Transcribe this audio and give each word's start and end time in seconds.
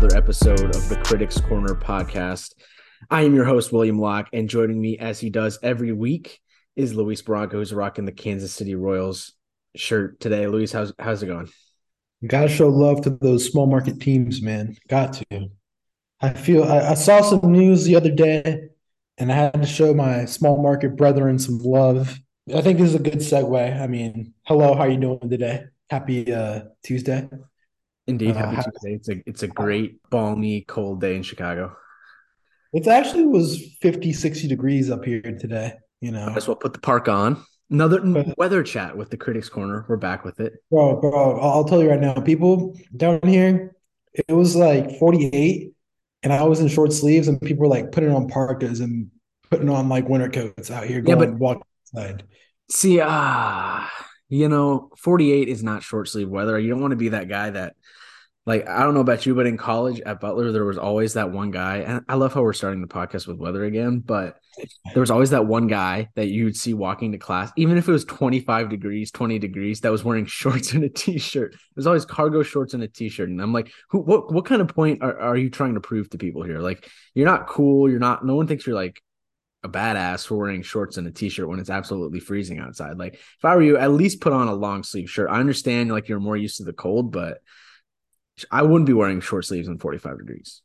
another 0.00 0.16
episode 0.16 0.74
of 0.74 0.88
the 0.88 0.96
Critics 1.04 1.38
Corner 1.42 1.74
podcast. 1.74 2.54
I 3.10 3.20
am 3.24 3.34
your 3.34 3.44
host, 3.44 3.70
William 3.70 3.98
Locke, 3.98 4.30
and 4.32 4.48
joining 4.48 4.80
me 4.80 4.96
as 4.96 5.20
he 5.20 5.28
does 5.28 5.58
every 5.62 5.92
week 5.92 6.40
is 6.74 6.94
Luis 6.94 7.20
Bronco, 7.20 7.58
who's 7.58 7.74
rocking 7.74 8.06
the 8.06 8.12
Kansas 8.12 8.54
City 8.54 8.74
Royals 8.74 9.34
shirt 9.76 10.18
today. 10.18 10.46
Luis, 10.46 10.72
how's 10.72 10.94
how's 10.98 11.22
it 11.22 11.26
going? 11.26 11.50
Got 12.26 12.44
to 12.44 12.48
show 12.48 12.68
love 12.68 13.02
to 13.02 13.10
those 13.10 13.44
small 13.44 13.66
market 13.66 14.00
teams, 14.00 14.40
man. 14.40 14.74
Got 14.88 15.12
to. 15.30 15.50
I 16.22 16.30
feel 16.30 16.64
I, 16.64 16.92
I 16.92 16.94
saw 16.94 17.20
some 17.20 17.52
news 17.52 17.84
the 17.84 17.96
other 17.96 18.10
day, 18.10 18.70
and 19.18 19.30
I 19.30 19.34
had 19.34 19.52
to 19.52 19.66
show 19.66 19.92
my 19.92 20.24
small 20.24 20.62
market 20.62 20.96
brethren 20.96 21.38
some 21.38 21.58
love. 21.58 22.18
I 22.54 22.62
think 22.62 22.78
this 22.78 22.88
is 22.88 22.94
a 22.94 23.00
good 23.00 23.18
segue. 23.18 23.78
I 23.78 23.86
mean, 23.86 24.32
hello, 24.44 24.72
how 24.72 24.82
are 24.82 24.88
you 24.88 24.98
doing 24.98 25.28
today? 25.28 25.64
Happy 25.90 26.32
uh, 26.32 26.62
Tuesday. 26.82 27.28
Indeed, 28.10 28.30
Uh, 28.36 28.38
happy 28.38 28.56
how- 28.56 28.62
Tuesday. 28.62 28.94
It's 28.94 29.08
a 29.08 29.22
it's 29.26 29.42
a 29.42 29.48
great 29.48 29.98
balmy 30.10 30.62
cold 30.62 31.00
day 31.00 31.16
in 31.16 31.22
Chicago. 31.22 31.76
It 32.72 32.86
actually 32.86 33.26
was 33.26 33.76
50, 33.80 34.12
60 34.12 34.46
degrees 34.46 34.90
up 34.90 35.04
here 35.04 35.20
today. 35.22 35.74
You 36.00 36.12
know, 36.12 36.26
Might 36.26 36.36
as 36.36 36.46
well 36.48 36.56
put 36.56 36.72
the 36.72 36.78
park 36.80 37.08
on. 37.08 37.42
Another 37.70 38.34
weather 38.36 38.62
chat 38.62 38.96
with 38.96 39.10
the 39.10 39.16
Critics 39.16 39.48
Corner. 39.48 39.84
We're 39.88 39.96
back 39.96 40.24
with 40.24 40.40
it. 40.40 40.54
bro, 40.70 41.00
bro. 41.00 41.38
I'll 41.40 41.64
tell 41.64 41.82
you 41.82 41.90
right 41.90 42.00
now, 42.00 42.14
people 42.14 42.76
down 42.96 43.20
here, 43.24 43.76
it 44.28 44.32
was 44.32 44.56
like 44.56 44.98
48, 44.98 45.72
and 46.24 46.32
I 46.32 46.42
was 46.44 46.60
in 46.60 46.68
short 46.68 46.92
sleeves, 46.92 47.28
and 47.28 47.40
people 47.40 47.62
were 47.62 47.68
like 47.68 47.92
putting 47.92 48.10
on 48.12 48.28
parkas 48.28 48.80
and 48.80 49.08
putting 49.50 49.68
on 49.68 49.88
like 49.88 50.08
winter 50.08 50.28
coats 50.28 50.70
out 50.70 50.84
here, 50.84 50.98
Yeah, 50.98 51.14
going 51.14 51.30
but- 51.32 51.38
walking 51.38 51.62
outside. 51.96 52.24
See, 52.70 53.00
ah, 53.02 53.90
you 54.28 54.48
know, 54.48 54.90
48 54.96 55.48
is 55.48 55.62
not 55.62 55.82
short 55.82 56.08
sleeve 56.08 56.28
weather. 56.28 56.56
You 56.58 56.70
don't 56.70 56.80
want 56.80 56.92
to 56.92 56.96
be 56.96 57.08
that 57.10 57.28
guy 57.28 57.50
that, 57.50 57.74
like, 58.50 58.68
I 58.68 58.82
don't 58.82 58.94
know 58.94 59.00
about 59.00 59.26
you, 59.26 59.36
but 59.36 59.46
in 59.46 59.56
college 59.56 60.00
at 60.00 60.18
Butler, 60.18 60.50
there 60.50 60.64
was 60.64 60.76
always 60.76 61.12
that 61.12 61.30
one 61.30 61.52
guy. 61.52 61.76
And 61.78 62.04
I 62.08 62.16
love 62.16 62.34
how 62.34 62.42
we're 62.42 62.52
starting 62.52 62.80
the 62.80 62.88
podcast 62.88 63.28
with 63.28 63.36
weather 63.36 63.64
again, 63.64 64.00
but 64.00 64.40
there 64.92 65.00
was 65.00 65.12
always 65.12 65.30
that 65.30 65.46
one 65.46 65.68
guy 65.68 66.08
that 66.16 66.30
you 66.30 66.46
would 66.46 66.56
see 66.56 66.74
walking 66.74 67.12
to 67.12 67.18
class, 67.18 67.52
even 67.56 67.78
if 67.78 67.88
it 67.88 67.92
was 67.92 68.04
25 68.06 68.68
degrees, 68.68 69.12
20 69.12 69.38
degrees, 69.38 69.82
that 69.82 69.92
was 69.92 70.02
wearing 70.02 70.26
shorts 70.26 70.72
and 70.72 70.82
a 70.82 70.88
t 70.88 71.16
shirt. 71.16 71.54
There's 71.76 71.86
always 71.86 72.04
cargo 72.04 72.42
shorts 72.42 72.74
and 72.74 72.82
a 72.82 72.88
t 72.88 73.08
shirt. 73.08 73.28
And 73.28 73.40
I'm 73.40 73.52
like, 73.52 73.70
who, 73.90 74.00
what, 74.00 74.32
what 74.32 74.46
kind 74.46 74.60
of 74.60 74.66
point 74.66 75.00
are, 75.00 75.16
are 75.16 75.36
you 75.36 75.48
trying 75.48 75.74
to 75.74 75.80
prove 75.80 76.10
to 76.10 76.18
people 76.18 76.42
here? 76.42 76.58
Like, 76.58 76.90
you're 77.14 77.26
not 77.26 77.46
cool. 77.46 77.88
You're 77.88 78.00
not, 78.00 78.26
no 78.26 78.34
one 78.34 78.48
thinks 78.48 78.66
you're 78.66 78.74
like, 78.74 79.00
a 79.62 79.68
badass 79.68 80.26
for 80.26 80.36
wearing 80.36 80.62
shorts 80.62 80.96
and 80.96 81.06
a 81.06 81.10
t-shirt 81.10 81.46
when 81.46 81.60
it's 81.60 81.68
absolutely 81.68 82.18
freezing 82.18 82.58
outside. 82.58 82.96
Like 82.96 83.12
if 83.14 83.44
I 83.44 83.54
were 83.54 83.62
you, 83.62 83.76
at 83.76 83.92
least 83.92 84.22
put 84.22 84.32
on 84.32 84.48
a 84.48 84.54
long 84.54 84.82
sleeve 84.82 85.10
shirt. 85.10 85.28
I 85.30 85.38
understand 85.38 85.92
like 85.92 86.08
you're 86.08 86.18
more 86.18 86.36
used 86.36 86.56
to 86.56 86.64
the 86.64 86.72
cold, 86.72 87.12
but 87.12 87.42
I 88.50 88.62
wouldn't 88.62 88.86
be 88.86 88.92
wearing 88.92 89.20
short 89.20 89.44
sleeves 89.44 89.68
in 89.68 89.78
45 89.78 90.18
degrees. 90.18 90.62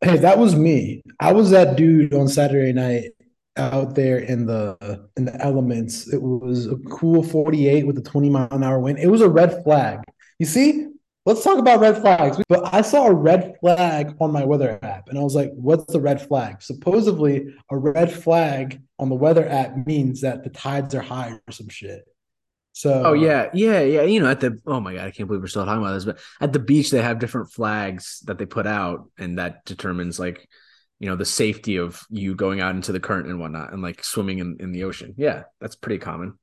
Hey, 0.00 0.18
that 0.18 0.38
was 0.38 0.54
me. 0.54 1.02
I 1.20 1.32
was 1.32 1.50
that 1.50 1.76
dude 1.76 2.14
on 2.14 2.28
Saturday 2.28 2.72
night 2.72 3.10
out 3.56 3.94
there 3.94 4.18
in 4.18 4.46
the 4.46 5.08
in 5.16 5.24
the 5.24 5.40
elements. 5.42 6.12
It 6.12 6.20
was 6.20 6.66
a 6.66 6.76
cool 6.90 7.22
48 7.22 7.86
with 7.86 7.98
a 7.98 8.02
20 8.02 8.30
mile 8.30 8.48
an 8.50 8.62
hour 8.62 8.80
wind. 8.80 8.98
It 8.98 9.08
was 9.08 9.20
a 9.20 9.28
red 9.28 9.62
flag. 9.62 10.00
You 10.38 10.46
see? 10.46 10.88
Let's 11.26 11.42
talk 11.42 11.58
about 11.58 11.80
red 11.80 12.02
flags. 12.02 12.36
But 12.50 12.74
I 12.74 12.82
saw 12.82 13.06
a 13.06 13.14
red 13.14 13.56
flag 13.60 14.14
on 14.20 14.30
my 14.30 14.44
weather 14.44 14.78
app 14.82 15.08
and 15.08 15.18
I 15.18 15.22
was 15.22 15.34
like, 15.34 15.50
what's 15.54 15.90
the 15.90 16.00
red 16.00 16.20
flag? 16.20 16.60
Supposedly, 16.60 17.54
a 17.70 17.78
red 17.78 18.12
flag 18.12 18.82
on 18.98 19.08
the 19.08 19.14
weather 19.14 19.48
app 19.48 19.86
means 19.86 20.20
that 20.20 20.44
the 20.44 20.50
tides 20.50 20.94
are 20.94 21.00
high 21.00 21.38
or 21.48 21.52
some 21.52 21.70
shit. 21.70 22.04
So 22.74 23.02
Oh 23.06 23.12
yeah, 23.12 23.50
yeah, 23.54 23.80
yeah. 23.80 24.02
You 24.02 24.18
know, 24.20 24.28
at 24.28 24.40
the 24.40 24.60
oh 24.66 24.80
my 24.80 24.94
god, 24.94 25.06
I 25.06 25.10
can't 25.12 25.28
believe 25.28 25.40
we're 25.40 25.46
still 25.46 25.64
talking 25.64 25.80
about 25.80 25.94
this, 25.94 26.04
but 26.04 26.18
at 26.40 26.52
the 26.52 26.58
beach 26.58 26.90
they 26.90 27.00
have 27.00 27.20
different 27.20 27.52
flags 27.52 28.20
that 28.26 28.36
they 28.36 28.46
put 28.46 28.66
out, 28.66 29.08
and 29.16 29.38
that 29.38 29.64
determines 29.64 30.18
like 30.18 30.48
you 30.98 31.08
know 31.08 31.14
the 31.14 31.24
safety 31.24 31.76
of 31.76 32.02
you 32.10 32.34
going 32.34 32.60
out 32.60 32.74
into 32.74 32.90
the 32.90 32.98
current 32.98 33.28
and 33.28 33.38
whatnot, 33.38 33.72
and 33.72 33.80
like 33.80 34.02
swimming 34.02 34.40
in, 34.40 34.56
in 34.58 34.72
the 34.72 34.82
ocean. 34.82 35.14
Yeah, 35.16 35.44
that's 35.60 35.76
pretty 35.76 35.98
common. 35.98 36.36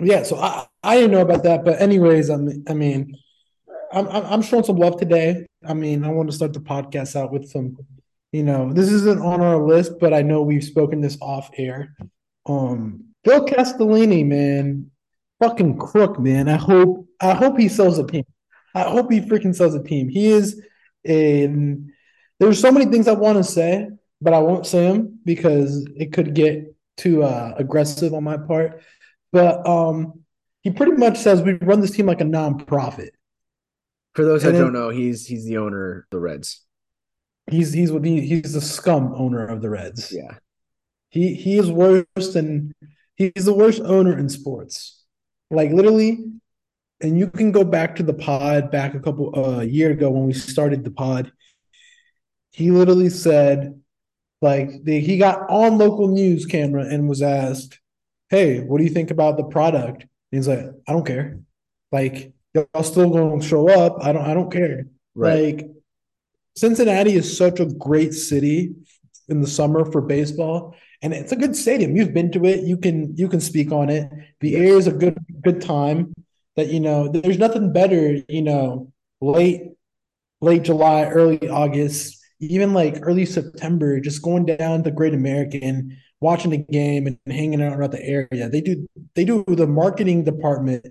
Yeah, 0.00 0.22
so 0.22 0.36
I 0.36 0.66
I 0.84 0.94
didn't 0.94 1.10
know 1.10 1.22
about 1.22 1.42
that, 1.42 1.64
but 1.64 1.82
anyways, 1.82 2.30
I 2.30 2.36
mean, 2.36 2.64
I 2.68 2.74
mean, 2.74 3.12
I'm 3.92 4.06
I'm 4.06 4.24
I'm 4.24 4.42
showing 4.42 4.62
some 4.62 4.76
love 4.76 5.00
today. 5.00 5.46
I 5.66 5.74
mean, 5.74 6.04
I 6.04 6.10
want 6.10 6.30
to 6.30 6.36
start 6.36 6.52
the 6.52 6.60
podcast 6.60 7.16
out 7.16 7.32
with 7.32 7.48
some, 7.48 7.76
you 8.30 8.44
know, 8.44 8.72
this 8.72 8.92
isn't 8.92 9.20
on 9.20 9.40
our 9.40 9.60
list, 9.60 9.98
but 9.98 10.14
I 10.14 10.22
know 10.22 10.42
we've 10.42 10.62
spoken 10.62 11.00
this 11.00 11.18
off 11.20 11.50
air. 11.58 11.96
Um, 12.46 13.06
Phil 13.24 13.44
Castellini, 13.44 14.24
man, 14.24 14.92
fucking 15.40 15.78
crook, 15.78 16.18
man. 16.18 16.48
I 16.48 16.56
hope 16.56 17.06
I 17.20 17.34
hope 17.34 17.58
he 17.58 17.68
sells 17.68 17.98
a 17.98 18.06
team. 18.06 18.24
I 18.74 18.82
hope 18.82 19.10
he 19.10 19.20
freaking 19.20 19.54
sells 19.54 19.74
a 19.74 19.82
team. 19.82 20.08
He 20.08 20.28
is 20.28 20.62
in. 21.04 21.92
There's 22.38 22.60
so 22.60 22.70
many 22.70 22.86
things 22.86 23.08
I 23.08 23.12
want 23.12 23.38
to 23.38 23.44
say, 23.44 23.88
but 24.20 24.32
I 24.32 24.38
won't 24.38 24.66
say 24.66 24.86
them 24.86 25.18
because 25.24 25.84
it 25.96 26.12
could 26.12 26.34
get 26.34 26.74
too 26.96 27.22
uh, 27.22 27.54
aggressive 27.56 28.14
on 28.14 28.24
my 28.24 28.36
part. 28.36 28.82
But 29.32 29.66
um, 29.66 30.24
he 30.62 30.70
pretty 30.70 30.92
much 30.92 31.18
says 31.18 31.42
we 31.42 31.54
run 31.54 31.80
this 31.80 31.90
team 31.90 32.06
like 32.06 32.20
a 32.20 32.24
nonprofit. 32.24 33.10
For 34.14 34.24
those 34.24 34.42
that 34.42 34.52
then- 34.52 34.62
don't 34.62 34.72
know, 34.72 34.90
he's 34.90 35.26
he's 35.26 35.44
the 35.44 35.58
owner 35.58 36.00
of 36.00 36.04
the 36.10 36.20
Reds. 36.20 36.64
He's 37.50 37.72
he's 37.72 37.90
he, 37.90 38.20
he's 38.20 38.52
the 38.52 38.60
scum 38.60 39.14
owner 39.16 39.46
of 39.46 39.62
the 39.62 39.70
Reds. 39.70 40.12
Yeah. 40.12 40.36
He 41.08 41.34
he 41.34 41.58
is 41.58 41.70
worse 41.70 42.04
than 42.34 42.74
he's 43.16 43.44
the 43.44 43.54
worst 43.54 43.80
owner 43.80 44.18
in 44.18 44.28
sports. 44.28 44.97
Like 45.50 45.70
literally, 45.70 46.24
and 47.00 47.18
you 47.18 47.28
can 47.28 47.52
go 47.52 47.64
back 47.64 47.96
to 47.96 48.02
the 48.02 48.14
pod 48.14 48.70
back 48.70 48.94
a 48.94 49.00
couple 49.00 49.38
uh 49.38 49.60
year 49.60 49.90
ago 49.90 50.10
when 50.10 50.26
we 50.26 50.32
started 50.32 50.84
the 50.84 50.90
pod. 50.90 51.32
He 52.50 52.70
literally 52.70 53.10
said, 53.10 53.80
like 54.42 54.70
the, 54.84 55.00
he 55.00 55.18
got 55.18 55.48
on 55.48 55.78
local 55.78 56.08
news 56.08 56.46
camera 56.46 56.84
and 56.84 57.08
was 57.08 57.22
asked, 57.22 57.78
"Hey, 58.30 58.60
what 58.60 58.78
do 58.78 58.84
you 58.84 58.90
think 58.90 59.10
about 59.10 59.36
the 59.36 59.44
product?" 59.44 60.02
And 60.02 60.38
he's 60.38 60.48
like, 60.48 60.66
"I 60.86 60.92
don't 60.92 61.06
care. 61.06 61.40
Like 61.92 62.32
y'all 62.54 62.82
still 62.82 63.10
gonna 63.10 63.42
show 63.42 63.68
up. 63.68 63.98
I 64.02 64.12
don't 64.12 64.24
I 64.24 64.34
don't 64.34 64.52
care." 64.52 64.86
Like 65.14 65.68
Cincinnati 66.56 67.14
is 67.14 67.36
such 67.36 67.60
a 67.60 67.66
great 67.66 68.12
city 68.12 68.74
in 69.28 69.40
the 69.40 69.46
summer 69.46 69.84
for 69.90 70.00
baseball, 70.00 70.74
and 71.02 71.12
it's 71.12 71.32
a 71.32 71.36
good 71.36 71.54
stadium. 71.54 71.96
You've 71.96 72.14
been 72.14 72.32
to 72.32 72.44
it. 72.44 72.64
You 72.64 72.76
can 72.76 73.16
you 73.16 73.28
can 73.28 73.40
speak 73.40 73.72
on 73.72 73.88
it. 73.90 74.10
The 74.40 74.56
air 74.56 74.76
is 74.76 74.86
a 74.86 74.92
good 74.92 75.18
good 75.42 75.60
time. 75.60 76.12
That 76.56 76.68
you 76.68 76.80
know, 76.80 77.08
there's 77.08 77.38
nothing 77.38 77.72
better. 77.72 78.18
You 78.28 78.42
know, 78.42 78.92
late 79.20 79.62
late 80.40 80.62
July, 80.62 81.04
early 81.04 81.48
August, 81.48 82.18
even 82.40 82.72
like 82.74 82.98
early 83.02 83.26
September, 83.26 84.00
just 84.00 84.22
going 84.22 84.46
down 84.46 84.82
to 84.84 84.90
Great 84.90 85.14
American, 85.14 85.96
watching 86.20 86.50
the 86.50 86.58
game 86.58 87.06
and 87.06 87.18
hanging 87.26 87.62
out 87.62 87.76
around 87.76 87.92
the 87.92 88.04
area. 88.04 88.48
They 88.48 88.60
do 88.60 88.86
they 89.14 89.24
do 89.24 89.44
the 89.46 89.66
marketing 89.66 90.24
department 90.24 90.86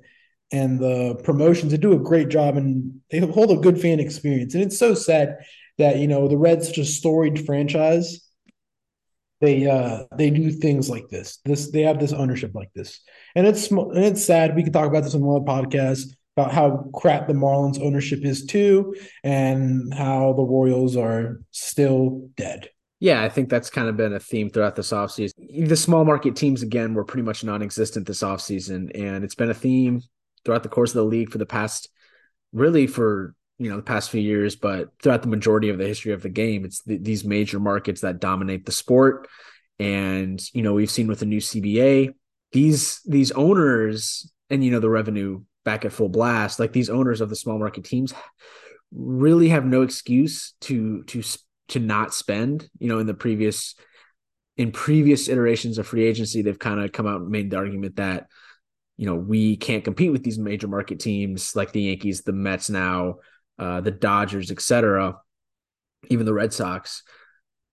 and 0.51 0.79
the 0.79 1.15
promotions. 1.23 1.71
They 1.71 1.77
do 1.77 1.93
a 1.93 1.99
great 1.99 2.29
job 2.29 2.55
and 2.55 3.01
they 3.11 3.19
hold 3.19 3.51
a 3.51 3.57
good 3.57 3.79
fan 3.79 3.99
experience. 3.99 4.53
And 4.53 4.63
it's 4.63 4.79
so 4.79 4.93
sad 4.93 5.37
that 5.77 5.97
you 5.97 6.07
know 6.07 6.27
the 6.27 6.37
Reds, 6.37 6.67
such 6.67 6.77
a 6.77 6.85
storied 6.85 7.45
franchise, 7.45 8.26
they 9.41 9.67
uh 9.67 10.03
they 10.17 10.29
do 10.29 10.51
things 10.51 10.89
like 10.89 11.07
this. 11.09 11.39
This 11.45 11.71
they 11.71 11.81
have 11.81 11.99
this 11.99 12.13
ownership 12.13 12.51
like 12.53 12.71
this, 12.73 13.01
and 13.35 13.45
it's 13.45 13.69
and 13.71 14.03
it's 14.03 14.23
sad. 14.23 14.55
We 14.55 14.63
could 14.63 14.73
talk 14.73 14.87
about 14.87 15.03
this 15.03 15.15
on 15.15 15.21
another 15.21 15.45
podcast 15.45 16.05
about 16.35 16.51
how 16.51 16.89
crap 16.93 17.27
the 17.27 17.33
Marlins 17.33 17.81
ownership 17.81 18.23
is 18.23 18.45
too, 18.45 18.95
and 19.23 19.93
how 19.93 20.33
the 20.33 20.43
Royals 20.43 20.95
are 20.95 21.41
still 21.51 22.29
dead. 22.35 22.69
Yeah, 22.99 23.23
I 23.23 23.29
think 23.29 23.49
that's 23.49 23.69
kind 23.69 23.87
of 23.87 23.97
been 23.97 24.13
a 24.13 24.19
theme 24.19 24.49
throughout 24.49 24.75
this 24.75 24.91
offseason. 24.91 25.67
The 25.67 25.75
small 25.75 26.03
market 26.03 26.35
teams, 26.35 26.63
again, 26.63 26.95
were 26.95 27.05
pretty 27.05 27.23
much 27.23 27.43
non 27.43 27.61
existent 27.61 28.07
this 28.07 28.23
offseason. 28.23 28.89
And 28.99 29.23
it's 29.23 29.35
been 29.35 29.51
a 29.51 29.55
theme 29.55 30.01
throughout 30.43 30.63
the 30.63 30.69
course 30.69 30.91
of 30.91 30.95
the 30.95 31.03
league 31.03 31.31
for 31.31 31.37
the 31.37 31.45
past, 31.45 31.89
really 32.53 32.87
for, 32.87 33.35
you 33.57 33.69
know, 33.69 33.77
the 33.77 33.83
past 33.83 34.09
few 34.09 34.21
years, 34.21 34.55
but 34.55 34.89
throughout 35.01 35.21
the 35.21 35.27
majority 35.27 35.69
of 35.69 35.77
the 35.77 35.87
history 35.87 36.13
of 36.13 36.21
the 36.21 36.29
game. 36.29 36.65
It's 36.65 36.83
th- 36.83 37.01
these 37.01 37.25
major 37.25 37.59
markets 37.59 38.01
that 38.01 38.19
dominate 38.19 38.65
the 38.65 38.71
sport. 38.71 39.27
And, 39.79 40.41
you 40.53 40.61
know, 40.61 40.73
we've 40.73 40.91
seen 40.91 41.07
with 41.07 41.19
the 41.19 41.25
new 41.25 41.39
CBA, 41.39 42.13
these, 42.51 43.01
these 43.05 43.31
owners 43.31 44.31
and, 44.49 44.63
you 44.63 44.71
know, 44.71 44.79
the 44.79 44.89
revenue 44.89 45.41
back 45.65 45.85
at 45.85 45.91
full 45.91 46.09
blast, 46.09 46.59
like 46.59 46.71
these 46.71 46.89
owners 46.89 47.21
of 47.21 47.29
the 47.29 47.35
small 47.35 47.59
market 47.59 47.83
teams 47.83 48.13
really 48.91 49.49
have 49.49 49.65
no 49.65 49.81
excuse 49.81 50.53
to, 50.61 51.03
to, 51.03 51.21
to 51.69 51.79
not 51.79 52.13
spend. 52.13 52.69
You 52.79 52.87
know, 52.87 52.99
in 52.99 53.07
the 53.07 53.13
previous 53.13 53.75
in 54.57 54.71
previous 54.71 55.29
iterations 55.29 55.77
of 55.77 55.87
free 55.87 56.05
agency, 56.05 56.41
they've 56.41 56.57
kind 56.57 56.81
of 56.81 56.91
come 56.91 57.07
out 57.07 57.21
and 57.21 57.29
made 57.29 57.51
the 57.51 57.57
argument 57.57 57.97
that 57.97 58.27
you 58.97 59.05
know 59.05 59.15
we 59.15 59.55
can't 59.55 59.83
compete 59.83 60.11
with 60.11 60.23
these 60.23 60.39
major 60.39 60.67
market 60.67 60.99
teams 60.99 61.55
like 61.55 61.71
the 61.71 61.81
Yankees, 61.81 62.21
the 62.21 62.33
Mets 62.33 62.69
now, 62.69 63.17
uh, 63.59 63.81
the 63.81 63.91
Dodgers, 63.91 64.51
etc. 64.51 65.17
Even 66.09 66.25
the 66.25 66.33
Red 66.33 66.53
Sox. 66.53 67.03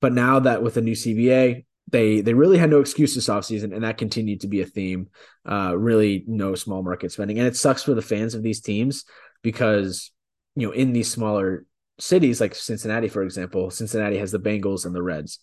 But 0.01 0.13
now 0.13 0.41
that 0.41 0.63
with 0.63 0.75
the 0.75 0.83
new 0.83 0.95
CBA, 0.95 1.65
they 1.89 2.21
they 2.21 2.35
really 2.35 2.59
had 2.59 2.71
no 2.71 2.81
excuse 2.81 3.15
this 3.15 3.29
offseason, 3.29 3.75
and 3.75 3.85
that 3.85 3.99
continued 3.99 4.41
to 4.41 4.49
be 4.49 4.63
a 4.63 4.67
theme. 4.67 5.09
Uh, 5.49 5.75
really, 5.77 6.25
no 6.27 6.55
small 6.55 6.83
market 6.83 7.13
spending, 7.13 7.39
and 7.39 7.47
it 7.47 7.57
sucks 7.57 7.83
for 7.83 7.95
the 7.95 8.03
fans 8.03 8.35
of 8.35 8.43
these 8.43 8.61
teams 8.61 9.05
because 9.43 10.11
you 10.57 10.67
know 10.67 10.73
in 10.73 10.93
these 10.93 11.11
smaller 11.11 11.67
cities 11.99 12.41
like 12.41 12.55
Cincinnati, 12.55 13.09
for 13.09 13.23
example, 13.23 13.71
Cincinnati 13.71 14.19
has 14.19 14.33
the 14.33 14.41
Bengals 14.41 14.87
and 14.87 14.95
the 14.95 15.03
Reds, 15.03 15.39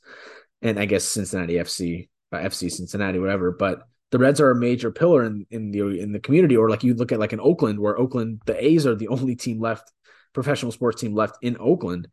and 0.61 0.79
I 0.79 0.85
guess 0.85 1.05
Cincinnati 1.05 1.53
FC, 1.53 2.09
uh, 2.31 2.37
FC 2.37 2.71
Cincinnati, 2.71 3.19
whatever. 3.19 3.51
But 3.51 3.83
the 4.11 4.19
Reds 4.19 4.41
are 4.41 4.51
a 4.51 4.55
major 4.55 4.91
pillar 4.91 5.23
in, 5.23 5.45
in 5.49 5.71
the 5.71 5.99
in 5.99 6.11
the 6.11 6.19
community. 6.19 6.57
Or 6.57 6.69
like 6.69 6.83
you 6.83 6.93
look 6.93 7.11
at 7.11 7.19
like 7.19 7.33
in 7.33 7.39
Oakland, 7.39 7.79
where 7.79 7.97
Oakland 7.97 8.41
the 8.45 8.63
A's 8.63 8.85
are 8.85 8.95
the 8.95 9.07
only 9.09 9.35
team 9.35 9.59
left, 9.59 9.91
professional 10.33 10.71
sports 10.71 11.01
team 11.01 11.13
left 11.13 11.37
in 11.41 11.57
Oakland. 11.59 12.07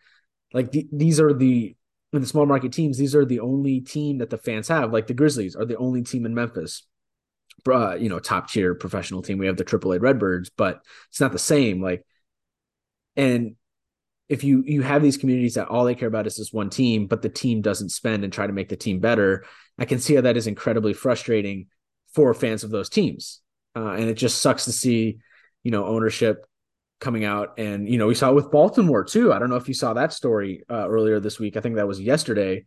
Like 0.53 0.73
the, 0.73 0.88
these 0.93 1.20
are 1.20 1.32
the 1.32 1.75
in 2.12 2.20
the 2.23 2.26
small 2.26 2.47
market 2.47 2.73
teams, 2.73 2.97
these 2.97 3.15
are 3.15 3.25
the 3.25 3.41
only 3.41 3.81
team 3.81 4.19
that 4.19 4.31
the 4.31 4.38
fans 4.38 4.69
have. 4.69 4.93
Like 4.93 5.06
the 5.06 5.15
Grizzlies 5.15 5.55
are 5.55 5.67
the 5.67 5.76
only 5.76 6.03
team 6.03 6.25
in 6.25 6.35
Memphis. 6.35 6.85
Uh, 7.69 7.97
you 7.97 8.09
know, 8.09 8.19
top 8.19 8.49
tier 8.49 8.75
professional 8.75 9.20
team. 9.20 9.37
We 9.37 9.47
have 9.47 9.56
the 9.56 9.65
AAA 9.65 10.00
Redbirds, 10.00 10.50
but 10.56 10.81
it's 11.11 11.20
not 11.20 11.32
the 11.32 11.38
same. 11.38 11.82
Like, 11.82 12.06
and 13.17 13.56
if 14.29 14.44
you 14.44 14.62
you 14.65 14.82
have 14.82 15.03
these 15.03 15.17
communities 15.17 15.55
that 15.55 15.69
all 15.69 15.85
they 15.85 15.94
care 15.94 16.09
about 16.09 16.26
is 16.26 16.37
this 16.37 16.53
one 16.53 16.70
team, 16.70 17.06
but 17.06 17.20
the 17.20 17.29
team 17.29 17.61
doesn't 17.61 17.91
spend 17.91 18.25
and 18.25 18.32
try 18.32 18.47
to 18.47 18.53
make 18.53 18.69
the 18.69 18.76
team 18.76 19.00
better, 19.00 19.44
I 19.79 19.85
can 19.85 19.99
see 19.99 20.15
how 20.15 20.20
that 20.23 20.37
is 20.37 20.47
incredibly 20.47 20.93
frustrating 20.93 21.67
for 22.15 22.32
fans 22.32 22.65
of 22.65 22.70
those 22.70 22.88
teams. 22.88 23.41
Uh, 23.76 23.93
and 23.93 24.09
it 24.09 24.15
just 24.15 24.41
sucks 24.41 24.65
to 24.65 24.73
see, 24.73 25.19
you 25.62 25.70
know, 25.70 25.85
ownership 25.85 26.47
coming 27.00 27.24
out, 27.24 27.58
and 27.58 27.88
you 27.88 27.98
know, 27.98 28.06
we 28.06 28.14
saw 28.14 28.30
it 28.30 28.34
with 28.34 28.50
Baltimore 28.50 29.04
too. 29.04 29.32
I 29.32 29.38
don't 29.38 29.50
know 29.50 29.56
if 29.56 29.68
you 29.68 29.74
saw 29.74 29.94
that 29.94 30.12
story 30.12 30.64
uh, 30.70 30.88
earlier 30.88 31.20
this 31.20 31.38
week. 31.38 31.56
I 31.56 31.60
think 31.60 31.76
that 31.76 31.88
was 31.88 32.00
yesterday. 32.00 32.66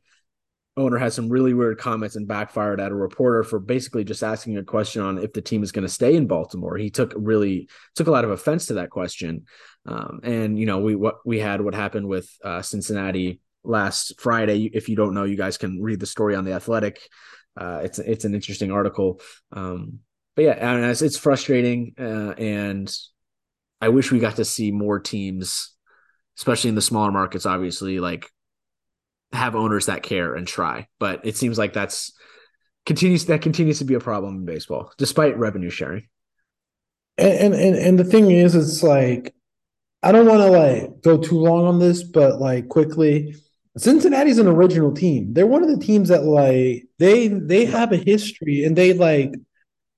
Owner 0.77 0.97
had 0.97 1.11
some 1.11 1.27
really 1.27 1.53
weird 1.53 1.77
comments 1.77 2.15
and 2.15 2.27
backfired 2.27 2.79
at 2.79 2.93
a 2.93 2.95
reporter 2.95 3.43
for 3.43 3.59
basically 3.59 4.05
just 4.05 4.23
asking 4.23 4.57
a 4.57 4.63
question 4.63 5.01
on 5.01 5.17
if 5.17 5.33
the 5.33 5.41
team 5.41 5.63
is 5.63 5.73
going 5.73 5.85
to 5.85 5.91
stay 5.91 6.15
in 6.15 6.27
Baltimore. 6.27 6.77
He 6.77 6.89
took 6.89 7.13
really 7.17 7.67
took 7.95 8.07
a 8.07 8.11
lot 8.11 8.23
of 8.23 8.31
offense 8.31 8.67
to 8.67 8.75
that 8.75 8.89
question. 8.89 9.45
Um, 9.85 10.21
and 10.23 10.57
you 10.57 10.65
know, 10.65 10.79
we 10.79 10.95
what 10.95 11.15
we 11.25 11.39
had 11.39 11.59
what 11.61 11.75
happened 11.75 12.07
with 12.07 12.29
uh, 12.43 12.61
Cincinnati 12.61 13.41
last 13.63 14.19
Friday. 14.19 14.69
If 14.73 14.87
you 14.87 14.95
don't 14.95 15.13
know, 15.13 15.25
you 15.25 15.35
guys 15.35 15.57
can 15.57 15.81
read 15.81 15.99
the 15.99 16.05
story 16.05 16.35
on 16.35 16.45
the 16.45 16.53
Athletic. 16.53 17.01
Uh, 17.57 17.81
it's 17.83 17.99
it's 17.99 18.23
an 18.23 18.33
interesting 18.33 18.71
article. 18.71 19.19
Um, 19.51 19.99
but 20.35 20.45
yeah, 20.45 20.51
and 20.53 20.85
it's, 20.85 21.01
it's 21.01 21.17
frustrating, 21.17 21.93
uh, 21.99 22.33
and 22.37 22.89
I 23.81 23.89
wish 23.89 24.11
we 24.11 24.19
got 24.19 24.35
to 24.35 24.45
see 24.45 24.71
more 24.71 24.99
teams, 24.99 25.73
especially 26.37 26.69
in 26.69 26.75
the 26.75 26.81
smaller 26.81 27.11
markets. 27.11 27.45
Obviously, 27.45 27.99
like 27.99 28.29
have 29.33 29.55
owners 29.55 29.87
that 29.87 30.03
care 30.03 30.35
and 30.35 30.47
try. 30.47 30.87
But 30.99 31.25
it 31.25 31.35
seems 31.35 31.57
like 31.57 31.73
that's 31.73 32.13
continues 32.85 33.25
that 33.25 33.41
continues 33.41 33.79
to 33.79 33.85
be 33.85 33.95
a 33.95 33.99
problem 33.99 34.35
in 34.37 34.45
baseball, 34.45 34.91
despite 34.97 35.37
revenue 35.37 35.69
sharing. 35.69 36.07
And 37.17 37.53
and 37.53 37.75
and 37.75 37.99
the 37.99 38.03
thing 38.03 38.31
is, 38.31 38.55
it's 38.55 38.83
like 38.83 39.33
I 40.03 40.11
don't 40.11 40.27
want 40.27 40.41
to 40.41 40.49
like 40.49 41.01
go 41.01 41.17
too 41.17 41.37
long 41.37 41.65
on 41.65 41.79
this, 41.79 42.03
but 42.03 42.39
like 42.39 42.69
quickly, 42.69 43.35
Cincinnati's 43.77 44.39
an 44.39 44.47
original 44.47 44.93
team. 44.93 45.33
They're 45.33 45.47
one 45.47 45.63
of 45.63 45.69
the 45.69 45.83
teams 45.83 46.09
that 46.09 46.23
like 46.23 46.87
they 46.99 47.27
they 47.27 47.65
have 47.65 47.91
a 47.91 47.97
history 47.97 48.63
and 48.63 48.75
they 48.75 48.93
like 48.93 49.33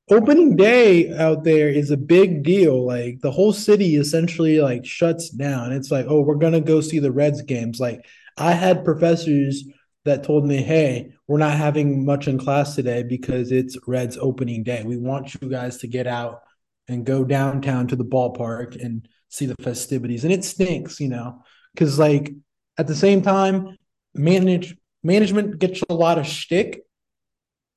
opening 0.09 0.55
day 0.55 1.13
out 1.15 1.43
there 1.43 1.69
is 1.69 1.91
a 1.91 1.97
big 1.97 2.43
deal. 2.43 2.85
Like 2.85 3.21
the 3.21 3.31
whole 3.31 3.53
city 3.53 3.95
essentially 3.95 4.59
like 4.59 4.85
shuts 4.85 5.29
down. 5.29 5.71
It's 5.71 5.91
like, 5.91 6.05
oh, 6.07 6.21
we're 6.21 6.35
gonna 6.35 6.61
go 6.61 6.81
see 6.81 6.99
the 6.99 7.11
Reds 7.11 7.41
games. 7.41 7.79
Like 7.79 8.05
I 8.37 8.53
had 8.53 8.85
professors 8.85 9.63
that 10.05 10.23
told 10.23 10.45
me, 10.45 10.61
hey, 10.61 11.13
we're 11.27 11.37
not 11.37 11.57
having 11.57 12.05
much 12.05 12.27
in 12.27 12.37
class 12.37 12.75
today 12.75 13.03
because 13.03 13.51
it's 13.51 13.77
Reds 13.87 14.17
opening 14.17 14.63
day. 14.63 14.83
We 14.83 14.97
want 14.97 15.33
you 15.41 15.49
guys 15.49 15.77
to 15.77 15.87
get 15.87 16.07
out 16.07 16.41
and 16.87 17.05
go 17.05 17.23
downtown 17.23 17.87
to 17.87 17.95
the 17.95 18.03
ballpark 18.03 18.83
and 18.83 19.07
see 19.29 19.45
the 19.45 19.55
festivities. 19.61 20.25
And 20.25 20.33
it 20.33 20.43
stinks, 20.43 20.99
you 20.99 21.07
know, 21.07 21.41
because 21.73 21.97
like 21.97 22.33
at 22.77 22.87
the 22.87 22.95
same 22.95 23.21
time, 23.21 23.77
manage 24.13 24.75
management 25.03 25.59
gets 25.59 25.81
a 25.89 25.93
lot 25.93 26.17
of 26.17 26.27
shtick 26.27 26.81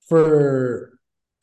for 0.08 0.95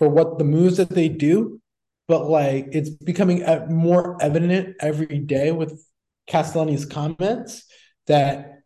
for 0.04 0.10
what 0.10 0.38
the 0.38 0.44
moves 0.44 0.78
that 0.78 0.90
they 0.90 1.08
do, 1.08 1.62
but 2.10 2.30
like 2.30 2.68
it's 2.74 2.90
becoming 2.90 3.42
more 3.70 4.18
evident 4.22 4.76
every 4.82 5.20
day 5.20 5.52
with 5.54 5.82
Castellini's 6.30 6.86
comments 6.86 7.64
that 8.08 8.64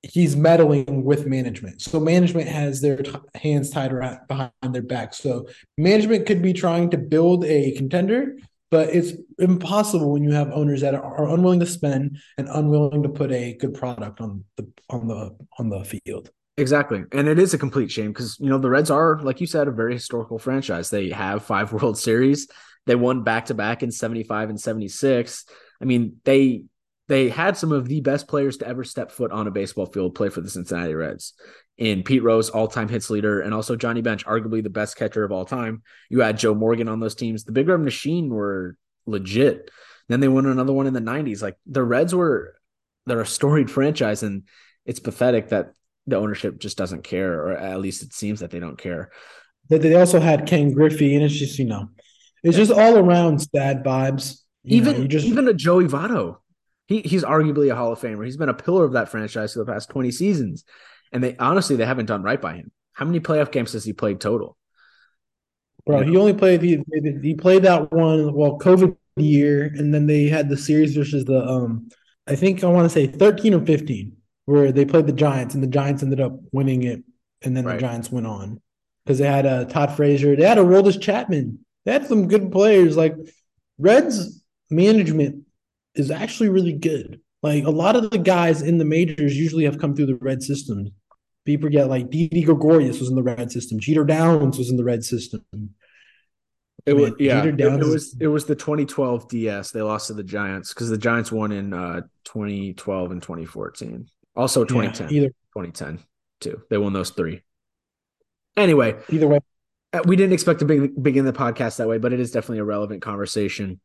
he's 0.00 0.34
meddling 0.34 1.04
with 1.04 1.26
management. 1.26 1.82
So 1.82 2.00
management 2.00 2.48
has 2.48 2.80
their 2.80 2.96
t- 2.96 3.12
hands 3.34 3.68
tied 3.68 3.92
around 3.92 4.20
behind 4.28 4.52
their 4.62 4.82
back. 4.82 5.12
So 5.12 5.46
management 5.76 6.24
could 6.24 6.40
be 6.40 6.54
trying 6.54 6.88
to 6.90 6.98
build 6.98 7.44
a 7.44 7.72
contender, 7.72 8.38
but 8.70 8.94
it's 8.94 9.12
impossible 9.38 10.10
when 10.10 10.22
you 10.22 10.32
have 10.32 10.50
owners 10.52 10.80
that 10.80 10.94
are 10.94 11.28
unwilling 11.28 11.60
to 11.60 11.66
spend 11.66 12.18
and 12.38 12.48
unwilling 12.48 13.02
to 13.02 13.10
put 13.10 13.30
a 13.30 13.54
good 13.54 13.74
product 13.74 14.22
on 14.22 14.44
the 14.56 14.66
on 14.88 15.06
the 15.06 15.36
on 15.58 15.68
the 15.68 15.84
field. 15.84 16.30
Exactly. 16.58 17.04
And 17.12 17.28
it 17.28 17.38
is 17.38 17.52
a 17.52 17.58
complete 17.58 17.90
shame 17.90 18.12
because, 18.12 18.38
you 18.40 18.48
know, 18.48 18.58
the 18.58 18.70
Reds 18.70 18.90
are, 18.90 19.18
like 19.20 19.40
you 19.40 19.46
said, 19.46 19.68
a 19.68 19.72
very 19.72 19.92
historical 19.92 20.38
franchise. 20.38 20.88
They 20.88 21.10
have 21.10 21.44
five 21.44 21.72
World 21.72 21.98
Series. 21.98 22.48
They 22.86 22.94
won 22.94 23.24
back 23.24 23.46
to 23.46 23.54
back 23.54 23.82
in 23.82 23.90
75 23.90 24.48
and 24.48 24.60
76. 24.60 25.44
I 25.80 25.84
mean, 25.84 26.16
they 26.24 26.64
they 27.08 27.28
had 27.28 27.56
some 27.56 27.70
of 27.70 27.86
the 27.86 28.00
best 28.00 28.26
players 28.26 28.56
to 28.56 28.66
ever 28.66 28.82
step 28.82 29.12
foot 29.12 29.30
on 29.30 29.46
a 29.46 29.50
baseball 29.50 29.86
field 29.86 30.14
play 30.14 30.28
for 30.28 30.40
the 30.40 30.50
Cincinnati 30.50 30.94
Reds. 30.94 31.34
In 31.78 32.02
Pete 32.02 32.22
Rose, 32.22 32.48
all-time 32.50 32.88
hits 32.88 33.10
leader, 33.10 33.40
and 33.42 33.54
also 33.54 33.76
Johnny 33.76 34.00
Bench, 34.00 34.24
arguably 34.24 34.62
the 34.62 34.70
best 34.70 34.96
catcher 34.96 35.22
of 35.22 35.30
all 35.30 35.44
time. 35.44 35.82
You 36.08 36.20
had 36.20 36.38
Joe 36.38 36.54
Morgan 36.54 36.88
on 36.88 36.98
those 36.98 37.14
teams. 37.14 37.44
The 37.44 37.52
Big 37.52 37.68
Red 37.68 37.80
Machine 37.80 38.30
were 38.30 38.76
legit. 39.04 39.70
Then 40.08 40.20
they 40.20 40.28
won 40.28 40.46
another 40.46 40.72
one 40.72 40.86
in 40.86 40.94
the 40.94 41.00
90s. 41.00 41.42
Like 41.42 41.56
the 41.66 41.84
Reds 41.84 42.14
were 42.14 42.56
they're 43.04 43.20
a 43.20 43.26
storied 43.26 43.70
franchise, 43.70 44.22
and 44.22 44.44
it's 44.84 45.00
pathetic 45.00 45.50
that 45.50 45.72
the 46.06 46.16
ownership 46.16 46.58
just 46.58 46.78
doesn't 46.78 47.04
care, 47.04 47.34
or 47.34 47.52
at 47.52 47.80
least 47.80 48.02
it 48.02 48.12
seems 48.12 48.40
that 48.40 48.50
they 48.50 48.60
don't 48.60 48.78
care. 48.78 49.10
That 49.68 49.82
they 49.82 49.94
also 49.94 50.20
had 50.20 50.46
Ken 50.46 50.72
Griffey, 50.72 51.14
and 51.14 51.24
it's 51.24 51.34
just, 51.34 51.58
you 51.58 51.64
know, 51.64 51.88
it's 52.42 52.56
just 52.56 52.70
all 52.70 52.96
around 52.96 53.40
sad 53.40 53.84
vibes. 53.84 54.40
You 54.62 54.76
even 54.76 55.00
know, 55.02 55.06
just, 55.06 55.26
even 55.26 55.48
a 55.48 55.54
Joey 55.54 55.86
Votto 55.86 56.38
he 56.86 57.00
he's 57.02 57.24
arguably 57.24 57.70
a 57.70 57.76
Hall 57.76 57.92
of 57.92 58.00
Famer. 58.00 58.24
He's 58.24 58.36
been 58.36 58.48
a 58.48 58.54
pillar 58.54 58.84
of 58.84 58.92
that 58.92 59.08
franchise 59.08 59.52
for 59.52 59.60
the 59.60 59.72
past 59.72 59.90
20 59.90 60.10
seasons. 60.10 60.64
And 61.12 61.22
they 61.22 61.36
honestly 61.36 61.76
they 61.76 61.86
haven't 61.86 62.06
done 62.06 62.22
right 62.22 62.40
by 62.40 62.54
him. 62.54 62.70
How 62.92 63.04
many 63.04 63.20
playoff 63.20 63.52
games 63.52 63.72
has 63.72 63.84
he 63.84 63.92
played 63.92 64.20
total? 64.20 64.56
Bro, 65.84 66.00
you 66.00 66.04
know? 66.04 66.10
he 66.10 66.16
only 66.18 66.34
played 66.34 66.62
he 66.62 66.82
he 67.22 67.34
played 67.34 67.62
that 67.64 67.92
one 67.92 68.32
well 68.32 68.58
COVID 68.58 68.96
year 69.16 69.64
and 69.64 69.94
then 69.94 70.06
they 70.06 70.24
had 70.24 70.48
the 70.48 70.56
series 70.56 70.94
versus 70.94 71.24
the 71.24 71.44
um 71.46 71.88
I 72.26 72.34
think 72.34 72.62
I 72.62 72.66
want 72.66 72.84
to 72.84 72.90
say 72.90 73.06
13 73.06 73.54
or 73.54 73.64
15 73.64 74.15
where 74.46 74.72
they 74.72 74.84
played 74.84 75.06
the 75.06 75.12
Giants 75.12 75.54
and 75.54 75.62
the 75.62 75.68
Giants 75.68 76.02
ended 76.02 76.20
up 76.20 76.38
winning 76.52 76.84
it 76.84 77.02
and 77.42 77.56
then 77.56 77.64
right. 77.64 77.74
the 77.74 77.80
Giants 77.80 78.10
went 78.10 78.26
on 78.26 78.60
because 79.04 79.18
they 79.18 79.26
had 79.26 79.46
a 79.46 79.50
uh, 79.50 79.64
Todd 79.64 79.94
Frazier, 79.96 80.34
they 80.34 80.46
had 80.46 80.58
a 80.58 80.62
Aroldis 80.62 81.00
Chapman. 81.00 81.60
They 81.84 81.92
had 81.92 82.06
some 82.06 82.26
good 82.26 82.50
players 82.50 82.96
like 82.96 83.14
Reds 83.78 84.42
management 84.70 85.44
is 85.94 86.10
actually 86.10 86.48
really 86.48 86.72
good. 86.72 87.20
Like 87.42 87.64
a 87.64 87.70
lot 87.70 87.96
of 87.96 88.10
the 88.10 88.18
guys 88.18 88.62
in 88.62 88.78
the 88.78 88.84
majors 88.84 89.36
usually 89.36 89.64
have 89.64 89.78
come 89.78 89.94
through 89.94 90.06
the 90.06 90.16
red 90.16 90.42
system. 90.42 90.88
People 91.44 91.68
get 91.68 91.88
like 91.88 92.10
Didi 92.10 92.42
Gregorius 92.42 92.98
was 92.98 93.08
in 93.08 93.14
the 93.14 93.22
red 93.22 93.52
system. 93.52 93.78
Jeter 93.78 94.04
Downs 94.04 94.58
was 94.58 94.70
in 94.70 94.76
the 94.76 94.84
red 94.84 95.04
system. 95.04 95.44
It 96.84 96.94
was 96.94 97.12
yeah. 97.18 97.44
It, 97.44 97.60
it, 97.60 97.84
was 97.84 98.16
it 98.20 98.26
was 98.28 98.46
the 98.46 98.54
2012 98.54 99.28
DS. 99.28 99.70
They 99.70 99.82
lost 99.82 100.08
to 100.08 100.14
the 100.14 100.24
Giants 100.24 100.72
because 100.72 100.88
the 100.88 100.98
Giants 100.98 101.30
won 101.30 101.52
in 101.52 101.72
uh, 101.72 102.02
2012 102.24 103.10
and 103.10 103.22
2014. 103.22 104.08
Also 104.36 104.64
2010. 104.64 105.08
Yeah, 105.08 105.16
either 105.16 105.28
2010 105.28 106.00
too. 106.40 106.62
They 106.70 106.78
won 106.78 106.92
those 106.92 107.10
three. 107.10 107.42
Anyway, 108.56 108.96
either 109.10 109.28
way, 109.28 109.40
uh, 109.92 110.00
we 110.06 110.16
didn't 110.16 110.32
expect 110.32 110.60
to 110.60 110.64
begin 110.64 111.24
the 111.24 111.32
podcast 111.32 111.76
that 111.76 111.88
way, 111.88 111.98
but 111.98 112.12
it 112.12 112.20
is 112.20 112.30
definitely 112.30 112.58
a 112.58 112.64
relevant 112.64 113.02
conversation 113.02 113.80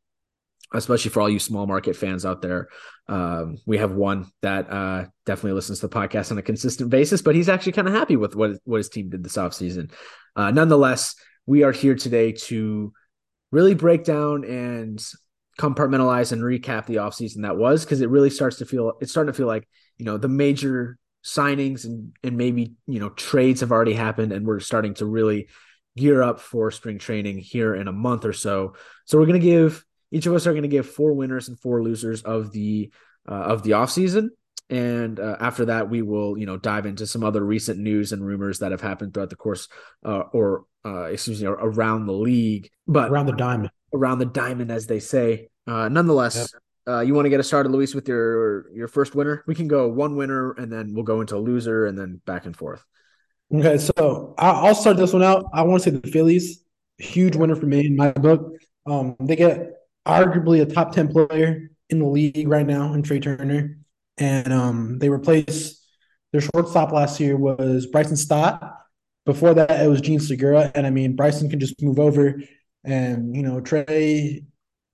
especially 0.73 1.11
for 1.11 1.21
all 1.21 1.29
you 1.29 1.39
small 1.39 1.67
market 1.67 1.95
fans 1.95 2.25
out 2.25 2.41
there. 2.41 2.69
Um, 3.07 3.57
we 3.65 3.77
have 3.77 3.91
one 3.91 4.27
that 4.41 4.71
uh, 4.71 5.05
definitely 5.25 5.53
listens 5.53 5.79
to 5.79 5.87
the 5.87 5.95
podcast 5.95 6.31
on 6.31 6.37
a 6.37 6.41
consistent 6.41 6.89
basis, 6.89 7.21
but 7.21 7.35
he's 7.35 7.49
actually 7.49 7.73
kind 7.73 7.87
of 7.87 7.93
happy 7.93 8.15
with 8.15 8.35
what, 8.35 8.51
what 8.63 8.77
his 8.77 8.89
team 8.89 9.09
did 9.09 9.23
this 9.23 9.37
offseason. 9.37 9.91
Uh, 10.35 10.51
nonetheless, 10.51 11.15
we 11.45 11.63
are 11.63 11.73
here 11.73 11.95
today 11.95 12.31
to 12.31 12.93
really 13.51 13.75
break 13.75 14.05
down 14.05 14.45
and 14.45 15.03
compartmentalize 15.59 16.31
and 16.31 16.41
recap 16.41 16.85
the 16.85 16.95
offseason 16.95 17.41
that 17.41 17.57
was 17.57 17.83
because 17.83 17.99
it 17.99 18.09
really 18.09 18.29
starts 18.29 18.57
to 18.57 18.65
feel 18.65 18.93
it's 19.01 19.11
starting 19.11 19.31
to 19.31 19.37
feel 19.37 19.47
like 19.47 19.67
you 20.01 20.05
know 20.05 20.17
the 20.17 20.27
major 20.27 20.97
signings 21.23 21.85
and 21.85 22.13
and 22.23 22.35
maybe 22.35 22.73
you 22.87 22.99
know 22.99 23.09
trades 23.09 23.61
have 23.61 23.71
already 23.71 23.93
happened 23.93 24.31
and 24.31 24.45
we're 24.45 24.59
starting 24.59 24.93
to 24.95 25.05
really 25.05 25.47
gear 25.95 26.21
up 26.21 26.39
for 26.39 26.71
spring 26.71 26.97
training 26.97 27.37
here 27.37 27.75
in 27.75 27.87
a 27.87 27.91
month 27.91 28.25
or 28.25 28.33
so 28.33 28.73
so 29.05 29.17
we're 29.17 29.25
going 29.25 29.39
to 29.39 29.45
give 29.45 29.85
each 30.11 30.25
of 30.25 30.33
us 30.33 30.45
are 30.45 30.51
going 30.51 30.63
to 30.63 30.67
give 30.67 30.89
four 30.89 31.13
winners 31.13 31.47
and 31.47 31.59
four 31.59 31.81
losers 31.81 32.21
of 32.21 32.51
the 32.51 32.91
uh, 33.27 33.33
of 33.33 33.63
the 33.63 33.71
offseason. 33.71 34.29
And 34.69 35.19
uh, 35.19 35.37
after 35.39 35.65
that, 35.65 35.89
we 35.89 36.01
will, 36.01 36.37
you 36.37 36.45
know, 36.45 36.57
dive 36.57 36.85
into 36.85 37.05
some 37.05 37.23
other 37.23 37.43
recent 37.43 37.79
news 37.79 38.13
and 38.13 38.25
rumors 38.25 38.59
that 38.59 38.71
have 38.71 38.79
happened 38.79 39.13
throughout 39.13 39.29
the 39.29 39.35
course, 39.35 39.67
uh, 40.05 40.23
or 40.31 40.63
uh, 40.85 41.05
excuse 41.05 41.41
me, 41.41 41.47
around 41.47 42.05
the 42.05 42.13
league, 42.13 42.69
but 42.87 43.11
around 43.11 43.25
the 43.25 43.33
diamond, 43.33 43.71
around 43.93 44.19
the 44.19 44.25
diamond, 44.25 44.71
as 44.71 44.87
they 44.87 44.99
say. 44.99 45.49
Uh, 45.67 45.89
nonetheless, 45.89 46.35
yep. 46.53 46.61
Uh, 46.87 47.01
you 47.01 47.13
want 47.13 47.25
to 47.25 47.29
get 47.29 47.39
us 47.39 47.47
started, 47.47 47.69
Luis, 47.69 47.93
with 47.93 48.07
your 48.07 48.71
your 48.73 48.87
first 48.87 49.15
winner? 49.15 49.43
We 49.47 49.55
can 49.55 49.67
go 49.67 49.87
one 49.87 50.15
winner, 50.15 50.51
and 50.53 50.71
then 50.71 50.93
we'll 50.93 51.03
go 51.03 51.21
into 51.21 51.35
a 51.35 51.39
loser, 51.39 51.85
and 51.85 51.97
then 51.97 52.21
back 52.25 52.45
and 52.45 52.55
forth. 52.55 52.83
Okay, 53.53 53.77
so 53.77 54.33
I'll 54.37 54.75
start 54.75 54.97
this 54.97 55.13
one 55.13 55.23
out. 55.23 55.45
I 55.53 55.63
want 55.63 55.83
to 55.83 55.91
say 55.91 55.97
the 55.97 56.09
Phillies, 56.09 56.63
huge 56.97 57.35
winner 57.35 57.55
for 57.55 57.65
me 57.65 57.85
in 57.85 57.95
my 57.95 58.11
book. 58.11 58.53
Um, 58.85 59.15
they 59.19 59.35
get 59.35 59.73
arguably 60.07 60.61
a 60.61 60.65
top 60.65 60.93
ten 60.93 61.07
player 61.09 61.69
in 61.89 61.99
the 61.99 62.05
league 62.05 62.47
right 62.47 62.65
now 62.65 62.93
in 62.93 63.03
Trea 63.03 63.19
Turner, 63.19 63.77
and 64.17 64.51
um, 64.51 64.99
they 64.99 65.09
replace 65.09 65.85
their 66.31 66.41
shortstop 66.41 66.91
last 66.91 67.19
year 67.19 67.35
was 67.35 67.85
Bryson 67.87 68.15
Stott. 68.15 68.77
Before 69.25 69.53
that, 69.53 69.69
it 69.69 69.87
was 69.87 70.01
Jean 70.01 70.19
Segura, 70.19 70.71
and 70.73 70.87
I 70.87 70.89
mean 70.89 71.15
Bryson 71.15 71.49
can 71.49 71.59
just 71.59 71.81
move 71.81 71.99
over, 71.99 72.41
and 72.83 73.35
you 73.35 73.43
know 73.43 73.59
Trea 73.61 74.41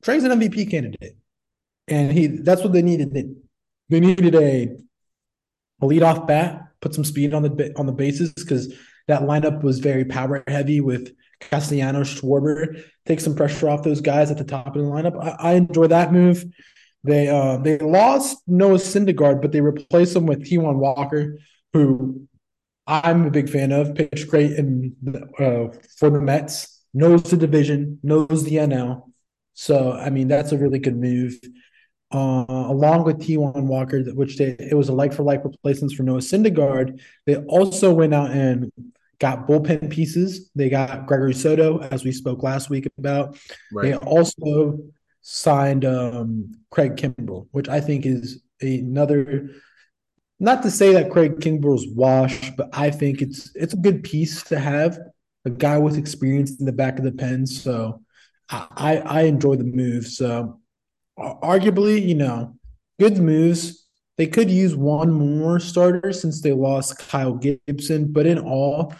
Trea's 0.03 0.23
an 0.23 0.39
MVP 0.39 0.69
candidate, 0.69 1.15
and 1.87 2.11
he 2.11 2.27
that's 2.27 2.63
what 2.63 2.73
they 2.73 2.81
needed. 2.81 3.13
They, 3.13 3.25
they 3.89 3.99
needed 3.99 4.35
a 4.35 4.75
a 5.81 5.85
leadoff 5.85 6.27
bat, 6.27 6.63
put 6.81 6.93
some 6.93 7.03
speed 7.03 7.33
on 7.33 7.43
the 7.43 7.73
on 7.77 7.85
the 7.85 7.91
bases 7.91 8.33
because 8.33 8.73
that 9.07 9.21
lineup 9.21 9.63
was 9.63 9.79
very 9.79 10.05
power 10.05 10.43
heavy 10.47 10.81
with 10.81 11.15
Castellanos, 11.39 12.19
Schwarber. 12.19 12.83
Take 13.05 13.19
some 13.19 13.35
pressure 13.35 13.69
off 13.69 13.83
those 13.83 14.01
guys 14.01 14.31
at 14.31 14.37
the 14.37 14.43
top 14.43 14.67
of 14.67 14.73
the 14.73 14.79
lineup. 14.81 15.23
I, 15.23 15.51
I 15.51 15.53
enjoy 15.53 15.87
that 15.87 16.11
move. 16.11 16.43
They 17.03 17.27
uh, 17.27 17.57
they 17.57 17.77
lost 17.77 18.37
Noah 18.47 18.77
Syndergaard, 18.77 19.41
but 19.41 19.51
they 19.51 19.61
replaced 19.61 20.15
him 20.15 20.25
with 20.25 20.43
Taijuan 20.43 20.75
Walker, 20.77 21.37
who 21.73 22.27
I'm 22.85 23.25
a 23.25 23.31
big 23.31 23.49
fan 23.49 23.71
of. 23.71 23.95
Pitched 23.95 24.27
great 24.27 24.51
in 24.53 24.95
uh, 25.39 25.75
for 25.97 26.09
the 26.09 26.21
Mets. 26.21 26.73
Knows 26.93 27.23
the 27.23 27.37
division, 27.37 27.99
knows 28.01 28.43
the 28.43 28.55
NL. 28.55 29.03
So 29.53 29.93
I 29.93 30.09
mean 30.09 30.27
that's 30.27 30.51
a 30.51 30.57
really 30.57 30.79
good 30.79 30.97
move. 30.97 31.39
Uh, 32.09 32.45
along 32.47 33.03
with 33.03 33.19
Taijuan 33.19 33.63
Walker, 33.63 34.01
which 34.13 34.37
they 34.37 34.55
it 34.59 34.75
was 34.75 34.87
a 34.87 34.93
like 34.93 35.13
for 35.13 35.23
like 35.23 35.43
replacements 35.43 35.93
for 35.93 36.03
Noah 36.03 36.19
Syndergaard. 36.19 37.01
They 37.25 37.35
also 37.35 37.93
went 37.93 38.13
out 38.13 38.31
and 38.31 38.71
got 39.19 39.47
bullpen 39.47 39.89
pieces. 39.89 40.49
They 40.55 40.69
got 40.69 41.05
Gregory 41.05 41.33
Soto, 41.33 41.79
as 41.79 42.05
we 42.05 42.11
spoke 42.11 42.43
last 42.43 42.69
week 42.69 42.87
about. 42.97 43.37
Right. 43.73 43.89
They 43.89 43.95
also 43.95 44.79
signed 45.21 45.83
um, 45.83 46.55
Craig 46.71 46.95
Kimbrel, 46.95 47.47
which 47.51 47.67
I 47.67 47.81
think 47.81 48.05
is 48.05 48.41
another. 48.61 49.49
Not 50.39 50.63
to 50.63 50.71
say 50.71 50.93
that 50.93 51.11
Craig 51.11 51.39
Kimbrel's 51.39 51.87
washed, 51.87 52.55
but 52.55 52.69
I 52.71 52.91
think 52.91 53.21
it's 53.21 53.51
it's 53.55 53.73
a 53.73 53.77
good 53.77 54.03
piece 54.03 54.43
to 54.43 54.59
have 54.59 54.97
a 55.45 55.49
guy 55.49 55.77
with 55.77 55.97
experience 55.97 56.59
in 56.59 56.65
the 56.65 56.71
back 56.71 56.99
of 56.99 57.03
the 57.03 57.11
pen. 57.11 57.47
So 57.47 58.01
I 58.49 59.01
I 59.03 59.21
enjoy 59.23 59.55
the 59.55 59.63
move. 59.63 60.05
So 60.07 60.61
arguably, 61.17 62.05
you 62.05 62.15
know, 62.15 62.55
good 62.99 63.17
moves. 63.17 63.85
They 64.17 64.27
could 64.27 64.49
use 64.49 64.75
one 64.75 65.11
more 65.11 65.59
starter 65.59 66.11
since 66.11 66.41
they 66.41 66.51
lost 66.51 66.97
Kyle 66.97 67.33
Gibson, 67.35 68.11
but 68.11 68.25
in 68.25 68.39
all, 68.39 68.93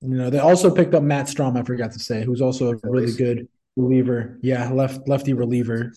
you 0.00 0.16
know, 0.16 0.30
they 0.30 0.38
also 0.38 0.72
picked 0.72 0.94
up 0.94 1.02
Matt 1.02 1.26
Strahm. 1.26 1.58
I 1.58 1.62
forgot 1.62 1.92
to 1.92 1.98
say, 1.98 2.24
who's 2.24 2.40
also 2.40 2.72
a 2.72 2.76
really 2.84 3.12
good 3.12 3.48
reliever. 3.76 4.38
Yeah, 4.42 4.70
left 4.70 5.08
lefty 5.08 5.32
reliever. 5.32 5.92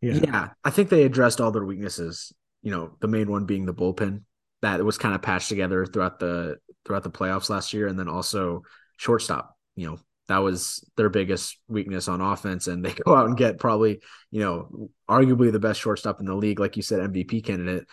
Yeah. 0.00 0.14
yeah, 0.14 0.48
I 0.64 0.70
think 0.70 0.88
they 0.88 1.02
addressed 1.02 1.40
all 1.40 1.50
their 1.50 1.64
weaknesses. 1.64 2.32
You 2.62 2.70
know, 2.70 2.96
the 3.00 3.08
main 3.08 3.30
one 3.30 3.44
being 3.44 3.66
the 3.66 3.74
bullpen 3.74 4.22
that 4.62 4.84
was 4.84 4.98
kind 4.98 5.14
of 5.14 5.22
patched 5.22 5.48
together 5.48 5.84
throughout 5.84 6.18
the 6.18 6.58
throughout 6.84 7.02
the 7.02 7.10
playoffs 7.10 7.50
last 7.50 7.72
year, 7.72 7.86
and 7.86 7.98
then 7.98 8.08
also 8.08 8.62
shortstop. 8.96 9.56
You 9.76 9.88
know, 9.88 9.98
that 10.30 10.38
was 10.38 10.84
their 10.96 11.08
biggest 11.08 11.58
weakness 11.68 12.08
on 12.08 12.20
offense, 12.20 12.66
and 12.66 12.84
they 12.84 12.92
go 13.04 13.14
out 13.14 13.26
and 13.26 13.36
get 13.36 13.58
probably 13.58 14.00
you 14.30 14.40
know 14.40 14.90
arguably 15.08 15.52
the 15.52 15.58
best 15.58 15.80
shortstop 15.80 16.20
in 16.20 16.26
the 16.26 16.34
league, 16.34 16.60
like 16.60 16.76
you 16.76 16.82
said, 16.82 17.00
MVP 17.00 17.44
candidate. 17.44 17.86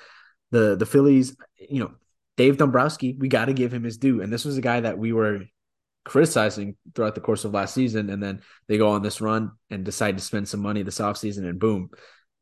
The 0.51 0.75
the 0.75 0.85
Phillies, 0.85 1.35
you 1.57 1.79
know, 1.79 1.91
Dave 2.37 2.57
Dombrowski, 2.57 3.15
we 3.17 3.27
got 3.27 3.45
to 3.45 3.53
give 3.53 3.73
him 3.73 3.83
his 3.83 3.97
due, 3.97 4.21
and 4.21 4.31
this 4.31 4.45
was 4.45 4.57
a 4.57 4.61
guy 4.61 4.79
that 4.79 4.97
we 4.97 5.13
were 5.13 5.41
criticizing 6.05 6.77
throughout 6.95 7.15
the 7.15 7.21
course 7.21 7.43
of 7.43 7.53
last 7.53 7.73
season, 7.73 8.09
and 8.09 8.23
then 8.23 8.41
they 8.67 8.77
go 8.77 8.89
on 8.89 9.01
this 9.01 9.19
run 9.19 9.51
and 9.69 9.83
decide 9.83 10.17
to 10.17 10.23
spend 10.23 10.47
some 10.47 10.61
money 10.61 10.83
this 10.83 10.99
offseason, 10.99 11.47
and 11.49 11.59
boom, 11.59 11.89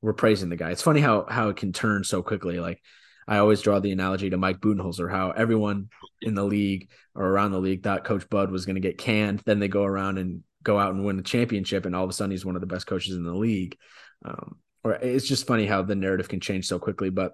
we're 0.02 0.14
praising 0.14 0.50
the 0.50 0.56
guy. 0.56 0.72
It's 0.72 0.82
funny 0.82 1.02
how 1.02 1.26
how 1.28 1.50
it 1.50 1.58
can 1.58 1.74
turn 1.74 2.04
so 2.04 2.22
quickly, 2.22 2.60
like. 2.60 2.82
I 3.28 3.38
always 3.38 3.62
draw 3.62 3.80
the 3.80 3.92
analogy 3.92 4.30
to 4.30 4.38
Mike 4.38 4.60
Budenholzer, 4.60 5.10
how 5.10 5.32
everyone 5.32 5.90
in 6.22 6.36
the 6.36 6.44
league 6.44 6.90
or 7.16 7.26
around 7.26 7.52
the 7.52 7.60
league 7.60 7.84
thought 7.84 8.04
Coach 8.04 8.30
Bud 8.30 8.52
was 8.52 8.66
going 8.66 8.76
to 8.76 8.82
get 8.82 8.98
canned. 8.98 9.42
Then 9.46 9.60
they 9.60 9.68
go 9.68 9.84
around 9.84 10.18
and 10.18 10.44
go 10.62 10.78
out 10.78 10.94
and 10.94 11.06
win 11.06 11.18
the 11.18 11.24
championship, 11.24 11.86
and 11.86 11.96
all 11.96 12.04
of 12.04 12.10
a 12.10 12.14
sudden 12.14 12.32
he's 12.32 12.46
one 12.46 12.56
of 12.56 12.62
the 12.62 12.68
best 12.68 12.88
coaches 12.88 13.16
in 13.16 13.24
the 13.24 13.34
league. 13.34 13.78
Um, 14.24 14.58
or 14.84 14.94
it's 14.94 15.28
just 15.28 15.48
funny 15.48 15.66
how 15.66 15.82
the 15.82 15.96
narrative 15.96 16.30
can 16.30 16.40
change 16.40 16.68
so 16.68 16.78
quickly. 16.78 17.10
But 17.10 17.34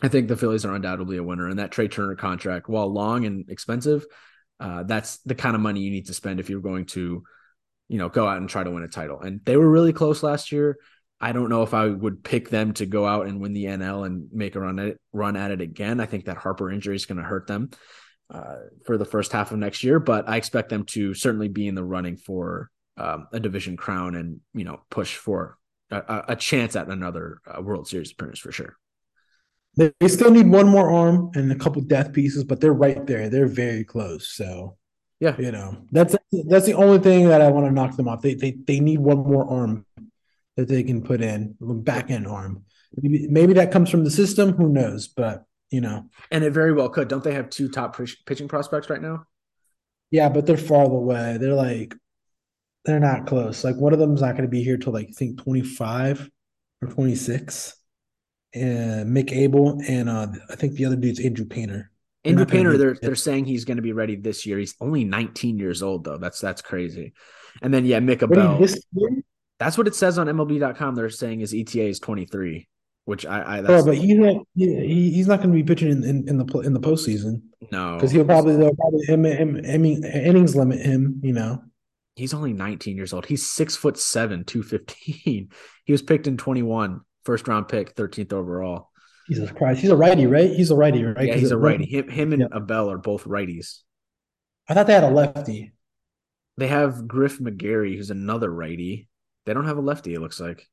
I 0.00 0.08
think 0.08 0.28
the 0.28 0.36
Phillies 0.36 0.64
are 0.64 0.74
undoubtedly 0.74 1.16
a 1.16 1.22
winner, 1.22 1.48
and 1.48 1.58
that 1.58 1.72
Trea 1.72 1.88
Turner 1.88 2.14
contract, 2.14 2.68
while 2.68 2.92
long 2.92 3.24
and 3.24 3.50
expensive, 3.50 4.06
uh, 4.60 4.84
that's 4.84 5.18
the 5.18 5.34
kind 5.34 5.56
of 5.56 5.62
money 5.62 5.80
you 5.80 5.90
need 5.90 6.06
to 6.06 6.14
spend 6.14 6.38
if 6.38 6.48
you're 6.48 6.60
going 6.60 6.86
to, 6.86 7.24
you 7.88 7.98
know, 7.98 8.08
go 8.08 8.26
out 8.26 8.38
and 8.38 8.48
try 8.48 8.62
to 8.62 8.70
win 8.70 8.84
a 8.84 8.88
title. 8.88 9.20
And 9.20 9.40
they 9.44 9.56
were 9.56 9.68
really 9.68 9.92
close 9.92 10.22
last 10.22 10.52
year. 10.52 10.78
I 11.20 11.32
don't 11.32 11.48
know 11.48 11.62
if 11.62 11.74
I 11.74 11.86
would 11.86 12.22
pick 12.22 12.48
them 12.48 12.72
to 12.74 12.86
go 12.86 13.06
out 13.06 13.26
and 13.26 13.40
win 13.40 13.52
the 13.52 13.64
NL 13.64 14.06
and 14.06 14.28
make 14.32 14.54
a 14.54 14.60
run 14.60 14.78
at 14.78 14.86
it, 14.86 15.00
run 15.12 15.36
at 15.36 15.50
it 15.50 15.60
again. 15.60 16.00
I 16.00 16.06
think 16.06 16.26
that 16.26 16.36
Harper 16.36 16.70
injury 16.70 16.94
is 16.96 17.06
going 17.06 17.18
to 17.18 17.24
hurt 17.24 17.46
them 17.46 17.70
uh, 18.30 18.56
for 18.84 18.96
the 18.96 19.04
first 19.04 19.32
half 19.32 19.50
of 19.50 19.58
next 19.58 19.82
year, 19.82 19.98
but 19.98 20.28
I 20.28 20.36
expect 20.36 20.68
them 20.68 20.84
to 20.86 21.14
certainly 21.14 21.48
be 21.48 21.66
in 21.66 21.74
the 21.74 21.84
running 21.84 22.16
for 22.16 22.70
um, 22.96 23.28
a 23.32 23.40
division 23.40 23.76
crown 23.76 24.14
and 24.14 24.40
you 24.54 24.64
know 24.64 24.80
push 24.90 25.16
for 25.16 25.56
a, 25.90 26.24
a 26.28 26.36
chance 26.36 26.76
at 26.76 26.88
another 26.88 27.40
uh, 27.46 27.62
World 27.62 27.88
Series 27.88 28.12
appearance 28.12 28.38
for 28.38 28.52
sure. 28.52 28.76
They 29.76 30.08
still 30.08 30.32
need 30.32 30.48
one 30.48 30.66
more 30.66 30.90
arm 30.90 31.30
and 31.34 31.52
a 31.52 31.54
couple 31.54 31.80
death 31.82 32.12
pieces, 32.12 32.42
but 32.42 32.60
they're 32.60 32.72
right 32.72 33.06
there. 33.06 33.28
They're 33.28 33.46
very 33.46 33.84
close. 33.84 34.28
So 34.28 34.76
yeah, 35.20 35.36
you 35.38 35.52
know 35.52 35.76
that's 35.92 36.16
that's 36.48 36.66
the 36.66 36.74
only 36.74 36.98
thing 36.98 37.28
that 37.28 37.40
I 37.40 37.50
want 37.50 37.66
to 37.66 37.72
knock 37.72 37.96
them 37.96 38.08
off. 38.08 38.22
They 38.22 38.34
they 38.34 38.56
they 38.66 38.80
need 38.80 38.98
one 38.98 39.18
more 39.18 39.48
arm 39.48 39.86
that 40.58 40.66
they 40.66 40.82
can 40.82 41.00
put 41.00 41.22
in 41.22 41.54
back 41.60 42.10
end 42.10 42.26
arm. 42.26 42.64
Maybe, 43.00 43.28
maybe 43.28 43.52
that 43.54 43.70
comes 43.70 43.90
from 43.90 44.02
the 44.02 44.10
system. 44.10 44.52
Who 44.54 44.68
knows? 44.68 45.06
But 45.06 45.44
you 45.70 45.80
know, 45.80 46.06
and 46.32 46.42
it 46.42 46.50
very 46.50 46.72
well 46.72 46.88
could. 46.88 47.06
Don't 47.06 47.22
they 47.22 47.34
have 47.34 47.48
two 47.48 47.68
top 47.68 47.96
pitching 48.26 48.48
prospects 48.48 48.90
right 48.90 49.00
now? 49.00 49.24
Yeah, 50.10 50.28
but 50.28 50.46
they're 50.46 50.56
far 50.56 50.84
away. 50.84 51.38
They're 51.38 51.54
like 51.54 51.94
they're 52.84 52.98
not 52.98 53.26
close. 53.26 53.62
Like 53.62 53.76
one 53.76 53.92
of 53.92 54.00
them's 54.00 54.20
not 54.20 54.32
going 54.32 54.42
to 54.42 54.48
be 54.48 54.64
here 54.64 54.76
till 54.76 54.92
like 54.92 55.06
I 55.10 55.12
think 55.12 55.40
twenty 55.40 55.62
five 55.62 56.28
or 56.82 56.88
twenty 56.88 57.14
six. 57.14 57.76
And 58.52 59.16
Mick 59.16 59.30
Abel 59.30 59.80
and 59.86 60.08
uh, 60.08 60.26
I 60.50 60.56
think 60.56 60.72
the 60.72 60.86
other 60.86 60.96
dude's 60.96 61.20
Andrew 61.20 61.46
Painter. 61.46 61.92
Andrew 62.24 62.46
Painter, 62.46 62.76
they're 62.76 62.98
they're 63.00 63.14
saying 63.14 63.44
he's 63.44 63.64
going 63.64 63.76
to 63.76 63.82
be 63.82 63.92
ready 63.92 64.16
this 64.16 64.44
year. 64.44 64.58
He's 64.58 64.74
only 64.80 65.04
19 65.04 65.56
years 65.58 65.84
old 65.84 66.02
though. 66.02 66.18
That's 66.18 66.40
that's 66.40 66.62
crazy. 66.62 67.12
And 67.62 67.72
then 67.72 67.84
yeah, 67.84 68.00
Mick 68.00 68.24
Abel. 68.24 68.58
This 68.58 68.82
year? 68.92 69.22
That's 69.58 69.76
what 69.76 69.88
it 69.88 69.94
says 69.94 70.18
on 70.18 70.26
MLB.com. 70.26 70.94
They're 70.94 71.10
saying 71.10 71.40
his 71.40 71.52
ETA 71.52 71.86
is 71.86 71.98
23, 71.98 72.68
which 73.04 73.26
I, 73.26 73.58
I 73.58 73.60
that's, 73.60 73.82
oh, 73.82 73.86
but 73.86 73.96
he's 73.96 74.16
not 74.16 74.36
he, 74.54 75.10
he's 75.10 75.26
not 75.26 75.38
going 75.38 75.50
to 75.50 75.54
be 75.54 75.64
pitching 75.64 75.90
in, 75.90 76.04
in, 76.04 76.28
in, 76.28 76.38
the 76.38 76.58
in 76.60 76.72
the 76.72 76.80
postseason. 76.80 77.42
No, 77.72 77.94
because 77.94 78.12
he'll 78.12 78.24
probably 78.24 78.56
they'll 78.56 78.74
probably 78.74 79.04
him, 79.06 79.24
him, 79.24 79.64
him, 79.64 79.84
innings 79.84 80.54
limit 80.54 80.80
him. 80.80 81.20
You 81.24 81.32
know, 81.32 81.62
he's 82.14 82.34
only 82.34 82.52
19 82.52 82.96
years 82.96 83.12
old. 83.12 83.26
He's 83.26 83.48
six 83.48 83.76
foot 83.76 83.98
seven, 83.98 84.44
215. 84.44 85.50
He 85.84 85.92
was 85.92 86.02
picked 86.02 86.26
in 86.26 86.36
21, 86.36 87.00
first 87.24 87.48
round 87.48 87.66
pick, 87.68 87.96
13th 87.96 88.34
overall. 88.34 88.90
Jesus 89.26 89.50
Christ, 89.50 89.80
he's 89.80 89.88
a 89.88 89.96
righty, 89.96 90.26
right? 90.26 90.50
He's 90.50 90.70
a 90.70 90.76
righty, 90.76 91.02
right? 91.02 91.28
Yeah, 91.28 91.36
he's 91.36 91.50
a 91.50 91.56
righty. 91.56 91.86
Him, 91.86 92.10
him 92.10 92.32
and 92.34 92.42
yeah. 92.42 92.58
Abel 92.58 92.90
are 92.90 92.98
both 92.98 93.24
righties. 93.24 93.78
I 94.68 94.74
thought 94.74 94.86
they 94.86 94.92
had 94.92 95.04
a 95.04 95.08
lefty. 95.08 95.72
They 96.58 96.66
have 96.66 97.08
Griff 97.08 97.38
McGarry, 97.38 97.96
who's 97.96 98.10
another 98.10 98.52
righty. 98.52 99.07
They 99.48 99.54
don't 99.54 99.64
have 99.64 99.78
a 99.78 99.80
lefty. 99.80 100.12
It 100.12 100.20
looks 100.20 100.40
like. 100.40 100.68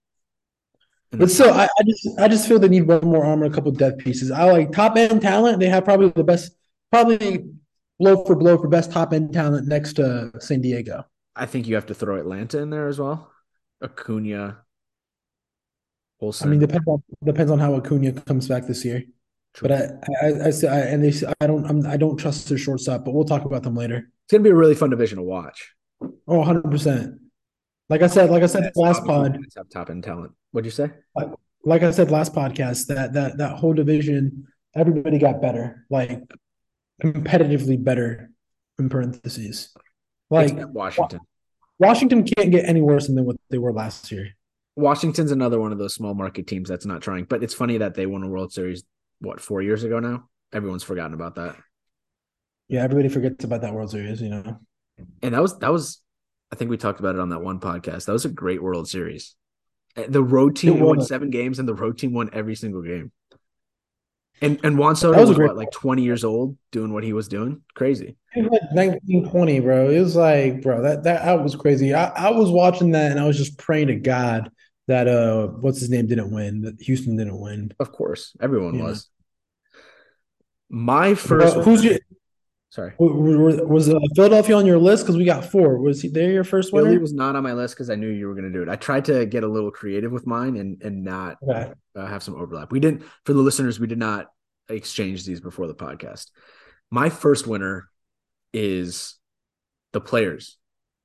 But 1.11 1.31
still, 1.31 1.53
I, 1.53 1.63
I, 1.63 1.83
just 1.87 2.19
I 2.19 2.27
just 2.27 2.45
feel 2.45 2.59
they 2.59 2.67
need 2.67 2.81
one 2.81 3.05
more 3.05 3.23
armor, 3.23 3.45
a 3.45 3.49
couple 3.49 3.71
death 3.71 3.97
pieces. 3.99 4.31
I 4.31 4.51
like 4.51 4.73
top 4.73 4.97
end 4.97 5.21
talent. 5.21 5.61
They 5.61 5.69
have 5.69 5.85
probably 5.85 6.09
the 6.09 6.25
best, 6.25 6.51
probably 6.91 7.45
blow 7.97 8.25
for 8.25 8.35
blow 8.35 8.57
for 8.57 8.67
best 8.67 8.91
top 8.91 9.13
end 9.13 9.31
talent 9.31 9.69
next 9.69 9.93
to 9.93 10.29
San 10.41 10.59
Diego. 10.59 11.05
I 11.37 11.45
think 11.45 11.69
you 11.69 11.75
have 11.75 11.85
to 11.85 11.93
throw 11.93 12.19
Atlanta 12.19 12.59
in 12.59 12.69
there 12.69 12.89
as 12.89 12.99
well. 12.99 13.31
Acuna. 13.81 14.57
I 16.21 16.45
mean, 16.45 16.59
depends 16.59 16.85
on 16.85 17.01
depends 17.23 17.51
on 17.51 17.59
how 17.59 17.75
Acuna 17.75 18.11
comes 18.11 18.49
back 18.49 18.67
this 18.67 18.83
year. 18.83 19.05
True. 19.53 19.69
But 19.69 19.71
I, 19.71 19.85
I, 20.21 20.27
I, 20.27 20.51
I, 20.67 20.79
and 20.87 21.01
they, 21.01 21.27
I 21.39 21.47
don't, 21.47 21.65
I'm, 21.65 21.87
I 21.87 21.95
don't 21.95 22.17
trust 22.17 22.49
their 22.49 22.57
shortstop. 22.57 23.05
But 23.05 23.13
we'll 23.13 23.23
talk 23.23 23.45
about 23.45 23.63
them 23.63 23.75
later. 23.75 24.11
It's 24.25 24.31
gonna 24.33 24.43
be 24.43 24.49
a 24.49 24.55
really 24.55 24.75
fun 24.75 24.89
division 24.89 25.15
to 25.17 25.23
watch. 25.23 25.73
Oh, 26.01 26.39
100 26.39 26.69
percent. 26.69 27.21
Like 27.89 28.01
I 28.01 28.07
said, 28.07 28.29
like 28.29 28.43
I 28.43 28.47
said 28.47 28.71
last 28.75 29.05
pod, 29.05 29.37
have 29.55 29.69
top 29.69 29.89
end 29.89 30.03
talent. 30.03 30.33
What'd 30.51 30.65
you 30.65 30.71
say? 30.71 30.89
Like, 31.15 31.29
like 31.63 31.83
I 31.83 31.91
said 31.91 32.11
last 32.11 32.33
podcast, 32.33 32.87
that 32.87 33.13
that 33.13 33.37
that 33.37 33.57
whole 33.57 33.73
division, 33.73 34.47
everybody 34.75 35.19
got 35.19 35.41
better, 35.41 35.85
like 35.89 36.21
competitively 37.01 37.83
better. 37.83 38.31
In 38.77 38.89
parentheses, 38.89 39.73
like 40.29 40.53
Washington. 40.53 41.21
Washington 41.79 42.25
can't 42.25 42.51
get 42.51 42.65
any 42.65 42.81
worse 42.81 43.07
than 43.07 43.23
what 43.23 43.37
they 43.49 43.57
were 43.57 43.71
last 43.71 44.11
year. 44.11 44.31
Washington's 44.75 45.31
another 45.31 45.61
one 45.61 45.71
of 45.71 45.77
those 45.77 45.95
small 45.95 46.13
market 46.13 46.45
teams 46.45 46.67
that's 46.67 46.85
not 46.85 47.01
trying, 47.01 47.23
but 47.23 47.41
it's 47.41 47.53
funny 47.53 47.77
that 47.77 47.93
they 47.93 48.05
won 48.05 48.23
a 48.23 48.27
World 48.27 48.51
Series 48.51 48.83
what 49.21 49.39
four 49.39 49.61
years 49.61 49.85
ago 49.85 50.01
now. 50.01 50.27
Everyone's 50.51 50.83
forgotten 50.83 51.13
about 51.13 51.35
that. 51.35 51.55
Yeah, 52.67 52.83
everybody 52.83 53.07
forgets 53.07 53.45
about 53.45 53.61
that 53.61 53.73
World 53.73 53.91
Series, 53.91 54.21
you 54.21 54.27
know. 54.27 54.59
And 55.21 55.33
that 55.33 55.41
was 55.41 55.57
that 55.59 55.71
was, 55.71 56.01
I 56.55 56.57
think 56.57 56.71
we 56.71 56.77
talked 56.77 57.01
about 57.01 57.15
it 57.15 57.21
on 57.21 57.29
that 57.29 57.41
one 57.41 57.59
podcast. 57.59 58.05
That 58.05 58.13
was 58.13 58.23
a 58.23 58.29
great 58.29 58.63
World 58.63 58.87
Series. 58.87 59.35
The 60.07 60.23
road 60.23 60.55
team 60.55 60.79
won 60.79 61.01
seven 61.01 61.29
games, 61.29 61.59
and 61.59 61.67
the 61.67 61.73
road 61.73 61.97
team 61.97 62.13
won 62.13 62.29
every 62.31 62.55
single 62.55 62.81
game. 62.81 63.11
And 64.41 64.61
and 64.63 64.77
Juan 64.77 64.95
Soto 64.95 65.19
was, 65.19 65.27
was 65.27 65.37
what, 65.37 65.57
like 65.57 65.71
twenty 65.71 66.03
years 66.03 66.23
old 66.23 66.57
doing 66.71 66.93
what 66.93 67.03
he 67.03 67.11
was 67.11 67.27
doing. 67.27 67.61
Crazy. 67.73 68.15
It 68.33 68.43
was 68.43 68.51
like 68.51 68.93
1920, 68.93 69.59
bro. 69.59 69.89
It 69.89 69.99
was 69.99 70.15
like, 70.15 70.61
bro, 70.61 70.81
that 70.83 71.03
that, 71.03 71.25
that 71.25 71.43
was 71.43 71.57
crazy. 71.57 71.93
I, 71.93 72.05
I 72.05 72.29
was 72.29 72.49
watching 72.49 72.91
that 72.91 73.11
and 73.11 73.19
I 73.19 73.27
was 73.27 73.37
just 73.37 73.57
praying 73.57 73.87
to 73.87 73.95
God 73.95 74.49
that 74.87 75.09
uh 75.09 75.47
what's 75.47 75.81
his 75.81 75.89
name 75.89 76.07
didn't 76.07 76.31
win, 76.31 76.61
that 76.61 76.81
Houston 76.81 77.17
didn't 77.17 77.37
win. 77.37 77.73
Of 77.81 77.91
course. 77.91 78.33
Everyone 78.39 78.81
was. 78.81 79.09
My 80.69 81.15
first 81.15 81.57
who's 81.57 81.83
your 81.83 81.99
sorry. 82.75 82.93
Was 82.99 83.89
uh, 83.89 83.97
Philadelphia 84.15 84.57
on 84.57 84.65
your 84.65 84.77
list? 84.77 85.05
Because 85.05 85.17
we 85.17 85.23
got 85.23 85.45
four. 85.45 85.77
Was 85.77 86.01
he 86.01 86.09
there 86.09 86.29
your 86.29 86.43
first 86.43 86.73
one? 86.73 86.83
Philly 86.83 86.97
was 86.97 87.13
not 87.13 87.35
on 87.35 87.43
my 87.43 87.53
list 87.53 87.75
because 87.75 87.89
I 87.89 87.95
knew 87.95 88.09
you 88.09 88.27
were 88.27 88.35
going 88.35 88.51
to 88.51 88.51
do 88.51 88.61
it. 88.61 88.69
I 88.69 88.75
tried 88.75 89.05
to 89.05 89.25
get 89.25 89.43
a 89.43 89.47
little 89.47 89.71
creative 89.71 90.11
with 90.11 90.27
mine 90.27 90.57
and 90.57 90.81
and 90.83 91.03
not 91.03 91.37
okay. 91.41 91.71
uh, 91.95 92.05
have 92.05 92.21
some 92.21 92.35
overlap. 92.35 92.71
We 92.71 92.81
didn't 92.81 93.03
for 93.25 93.33
the 93.33 93.39
listeners. 93.39 93.79
We 93.79 93.87
did 93.87 93.97
not 93.97 94.27
exchange 94.67 95.25
these 95.25 95.39
before 95.39 95.67
the 95.67 95.75
podcast. 95.75 96.27
My 96.91 97.09
first 97.09 97.47
winner 97.47 97.89
is 98.53 99.15
the 99.93 100.01
players, 100.01 100.57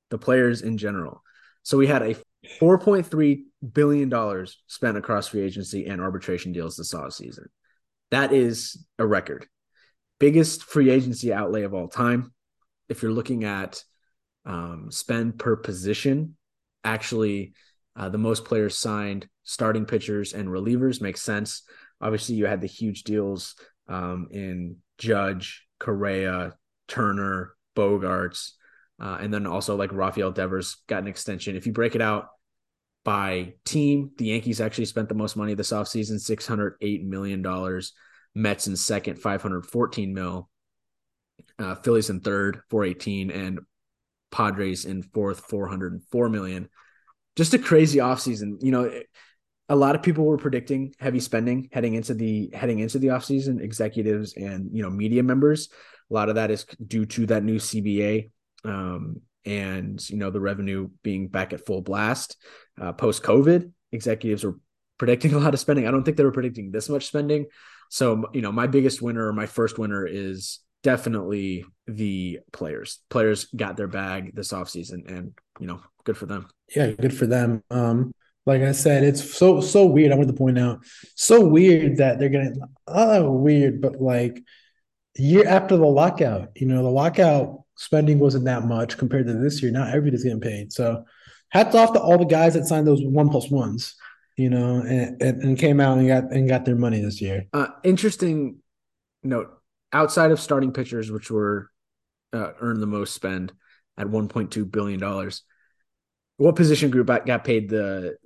the 0.09 0.17
players 0.17 0.61
in 0.61 0.77
general. 0.77 1.23
So 1.63 1.77
we 1.77 1.87
had 1.87 2.01
a 2.01 2.15
4.3 2.59 3.43
billion 3.71 4.09
dollars 4.09 4.61
spent 4.67 4.97
across 4.97 5.29
free 5.29 5.41
agency 5.41 5.85
and 5.85 6.01
arbitration 6.01 6.51
deals 6.51 6.75
this 6.75 6.93
off 6.93 7.13
season. 7.13 7.45
That 8.09 8.33
is 8.33 8.85
a 8.99 9.07
record. 9.07 9.47
Biggest 10.21 10.61
free 10.65 10.91
agency 10.91 11.33
outlay 11.33 11.63
of 11.63 11.73
all 11.73 11.87
time. 11.87 12.31
If 12.89 13.01
you're 13.01 13.11
looking 13.11 13.43
at 13.43 13.83
um, 14.45 14.91
spend 14.91 15.39
per 15.39 15.55
position, 15.55 16.37
actually, 16.83 17.53
uh, 17.95 18.09
the 18.09 18.19
most 18.19 18.45
players 18.45 18.77
signed 18.77 19.27
starting 19.41 19.83
pitchers 19.83 20.33
and 20.33 20.47
relievers 20.47 21.01
makes 21.01 21.23
sense. 21.23 21.63
Obviously, 21.99 22.35
you 22.35 22.45
had 22.45 22.61
the 22.61 22.67
huge 22.67 23.01
deals 23.01 23.55
um, 23.87 24.27
in 24.29 24.75
Judge, 24.99 25.65
Correa, 25.79 26.53
Turner, 26.87 27.55
Bogaerts, 27.75 28.51
uh, 29.01 29.17
and 29.19 29.33
then 29.33 29.47
also 29.47 29.75
like 29.75 29.91
Rafael 29.91 30.31
Devers 30.31 30.77
got 30.85 31.01
an 31.01 31.07
extension. 31.07 31.55
If 31.55 31.65
you 31.65 31.73
break 31.73 31.95
it 31.95 32.01
out 32.01 32.27
by 33.03 33.55
team, 33.65 34.11
the 34.19 34.25
Yankees 34.25 34.61
actually 34.61 34.85
spent 34.85 35.09
the 35.09 35.15
most 35.15 35.35
money 35.35 35.55
this 35.55 35.71
offseason, 35.71 36.21
$608 36.21 37.05
million. 37.05 37.41
Mets 38.35 38.67
in 38.67 38.75
second, 38.75 39.19
514 39.19 40.13
mil. 40.13 40.49
Uh, 41.57 41.75
Phillies 41.75 42.09
in 42.09 42.21
third, 42.21 42.61
418, 42.69 43.31
and 43.31 43.59
Padres 44.31 44.85
in 44.85 45.03
fourth, 45.03 45.41
404 45.41 46.29
million. 46.29 46.69
Just 47.35 47.53
a 47.53 47.59
crazy 47.59 47.99
offseason. 47.99 48.57
You 48.61 48.71
know, 48.71 49.01
a 49.71 49.75
lot 49.75 49.95
of 49.95 50.03
people 50.03 50.25
were 50.25 50.37
predicting 50.37 50.93
heavy 50.99 51.21
spending 51.21 51.69
heading 51.71 51.93
into 51.93 52.13
the 52.13 52.49
heading 52.53 52.79
into 52.79 52.99
the 52.99 53.07
offseason 53.07 53.61
executives 53.61 54.33
and 54.35 54.69
you 54.73 54.83
know 54.83 54.89
media 54.89 55.23
members 55.23 55.69
a 56.09 56.13
lot 56.13 56.27
of 56.27 56.35
that 56.35 56.51
is 56.51 56.65
due 56.85 57.05
to 57.05 57.25
that 57.25 57.43
new 57.43 57.55
cba 57.55 58.29
um, 58.65 59.21
and 59.45 60.07
you 60.09 60.17
know 60.17 60.29
the 60.29 60.41
revenue 60.41 60.89
being 61.03 61.29
back 61.29 61.53
at 61.53 61.65
full 61.65 61.81
blast 61.81 62.35
uh, 62.81 62.91
post 62.91 63.23
covid 63.23 63.71
executives 63.93 64.43
were 64.43 64.59
predicting 64.97 65.33
a 65.33 65.39
lot 65.39 65.53
of 65.53 65.59
spending 65.59 65.87
i 65.87 65.91
don't 65.91 66.03
think 66.03 66.17
they 66.17 66.25
were 66.25 66.33
predicting 66.33 66.71
this 66.71 66.89
much 66.89 67.07
spending 67.07 67.45
so 67.91 68.25
you 68.33 68.41
know 68.41 68.51
my 68.51 68.65
biggest 68.65 69.01
winner 69.01 69.31
my 69.33 69.45
first 69.45 69.77
winner 69.77 70.07
is 70.07 70.59
definitely 70.81 71.65
the 71.87 72.39
players 72.51 72.99
players 73.09 73.45
got 73.55 73.75
their 73.75 73.87
bag 73.87 74.33
this 74.33 74.53
offseason 74.53 75.05
and 75.11 75.33
you 75.59 75.67
know 75.67 75.79
good 76.05 76.17
for 76.17 76.25
them 76.25 76.47
yeah 76.75 76.87
good 76.91 77.15
for 77.15 77.27
them 77.27 77.61
um 77.69 78.11
like 78.45 78.63
I 78.63 78.71
said, 78.71 79.03
it's 79.03 79.37
so 79.37 79.61
so 79.61 79.85
weird. 79.85 80.11
I 80.11 80.15
wanted 80.15 80.31
to 80.31 80.37
point 80.37 80.57
out 80.57 80.83
so 81.15 81.45
weird 81.45 81.97
that 81.97 82.17
they're 82.17 82.29
getting 82.29 82.59
uh, 82.87 83.21
weird, 83.23 83.81
but 83.81 84.01
like 84.01 84.43
year 85.15 85.47
after 85.47 85.77
the 85.77 85.85
lockout, 85.85 86.49
you 86.55 86.65
know, 86.65 86.81
the 86.81 86.89
lockout 86.89 87.63
spending 87.75 88.19
wasn't 88.19 88.45
that 88.45 88.65
much 88.65 88.97
compared 88.97 89.27
to 89.27 89.33
this 89.33 89.61
year. 89.61 89.71
Now 89.71 89.87
everybody's 89.87 90.23
getting 90.23 90.41
paid. 90.41 90.73
So 90.73 91.03
hats 91.49 91.75
off 91.75 91.93
to 91.93 91.99
all 91.99 92.17
the 92.17 92.25
guys 92.25 92.55
that 92.55 92.65
signed 92.65 92.87
those 92.87 93.03
one 93.03 93.29
plus 93.29 93.49
ones, 93.51 93.95
you 94.37 94.49
know, 94.49 94.77
and, 94.77 95.21
and, 95.21 95.57
came 95.57 95.79
out 95.79 95.97
and 95.97 96.07
got 96.07 96.31
and 96.31 96.47
got 96.47 96.65
their 96.65 96.75
money 96.75 97.01
this 97.01 97.21
year. 97.21 97.45
Uh, 97.53 97.67
interesting 97.83 98.57
note: 99.23 99.49
outside 99.93 100.31
of 100.31 100.39
starting 100.39 100.71
pitchers, 100.71 101.11
which 101.11 101.29
were 101.29 101.69
uh, 102.33 102.51
earned 102.59 102.81
the 102.81 102.87
most 102.87 103.13
spend 103.13 103.53
at 103.97 104.07
1.2 104.07 104.71
billion 104.71 104.99
dollars 104.99 105.43
what 106.41 106.55
position 106.55 106.89
group 106.89 107.07
got 107.07 107.43
paid 107.43 107.69
the 107.69 108.17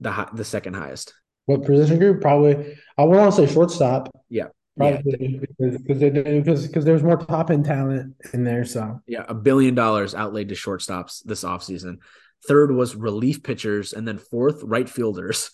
the 0.00 0.10
high, 0.10 0.28
the 0.32 0.44
second 0.44 0.74
highest? 0.74 1.12
What 1.44 1.64
position 1.64 1.98
group? 1.98 2.22
Probably 2.22 2.78
I 2.96 3.04
would 3.04 3.16
want 3.16 3.34
to 3.34 3.46
say 3.46 3.52
shortstop. 3.52 4.08
Yeah. 4.30 4.46
Probably 4.76 5.16
yeah. 5.18 5.38
because 5.40 5.82
because 5.82 6.66
because 6.66 6.84
there's 6.86 7.02
more 7.02 7.18
top 7.18 7.50
end 7.50 7.66
talent 7.66 8.14
in 8.32 8.42
there. 8.42 8.64
So 8.64 9.00
yeah, 9.06 9.24
a 9.28 9.34
billion 9.34 9.74
dollars 9.74 10.14
outlaid 10.14 10.48
to 10.48 10.54
shortstops 10.54 11.22
this 11.24 11.44
offseason. 11.44 11.98
Third 12.46 12.72
was 12.72 12.94
relief 12.94 13.42
pitchers, 13.42 13.92
and 13.92 14.06
then 14.06 14.18
fourth, 14.18 14.62
right 14.62 14.88
fielders. 14.88 15.50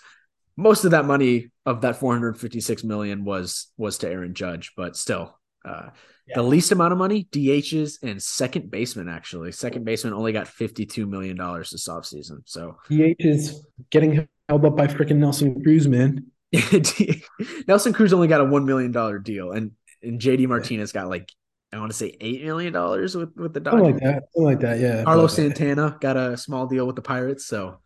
Most 0.57 0.85
of 0.85 0.93
that 0.93 1.05
money 1.05 1.51
of 1.67 1.81
that 1.81 1.97
456 1.97 2.85
million 2.85 3.25
was 3.25 3.73
was 3.77 3.99
to 3.99 4.09
Aaron 4.09 4.35
Judge, 4.35 4.73
but 4.77 4.97
still, 4.97 5.39
uh, 5.65 5.89
yeah. 6.27 6.37
The 6.37 6.43
least 6.43 6.73
amount 6.73 6.93
of 6.93 6.99
money, 6.99 7.29
DHs 7.31 8.03
and 8.03 8.23
second 8.23 8.71
baseman, 8.71 9.09
actually. 9.09 9.53
Second 9.53 9.85
baseman 9.85 10.15
only 10.15 10.33
got 10.33 10.47
$52 10.47 11.07
million 11.07 11.37
this 11.37 11.87
offseason. 11.87 12.39
So 12.47 12.79
DH 12.89 13.17
is 13.19 13.67
getting 13.91 14.27
held 14.49 14.65
up 14.65 14.75
by 14.75 14.87
freaking 14.87 15.17
Nelson 15.17 15.63
Cruz, 15.63 15.87
man. 15.87 16.31
Nelson 17.69 17.93
Cruz 17.93 18.15
only 18.15 18.29
got 18.29 18.41
a 18.41 18.45
$1 18.45 18.65
million 18.65 19.23
deal. 19.23 19.53
And, 19.53 19.73
and 20.03 20.19
JD 20.19 20.49
Martinez 20.49 20.93
got 20.93 21.11
like, 21.11 21.31
I 21.75 21.79
want 21.79 21.91
to 21.91 21.97
say 21.97 22.17
$8 22.21 22.45
million 22.45 22.73
with, 22.73 23.37
with 23.37 23.55
the 23.55 23.61
Dodgers. 23.61 23.81
Something 23.81 23.93
like 23.95 24.03
that. 24.03 24.23
Something 24.35 24.45
like 24.45 24.61
that. 24.61 24.79
Yeah. 24.81 25.05
Carlos 25.05 25.35
Santana 25.35 25.97
got 26.01 26.17
a 26.17 26.37
small 26.37 26.67
deal 26.67 26.87
with 26.87 26.97
the 26.97 27.03
Pirates. 27.03 27.47
So, 27.47 27.81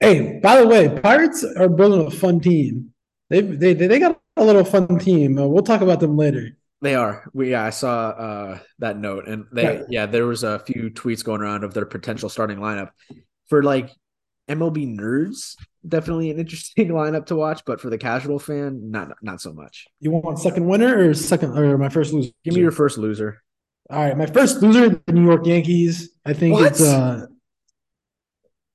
hey, 0.00 0.38
by 0.42 0.60
the 0.60 0.68
way, 0.68 1.00
Pirates 1.00 1.44
are 1.44 1.68
building 1.68 2.06
a 2.06 2.10
fun 2.10 2.40
team. 2.40 2.92
They, 3.28 3.40
they, 3.40 3.74
they 3.74 3.98
got 3.98 4.20
a 4.36 4.44
little 4.44 4.64
fun 4.64 4.98
team. 4.98 5.38
Uh, 5.38 5.46
we'll 5.46 5.64
talk 5.64 5.80
about 5.80 6.00
them 6.00 6.16
later. 6.16 6.56
They 6.82 6.94
are. 6.94 7.28
We 7.32 7.52
yeah, 7.52 7.64
I 7.64 7.70
saw 7.70 8.08
uh, 8.10 8.58
that 8.80 8.98
note, 8.98 9.26
and 9.26 9.46
they 9.50 9.62
yeah. 9.62 9.82
yeah, 9.88 10.06
there 10.06 10.26
was 10.26 10.44
a 10.44 10.58
few 10.58 10.90
tweets 10.90 11.24
going 11.24 11.40
around 11.40 11.64
of 11.64 11.72
their 11.72 11.86
potential 11.86 12.28
starting 12.28 12.58
lineup 12.58 12.90
for 13.48 13.62
like 13.62 13.90
MLB 14.48 14.96
nerds. 14.96 15.56
Definitely 15.86 16.30
an 16.30 16.38
interesting 16.38 16.88
lineup 16.88 17.26
to 17.26 17.36
watch, 17.36 17.62
but 17.64 17.80
for 17.80 17.90
the 17.90 17.98
casual 17.98 18.38
fan, 18.38 18.90
not 18.90 19.12
not 19.22 19.40
so 19.40 19.52
much. 19.52 19.86
You 20.00 20.10
want 20.10 20.38
second 20.38 20.66
winner 20.66 21.08
or 21.08 21.14
second 21.14 21.56
or 21.56 21.78
my 21.78 21.88
first 21.88 22.12
loser? 22.12 22.30
Give 22.44 22.54
me 22.54 22.60
your 22.60 22.70
first 22.70 22.98
loser. 22.98 23.42
All 23.88 24.00
right, 24.00 24.16
my 24.16 24.26
first 24.26 24.62
loser, 24.62 25.00
the 25.06 25.12
New 25.12 25.24
York 25.24 25.46
Yankees. 25.46 26.10
I 26.24 26.32
think 26.32 26.54
what? 26.54 26.72
it's 26.72 26.82
uh 26.82 27.26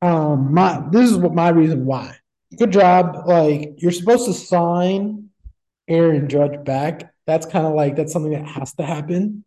um 0.02 0.54
my 0.54 0.84
this 0.92 1.10
is 1.10 1.18
what 1.18 1.34
my 1.34 1.50
reason 1.50 1.86
why. 1.86 2.18
Good 2.58 2.72
job. 2.72 3.28
Like 3.28 3.74
you're 3.78 3.92
supposed 3.92 4.26
to 4.26 4.34
sign 4.34 5.30
Aaron 5.88 6.30
Judge 6.30 6.64
back 6.64 7.12
that's 7.32 7.46
kind 7.46 7.66
of 7.66 7.74
like 7.74 7.96
that's 7.96 8.12
something 8.12 8.34
that 8.34 8.48
has 8.48 8.74
to 8.74 8.84
happen. 8.84 9.44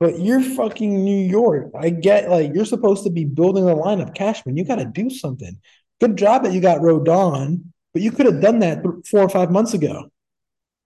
But 0.00 0.20
you're 0.20 0.42
fucking 0.42 1.04
New 1.04 1.24
York. 1.24 1.70
I 1.78 1.90
get 1.90 2.28
like 2.28 2.52
you're 2.54 2.64
supposed 2.64 3.04
to 3.04 3.10
be 3.10 3.24
building 3.24 3.68
a 3.68 3.74
lineup, 3.74 4.14
Cashman. 4.14 4.56
You 4.56 4.64
got 4.64 4.76
to 4.76 4.84
do 4.84 5.08
something. 5.08 5.58
Good 6.04 6.18
job 6.18 6.42
that 6.42 6.52
you 6.52 6.60
got 6.60 6.82
Rodon, 6.82 7.62
but 7.94 8.02
you 8.02 8.12
could 8.12 8.26
have 8.26 8.42
done 8.42 8.58
that 8.58 8.82
four 9.10 9.22
or 9.22 9.28
five 9.30 9.50
months 9.50 9.72
ago. 9.72 10.10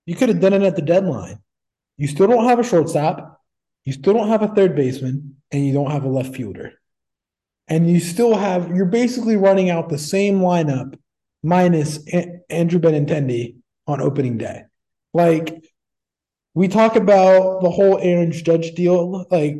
You 0.07 0.15
could 0.15 0.29
have 0.29 0.39
done 0.39 0.53
it 0.53 0.63
at 0.63 0.77
the 0.77 0.83
deadline. 0.83 1.41
You 1.97 2.07
still 2.07 2.29
don't 2.29 2.45
have 2.45 2.61
a 2.61 2.63
shortstop. 2.63 3.41
You 3.85 3.95
still 3.95 4.13
don't 4.13 4.29
have 4.29 4.43
a 4.43 4.55
third 4.55 4.77
baseman, 4.77 5.35
and 5.51 5.67
you 5.67 5.73
don't 5.73 5.91
have 5.91 6.05
a 6.05 6.09
left 6.09 6.37
fielder. 6.37 6.75
And 7.67 7.91
you 7.91 7.99
still 7.99 8.37
have 8.37 8.69
you're 8.77 8.87
basically 8.87 9.37
running 9.37 9.71
out 9.71 9.89
the 9.89 9.99
same 9.99 10.39
lineup 10.39 10.97
minus 11.43 11.99
a- 12.15 12.39
Andrew 12.49 12.79
Benintendi 12.79 13.57
on 13.89 14.01
opening 14.01 14.39
day. 14.39 14.67
Like 15.13 15.65
we 16.55 16.69
talk 16.69 16.95
about 16.95 17.63
the 17.63 17.71
whole 17.71 17.99
Aaron 17.99 18.31
Judge 18.31 18.73
deal. 18.77 19.27
Like, 19.33 19.57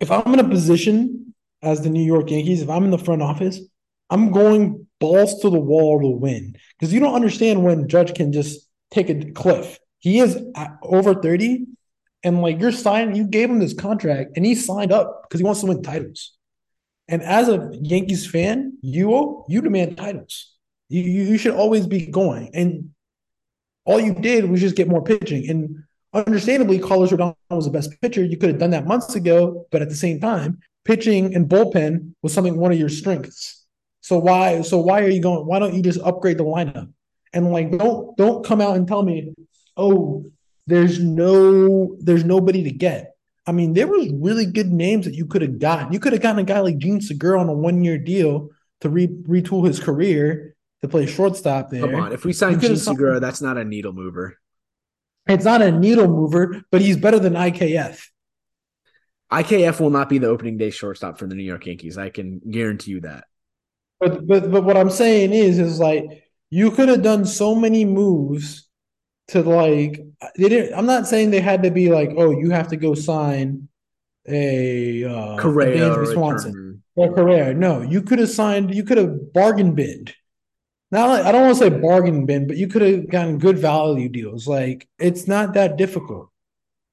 if 0.00 0.10
I'm 0.10 0.32
in 0.32 0.40
a 0.40 0.48
position 0.48 1.34
as 1.60 1.82
the 1.82 1.90
New 1.90 2.02
York 2.02 2.30
Yankees, 2.30 2.62
if 2.62 2.70
I'm 2.70 2.84
in 2.84 2.90
the 2.90 2.96
front 2.96 3.20
office, 3.20 3.60
I'm 4.10 4.30
going 4.30 4.86
balls 5.00 5.40
to 5.40 5.50
the 5.50 5.58
wall 5.58 6.00
to 6.00 6.08
win 6.08 6.56
because 6.78 6.92
you 6.92 7.00
don't 7.00 7.14
understand 7.14 7.64
when 7.64 7.88
Judge 7.88 8.14
can 8.14 8.32
just 8.32 8.68
take 8.90 9.08
a 9.10 9.30
cliff. 9.32 9.78
He 9.98 10.20
is 10.20 10.40
over 10.82 11.14
30, 11.14 11.66
and 12.22 12.42
like 12.42 12.60
you're 12.60 12.72
signing, 12.72 13.16
you 13.16 13.26
gave 13.26 13.50
him 13.50 13.58
this 13.58 13.74
contract, 13.74 14.32
and 14.36 14.46
he 14.46 14.54
signed 14.54 14.92
up 14.92 15.22
because 15.22 15.40
he 15.40 15.44
wants 15.44 15.60
to 15.60 15.66
win 15.66 15.82
titles. 15.82 16.32
And 17.08 17.22
as 17.22 17.48
a 17.48 17.70
Yankees 17.72 18.28
fan, 18.28 18.78
you 18.82 19.44
you 19.48 19.60
demand 19.60 19.96
titles. 19.96 20.52
You, 20.88 21.02
you 21.02 21.38
should 21.38 21.54
always 21.54 21.86
be 21.86 22.06
going. 22.06 22.50
And 22.54 22.90
all 23.84 24.00
you 24.00 24.14
did 24.14 24.48
was 24.50 24.60
just 24.60 24.76
get 24.76 24.88
more 24.88 25.02
pitching. 25.02 25.48
And 25.48 25.84
understandably, 26.12 26.78
Carlos 26.78 27.10
Rodon 27.10 27.34
was 27.50 27.66
the 27.66 27.70
best 27.70 27.90
pitcher. 28.00 28.24
You 28.24 28.36
could 28.36 28.50
have 28.50 28.58
done 28.58 28.70
that 28.70 28.86
months 28.86 29.14
ago, 29.14 29.66
but 29.70 29.82
at 29.82 29.88
the 29.88 29.94
same 29.94 30.20
time, 30.20 30.58
pitching 30.84 31.34
and 31.34 31.48
bullpen 31.48 32.12
was 32.22 32.32
something 32.32 32.56
one 32.56 32.72
of 32.72 32.78
your 32.78 32.88
strengths. 32.88 33.55
So 34.06 34.18
why 34.18 34.60
so 34.60 34.78
why 34.78 35.00
are 35.00 35.08
you 35.08 35.20
going? 35.20 35.46
Why 35.46 35.58
don't 35.58 35.74
you 35.74 35.82
just 35.82 35.98
upgrade 35.98 36.38
the 36.38 36.44
lineup? 36.44 36.92
And 37.32 37.50
like 37.50 37.76
don't 37.76 38.16
don't 38.16 38.46
come 38.46 38.60
out 38.60 38.76
and 38.76 38.86
tell 38.86 39.02
me, 39.02 39.34
oh, 39.76 40.30
there's 40.68 41.00
no 41.00 41.96
there's 41.98 42.24
nobody 42.24 42.62
to 42.62 42.70
get. 42.70 43.16
I 43.48 43.50
mean, 43.50 43.72
there 43.72 43.88
was 43.88 44.08
really 44.12 44.46
good 44.46 44.70
names 44.70 45.06
that 45.06 45.14
you 45.14 45.26
could 45.26 45.42
have 45.42 45.58
gotten. 45.58 45.92
You 45.92 45.98
could 45.98 46.12
have 46.12 46.22
gotten 46.22 46.38
a 46.38 46.44
guy 46.44 46.60
like 46.60 46.78
Jean 46.78 47.00
Segura 47.00 47.40
on 47.40 47.48
a 47.48 47.52
one 47.52 47.82
year 47.82 47.98
deal 47.98 48.50
to 48.82 48.88
re- 48.88 49.08
retool 49.08 49.66
his 49.66 49.80
career 49.80 50.54
to 50.82 50.88
play 50.88 51.06
shortstop 51.06 51.70
there. 51.70 51.80
Come 51.80 51.96
on, 51.96 52.12
if 52.12 52.24
we 52.24 52.32
sign 52.32 52.60
Jean 52.60 52.76
Segura, 52.76 53.18
that's 53.18 53.40
not 53.40 53.58
a 53.58 53.64
needle 53.64 53.92
mover. 53.92 54.38
It's 55.26 55.44
not 55.44 55.62
a 55.62 55.72
needle 55.72 56.06
mover, 56.06 56.62
but 56.70 56.80
he's 56.80 56.96
better 56.96 57.18
than 57.18 57.32
IKF. 57.32 58.06
IKF 59.32 59.80
will 59.80 59.90
not 59.90 60.08
be 60.08 60.18
the 60.18 60.28
opening 60.28 60.58
day 60.58 60.70
shortstop 60.70 61.18
for 61.18 61.26
the 61.26 61.34
New 61.34 61.42
York 61.42 61.66
Yankees. 61.66 61.98
I 61.98 62.10
can 62.10 62.40
guarantee 62.48 62.92
you 62.92 63.00
that. 63.00 63.24
But 64.00 64.26
but 64.26 64.50
but 64.50 64.64
what 64.64 64.76
I'm 64.76 64.90
saying 64.90 65.32
is 65.32 65.58
is 65.58 65.80
like 65.80 66.24
you 66.50 66.70
could 66.70 66.88
have 66.88 67.02
done 67.02 67.24
so 67.24 67.54
many 67.54 67.84
moves 67.84 68.68
to 69.28 69.42
like 69.42 70.00
they 70.36 70.48
didn't 70.48 70.78
I'm 70.78 70.86
not 70.86 71.06
saying 71.06 71.30
they 71.30 71.40
had 71.40 71.62
to 71.62 71.70
be 71.70 71.90
like, 71.90 72.10
oh, 72.16 72.30
you 72.30 72.50
have 72.50 72.68
to 72.68 72.76
go 72.76 72.94
sign 72.94 73.68
a 74.28 75.04
uh 75.04 75.36
Correa 75.38 76.00
a 76.00 76.06
Swanson 76.06 76.82
or 76.94 77.14
Correa. 77.14 77.54
No, 77.54 77.82
you 77.82 78.02
could 78.02 78.18
have 78.18 78.30
signed 78.30 78.74
you 78.74 78.84
could 78.84 78.98
have 78.98 79.32
bargain 79.32 79.74
bid 79.74 80.14
not 80.90 81.08
like, 81.08 81.24
I 81.24 81.32
don't 81.32 81.42
want 81.42 81.58
to 81.58 81.64
say 81.64 81.80
bargain 81.80 82.26
bin, 82.26 82.46
but 82.46 82.56
you 82.56 82.68
could 82.68 82.82
have 82.82 83.10
gotten 83.10 83.38
good 83.38 83.58
value 83.58 84.08
deals. 84.08 84.46
Like 84.46 84.88
it's 84.98 85.26
not 85.26 85.54
that 85.54 85.76
difficult. 85.76 86.30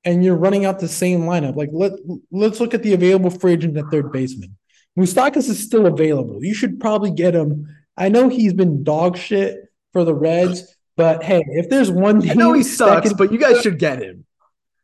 And 0.06 0.24
you're 0.24 0.36
running 0.36 0.66
out 0.66 0.80
the 0.80 0.88
same 0.88 1.22
lineup. 1.22 1.56
Like 1.56 1.70
let 1.72 1.94
let's 2.32 2.60
look 2.60 2.74
at 2.74 2.84
the 2.84 2.94
available 2.94 3.30
fridge 3.30 3.64
in 3.64 3.74
the 3.74 3.84
third 3.84 4.12
baseman. 4.12 4.58
Moustakas 4.98 5.50
is 5.50 5.64
still 5.64 5.86
available. 5.86 6.44
You 6.44 6.54
should 6.54 6.80
probably 6.80 7.12
get 7.12 7.34
him. 7.34 7.68
I 7.98 8.10
know 8.10 8.30
he's 8.30 8.54
been 8.54 8.84
dog 8.84 9.18
shit 9.18 9.58
for 9.92 10.04
the 10.04 10.14
Reds, 10.14 10.76
but 10.96 11.24
hey, 11.24 11.44
if 11.48 11.70
there's 11.70 11.92
one 11.92 12.22
team 12.22 12.32
I 12.32 12.34
know 12.36 12.54
he 12.54 12.64
sucks, 12.64 13.10
can, 13.10 13.18
but 13.18 13.32
you 13.32 13.40
guys 13.40 13.62
should 13.62 13.80
get 13.80 14.02
him. 14.02 14.26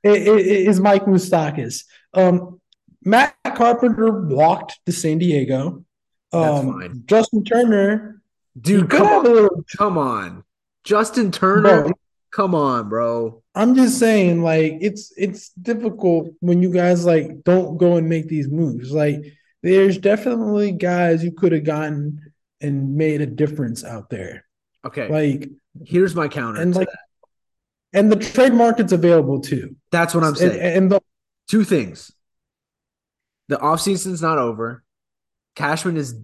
It, 0.03 0.27
it, 0.27 0.47
it 0.47 0.67
is 0.67 0.79
Mike 0.79 1.05
Moustakas. 1.05 1.83
Um, 2.13 2.59
Matt 3.03 3.35
Carpenter 3.55 4.27
walked 4.27 4.79
to 4.85 4.91
San 4.91 5.17
Diego. 5.19 5.85
Um, 6.31 7.03
Justin 7.05 7.43
Turner 7.43 8.19
Dude, 8.59 8.89
come 8.89 9.07
on. 9.07 9.23
Little... 9.23 9.63
come 9.77 9.97
on. 9.97 10.43
Justin 10.83 11.31
Turner, 11.31 11.83
bro, 11.83 11.91
come 12.31 12.55
on, 12.55 12.89
bro. 12.89 13.43
I'm 13.55 13.75
just 13.75 13.99
saying, 13.99 14.41
like, 14.41 14.77
it's 14.81 15.13
it's 15.17 15.49
difficult 15.49 16.29
when 16.39 16.61
you 16.61 16.71
guys 16.71 17.05
like 17.05 17.43
don't 17.43 17.77
go 17.77 17.97
and 17.97 18.09
make 18.09 18.27
these 18.27 18.47
moves. 18.47 18.91
Like, 18.91 19.23
there's 19.63 19.97
definitely 19.97 20.71
guys 20.71 21.23
you 21.23 21.31
could 21.31 21.51
have 21.51 21.63
gotten 21.63 22.31
and 22.61 22.95
made 22.95 23.21
a 23.21 23.25
difference 23.25 23.83
out 23.83 24.09
there. 24.09 24.45
Okay. 24.85 25.09
Like, 25.09 25.49
here's 25.85 26.15
my 26.15 26.27
counter 26.27 26.61
and 26.61 26.75
like, 26.75 26.87
that. 26.87 26.99
And 27.93 28.11
the 28.11 28.15
trade 28.17 28.53
market's 28.53 28.91
available 28.91 29.41
too. 29.41 29.75
That's 29.91 30.13
what 30.13 30.23
I'm 30.23 30.35
saying. 30.35 30.59
And, 30.59 30.61
and 30.61 30.91
the 30.91 31.01
two 31.49 31.63
things. 31.63 32.11
The 33.47 33.57
offseason's 33.57 34.21
not 34.21 34.37
over. 34.37 34.83
Cashman 35.55 35.97
is 35.97 36.15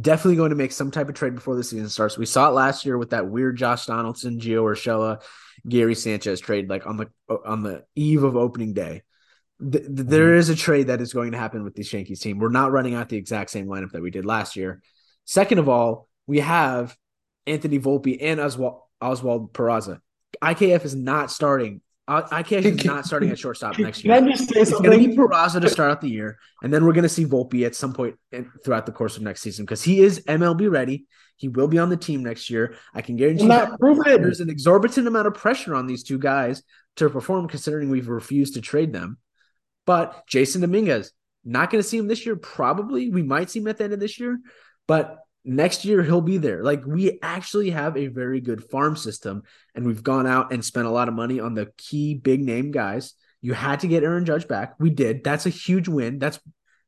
definitely 0.00 0.36
going 0.36 0.50
to 0.50 0.56
make 0.56 0.72
some 0.72 0.90
type 0.90 1.08
of 1.08 1.14
trade 1.14 1.34
before 1.34 1.56
the 1.56 1.64
season 1.64 1.88
starts. 1.88 2.18
We 2.18 2.26
saw 2.26 2.48
it 2.48 2.52
last 2.52 2.84
year 2.84 2.98
with 2.98 3.10
that 3.10 3.28
weird 3.28 3.56
Josh 3.56 3.86
Donaldson, 3.86 4.38
Gio 4.38 4.62
Urshela, 4.62 5.22
Gary 5.66 5.94
Sanchez 5.94 6.40
trade, 6.40 6.68
like 6.68 6.86
on 6.86 6.98
the 6.98 7.08
on 7.46 7.62
the 7.62 7.84
eve 7.94 8.22
of 8.22 8.36
opening 8.36 8.74
day. 8.74 9.02
Th- 9.60 9.84
there 9.88 10.38
mm-hmm. 10.38 10.52
a 10.52 10.56
trade 10.56 10.86
that 10.86 11.00
is 11.00 11.12
going 11.12 11.32
to 11.32 11.38
happen 11.38 11.64
with 11.64 11.74
the 11.74 11.82
Yankees 11.82 12.20
team. 12.20 12.38
We're 12.38 12.50
not 12.50 12.72
running 12.72 12.94
out 12.94 13.08
the 13.08 13.16
exact 13.16 13.50
same 13.50 13.66
lineup 13.66 13.92
that 13.92 14.02
we 14.02 14.10
did 14.10 14.24
last 14.24 14.56
year. 14.56 14.82
Second 15.24 15.58
of 15.58 15.68
all, 15.68 16.08
we 16.26 16.40
have 16.40 16.96
Anthony 17.46 17.78
Volpe 17.78 18.18
and 18.20 18.40
Oswald, 18.40 18.82
Oswald 19.00 19.52
Peraza. 19.52 20.00
IKF 20.42 20.84
is 20.84 20.94
not 20.94 21.30
starting 21.30 21.80
IKF 22.08 22.64
is 22.64 22.84
not 22.86 23.04
starting 23.04 23.28
at 23.30 23.38
shortstop 23.38 23.78
next 23.78 24.02
year. 24.02 24.14
Can 24.14 24.24
I 24.24 24.30
just 24.30 24.56
it's 24.56 24.70
going 24.70 24.98
to 24.98 25.08
be 25.08 25.14
Peraza 25.14 25.60
to 25.60 25.68
start 25.68 25.90
out 25.90 26.00
the 26.00 26.08
year, 26.08 26.38
and 26.62 26.72
then 26.72 26.86
we're 26.86 26.94
going 26.94 27.02
to 27.02 27.08
see 27.08 27.26
Volpe 27.26 27.66
at 27.66 27.74
some 27.74 27.92
point 27.92 28.16
in, 28.32 28.50
throughout 28.64 28.86
the 28.86 28.92
course 28.92 29.18
of 29.18 29.22
next 29.22 29.42
season 29.42 29.66
because 29.66 29.82
he 29.82 30.00
is 30.00 30.24
MLB 30.26 30.70
ready. 30.70 31.06
He 31.36 31.48
will 31.48 31.68
be 31.68 31.78
on 31.78 31.90
the 31.90 31.96
team 31.96 32.22
next 32.24 32.48
year. 32.48 32.76
I 32.94 33.02
can 33.02 33.16
guarantee 33.16 33.46
that 33.46 33.76
there's 33.78 34.40
an 34.40 34.48
exorbitant 34.48 35.06
amount 35.06 35.26
of 35.26 35.34
pressure 35.34 35.74
on 35.74 35.86
these 35.86 36.02
two 36.02 36.18
guys 36.18 36.62
to 36.96 37.10
perform, 37.10 37.46
considering 37.46 37.90
we've 37.90 38.08
refused 38.08 38.54
to 38.54 38.62
trade 38.62 38.92
them. 38.92 39.18
But 39.88 40.28
Jasson 40.30 40.60
Dominguez, 40.60 41.14
not 41.46 41.70
going 41.70 41.82
to 41.82 41.88
see 41.88 41.96
him 41.96 42.08
this 42.08 42.26
year. 42.26 42.36
Probably 42.36 43.08
we 43.08 43.22
might 43.22 43.48
see 43.48 43.60
him 43.60 43.68
at 43.68 43.78
the 43.78 43.84
end 43.84 43.94
of 43.94 44.00
this 44.00 44.20
year, 44.20 44.38
but 44.86 45.20
next 45.46 45.86
year 45.86 46.02
he'll 46.02 46.20
be 46.20 46.36
there. 46.36 46.62
Like 46.62 46.84
we 46.84 47.18
actually 47.22 47.70
have 47.70 47.96
a 47.96 48.08
very 48.08 48.42
good 48.42 48.62
farm 48.64 48.96
system, 48.96 49.44
and 49.74 49.86
we've 49.86 50.02
gone 50.02 50.26
out 50.26 50.52
and 50.52 50.62
spent 50.62 50.86
a 50.86 50.90
lot 50.90 51.08
of 51.08 51.14
money 51.14 51.40
on 51.40 51.54
the 51.54 51.72
key 51.78 52.12
big 52.12 52.42
name 52.42 52.70
guys. 52.70 53.14
You 53.40 53.54
had 53.54 53.80
to 53.80 53.88
get 53.88 54.02
Aaron 54.02 54.26
Judge 54.26 54.46
back. 54.46 54.74
We 54.78 54.90
did. 54.90 55.24
That's 55.24 55.46
a 55.46 55.50
huge 55.50 55.88
win. 55.88 56.18
That's 56.18 56.38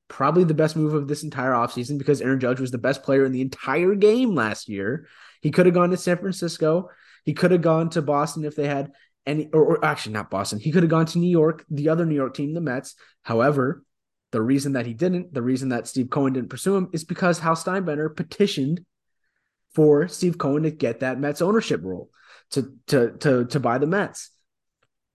probably 0.09 0.45
the 0.45 0.53
best 0.53 0.77
move 0.77 0.93
of 0.93 1.09
this 1.09 1.23
entire 1.23 1.53
offseason 1.53 1.97
because 1.97 2.21
Aaron 2.21 2.39
Judge 2.39 2.61
was 2.61 2.71
the 2.71 2.77
best 2.77 3.03
player 3.03 3.25
in 3.25 3.33
the 3.33 3.41
entire 3.41 3.95
game 3.95 4.35
last 4.35 4.69
year. 4.69 5.07
He 5.41 5.51
could 5.51 5.65
have 5.65 5.75
gone 5.75 5.89
to 5.89 5.97
San 5.97 6.19
Francisco. 6.19 6.91
He 7.25 7.33
could 7.33 7.51
have 7.51 7.63
gone 7.63 7.89
to 7.91 8.03
Boston 8.03 8.45
if 8.45 8.57
they 8.57 8.67
had 8.67 8.93
any, 9.27 9.49
or, 9.53 9.63
or 9.63 9.85
actually 9.85 10.13
not 10.13 10.31
Boston. 10.31 10.59
He 10.59 10.73
could 10.73 10.83
have 10.83 10.91
gone 10.91 11.07
to 11.07 11.19
New 11.19 11.31
York, 11.31 11.65
the 11.71 11.89
other 11.89 12.07
New 12.07 12.15
York 12.15 12.35
team, 12.35 12.55
the 12.55 12.61
Mets. 12.61 12.95
However, 13.23 13.85
the 14.33 14.43
reason 14.43 14.73
that 14.73 14.87
he 14.87 14.95
didn't, 14.95 15.35
the 15.35 15.43
reason 15.43 15.71
that 15.71 15.89
Steve 15.89 16.11
Cohen 16.11 16.33
didn't 16.33 16.51
pursue 16.51 16.77
him 16.77 16.89
is 16.93 17.05
because 17.05 17.39
Hal 17.39 17.57
Steinbrenner 17.57 18.15
petitioned 18.15 18.85
for 19.75 20.09
Steve 20.09 20.39
Cohen 20.39 20.65
to 20.65 20.71
get 20.71 21.01
that 21.01 21.19
Mets 21.19 21.43
ownership 21.43 21.81
role 21.83 22.11
to 22.51 22.75
to 22.89 23.13
to 23.19 23.45
to 23.47 23.61
buy 23.61 23.79
the 23.79 23.87
Mets. 23.87 24.31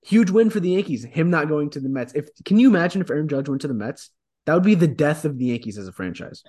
Huge 0.04 0.30
win 0.30 0.50
for 0.50 0.60
the 0.60 0.70
Yankees. 0.70 1.04
Him 1.04 1.30
not 1.30 1.50
going 1.50 1.70
to 1.72 1.80
the 1.80 1.90
Mets. 1.90 2.14
If 2.14 2.30
can 2.44 2.60
you 2.60 2.70
imagine 2.70 3.02
if 3.02 3.10
Aaron 3.10 3.28
Judge 3.28 3.50
went 3.50 3.62
to 3.62 3.68
the 3.68 3.74
Mets? 3.74 4.10
That 4.46 4.54
would 4.54 4.64
be 4.64 4.76
the 4.76 4.88
death 4.88 5.26
of 5.26 5.38
the 5.38 5.46
Yankees 5.46 5.78
as 5.78 5.88
a 5.88 5.92
franchise. 5.92 6.44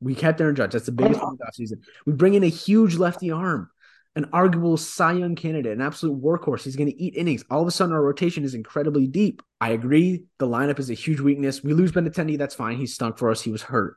We 0.00 0.14
kept 0.14 0.40
Aaron 0.40 0.56
Judge. 0.56 0.72
That's 0.72 0.86
the 0.86 0.92
biggest 0.92 1.20
thing 1.20 1.38
off 1.46 1.54
season. 1.54 1.82
We 2.06 2.12
bring 2.14 2.34
in 2.34 2.44
a 2.44 2.48
huge 2.48 2.96
lefty 2.96 3.30
arm 3.30 3.70
an 4.16 4.28
arguable 4.32 4.78
Cy 4.78 5.12
Young 5.12 5.36
candidate, 5.36 5.72
an 5.72 5.82
absolute 5.82 6.20
workhorse. 6.20 6.64
He's 6.64 6.74
going 6.74 6.90
to 6.90 7.00
eat 7.00 7.14
innings. 7.16 7.44
All 7.50 7.60
of 7.60 7.68
a 7.68 7.70
sudden, 7.70 7.94
our 7.94 8.02
rotation 8.02 8.44
is 8.44 8.54
incredibly 8.54 9.06
deep. 9.06 9.42
I 9.60 9.70
agree. 9.70 10.24
The 10.38 10.48
lineup 10.48 10.78
is 10.78 10.90
a 10.90 10.94
huge 10.94 11.20
weakness. 11.20 11.62
We 11.62 11.74
lose 11.74 11.92
Benintendi. 11.92 12.38
That's 12.38 12.54
fine. 12.54 12.78
He 12.78 12.86
stunk 12.86 13.18
for 13.18 13.30
us. 13.30 13.42
He 13.42 13.50
was 13.50 13.62
hurt. 13.62 13.96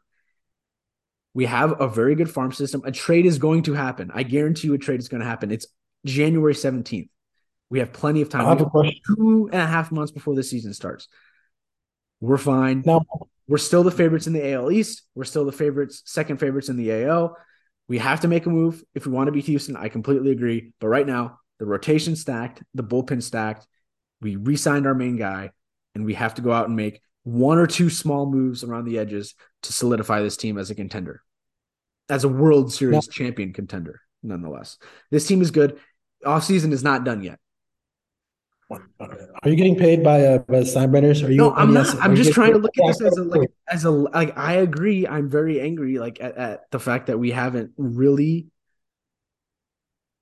We 1.34 1.46
have 1.46 1.80
a 1.80 1.88
very 1.88 2.16
good 2.16 2.30
farm 2.30 2.52
system. 2.52 2.82
A 2.84 2.92
trade 2.92 3.26
is 3.26 3.38
going 3.38 3.64
to 3.64 3.74
happen. 3.74 4.12
I 4.14 4.24
guarantee 4.24 4.68
you 4.68 4.74
a 4.74 4.78
trade 4.78 5.00
is 5.00 5.08
going 5.08 5.22
to 5.22 5.28
happen. 5.28 5.52
It's 5.52 5.68
January 6.06 6.54
17th. 6.54 7.10
We 7.70 7.80
have 7.80 7.94
plenty 7.94 8.22
of 8.22 8.30
time. 8.30 8.58
Two 9.06 9.50
and 9.54 9.62
a 9.62 9.68
half 9.68 9.92
months 9.92 10.12
before 10.12 10.36
the 10.36 10.44
season 10.44 10.74
starts. 10.74 11.08
We're 12.20 12.38
fine. 12.38 12.84
No. 12.86 13.06
We're 13.48 13.58
still 13.58 13.84
the 13.84 13.92
favorites 13.92 14.28
in 14.28 14.34
the 14.34 14.54
AL 14.54 14.72
East. 14.72 15.04
We're 15.16 15.24
still 15.24 15.46
the 15.46 15.52
favorites, 15.52 16.02
second 16.06 16.38
favorites 16.38 16.68
in 16.70 16.78
the 16.78 17.06
AL. 17.06 17.38
We 17.90 17.98
have 17.98 18.22
to 18.22 18.28
make 18.30 18.46
a 18.46 18.50
move 18.50 18.84
if 18.94 19.06
we 19.06 19.12
want 19.12 19.28
to 19.28 19.32
beat 19.32 19.46
Houston. 19.46 19.76
I 19.76 19.90
completely 19.90 20.32
agree. 20.32 20.72
But 20.80 20.88
right 20.88 21.08
now, 21.08 21.40
the 21.58 21.66
rotation 21.66 22.16
stacked, 22.16 22.64
the 22.76 22.84
bullpen 22.84 23.22
stacked. 23.22 23.68
We 24.22 24.36
re 24.38 24.56
signed 24.56 24.86
our 24.86 24.94
main 24.94 25.18
guy, 25.18 25.50
and 25.96 26.06
we 26.06 26.14
have 26.14 26.36
to 26.36 26.42
go 26.42 26.52
out 26.52 26.68
and 26.68 26.76
make 26.76 27.02
one 27.24 27.58
or 27.58 27.68
two 27.68 27.90
small 27.90 28.26
moves 28.26 28.64
around 28.64 28.86
the 28.86 29.00
edges 29.00 29.34
to 29.64 29.74
solidify 29.74 30.22
this 30.22 30.38
team 30.38 30.58
as 30.58 30.70
a 30.70 30.76
contender, 30.76 31.22
as 32.08 32.24
a 32.24 32.30
World 32.30 32.72
Series 32.72 33.08
yeah. 33.08 33.12
champion 33.26 33.54
contender, 33.54 34.00
nonetheless. 34.22 34.78
This 35.10 35.26
team 35.26 35.42
is 35.42 35.52
good. 35.52 35.80
Offseason 36.24 36.72
is 36.72 36.84
not 36.84 37.04
done 37.04 37.24
yet. 37.24 37.40
Are 38.72 39.50
you 39.50 39.56
getting 39.56 39.78
paid 39.78 40.04
by 40.04 40.24
uh 40.26 40.38
by 40.40 40.62
Steinbrenners? 40.62 41.26
Are 41.26 41.32
you? 41.32 41.38
No, 41.38 41.54
I'm 41.54 41.74
not. 41.74 41.88
I'm 42.00 42.16
just 42.16 42.34
trying 42.34 42.54
to 42.54 42.60
look 42.60 42.78
at 42.78 42.88
this 42.88 43.02
as 43.02 43.18
a 43.18 43.24
like 43.24 43.50
as 43.68 43.84
a 43.86 43.90
like. 43.90 44.38
I 44.38 44.54
agree. 44.56 45.08
I'm 45.08 45.30
very 45.30 45.60
angry 45.60 45.98
like 45.98 46.22
at, 46.22 46.38
at 46.38 46.72
the 46.72 46.80
fact 46.80 47.08
that 47.08 47.18
we 47.18 47.32
haven't 47.32 47.72
really 47.78 48.48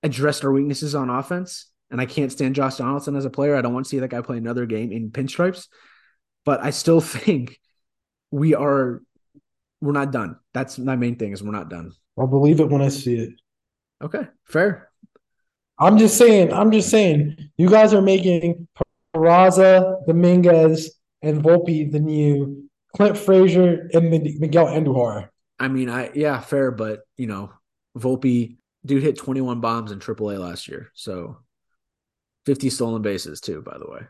addressed 0.01 0.45
our 0.45 0.51
weaknesses 0.51 0.95
on 0.95 1.10
offense, 1.10 1.67
and 1.91 1.99
I 1.99 2.05
can't 2.05 2.31
stand 2.31 2.55
Josh 2.55 2.77
Donaldson 2.77 3.17
as 3.17 3.25
a 3.25 3.29
player. 3.29 3.55
I 3.55 3.62
don't 3.62 3.73
want 3.73 3.86
to 3.86 3.89
see 3.89 3.99
that 3.99 4.10
guy 4.10 4.21
play 4.21 4.38
another 4.38 4.65
game 4.65 4.93
in 4.93 5.12
pinstripes, 5.12 5.67
but 6.45 6.63
I 6.63 6.69
still 6.69 7.01
think 7.01 7.60
we 8.31 8.55
are. 8.55 9.01
We're 9.81 9.91
not 9.91 10.12
done. 10.12 10.38
That's 10.53 10.79
my 10.79 10.95
main 10.95 11.17
thing. 11.17 11.33
Is 11.33 11.43
we're 11.43 11.51
not 11.51 11.69
done. 11.69 11.91
I'll 12.17 12.27
believe 12.27 12.62
it 12.62 12.69
when 12.69 12.81
I 12.81 12.88
see 12.88 13.17
it. 13.17 13.33
Okay, 14.01 14.25
fair. 14.45 14.87
I'm 15.80 15.98
just 15.98 16.18
saying, 16.18 16.52
I'm 16.52 16.72
just 16.72 16.90
saying, 16.90 17.38
you 17.58 17.70
guys 17.70 17.94
are 17.94 18.02
making 18.02 18.68
Peraza, 19.16 20.06
Dominguez, 20.08 20.92
and 21.22 21.44
Volpe 21.44 21.92
the 21.92 22.00
new 22.00 22.68
Clint 22.96 23.18
Frazier, 23.18 23.90
and 23.94 24.10
Miguel 24.40 24.68
Andujar. 24.68 25.30
I 25.60 25.68
mean, 25.68 25.90
I 25.90 26.12
yeah, 26.13 26.40
fair, 26.40 26.72
but 26.72 27.02
you 27.16 27.28
know, 27.28 27.52
Volpe, 27.98 28.58
dude 28.86 29.04
hit 29.04 29.18
21 29.18 29.60
bombs 29.60 29.92
in 29.92 30.00
AAA 30.00 30.40
last 30.40 30.68
year, 30.68 30.92
so 30.94 31.38
50 32.46 32.70
stolen 32.70 33.02
bases 33.02 33.40
too. 33.40 33.62
By 33.62 33.78
the 33.78 33.90
way, 33.90 34.02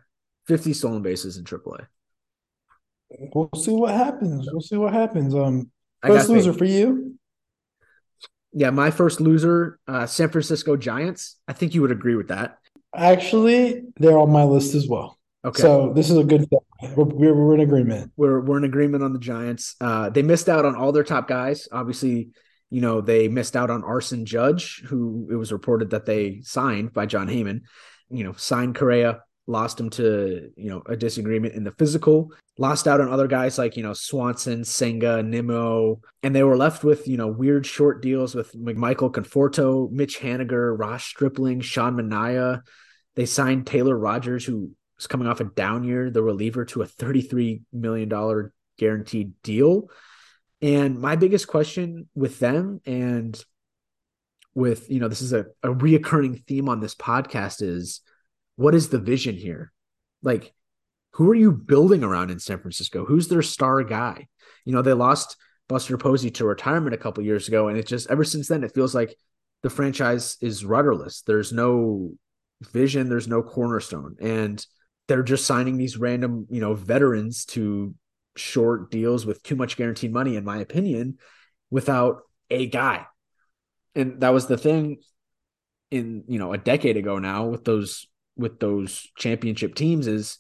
50 0.48 0.74
stolen 0.74 1.02
bases 1.02 1.38
in 1.38 1.44
AAA. 1.44 1.88
We'll 3.10 3.50
see 3.56 3.72
what 3.72 3.94
happens. 3.94 4.48
We'll 4.52 4.62
see 4.62 4.78
what 4.78 4.94
happens. 4.94 5.34
Um, 5.34 5.72
first 6.06 6.30
loser 6.30 6.52
faith. 6.52 6.60
for 6.60 6.66
you. 6.66 7.17
Yeah, 8.58 8.72
my 8.72 8.90
first 8.90 9.22
loser, 9.22 9.78
uh, 9.88 10.08
San 10.08 10.30
Francisco 10.30 10.76
Giants. 10.76 11.36
I 11.48 11.54
think 11.54 11.76
you 11.76 11.84
would 11.84 11.92
agree 11.92 12.16
with 12.16 12.30
that. 12.30 12.58
Actually, 12.96 13.84
they're 13.98 14.18
on 14.18 14.32
my 14.32 14.46
list 14.46 14.74
as 14.74 14.88
well. 14.88 15.20
Okay. 15.46 15.62
So 15.62 15.94
this 15.94 16.10
is 16.10 16.18
a 16.18 16.24
good 16.24 16.50
thing. 16.50 16.96
We're, 16.96 17.04
we're, 17.04 17.36
we're 17.36 17.54
in 17.54 17.60
agreement. 17.60 18.14
We're, 18.18 18.40
we're 18.40 18.58
in 18.58 18.64
agreement 18.64 19.04
on 19.04 19.14
the 19.14 19.20
Giants. 19.20 19.76
Uh, 19.80 20.10
they 20.10 20.24
missed 20.24 20.50
out 20.50 20.66
on 20.66 20.76
all 20.76 20.92
their 20.92 21.04
top 21.04 21.28
guys. 21.28 21.68
Obviously, 21.72 22.30
you 22.72 22.82
know, 22.82 23.00
they 23.00 23.28
missed 23.28 23.56
out 23.56 23.70
on 23.70 23.84
Aaron 23.84 24.26
Judge, 24.26 24.82
who 24.88 25.28
it 25.30 25.36
was 25.36 25.52
reported 25.52 25.92
that 25.92 26.08
they 26.08 26.42
signed 26.42 26.94
by 26.94 27.06
Jon 27.06 27.28
Heyman. 27.28 27.62
You 28.10 28.24
know, 28.24 28.34
signed 28.34 28.74
Correa, 28.74 29.22
lost 29.48 29.80
him 29.80 29.90
to, 29.90 30.52
you 30.58 30.70
know, 30.70 30.84
a 30.86 30.96
disagreement 30.96 31.56
in 31.56 31.64
the 31.64 31.72
physical, 31.72 32.32
lost 32.58 32.88
out 32.88 33.00
on 33.00 33.10
other 33.10 33.28
guys 33.28 33.58
like, 33.58 33.78
you 33.78 33.84
know, 33.84 33.94
Swanson, 33.94 34.64
Senga, 34.66 35.24
Nimmo, 35.24 36.02
and 36.22 36.36
they 36.36 36.44
were 36.44 36.58
left 36.58 36.84
with, 36.84 37.08
you 37.08 37.16
know, 37.16 37.28
weird 37.28 37.66
short 37.66 38.02
deals 38.02 38.36
with 38.36 38.54
Michael 38.56 39.12
Conforto, 39.12 39.90
Mitch 39.90 40.20
Haniger, 40.20 40.78
Ross 40.78 41.04
Stripling, 41.04 41.62
Sean 41.62 41.96
Manaea. 41.96 42.62
They 43.16 43.26
signed 43.26 43.66
Taylor 43.66 43.98
Rogers, 43.98 44.46
who 44.46 44.72
was 44.98 45.08
coming 45.08 45.28
off 45.28 45.40
a 45.40 45.46
down 45.46 45.86
year, 45.86 46.10
the 46.10 46.22
reliever, 46.22 46.66
to 46.66 46.82
a 46.82 46.88
$33 46.88 47.62
million 47.72 48.52
guaranteed 48.78 49.42
deal. 49.44 49.90
And 50.62 51.00
my 51.00 51.16
biggest 51.16 51.48
question 51.48 52.10
with 52.16 52.40
them 52.40 52.82
and 52.86 53.42
with, 54.56 54.90
you 54.90 55.00
know, 55.00 55.08
this 55.08 55.22
is 55.22 55.34
a, 55.34 55.46
a 55.64 55.70
reoccurring 55.70 56.44
theme 56.46 56.68
on 56.68 56.80
this 56.80 56.96
podcast 56.96 57.62
is 57.62 58.02
what 58.58 58.76
is 58.76 58.90
the 58.90 59.00
vision 59.00 59.36
here? 59.36 59.72
Like, 60.22 60.54
who 61.12 61.30
are 61.30 61.36
you 61.36 61.52
building 61.52 62.04
around 62.04 62.30
in 62.30 62.40
San 62.40 62.60
Francisco? 62.60 63.06
Who's 63.06 63.28
their 63.28 63.42
star 63.42 63.84
guy? 63.84 64.28
You 64.66 64.74
know, 64.74 64.82
they 64.82 64.94
lost 64.94 65.38
Buster 65.70 65.98
Posey 65.98 66.32
to 66.32 66.46
retirement 66.46 66.94
a 66.94 66.98
couple 66.98 67.24
years 67.24 67.48
ago, 67.48 67.70
and 67.70 67.78
it 67.78 67.88
just 67.88 68.10
ever 68.10 68.24
since 68.24 68.48
then 68.48 68.64
it 68.64 68.74
feels 68.74 68.94
like 68.94 69.16
the 69.64 69.70
franchise 69.70 70.38
is 70.42 70.66
rudderless. 70.66 71.22
There's 71.22 71.54
no 71.54 72.12
vision, 72.62 73.10
there's 73.10 73.28
no 73.28 73.42
cornerstone, 73.42 74.18
and 74.20 74.64
they're 75.08 75.24
just 75.24 75.46
signing 75.46 75.78
these 75.78 75.98
random, 75.98 76.48
you 76.50 76.60
know, 76.60 76.74
veterans 76.74 77.46
to 77.46 77.96
short 78.36 78.92
deals 78.92 79.26
with 79.26 79.42
too 79.44 79.56
much 79.56 79.78
guaranteed 79.78 80.12
money, 80.12 80.36
in 80.36 80.44
my 80.44 80.58
opinion, 80.58 81.18
without 81.70 82.22
a 82.50 82.68
guy. 82.68 83.06
And 83.96 84.22
that 84.22 84.34
was 84.34 84.48
the 84.48 84.58
thing 84.58 84.98
in 85.90 86.24
you 86.28 86.38
know 86.38 86.54
a 86.54 86.58
decade 86.58 86.98
ago 86.98 87.18
now 87.18 87.46
with 87.46 87.64
those 87.64 88.08
with 88.38 88.60
those 88.60 89.08
championship 89.18 89.76
teams 89.76 90.08
is 90.08 90.40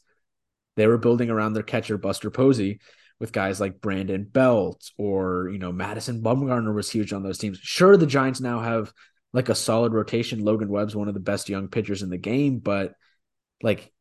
they 0.75 0.87
were 0.87 0.97
building 0.97 1.29
around 1.29 1.53
their 1.53 1.63
catcher 1.63 1.97
Buster 1.97 2.29
Posey 2.29 2.79
with 3.19 3.31
guys 3.31 3.59
like 3.59 3.81
Brandon 3.81 4.23
Belt 4.23 4.91
or 4.97 5.49
you 5.51 5.57
know 5.57 5.71
Madison 5.71 6.21
Bumgarner 6.21 6.73
was 6.73 6.89
huge 6.89 7.13
on 7.13 7.23
those 7.23 7.37
teams. 7.37 7.59
Sure, 7.59 7.97
the 7.97 8.05
Giants 8.05 8.39
now 8.39 8.59
have 8.59 8.93
like 9.33 9.49
a 9.49 9.55
solid 9.55 9.93
rotation. 9.93 10.43
Logan 10.43 10.69
Webb's 10.69 10.95
one 10.95 11.07
of 11.07 11.13
the 11.13 11.19
best 11.19 11.49
young 11.49 11.67
pitchers 11.67 12.03
in 12.03 12.09
the 12.09 12.17
game, 12.17 12.59
but 12.59 12.93
like 13.61 13.91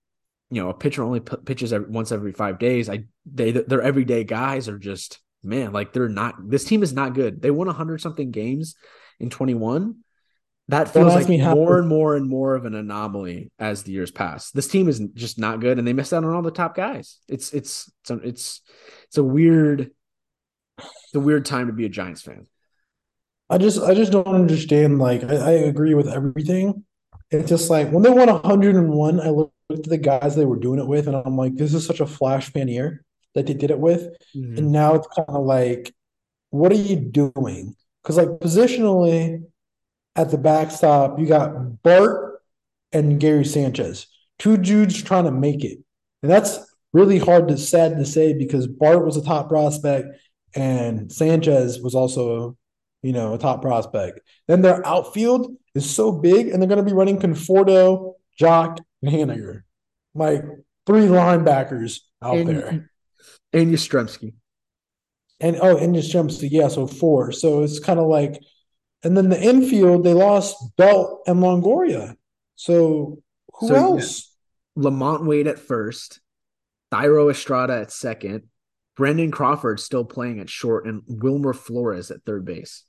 you 0.50 0.62
know, 0.62 0.68
a 0.68 0.74
pitcher 0.74 1.02
only 1.02 1.20
p- 1.20 1.36
pitches 1.44 1.72
every, 1.72 1.88
once 1.88 2.12
every 2.12 2.32
five 2.32 2.58
days. 2.58 2.88
I 2.88 3.04
they 3.24 3.50
their 3.52 3.82
everyday 3.82 4.24
guys 4.24 4.68
are 4.68 4.78
just 4.78 5.18
man, 5.42 5.72
like 5.72 5.92
they're 5.92 6.08
not. 6.08 6.34
This 6.48 6.64
team 6.64 6.82
is 6.82 6.92
not 6.92 7.14
good. 7.14 7.40
They 7.40 7.50
won 7.50 7.68
hundred 7.68 8.00
something 8.00 8.30
games 8.30 8.76
in 9.18 9.30
twenty 9.30 9.54
one, 9.54 10.04
that 10.68 10.92
feels 10.92 11.14
like 11.14 11.28
more 11.28 11.78
and 11.78 11.88
more 11.88 12.16
and 12.16 12.28
more 12.28 12.56
of 12.56 12.64
an 12.64 12.74
anomaly 12.74 13.52
as 13.58 13.84
the 13.84 13.92
years 13.92 14.10
pass. 14.10 14.50
This 14.50 14.66
team 14.66 14.88
is 14.88 14.98
just 15.14 15.38
not 15.38 15.60
good, 15.60 15.78
and 15.78 15.86
they 15.86 15.92
missed 15.92 16.12
out 16.12 16.24
on 16.24 16.34
all 16.34 16.42
the 16.42 16.50
top 16.50 16.74
guys. 16.74 17.20
It's 17.28 17.52
it's 17.52 17.90
it's 18.02 18.10
a, 18.10 18.14
it's, 18.16 18.60
it's 19.04 19.18
a 19.18 19.22
weird, 19.22 19.92
it's 20.78 21.14
a 21.14 21.20
weird 21.20 21.44
time 21.44 21.68
to 21.68 21.72
be 21.72 21.86
a 21.86 21.88
Giants 21.88 22.22
fan. 22.22 22.46
I 23.48 23.58
just 23.58 23.80
I 23.80 23.94
just 23.94 24.10
don't 24.10 24.26
understand. 24.26 24.98
Like 24.98 25.22
I, 25.22 25.36
I 25.36 25.50
agree 25.52 25.94
with 25.94 26.08
everything. 26.08 26.84
It's 27.30 27.48
just 27.48 27.70
like 27.70 27.90
when 27.90 28.02
they 28.02 28.10
won 28.10 28.28
101, 28.28 29.20
I 29.20 29.30
looked 29.30 29.52
at 29.70 29.84
the 29.84 29.98
guys 29.98 30.34
they 30.34 30.44
were 30.44 30.58
doing 30.58 30.80
it 30.80 30.86
with, 30.86 31.06
and 31.06 31.16
I'm 31.16 31.36
like, 31.36 31.54
this 31.54 31.74
is 31.74 31.86
such 31.86 32.00
a 32.00 32.06
flash 32.06 32.50
fan 32.50 32.66
year 32.66 33.04
that 33.36 33.46
they 33.46 33.54
did 33.54 33.70
it 33.70 33.78
with, 33.78 34.02
mm-hmm. 34.34 34.58
and 34.58 34.72
now 34.72 34.94
it's 34.94 35.06
kind 35.14 35.28
of 35.28 35.44
like, 35.44 35.94
what 36.50 36.72
are 36.72 36.76
you 36.76 36.96
doing? 36.96 37.76
Because 38.02 38.16
like 38.16 38.28
positionally 38.28 39.44
at 40.16 40.30
the 40.30 40.38
backstop, 40.38 41.18
you 41.18 41.26
got 41.26 41.82
Bart 41.82 42.40
and 42.92 43.20
Gary 43.20 43.44
Sanchez, 43.44 44.06
two 44.38 44.56
dudes 44.56 45.02
trying 45.02 45.24
to 45.24 45.30
make 45.30 45.64
it. 45.64 45.78
And 46.22 46.32
that's 46.32 46.58
really 46.92 47.18
hard 47.18 47.48
to 47.48 47.58
sad 47.58 47.98
to 47.98 48.06
say 48.06 48.32
because 48.32 48.66
Bart 48.66 49.04
was 49.04 49.16
a 49.16 49.22
top 49.22 49.48
prospect 49.48 50.08
and 50.54 51.12
Sanchez 51.12 51.80
was 51.80 51.94
also, 51.94 52.56
you 53.02 53.12
know, 53.12 53.34
a 53.34 53.38
top 53.38 53.60
prospect. 53.60 54.20
Then 54.48 54.62
their 54.62 54.84
outfield 54.86 55.54
is 55.74 55.88
so 55.88 56.10
big 56.10 56.48
and 56.48 56.60
they're 56.60 56.68
going 56.68 56.78
to 56.78 56.90
be 56.90 56.96
running 56.96 57.18
Conforto, 57.18 58.14
Joc, 58.40 58.78
and 59.02 59.12
Haniger. 59.12 59.62
Like 60.14 60.42
three 60.86 61.02
linebackers 61.02 62.00
out 62.22 62.38
and, 62.38 62.48
there. 62.48 62.90
And 63.52 63.74
Yastrzemski. 63.74 64.32
And 65.40 65.58
oh, 65.60 65.76
and 65.76 65.94
Yastrzemski, 65.94 66.48
yeah, 66.50 66.68
so 66.68 66.86
four. 66.86 67.32
So 67.32 67.62
it's 67.62 67.78
kind 67.78 68.00
of 68.00 68.06
like– 68.06 68.40
and 69.06 69.16
then 69.16 69.28
the 69.28 69.40
infield, 69.40 70.04
they 70.04 70.12
lost 70.12 70.56
Belt 70.76 71.22
and 71.26 71.38
Longoria. 71.38 72.16
So 72.56 73.22
who 73.54 73.68
so, 73.68 73.74
else? 73.74 74.36
Yeah. 74.76 74.90
LaMonte 74.90 75.26
Wade 75.26 75.46
at 75.46 75.58
first, 75.58 76.20
Thairo 76.92 77.30
Estrada 77.30 77.80
at 77.80 77.92
second, 77.92 78.42
Brandon 78.96 79.30
Crawford 79.30 79.80
still 79.80 80.04
playing 80.04 80.40
at 80.40 80.50
short, 80.50 80.86
and 80.86 81.02
Wilmer 81.06 81.52
Flores 81.52 82.10
at 82.10 82.24
third 82.24 82.44
base. 82.44 82.84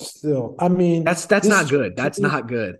Still, 0.00 0.54
I 0.58 0.68
mean, 0.68 1.04
that's 1.04 1.26
that's 1.26 1.48
not 1.48 1.68
good. 1.68 1.96
That's 1.96 2.20
not 2.20 2.46
good. 2.46 2.76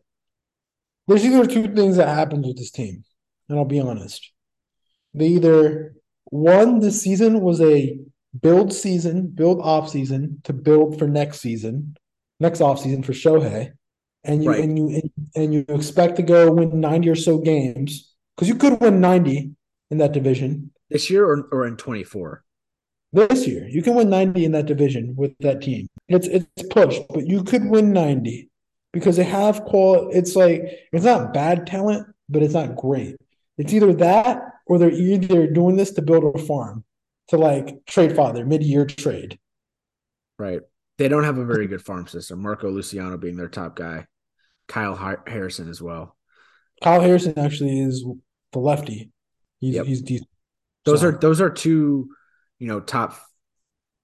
There's 1.08 1.24
either 1.24 1.46
two 1.46 1.74
things 1.74 1.96
that 1.96 2.08
happens 2.08 2.46
with 2.46 2.58
this 2.58 2.70
team, 2.70 3.04
and 3.48 3.58
I'll 3.58 3.64
be 3.64 3.80
honest. 3.80 4.30
They 5.14 5.28
either 5.28 5.94
one, 6.26 6.80
this 6.80 7.02
season 7.02 7.40
was 7.40 7.60
a 7.60 7.98
build 8.38 8.72
season, 8.72 9.28
build 9.28 9.60
off 9.60 9.88
season 9.88 10.40
to 10.44 10.52
build 10.52 10.98
for 10.98 11.08
next 11.08 11.40
season, 11.40 11.96
next 12.40 12.60
offseason 12.60 13.04
for 13.04 13.12
Shohei, 13.12 13.72
and 14.24 14.42
you 14.42 14.50
right. 14.50 14.60
and 14.60 14.78
you 14.78 15.10
and 15.34 15.54
you 15.54 15.64
expect 15.68 16.16
to 16.16 16.22
go 16.22 16.50
win 16.50 16.80
90 16.80 17.08
or 17.08 17.16
so 17.16 17.38
games 17.38 18.14
because 18.36 18.48
you 18.48 18.54
could 18.54 18.80
win 18.80 19.00
90 19.00 19.52
in 19.90 19.98
that 19.98 20.12
division. 20.12 20.72
This 20.90 21.10
year 21.10 21.26
or, 21.26 21.48
or 21.52 21.66
in 21.66 21.76
24 21.76 22.42
this 23.12 23.46
year. 23.46 23.66
You 23.68 23.82
can 23.82 23.94
win 23.94 24.10
90 24.10 24.44
in 24.44 24.52
that 24.52 24.66
division 24.66 25.14
with 25.16 25.32
that 25.40 25.60
team. 25.60 25.88
It's 26.08 26.26
it's 26.26 26.46
pushed 26.70 27.02
but 27.10 27.26
you 27.26 27.44
could 27.44 27.64
win 27.64 27.92
90 27.92 28.50
because 28.92 29.16
they 29.16 29.24
have 29.24 29.64
qual 29.64 30.10
it's 30.12 30.34
like 30.34 30.62
it's 30.92 31.04
not 31.04 31.34
bad 31.34 31.66
talent 31.66 32.06
but 32.28 32.42
it's 32.42 32.54
not 32.54 32.76
great. 32.76 33.16
It's 33.56 33.72
either 33.72 33.92
that 33.94 34.42
or 34.66 34.78
they're 34.78 34.90
either 34.90 35.46
doing 35.46 35.76
this 35.76 35.92
to 35.92 36.02
build 36.02 36.36
a 36.36 36.38
farm 36.38 36.84
to 37.28 37.36
like 37.36 37.84
trade 37.86 38.14
father 38.14 38.44
mid-year 38.46 38.86
trade. 38.86 39.38
Right 40.38 40.60
they 40.98 41.08
don't 41.08 41.24
have 41.24 41.38
a 41.38 41.44
very 41.44 41.66
good 41.66 41.82
farm 41.82 42.06
system. 42.06 42.42
Marco 42.42 42.68
Luciano 42.70 43.16
being 43.16 43.36
their 43.36 43.48
top 43.48 43.76
guy, 43.76 44.06
Kyle 44.66 44.96
Harrison 45.26 45.70
as 45.70 45.80
well. 45.80 46.16
Kyle 46.82 47.00
Harrison 47.00 47.38
actually 47.38 47.80
is 47.80 48.04
the 48.52 48.58
lefty. 48.58 49.10
He's 49.60 49.74
yep. 49.74 49.86
he's 49.86 50.02
decent. 50.02 50.28
Those 50.84 51.00
so. 51.00 51.08
are 51.08 51.12
those 51.12 51.40
are 51.40 51.50
two, 51.50 52.10
you 52.58 52.68
know, 52.68 52.80
top 52.80 53.18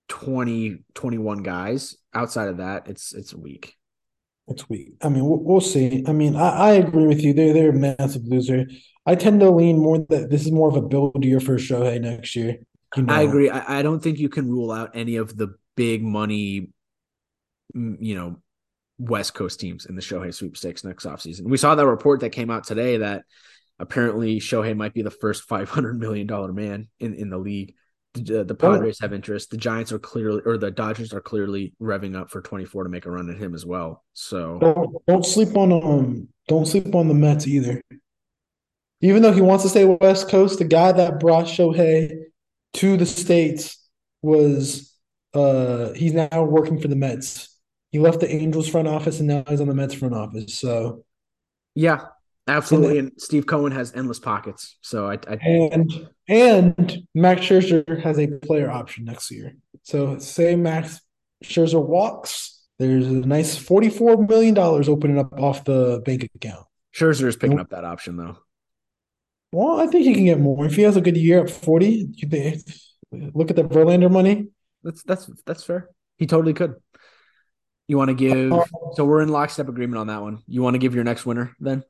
20, 0.09 0.85
21 0.95 1.43
guys. 1.43 1.97
Outside 2.15 2.49
of 2.49 2.59
that, 2.59 2.89
it's 2.89 3.13
it's 3.13 3.35
weak. 3.35 3.77
It's 4.47 4.69
weak. 4.69 4.95
I 5.03 5.09
mean, 5.09 5.25
we'll, 5.25 5.39
we'll 5.39 5.61
see. 5.61 6.05
I 6.07 6.13
mean, 6.13 6.37
I, 6.37 6.49
I, 6.49 6.73
agree 6.73 7.07
with 7.07 7.23
you. 7.23 7.33
They're 7.33 7.55
they're 7.55 7.71
a 7.71 7.97
massive 7.99 8.27
loser. 8.27 8.67
I 9.07 9.15
tend 9.15 9.41
to 9.41 9.51
lean 9.51 9.79
more 9.79 9.99
that 10.11 10.31
this 10.31 10.45
is 10.45 10.53
more 10.53 10.69
of 10.69 10.77
a 10.77 10.83
build 10.83 11.25
year 11.25 11.41
for 11.41 11.57
Shohei 11.57 12.01
next 12.01 12.37
year. 12.37 12.57
You 12.97 13.05
know? 13.05 13.15
I 13.15 13.23
agree. 13.23 13.49
I, 13.51 13.79
I 13.79 13.83
don't 13.83 14.01
think 14.03 14.19
you 14.19 14.29
can 14.29 14.51
rule 14.51 14.71
out 14.71 14.91
any 14.95 15.17
of 15.17 15.37
the 15.37 15.55
big 15.77 16.03
money 16.03 16.69
you 17.75 18.15
know, 18.15 18.37
West 18.99 19.35
Coast 19.35 19.61
teams 19.61 19.87
in 19.87 19.97
the 19.97 20.03
Shohei 20.03 20.33
sweepstakes 20.33 20.85
next 20.85 21.05
offseason. 21.05 21.43
We 21.43 21.57
saw 21.57 21.75
that 21.75 21.87
report 21.87 22.21
that 22.21 22.31
came 22.31 22.51
out 22.51 22.65
today 22.65 22.99
that 22.99 23.25
apparently 23.79 24.39
Shohei 24.39 24.77
might 24.77 24.95
be 24.95 25.03
the 25.03 25.11
first 25.11 25.49
$500 25.49 25.99
million 25.99 26.55
man 26.55 26.89
in, 27.01 27.15
in 27.15 27.31
the 27.31 27.39
league. 27.39 27.75
The, 28.15 28.45
the 28.45 28.55
Padres 28.55 29.01
have 29.01 29.13
interest. 29.13 29.51
The 29.51 29.57
Giants 29.57 29.91
are 29.91 29.99
clearly, 29.99 30.43
or 30.47 30.57
the 30.57 30.71
Dodgers 30.71 31.13
are 31.13 31.21
clearly 31.21 31.75
revving 31.83 32.17
up 32.17 32.31
for 32.31 32.41
24 32.41 32.85
to 32.85 32.89
make 32.89 33.07
a 33.07 33.11
run 33.11 33.29
at 33.29 33.39
him 33.39 33.55
as 33.55 33.67
well. 33.67 34.05
So 34.13 34.59
don't, 34.61 35.07
don't 35.09 35.27
sleep 35.27 35.57
on 35.57 35.73
um, 35.73 36.29
don't 36.47 36.67
sleep 36.67 36.95
on 36.95 37.09
the 37.09 37.15
Mets 37.15 37.49
either. 37.49 37.83
Even 39.01 39.21
though 39.21 39.33
he 39.33 39.41
wants 39.41 39.65
to 39.65 39.69
stay 39.69 39.85
West 39.85 40.29
Coast, 40.29 40.61
the 40.61 40.65
guy 40.65 40.93
that 40.93 41.19
brought 41.19 41.47
Shohei 41.47 42.17
to 42.75 42.97
the 42.97 43.07
states 43.07 43.85
was 44.23 44.97
uh 45.35 45.93
he's 45.95 46.15
now 46.15 46.45
working 46.45 46.81
for 46.81 46.87
the 46.87 46.97
Mets. 46.97 47.54
He 47.95 48.01
left 48.01 48.19
the 48.19 48.29
Angels 48.29 48.67
front 48.67 48.89
office 48.89 49.21
and 49.21 49.29
now 49.29 49.45
he's 49.49 49.61
on 49.61 49.69
the 49.69 49.75
Mets 49.75 49.95
front 49.95 50.17
office. 50.17 50.59
So 50.59 51.05
yeah, 51.77 52.07
absolutely. 52.49 52.99
And, 52.99 53.11
and 53.11 53.21
Steve 53.23 53.47
Cohen 53.47 53.71
has 53.71 53.95
endless 53.95 54.19
pockets. 54.19 54.79
So 54.81 55.09
I, 55.09 55.13
I 55.29 55.35
and 55.71 56.09
and 56.27 57.07
Max 57.15 57.43
Scherzer 57.43 58.03
has 58.03 58.19
a 58.19 58.27
player 58.27 58.69
option 58.69 59.05
next 59.05 59.31
year. 59.31 59.55
So 59.85 60.19
say 60.19 60.57
Max 60.57 61.03
Scherzer 61.45 61.81
walks, 61.81 62.65
there's 62.81 63.07
a 63.07 63.13
nice 63.13 63.57
forty-four 63.57 64.27
million 64.27 64.55
dollars 64.55 64.89
opening 64.89 65.21
up 65.21 65.33
off 65.39 65.63
the 65.63 66.03
bank 66.05 66.29
account. 66.35 66.67
Scherzer 66.93 67.29
is 67.29 67.37
picking 67.37 67.61
up 67.61 67.71
that 67.71 67.85
option 67.85 68.17
though. 68.17 68.39
Well, 69.53 69.79
I 69.79 69.87
think 69.87 70.05
he 70.05 70.15
can 70.15 70.25
get 70.25 70.41
more 70.41 70.67
if 70.67 70.75
he 70.75 70.83
has 70.83 70.97
a 70.97 71.01
good 71.01 71.17
year 71.17 71.45
at 71.45 71.49
forty. 71.49 72.09
Look 73.13 73.51
at 73.51 73.57
the 73.57 73.63
Verlander 73.63 74.11
money. 74.11 74.49
That's 74.83 75.05
that's 75.05 75.31
that's 75.47 75.63
fair. 75.63 75.91
He 76.17 76.27
totally 76.27 76.55
could. 76.55 76.75
You 77.87 77.99
want 77.99 78.09
to 78.09 78.15
give? 78.15 78.53
Uh, 78.53 78.65
so 78.95 79.05
we're 79.05 79.21
in 79.21 79.29
lockstep 79.29 79.69
agreement 79.69 79.99
on 79.99 80.07
that 80.07 80.23
one. 80.23 80.43
You 80.47 80.63
want 80.63 80.75
to 80.75 80.79
give 80.79 80.95
your 80.95 81.05
next 81.05 81.27
winner 81.27 81.55
then? 81.61 81.85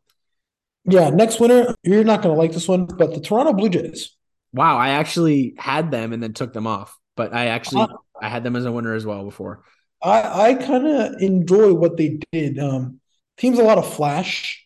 Yeah, 0.85 1.11
next 1.11 1.41
winner. 1.41 1.75
You're 1.83 2.05
not 2.05 2.23
going 2.23 2.35
to 2.35 2.39
like 2.39 2.53
this 2.53 2.69
one, 2.69 2.87
but 2.87 3.15
the 3.15 3.21
Toronto 3.21 3.53
Blue 3.53 3.69
Jays. 3.69 4.15
Wow, 4.53 4.77
I 4.77 4.91
actually 4.91 5.55
had 5.57 5.91
them 5.91 6.13
and 6.13 6.23
then 6.23 6.33
took 6.33 6.53
them 6.53 6.67
off, 6.67 6.97
but 7.17 7.35
I 7.35 7.47
actually 7.47 7.83
uh, 7.83 7.89
I 8.21 8.29
had 8.29 8.45
them 8.45 8.57
as 8.57 8.65
a 8.65 8.73
winner 8.73 8.95
as 8.95 9.07
well 9.07 9.25
before. 9.25 9.65
I 10.03 10.49
I 10.49 10.55
kind 10.55 10.87
of 10.87 11.21
enjoy 11.21 11.75
what 11.75 11.97
they 11.97 12.21
did. 12.33 12.59
Um, 12.59 13.01
teams 13.37 13.59
a 13.59 13.65
lot 13.65 13.79
of 13.79 13.95
flash, 13.95 14.65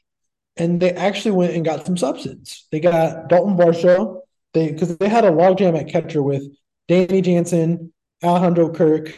and 0.57 0.81
they 0.81 0.93
actually 0.93 1.33
went 1.33 1.55
and 1.55 1.65
got 1.65 1.87
some 1.87 1.97
substance. 1.97 2.67
They 2.71 2.81
got 2.81 3.29
Dalton 3.29 3.57
Varsho. 3.57 4.21
They 4.55 4.73
because 4.73 4.97
they 4.97 5.09
had 5.09 5.25
a 5.25 5.31
logjam 5.31 5.79
at 5.79 5.89
catcher 5.89 6.23
with 6.23 6.43
Danny 6.89 7.23
Jansen, 7.23 7.93
Alejandro 8.23 8.71
Kirk, 8.73 9.15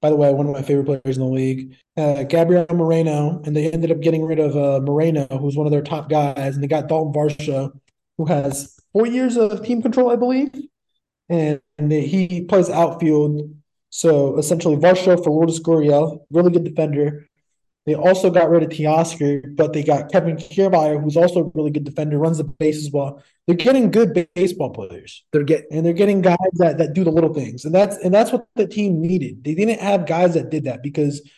by 0.00 0.08
the 0.08 0.16
way, 0.16 0.32
one 0.32 0.46
of 0.46 0.52
my 0.52 0.62
favorite 0.62 0.86
players 0.86 1.18
in 1.18 1.22
the 1.22 1.28
league, 1.28 1.76
uh, 1.96 2.22
Gabriel 2.24 2.66
Moreno, 2.70 3.42
and 3.44 3.54
they 3.54 3.70
ended 3.70 3.90
up 3.90 4.00
getting 4.00 4.24
rid 4.24 4.38
of 4.38 4.56
uh, 4.56 4.80
Moreno, 4.84 5.26
who's 5.38 5.56
one 5.56 5.66
of 5.66 5.72
their 5.72 5.82
top 5.82 6.08
guys, 6.08 6.54
and 6.54 6.62
they 6.62 6.68
got 6.68 6.88
Dalton 6.88 7.12
Varsho, 7.12 7.72
who 8.16 8.24
has 8.24 8.78
four 8.92 9.06
years 9.06 9.36
of 9.36 9.64
team 9.64 9.82
control, 9.82 10.10
I 10.10 10.16
believe, 10.16 10.50
and, 11.28 11.60
and 11.78 11.92
they, 11.92 12.06
he 12.06 12.42
plays 12.44 12.70
outfield. 12.70 13.54
So 13.90 14.38
essentially, 14.38 14.76
Varsho 14.76 15.22
for 15.22 15.30
Lourdes 15.30 15.60
Gurriel, 15.60 16.20
really 16.30 16.50
good 16.50 16.64
defender, 16.64 17.26
they 17.90 17.96
also 17.96 18.30
got 18.30 18.50
rid 18.50 18.62
of 18.62 18.68
Teoscar, 18.68 19.56
but 19.56 19.72
they 19.72 19.82
got 19.82 20.12
Kevin 20.12 20.36
Kiermaier, 20.36 21.02
who's 21.02 21.16
also 21.16 21.40
a 21.40 21.50
really 21.54 21.72
good 21.72 21.82
defender, 21.82 22.20
runs 22.20 22.38
the 22.38 22.44
bases 22.44 22.92
well. 22.92 23.20
They're 23.48 23.56
getting 23.56 23.90
good 23.90 24.28
baseball 24.36 24.70
players. 24.70 25.24
They're 25.32 25.42
getting 25.42 25.66
and 25.72 25.84
they're 25.84 25.92
getting 25.92 26.20
guys 26.20 26.36
that 26.54 26.78
that 26.78 26.92
do 26.92 27.02
the 27.02 27.10
little 27.10 27.34
things, 27.34 27.64
and 27.64 27.74
that's 27.74 27.96
and 27.96 28.14
that's 28.14 28.30
what 28.30 28.46
the 28.54 28.68
team 28.68 29.00
needed. 29.00 29.42
They 29.42 29.56
didn't 29.56 29.80
have 29.80 30.06
guys 30.06 30.34
that 30.34 30.50
did 30.50 30.64
that 30.64 30.84
because 30.84 31.28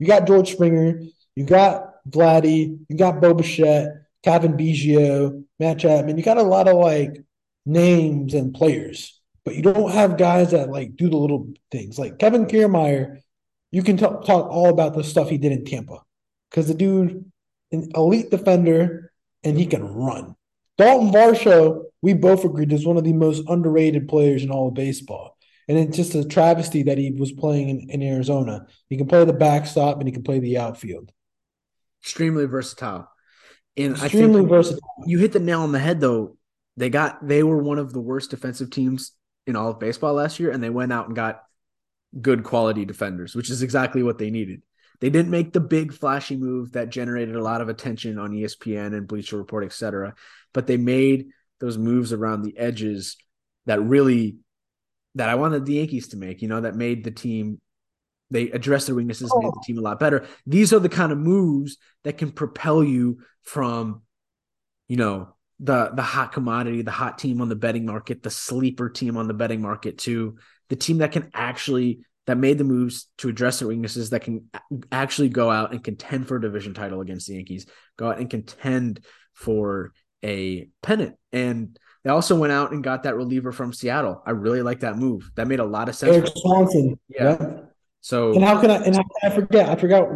you 0.00 0.08
got 0.08 0.26
George 0.26 0.50
Springer, 0.50 1.00
you 1.36 1.44
got 1.44 1.92
Vladdy, 2.08 2.76
you 2.88 2.96
got 2.96 3.20
Bo 3.20 3.34
Cavan 3.34 4.56
Biggio, 4.58 5.44
Matt 5.60 5.78
Chapman. 5.78 6.18
You 6.18 6.24
got 6.24 6.38
a 6.38 6.42
lot 6.42 6.66
of 6.66 6.76
like 6.76 7.22
names 7.64 8.34
and 8.34 8.52
players, 8.52 9.20
but 9.44 9.54
you 9.54 9.62
don't 9.62 9.92
have 9.92 10.18
guys 10.18 10.50
that 10.50 10.70
like 10.70 10.96
do 10.96 11.08
the 11.08 11.16
little 11.16 11.52
things. 11.70 12.00
Like 12.00 12.18
Kevin 12.18 12.46
Kiermaier 12.46 13.20
you 13.70 13.82
can 13.82 13.96
t- 13.96 14.02
talk 14.04 14.28
all 14.28 14.68
about 14.68 14.94
the 14.94 15.04
stuff 15.04 15.28
he 15.28 15.38
did 15.38 15.52
in 15.52 15.64
Tampa 15.64 16.02
because 16.50 16.68
the 16.68 16.74
dude, 16.74 17.30
an 17.72 17.88
elite 17.94 18.30
defender, 18.30 19.12
and 19.44 19.58
he 19.58 19.66
can 19.66 19.84
run. 19.84 20.34
Dalton 20.76 21.12
Varsho, 21.12 21.84
we 22.02 22.14
both 22.14 22.44
agreed, 22.44 22.72
is 22.72 22.86
one 22.86 22.96
of 22.96 23.04
the 23.04 23.12
most 23.12 23.42
underrated 23.48 24.08
players 24.08 24.42
in 24.42 24.50
all 24.50 24.68
of 24.68 24.74
baseball. 24.74 25.36
And 25.68 25.78
it's 25.78 25.96
just 25.96 26.14
a 26.14 26.24
travesty 26.24 26.84
that 26.84 26.98
he 26.98 27.12
was 27.12 27.30
playing 27.32 27.68
in, 27.68 27.90
in 27.90 28.02
Arizona. 28.02 28.66
He 28.88 28.96
can 28.96 29.06
play 29.06 29.24
the 29.24 29.32
backstop 29.32 29.98
and 29.98 30.08
he 30.08 30.12
can 30.12 30.24
play 30.24 30.40
the 30.40 30.58
outfield. 30.58 31.12
Extremely 32.02 32.46
versatile. 32.46 33.08
And 33.76 33.94
Extremely 33.94 34.44
versatile. 34.44 34.80
You 35.06 35.18
hit 35.18 35.32
the 35.32 35.38
nail 35.38 35.60
on 35.60 35.72
the 35.72 35.78
head, 35.78 36.00
though. 36.00 36.36
They 36.76 36.88
got 36.88 37.26
they 37.26 37.42
were 37.42 37.62
one 37.62 37.78
of 37.78 37.92
the 37.92 38.00
worst 38.00 38.30
defensive 38.30 38.70
teams 38.70 39.12
in 39.46 39.54
all 39.54 39.70
of 39.70 39.78
baseball 39.78 40.14
last 40.14 40.40
year, 40.40 40.50
and 40.50 40.62
they 40.62 40.70
went 40.70 40.92
out 40.92 41.06
and 41.06 41.14
got 41.14 41.42
good 42.18 42.44
quality 42.44 42.84
defenders, 42.84 43.34
which 43.34 43.50
is 43.50 43.62
exactly 43.62 44.02
what 44.02 44.18
they 44.18 44.30
needed. 44.30 44.62
They 45.00 45.10
didn't 45.10 45.30
make 45.30 45.52
the 45.52 45.60
big 45.60 45.92
flashy 45.92 46.36
move 46.36 46.72
that 46.72 46.90
generated 46.90 47.34
a 47.34 47.42
lot 47.42 47.60
of 47.60 47.68
attention 47.68 48.18
on 48.18 48.32
ESPN 48.32 48.94
and 48.94 49.08
Bleacher 49.08 49.38
Report, 49.38 49.64
etc. 49.64 50.14
But 50.52 50.66
they 50.66 50.76
made 50.76 51.28
those 51.58 51.78
moves 51.78 52.12
around 52.12 52.42
the 52.42 52.56
edges 52.58 53.16
that 53.66 53.80
really 53.80 54.36
that 55.14 55.28
I 55.28 55.34
wanted 55.34 55.64
the 55.64 55.74
Yankees 55.74 56.08
to 56.08 56.16
make, 56.16 56.42
you 56.42 56.48
know, 56.48 56.60
that 56.60 56.76
made 56.76 57.02
the 57.02 57.10
team 57.10 57.60
they 58.30 58.50
addressed 58.50 58.86
their 58.86 58.94
weaknesses, 58.94 59.32
made 59.34 59.48
the 59.48 59.56
oh. 59.56 59.62
team 59.64 59.78
a 59.78 59.82
lot 59.82 59.98
better. 59.98 60.26
These 60.46 60.72
are 60.72 60.78
the 60.78 60.88
kind 60.88 61.10
of 61.10 61.18
moves 61.18 61.78
that 62.04 62.16
can 62.16 62.30
propel 62.30 62.84
you 62.84 63.22
from, 63.42 64.02
you 64.86 64.96
know, 64.96 65.34
the 65.58 65.90
the 65.94 66.02
hot 66.02 66.32
commodity, 66.32 66.82
the 66.82 66.90
hot 66.90 67.18
team 67.18 67.40
on 67.40 67.48
the 67.48 67.56
betting 67.56 67.86
market, 67.86 68.22
the 68.22 68.30
sleeper 68.30 68.88
team 68.88 69.16
on 69.16 69.28
the 69.28 69.34
betting 69.34 69.60
market 69.60 69.98
to 69.98 70.36
the 70.70 70.76
team 70.76 70.98
that 70.98 71.12
can 71.12 71.30
actually 71.34 72.00
that 72.26 72.38
made 72.38 72.58
the 72.58 72.64
moves 72.64 73.08
to 73.18 73.28
address 73.28 73.58
their 73.58 73.68
weaknesses 73.68 74.10
that 74.10 74.20
can 74.20 74.48
actually 74.92 75.28
go 75.28 75.50
out 75.50 75.72
and 75.72 75.82
contend 75.82 76.28
for 76.28 76.36
a 76.36 76.40
division 76.40 76.72
title 76.74 77.00
against 77.00 77.26
the 77.26 77.34
Yankees, 77.34 77.66
go 77.96 78.08
out 78.08 78.18
and 78.18 78.30
contend 78.30 79.04
for 79.34 79.92
a 80.24 80.68
pennant. 80.82 81.16
And 81.32 81.78
they 82.04 82.10
also 82.10 82.38
went 82.38 82.52
out 82.52 82.72
and 82.72 82.84
got 82.84 83.02
that 83.02 83.16
reliever 83.16 83.52
from 83.52 83.72
Seattle. 83.72 84.22
I 84.24 84.30
really 84.30 84.62
like 84.62 84.80
that 84.80 84.96
move. 84.96 85.30
That 85.34 85.48
made 85.48 85.60
a 85.60 85.64
lot 85.64 85.88
of 85.88 85.96
sense. 85.96 86.30
Swanson. 86.36 86.98
Yeah. 87.08 87.36
yeah. 87.40 87.56
So 88.00 88.32
and 88.32 88.44
how 88.44 88.60
can 88.60 88.70
I 88.70 88.76
and 88.76 88.96
how 88.96 89.02
can 89.02 89.32
I 89.32 89.34
forget? 89.34 89.68
I 89.68 89.74
forgot 89.74 90.08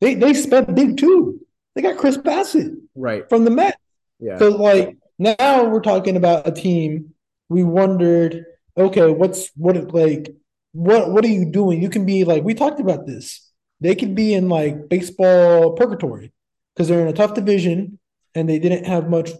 they 0.00 0.14
they 0.14 0.34
spent 0.34 0.74
big 0.74 0.96
too. 0.96 1.40
They 1.74 1.82
got 1.82 1.96
Chris 1.96 2.18
Bassitt 2.18 2.74
right 2.94 3.28
from 3.28 3.44
the 3.44 3.50
Mets. 3.50 3.76
Yeah. 4.18 4.38
So 4.38 4.48
like 4.50 4.96
now 5.18 5.64
we're 5.64 5.80
talking 5.80 6.16
about 6.16 6.46
a 6.46 6.52
team 6.52 7.14
we 7.48 7.64
wondered 7.64 8.44
okay, 8.78 9.10
what's 9.10 9.50
what 9.56 9.92
like 9.92 10.34
what 10.72 11.10
what 11.10 11.24
are 11.24 11.28
you 11.28 11.50
doing? 11.50 11.82
You 11.82 11.90
can 11.90 12.06
be 12.06 12.24
like 12.24 12.44
we 12.44 12.54
talked 12.54 12.80
about 12.80 13.06
this. 13.06 13.50
They 13.80 13.94
could 13.94 14.14
be 14.14 14.34
in 14.34 14.48
like 14.48 14.88
baseball 14.88 15.72
purgatory 15.72 16.32
because 16.74 16.88
they're 16.88 17.02
in 17.02 17.08
a 17.08 17.12
tough 17.12 17.34
division 17.34 17.98
and 18.34 18.48
they 18.48 18.58
didn't 18.58 18.84
have 18.84 19.08
much 19.08 19.30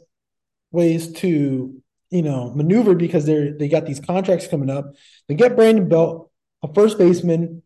ways 0.71 1.13
to 1.13 1.83
you 2.11 2.23
know 2.23 2.53
maneuver 2.55 2.95
because 2.95 3.27
they're 3.27 3.53
they 3.53 3.69
got 3.69 3.87
these 3.87 4.01
contracts 4.01 4.47
coming 4.47 4.71
up. 4.71 4.95
They 5.29 5.35
get 5.35 5.57
Brandon 5.57 5.89
Belt, 5.89 6.31
a 6.63 6.73
first 6.73 6.99
baseman, 6.99 7.63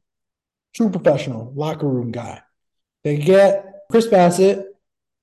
true 0.75 0.91
professional, 0.91 1.53
locker 1.55 1.89
room 1.89 2.13
guy. 2.13 2.43
They 3.05 3.17
get 3.17 3.65
Chris 3.91 4.07
Bassitt, 4.07 4.65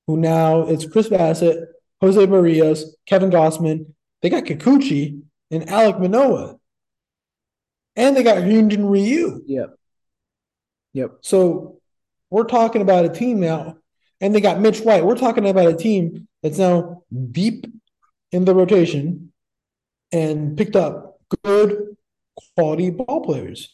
who 0.07 0.17
now 0.17 0.63
it's 0.63 0.85
Chris 0.85 1.09
Bassitt, 1.09 1.65
Jose 2.01 2.25
Berrios, 2.27 2.83
Kevin 3.05 3.29
Gausman. 3.29 3.93
They 4.21 4.29
got 4.29 4.43
Kikuchi, 4.43 5.21
and 5.51 5.67
Alek 5.67 5.99
Manoah. 5.99 6.57
And 7.95 8.15
they 8.15 8.23
got 8.23 8.37
Hyunjin 8.37 8.89
Ryu. 8.89 9.43
Yep. 9.45 9.75
Yep. 10.93 11.11
So 11.21 11.79
we're 12.29 12.45
talking 12.45 12.81
about 12.81 13.05
a 13.05 13.09
team 13.09 13.39
now, 13.39 13.77
and 14.21 14.33
they 14.33 14.41
got 14.41 14.59
Mitch 14.59 14.79
White. 14.81 15.03
We're 15.03 15.15
talking 15.15 15.47
about 15.47 15.67
a 15.67 15.75
team 15.75 16.27
that's 16.41 16.57
now 16.57 17.03
deep 17.31 17.65
in 18.31 18.45
the 18.45 18.55
rotation 18.55 19.31
and 20.11 20.57
picked 20.57 20.75
up 20.75 21.19
good 21.43 21.95
quality 22.55 22.89
ball 22.91 23.21
players. 23.21 23.73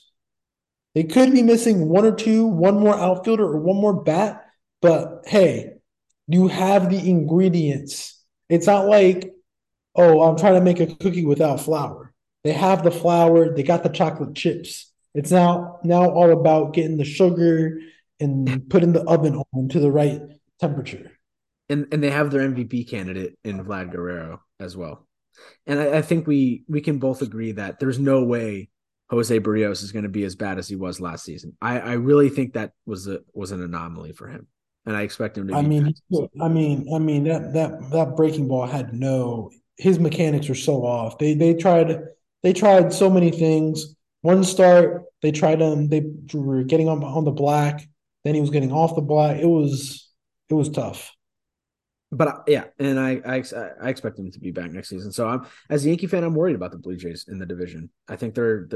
They 0.94 1.04
could 1.04 1.34
be 1.34 1.44
missing 1.44 1.90
one 1.90 2.06
or 2.06 2.16
two, 2.16 2.48
one 2.48 2.80
more 2.80 2.98
outfielder 2.98 3.44
or 3.44 3.60
one 3.60 3.76
more 3.76 4.02
bat, 4.02 4.46
but 4.82 5.24
hey, 5.26 5.74
you 6.28 6.48
have 6.48 6.90
the 6.90 7.10
ingredients. 7.10 8.24
It's 8.50 8.68
not 8.68 8.88
like 8.88 9.35
oh, 9.96 10.22
I'm 10.24 10.38
trying 10.38 10.56
to 10.56 10.62
make 10.62 10.80
a 10.80 10.88
cookie 10.88 11.26
without 11.26 11.62
flour. 11.62 12.14
They 12.44 12.54
have 12.54 12.84
the 12.84 12.92
flour, 12.92 13.56
they 13.56 13.64
got 13.64 13.84
the 13.84 13.90
chocolate 13.90 14.36
chips. 14.36 14.92
It's 15.14 15.32
now 15.32 15.80
now 15.84 16.10
all 16.10 16.32
about 16.32 16.74
getting 16.74 16.98
the 16.98 17.06
sugar 17.06 17.80
and 18.20 18.70
putting 18.70 18.94
the 18.94 19.04
oven 19.04 19.42
on 19.54 19.70
to 19.70 19.80
the 19.80 19.92
right 19.92 20.22
temperature. 20.60 21.12
And 21.70 21.88
and 21.92 22.04
they 22.04 22.12
have 22.12 22.32
their 22.32 22.48
MVP 22.48 22.90
candidate 22.90 23.38
in 23.44 23.64
Vlad 23.64 23.92
Guerrero 23.92 24.42
as 24.60 24.78
well. 24.78 25.08
And 25.66 25.80
I, 25.80 25.98
I 25.98 26.02
think 26.02 26.28
we 26.28 26.64
we 26.68 26.82
can 26.82 27.00
both 27.00 27.22
agree 27.22 27.54
that 27.54 27.80
there's 27.80 27.98
no 27.98 28.24
way 28.24 28.70
Jose 29.10 29.40
Berrios 29.40 29.84
is 29.84 29.92
going 29.92 30.04
to 30.04 30.10
be 30.10 30.24
as 30.24 30.36
bad 30.36 30.58
as 30.58 30.68
he 30.68 30.76
was 30.76 31.00
last 31.00 31.26
season. 31.26 31.56
I, 31.62 31.80
I 31.80 31.94
really 31.94 32.30
think 32.30 32.54
that 32.54 32.72
was 32.86 33.08
a 33.08 33.20
was 33.34 33.52
an 33.52 33.64
anomaly 33.64 34.14
for 34.14 34.28
him, 34.28 34.48
and 34.86 34.96
I 34.96 35.04
expect 35.04 35.38
him 35.38 35.48
to. 35.48 35.56
I 35.56 35.62
mean, 35.62 35.94
I 36.42 36.48
mean, 36.48 36.88
I 36.94 37.00
mean 37.00 37.24
that 37.26 37.54
that 37.54 37.92
that 37.92 38.16
breaking 38.16 38.48
ball 38.48 38.66
had 38.66 38.94
no 38.94 39.52
his 39.78 40.00
mechanics 40.00 40.50
are 40.50 40.56
so 40.56 40.86
off. 40.86 41.18
They 41.18 41.34
they 41.36 41.54
tried 41.54 42.00
they 42.44 42.54
tried 42.54 42.94
so 42.94 43.10
many 43.10 43.32
things. 43.32 43.96
One 44.22 44.44
start, 44.44 45.04
they 45.22 45.32
tried 45.32 45.62
him. 45.62 45.90
They 45.90 46.04
were 46.34 46.64
getting 46.64 46.90
on 46.90 47.04
on 47.04 47.26
the 47.26 47.32
black. 47.32 47.88
Then 48.24 48.36
he 48.36 48.42
was 48.42 48.50
getting 48.50 48.72
off 48.72 48.96
the 48.96 49.02
black. 49.02 49.38
It 49.40 49.46
was 49.48 50.10
it 50.50 50.54
was 50.54 50.70
tough. 50.70 51.12
but 52.12 52.28
uh, 52.28 52.40
yeah, 52.48 52.66
and 52.80 53.00
I, 53.00 53.22
I 53.26 53.44
I 53.82 53.90
expect 53.90 54.20
him 54.20 54.32
to 54.32 54.40
be 54.40 54.52
back 54.52 54.72
next 54.72 54.90
season. 54.90 55.12
So 55.12 55.28
I'm 55.28 55.46
as 55.70 55.86
a 55.86 55.90
Yankee 55.90 56.08
fan, 56.08 56.24
I'm 56.24 56.36
worried 56.36 56.56
about 56.56 56.72
the 56.72 56.78
Blue 56.78 56.96
Jays 56.96 57.26
in 57.28 57.40
the 57.40 57.46
division. 57.46 57.90
I 58.08 58.16
think 58.16 58.36
they're 58.36 58.68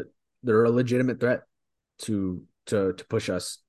they're 0.44 0.64
a 0.66 0.72
legitimate 0.72 1.20
threat 1.20 1.44
to 2.00 2.44
to 2.68 2.94
to 2.94 3.06
push 3.06 3.30
us 3.30 3.60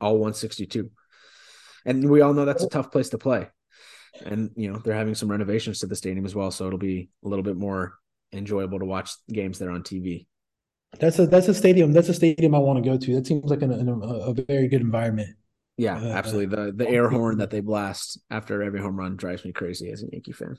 all 0.00 0.14
162, 0.14 0.90
and 1.84 2.10
we 2.10 2.20
all 2.20 2.34
know 2.34 2.44
that's 2.44 2.64
a 2.64 2.68
tough 2.68 2.90
place 2.90 3.10
to 3.10 3.18
play. 3.18 3.48
And 4.26 4.50
you 4.56 4.70
know 4.70 4.78
they're 4.78 4.94
having 4.94 5.14
some 5.14 5.30
renovations 5.30 5.80
to 5.80 5.86
the 5.86 5.96
stadium 5.96 6.26
as 6.26 6.34
well, 6.34 6.50
so 6.50 6.66
it'll 6.66 6.78
be 6.78 7.08
a 7.24 7.28
little 7.28 7.42
bit 7.42 7.56
more 7.56 7.94
enjoyable 8.32 8.78
to 8.78 8.84
watch 8.84 9.12
games 9.30 9.58
there 9.58 9.70
on 9.70 9.82
TV. 9.82 10.26
That's 10.98 11.18
a 11.18 11.26
that's 11.26 11.48
a 11.48 11.54
stadium. 11.54 11.92
That's 11.92 12.08
a 12.08 12.14
stadium 12.14 12.54
I 12.54 12.58
want 12.58 12.82
to 12.82 12.88
go 12.88 12.98
to. 12.98 13.14
That 13.14 13.26
seems 13.26 13.48
like 13.50 13.62
an, 13.62 13.72
an, 13.72 13.88
a 13.88 14.34
very 14.46 14.68
good 14.68 14.82
environment. 14.82 15.30
Yeah, 15.78 15.98
uh, 15.98 16.08
absolutely. 16.08 16.54
The 16.54 16.72
the 16.72 16.88
air 16.88 17.08
horn 17.08 17.38
that 17.38 17.50
they 17.50 17.60
blast 17.60 18.20
after 18.30 18.62
every 18.62 18.80
home 18.80 18.96
run 18.96 19.16
drives 19.16 19.44
me 19.44 19.52
crazy 19.52 19.90
as 19.90 20.02
a 20.02 20.06
Yankee 20.12 20.32
fan. 20.32 20.58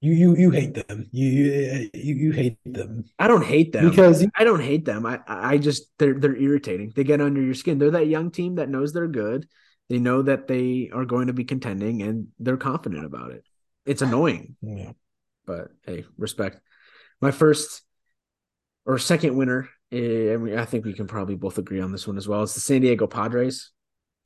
You 0.00 0.12
you 0.12 0.36
you 0.36 0.50
hate 0.50 0.74
them. 0.74 1.08
You 1.10 1.88
you 1.92 2.14
you 2.14 2.32
hate 2.32 2.58
them. 2.64 3.04
I 3.18 3.26
don't 3.26 3.44
hate 3.44 3.72
them 3.72 3.88
because 3.88 4.24
I 4.36 4.44
don't 4.44 4.60
hate 4.60 4.84
them. 4.84 5.06
I 5.06 5.20
I 5.26 5.58
just 5.58 5.90
they're 5.98 6.14
they're 6.14 6.36
irritating. 6.36 6.92
They 6.94 7.02
get 7.02 7.20
under 7.20 7.42
your 7.42 7.54
skin. 7.54 7.78
They're 7.78 7.90
that 7.92 8.06
young 8.06 8.30
team 8.30 8.56
that 8.56 8.68
knows 8.68 8.92
they're 8.92 9.08
good. 9.08 9.48
They 9.88 9.98
know 9.98 10.22
that 10.22 10.48
they 10.48 10.90
are 10.92 11.04
going 11.04 11.28
to 11.28 11.32
be 11.32 11.44
contending, 11.44 12.02
and 12.02 12.28
they're 12.38 12.56
confident 12.56 13.04
about 13.04 13.30
it. 13.30 13.44
It's 13.86 14.02
annoying. 14.02 14.56
Yeah. 14.60 14.92
But 15.46 15.68
hey, 15.86 16.04
respect. 16.18 16.60
My 17.20 17.30
first 17.30 17.82
or 18.84 18.98
second 18.98 19.36
winner, 19.36 19.68
eh, 19.90 20.34
I 20.34 20.36
mean, 20.36 20.58
I 20.58 20.66
think 20.66 20.84
we 20.84 20.92
can 20.92 21.06
probably 21.06 21.36
both 21.36 21.58
agree 21.58 21.80
on 21.80 21.90
this 21.90 22.06
one 22.06 22.18
as 22.18 22.28
well. 22.28 22.42
It's 22.42 22.54
the 22.54 22.60
San 22.60 22.82
Diego 22.82 23.06
Padres. 23.06 23.70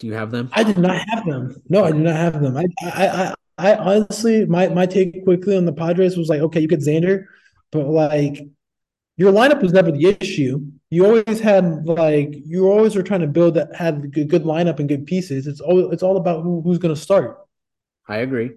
Do 0.01 0.09
you 0.09 0.15
have 0.15 0.33
them? 0.33 0.51
I 0.53 0.65
did 0.65 0.79
not 0.79 1.01
have 1.09 1.25
them. 1.27 1.55
No, 1.69 1.85
I 1.85 1.93
did 1.93 2.01
not 2.01 2.17
have 2.17 2.43
them. 2.43 2.57
I, 2.57 2.65
I, 2.83 3.07
I, 3.07 3.35
I 3.59 3.77
honestly, 3.77 4.45
my 4.47 4.69
my 4.69 4.87
take 4.87 5.23
quickly 5.23 5.57
on 5.57 5.65
the 5.65 5.73
Padres 5.73 6.17
was 6.17 6.29
like, 6.29 6.41
okay, 6.41 6.61
you 6.61 6.67
get 6.67 6.81
Xander, 6.81 7.27
but 7.71 7.87
like 7.87 8.41
your 9.17 9.33
lineup 9.33 9.63
was 9.63 9.73
never 9.73 9.91
the 9.91 10.17
issue. 10.21 10.61
You 10.91 11.07
always 11.07 11.41
had 11.41 11.87
like 11.87 12.35
you 12.47 12.69
always 12.71 12.97
were 12.97 13.03
trying 13.03 13.21
to 13.21 13.27
build 13.27 13.55
that 13.55 13.75
had 13.75 14.13
good, 14.13 14.29
good 14.29 14.45
lineup 14.45 14.79
and 14.79 14.89
good 14.89 15.07
pieces. 15.07 15.47
It's 15.47 15.61
all 15.61 15.93
it's 15.93 16.03
all 16.03 16.17
about 16.17 16.43
who, 16.43 16.63
who's 16.63 16.79
going 16.79 16.95
to 16.95 17.01
start. 17.01 17.39
I 18.09 18.19
agree, 18.19 18.53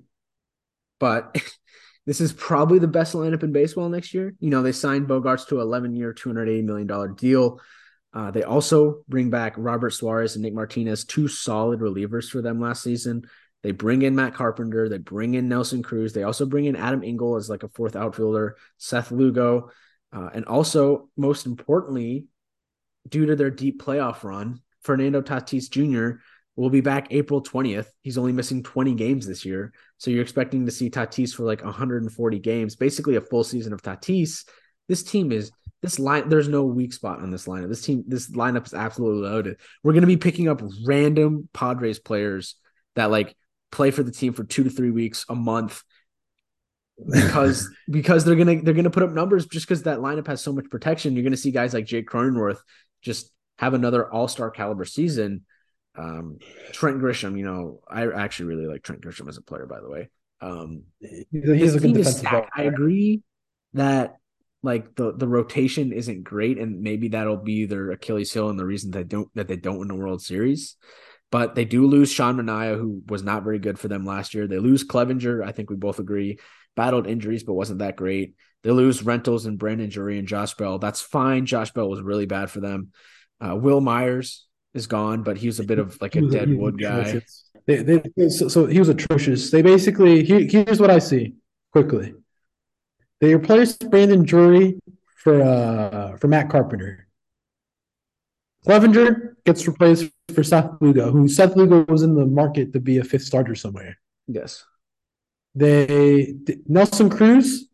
but 0.99 1.37
this 2.05 2.21
is 2.21 2.33
probably 2.33 2.79
the 2.79 2.87
best 2.87 3.13
lineup 3.13 3.43
in 3.43 3.51
baseball 3.51 3.89
next 3.89 4.13
year. 4.13 4.33
You 4.39 4.49
know, 4.49 4.61
they 4.61 4.71
signed 4.71 5.07
Bogaerts 5.07 5.47
to 5.47 5.57
an 5.57 5.61
11 5.61 5.95
year, 5.95 6.13
$280 6.13 6.63
million 6.63 7.15
deal. 7.15 7.59
Uh, 8.13 8.31
they 8.31 8.43
also 8.43 9.03
bring 9.09 9.29
back 9.29 9.53
Robert 9.57 9.91
Suarez 9.91 10.35
and 10.35 10.43
Nick 10.43 10.53
Martinez, 10.53 11.03
two 11.03 11.27
solid 11.27 11.81
relievers 11.81 12.29
for 12.29 12.41
them 12.41 12.61
last 12.61 12.81
season. 12.81 13.25
They 13.61 13.71
bring 13.71 14.03
in 14.03 14.15
Matt 14.15 14.35
Carpenter. 14.35 14.87
They 14.87 14.99
bring 14.99 15.33
in 15.33 15.49
Nelson 15.49 15.83
Cruz. 15.83 16.13
They 16.13 16.23
also 16.23 16.45
bring 16.45 16.65
in 16.65 16.75
Adam 16.75 17.03
Engel 17.03 17.35
as 17.35 17.49
like 17.49 17.63
a 17.63 17.67
fourth 17.67 17.95
outfielder, 17.95 18.55
Seth 18.77 19.11
Lugo. 19.11 19.69
Uh, 20.15 20.29
and 20.33 20.45
also, 20.45 21.09
most 21.17 21.45
importantly, 21.45 22.25
due 23.09 23.25
to 23.25 23.35
their 23.35 23.51
deep 23.51 23.83
playoff 23.83 24.23
run, 24.23 24.61
Fernando 24.81 25.21
Tatis 25.21 25.69
Jr. 25.69 26.19
will 26.55 26.69
be 26.69 26.79
back 26.79 27.07
April 27.11 27.43
20th. 27.43 27.87
He's 28.01 28.17
only 28.17 28.31
missing 28.31 28.63
20 28.63 28.95
games 28.95 29.27
this 29.27 29.43
year. 29.43 29.73
So 29.97 30.11
you're 30.11 30.21
expecting 30.21 30.65
to 30.65 30.71
see 30.71 30.89
Tatis 30.89 31.35
for 31.35 31.43
like 31.43 31.63
140 31.63 32.39
games, 32.39 32.75
basically 32.77 33.17
a 33.17 33.21
full 33.21 33.43
season 33.43 33.73
of 33.73 33.81
Tatis. 33.81 34.47
This 34.87 35.03
team 35.03 35.31
is 35.31 35.51
this 35.81 35.99
line 35.99 36.29
there's 36.29 36.47
no 36.47 36.63
weak 36.63 36.93
spot 36.93 37.19
on 37.19 37.29
this 37.29 37.45
lineup. 37.45 37.67
This 37.69 37.81
team, 37.81 38.05
this 38.07 38.31
lineup 38.31 38.65
is 38.65 38.73
absolutely 38.73 39.27
loaded. 39.27 39.57
We're 39.83 39.93
gonna 39.93 40.07
be 40.07 40.17
picking 40.17 40.47
up 40.47 40.61
random 40.85 41.49
Padres 41.53 41.99
players 41.99 42.55
that 42.95 43.11
like 43.11 43.35
play 43.71 43.91
for 43.91 44.03
the 44.03 44.11
team 44.11 44.33
for 44.33 44.45
two 44.45 44.63
to 44.63 44.69
three 44.69 44.91
weeks, 44.91 45.25
a 45.27 45.35
month, 45.35 45.83
because 47.09 47.69
because 47.89 48.25
they're 48.25 48.35
gonna 48.35 48.61
they're 48.61 48.73
gonna 48.73 48.89
put 48.89 49.03
up 49.03 49.11
numbers 49.11 49.45
just 49.45 49.67
because 49.67 49.83
that 49.83 49.99
lineup 49.99 50.27
has 50.27 50.41
so 50.41 50.53
much 50.53 50.69
protection. 50.69 51.15
You're 51.15 51.23
gonna 51.23 51.37
see 51.37 51.51
guys 51.51 51.73
like 51.73 51.85
Jake 51.85 52.07
Cronenworth 52.07 52.59
just 53.01 53.31
have 53.57 53.73
another 53.73 54.11
all 54.11 54.27
star 54.27 54.49
caliber 54.49 54.85
season. 54.85 55.45
Um, 55.97 56.39
Trent 56.73 56.99
Grisham, 56.99 57.37
you 57.37 57.45
know, 57.45 57.79
I 57.89 58.07
actually 58.07 58.47
really 58.47 58.67
like 58.67 58.83
Trent 58.83 59.01
Grisham 59.01 59.29
as 59.29 59.37
a 59.37 59.41
player, 59.41 59.65
by 59.65 59.79
the 59.79 59.89
way. 59.89 60.09
Um, 60.41 60.83
he's 60.99 61.75
a 61.75 61.79
good 61.79 61.93
defensive 61.93 62.27
I 62.55 62.63
agree 62.63 63.21
that 63.73 64.17
like 64.61 64.95
the 64.95 65.13
the 65.13 65.27
rotation 65.27 65.93
isn't 65.93 66.23
great, 66.23 66.57
and 66.57 66.81
maybe 66.81 67.09
that'll 67.09 67.37
be 67.37 67.65
their 67.65 67.91
Achilles 67.91 68.33
heel 68.33 68.49
and 68.49 68.59
the 68.59 68.65
reason 68.65 68.91
they 68.91 69.03
don't 69.03 69.29
that 69.35 69.47
they 69.47 69.55
don't 69.55 69.79
win 69.79 69.87
the 69.87 69.95
World 69.95 70.21
Series. 70.21 70.75
But 71.31 71.55
they 71.55 71.65
do 71.65 71.87
lose 71.87 72.11
Sean 72.11 72.37
Manaea, 72.37 72.77
who 72.77 73.01
was 73.07 73.23
not 73.23 73.43
very 73.43 73.59
good 73.59 73.79
for 73.79 73.87
them 73.87 74.05
last 74.05 74.33
year. 74.33 74.47
They 74.47 74.59
lose 74.59 74.85
Clevinger. 74.85 75.45
I 75.45 75.51
think 75.51 75.69
we 75.69 75.75
both 75.75 75.99
agree. 75.99 76.39
Battled 76.75 77.07
injuries, 77.07 77.43
but 77.43 77.53
wasn't 77.53 77.79
that 77.79 77.95
great. 77.95 78.35
They 78.63 78.71
lose 78.71 79.03
Rentals 79.03 79.45
and 79.45 79.59
Brandon 79.59 79.89
Drury 79.89 80.17
and 80.17 80.27
Josh 80.27 80.55
Bell. 80.55 80.79
That's 80.79 81.01
fine. 81.01 81.45
Josh 81.45 81.71
Bell 81.71 81.89
was 81.89 82.01
really 82.01 82.25
bad 82.25 82.49
for 82.49 82.59
them. 82.59 82.91
Uh, 83.39 83.55
Wil 83.55 83.81
Myers 83.81 84.47
is 84.73 84.87
gone, 84.87 85.23
but 85.23 85.37
he 85.37 85.47
was 85.47 85.59
a 85.59 85.63
bit 85.63 85.79
of 85.79 85.99
like 86.01 86.15
a 86.15 86.21
dead 86.21 86.53
wood 86.53 86.79
guy. 86.79 87.21
They, 87.67 87.77
they, 87.77 88.29
so, 88.29 88.47
so, 88.47 88.65
he 88.65 88.79
was 88.79 88.89
atrocious. 88.89 89.49
They 89.49 89.61
basically 89.61 90.23
here, 90.23 90.41
here's 90.41 90.79
what 90.79 90.91
I 90.91 90.99
see 90.99 91.35
quickly. 91.71 92.13
They 93.21 93.33
replaced 93.33 93.89
Brandon 93.89 94.23
Drury 94.23 94.79
for 95.17 95.41
uh 95.41 96.17
for 96.17 96.27
Matt 96.27 96.49
Carpenter. 96.49 97.07
Clevinger 98.67 99.35
gets 99.45 99.67
replaced 99.67 100.11
for 100.33 100.43
Seth 100.43 100.71
Lugo, 100.81 101.11
who 101.11 101.27
Seth 101.27 101.55
Lugo 101.55 101.85
was 101.87 102.01
in 102.01 102.15
the 102.15 102.25
market 102.25 102.73
to 102.73 102.79
be 102.79 102.97
a 102.97 103.03
fifth 103.03 103.23
starter 103.23 103.55
somewhere. 103.55 103.97
Yes. 104.27 104.65
They 105.55 106.35
Nelson 106.67 107.09
Cruz 107.09 107.67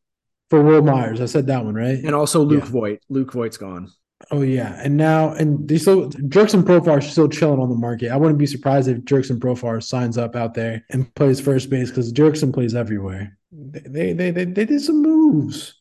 for 0.49 0.61
Wil 0.61 0.83
Myers. 0.83 1.21
I 1.21 1.25
said 1.25 1.47
that 1.47 1.65
one 1.65 1.75
right. 1.75 1.97
And 1.97 2.13
also 2.13 2.41
Luke 2.43 2.63
yeah. 2.63 2.69
Voit. 2.69 2.99
Luke 3.09 3.33
Voit's 3.33 3.57
gone. 3.57 3.89
Oh 4.29 4.43
yeah, 4.43 4.79
and 4.83 4.97
now 4.97 5.33
and 5.33 5.67
they 5.67 5.79
still 5.79 6.09
Jurickson 6.11 6.63
Profar 6.63 6.97
are 6.97 7.01
still 7.01 7.27
chilling 7.27 7.59
on 7.59 7.69
the 7.69 7.75
market. 7.75 8.11
I 8.11 8.17
wouldn't 8.17 8.37
be 8.37 8.45
surprised 8.45 8.87
if 8.87 8.99
Jurickson 8.99 9.39
Profar 9.39 9.81
signs 9.81 10.17
up 10.17 10.35
out 10.35 10.53
there 10.53 10.85
and 10.91 11.13
plays 11.15 11.39
first 11.41 11.69
base 11.69 11.89
because 11.89 12.13
Jurickson 12.13 12.53
plays 12.53 12.75
everywhere. 12.75 13.37
They, 13.51 14.13
they 14.13 14.31
they 14.31 14.45
they 14.45 14.65
did 14.65 14.81
some 14.81 15.01
moves. 15.01 15.73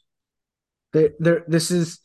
They 0.93 1.11
they 1.21 1.39
this 1.47 1.71
is 1.71 2.01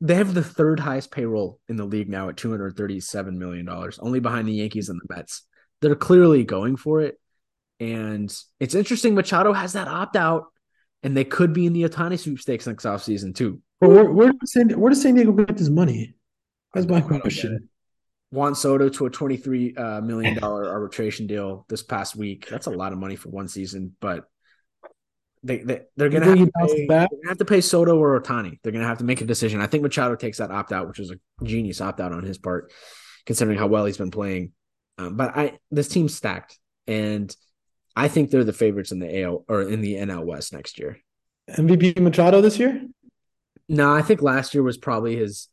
they 0.00 0.14
have 0.14 0.34
the 0.34 0.42
third 0.42 0.80
highest 0.80 1.10
payroll 1.10 1.60
in 1.68 1.76
the 1.76 1.84
league 1.84 2.08
now 2.08 2.28
at 2.28 2.36
two 2.36 2.50
hundred 2.50 2.76
thirty 2.76 3.00
seven 3.00 3.38
million 3.38 3.66
dollars, 3.66 3.98
only 3.98 4.20
behind 4.20 4.48
the 4.48 4.52
Yankees 4.54 4.88
and 4.88 5.00
the 5.00 5.14
Mets. 5.14 5.42
They're 5.80 5.94
clearly 5.94 6.44
going 6.44 6.76
for 6.76 7.02
it, 7.02 7.20
and 7.80 8.34
it's 8.60 8.74
interesting. 8.74 9.14
Machado 9.14 9.52
has 9.52 9.74
that 9.74 9.88
opt 9.88 10.16
out, 10.16 10.44
and 11.02 11.16
they 11.16 11.24
could 11.24 11.52
be 11.52 11.66
in 11.66 11.72
the 11.72 11.82
Ohtani 11.84 12.18
sweepstakes 12.18 12.66
next 12.66 12.84
offseason 12.84 13.34
too. 13.34 13.60
But 13.80 13.90
where, 13.90 14.10
where 14.10 14.32
does 14.32 14.52
San, 14.52 14.70
where 14.78 14.90
does 14.90 15.02
San 15.02 15.14
Diego 15.14 15.32
get 15.32 15.56
this 15.56 15.68
money? 15.68 16.14
That's 16.72 16.86
my 16.86 17.00
question. 17.00 17.68
Juan 18.30 18.54
Soto 18.54 18.88
to 18.88 19.06
a 19.06 19.10
twenty-three 19.10 19.76
uh, 19.76 20.00
million 20.00 20.36
dollar 20.36 20.68
arbitration 20.68 21.26
deal 21.26 21.66
this 21.68 21.82
past 21.82 22.16
week. 22.16 22.48
That's 22.48 22.66
a 22.66 22.70
lot 22.70 22.92
of 22.92 22.98
money 22.98 23.14
for 23.14 23.28
one 23.28 23.46
season, 23.46 23.94
but 24.00 24.24
they, 25.44 25.58
they 25.58 25.82
they're 25.96 26.08
gonna 26.08 26.26
have 26.26 26.38
to, 26.38 26.46
pay, 26.46 26.86
they're 26.88 27.06
gonna 27.06 27.28
have 27.28 27.38
to 27.38 27.44
pay 27.44 27.60
Soto 27.60 27.96
or 27.96 28.20
Ohtani. 28.20 28.58
They're 28.62 28.72
gonna 28.72 28.86
have 28.86 28.98
to 28.98 29.04
make 29.04 29.20
a 29.20 29.24
decision. 29.24 29.60
I 29.60 29.66
think 29.66 29.84
Machado 29.84 30.16
takes 30.16 30.38
that 30.38 30.50
opt 30.50 30.72
out, 30.72 30.88
which 30.88 30.98
is 30.98 31.12
a 31.12 31.44
genius 31.44 31.80
opt 31.80 32.00
out 32.00 32.12
on 32.12 32.24
his 32.24 32.38
part, 32.38 32.72
considering 33.24 33.58
how 33.58 33.68
well 33.68 33.84
he's 33.84 33.98
been 33.98 34.10
playing. 34.10 34.52
Um, 34.98 35.16
but 35.16 35.36
I 35.36 35.58
this 35.70 35.88
team's 35.88 36.14
stacked, 36.14 36.58
and 36.88 37.34
I 37.96 38.08
think 38.08 38.30
they're 38.30 38.44
the 38.44 38.52
favorites 38.52 38.92
in 38.92 38.98
the 38.98 39.22
AL 39.22 39.44
or 39.48 39.62
in 39.62 39.80
the 39.80 39.94
NL 39.94 40.24
West 40.24 40.52
next 40.52 40.78
year. 40.78 40.98
MVP 41.50 42.00
Machado 42.00 42.40
this 42.40 42.58
year? 42.58 42.86
No, 43.68 43.92
I 43.92 44.02
think 44.02 44.22
last 44.22 44.54
year 44.54 44.62
was 44.62 44.76
probably 44.76 45.16
his 45.16 45.48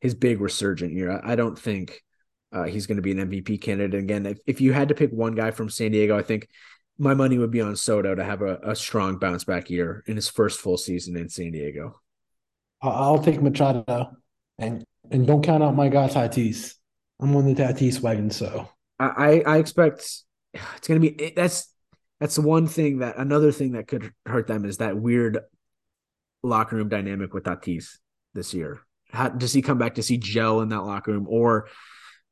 his 0.00 0.14
big 0.14 0.40
resurgent 0.40 0.92
year. 0.92 1.10
I, 1.10 1.32
I 1.32 1.36
don't 1.36 1.58
think 1.58 2.02
uh, 2.52 2.64
he's 2.64 2.86
going 2.86 2.96
to 2.96 3.02
be 3.02 3.12
an 3.12 3.30
MVP 3.30 3.60
candidate 3.60 3.98
again. 3.98 4.26
If, 4.26 4.38
if 4.46 4.60
you 4.60 4.72
had 4.72 4.88
to 4.88 4.94
pick 4.94 5.10
one 5.10 5.34
guy 5.34 5.50
from 5.50 5.70
San 5.70 5.92
Diego, 5.92 6.16
I 6.16 6.22
think 6.22 6.48
my 6.98 7.14
money 7.14 7.38
would 7.38 7.50
be 7.50 7.60
on 7.60 7.74
Soto 7.74 8.14
to 8.14 8.24
have 8.24 8.42
a, 8.42 8.58
a 8.62 8.76
strong 8.76 9.18
bounce 9.18 9.44
back 9.44 9.70
year 9.70 10.04
in 10.06 10.16
his 10.16 10.28
first 10.28 10.60
full 10.60 10.76
season 10.76 11.16
in 11.16 11.28
San 11.28 11.52
Diego. 11.52 12.00
I'll 12.82 13.22
take 13.22 13.40
Machado, 13.40 14.16
and 14.58 14.84
and 15.10 15.26
don't 15.26 15.42
count 15.42 15.62
out 15.62 15.74
my 15.74 15.88
guy 15.88 16.08
Tatis. 16.08 16.74
I'm 17.20 17.34
on 17.34 17.46
the 17.46 17.54
Tatis 17.54 18.00
wagon, 18.00 18.30
so 18.30 18.68
I 19.00 19.42
I 19.46 19.58
expect 19.58 20.00
it's 20.52 20.88
gonna 20.88 21.00
be 21.00 21.32
that's 21.34 21.73
that's 22.24 22.38
one 22.38 22.66
thing 22.66 23.00
that 23.00 23.18
another 23.18 23.52
thing 23.52 23.72
that 23.72 23.86
could 23.86 24.10
hurt 24.24 24.46
them 24.46 24.64
is 24.64 24.78
that 24.78 24.96
weird 24.96 25.40
locker 26.42 26.74
room 26.74 26.88
dynamic 26.88 27.34
with 27.34 27.44
Tatis 27.44 27.98
this 28.32 28.54
year. 28.54 28.80
How, 29.10 29.28
does 29.28 29.52
he 29.52 29.60
come 29.60 29.76
back? 29.76 29.94
Does 29.94 30.08
he 30.08 30.16
gel 30.16 30.62
in 30.62 30.70
that 30.70 30.84
locker 30.84 31.12
room, 31.12 31.26
or, 31.28 31.68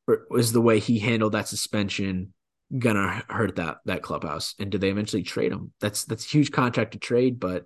or 0.08 0.26
is 0.38 0.50
the 0.50 0.62
way 0.62 0.78
he 0.78 0.98
handled 0.98 1.32
that 1.32 1.46
suspension 1.46 2.32
gonna 2.78 3.22
hurt 3.28 3.56
that 3.56 3.80
that 3.84 4.00
clubhouse? 4.00 4.54
And 4.58 4.72
do 4.72 4.78
they 4.78 4.88
eventually 4.88 5.24
trade 5.24 5.52
him? 5.52 5.74
That's 5.78 6.06
that's 6.06 6.24
a 6.24 6.28
huge 6.30 6.52
contract 6.52 6.92
to 6.92 6.98
trade, 6.98 7.38
but 7.38 7.64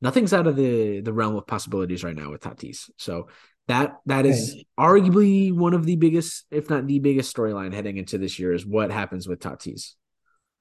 nothing's 0.00 0.32
out 0.32 0.46
of 0.46 0.56
the 0.56 1.02
the 1.02 1.12
realm 1.12 1.36
of 1.36 1.46
possibilities 1.46 2.02
right 2.02 2.16
now 2.16 2.30
with 2.30 2.40
Tatis. 2.40 2.88
So 2.96 3.28
that 3.68 3.98
that 4.06 4.24
is 4.24 4.64
arguably 4.80 5.52
one 5.52 5.74
of 5.74 5.84
the 5.84 5.96
biggest, 5.96 6.46
if 6.50 6.70
not 6.70 6.86
the 6.86 7.00
biggest 7.00 7.36
storyline 7.36 7.74
heading 7.74 7.98
into 7.98 8.16
this 8.16 8.38
year 8.38 8.54
is 8.54 8.64
what 8.64 8.90
happens 8.90 9.28
with 9.28 9.40
Tatis. 9.40 9.92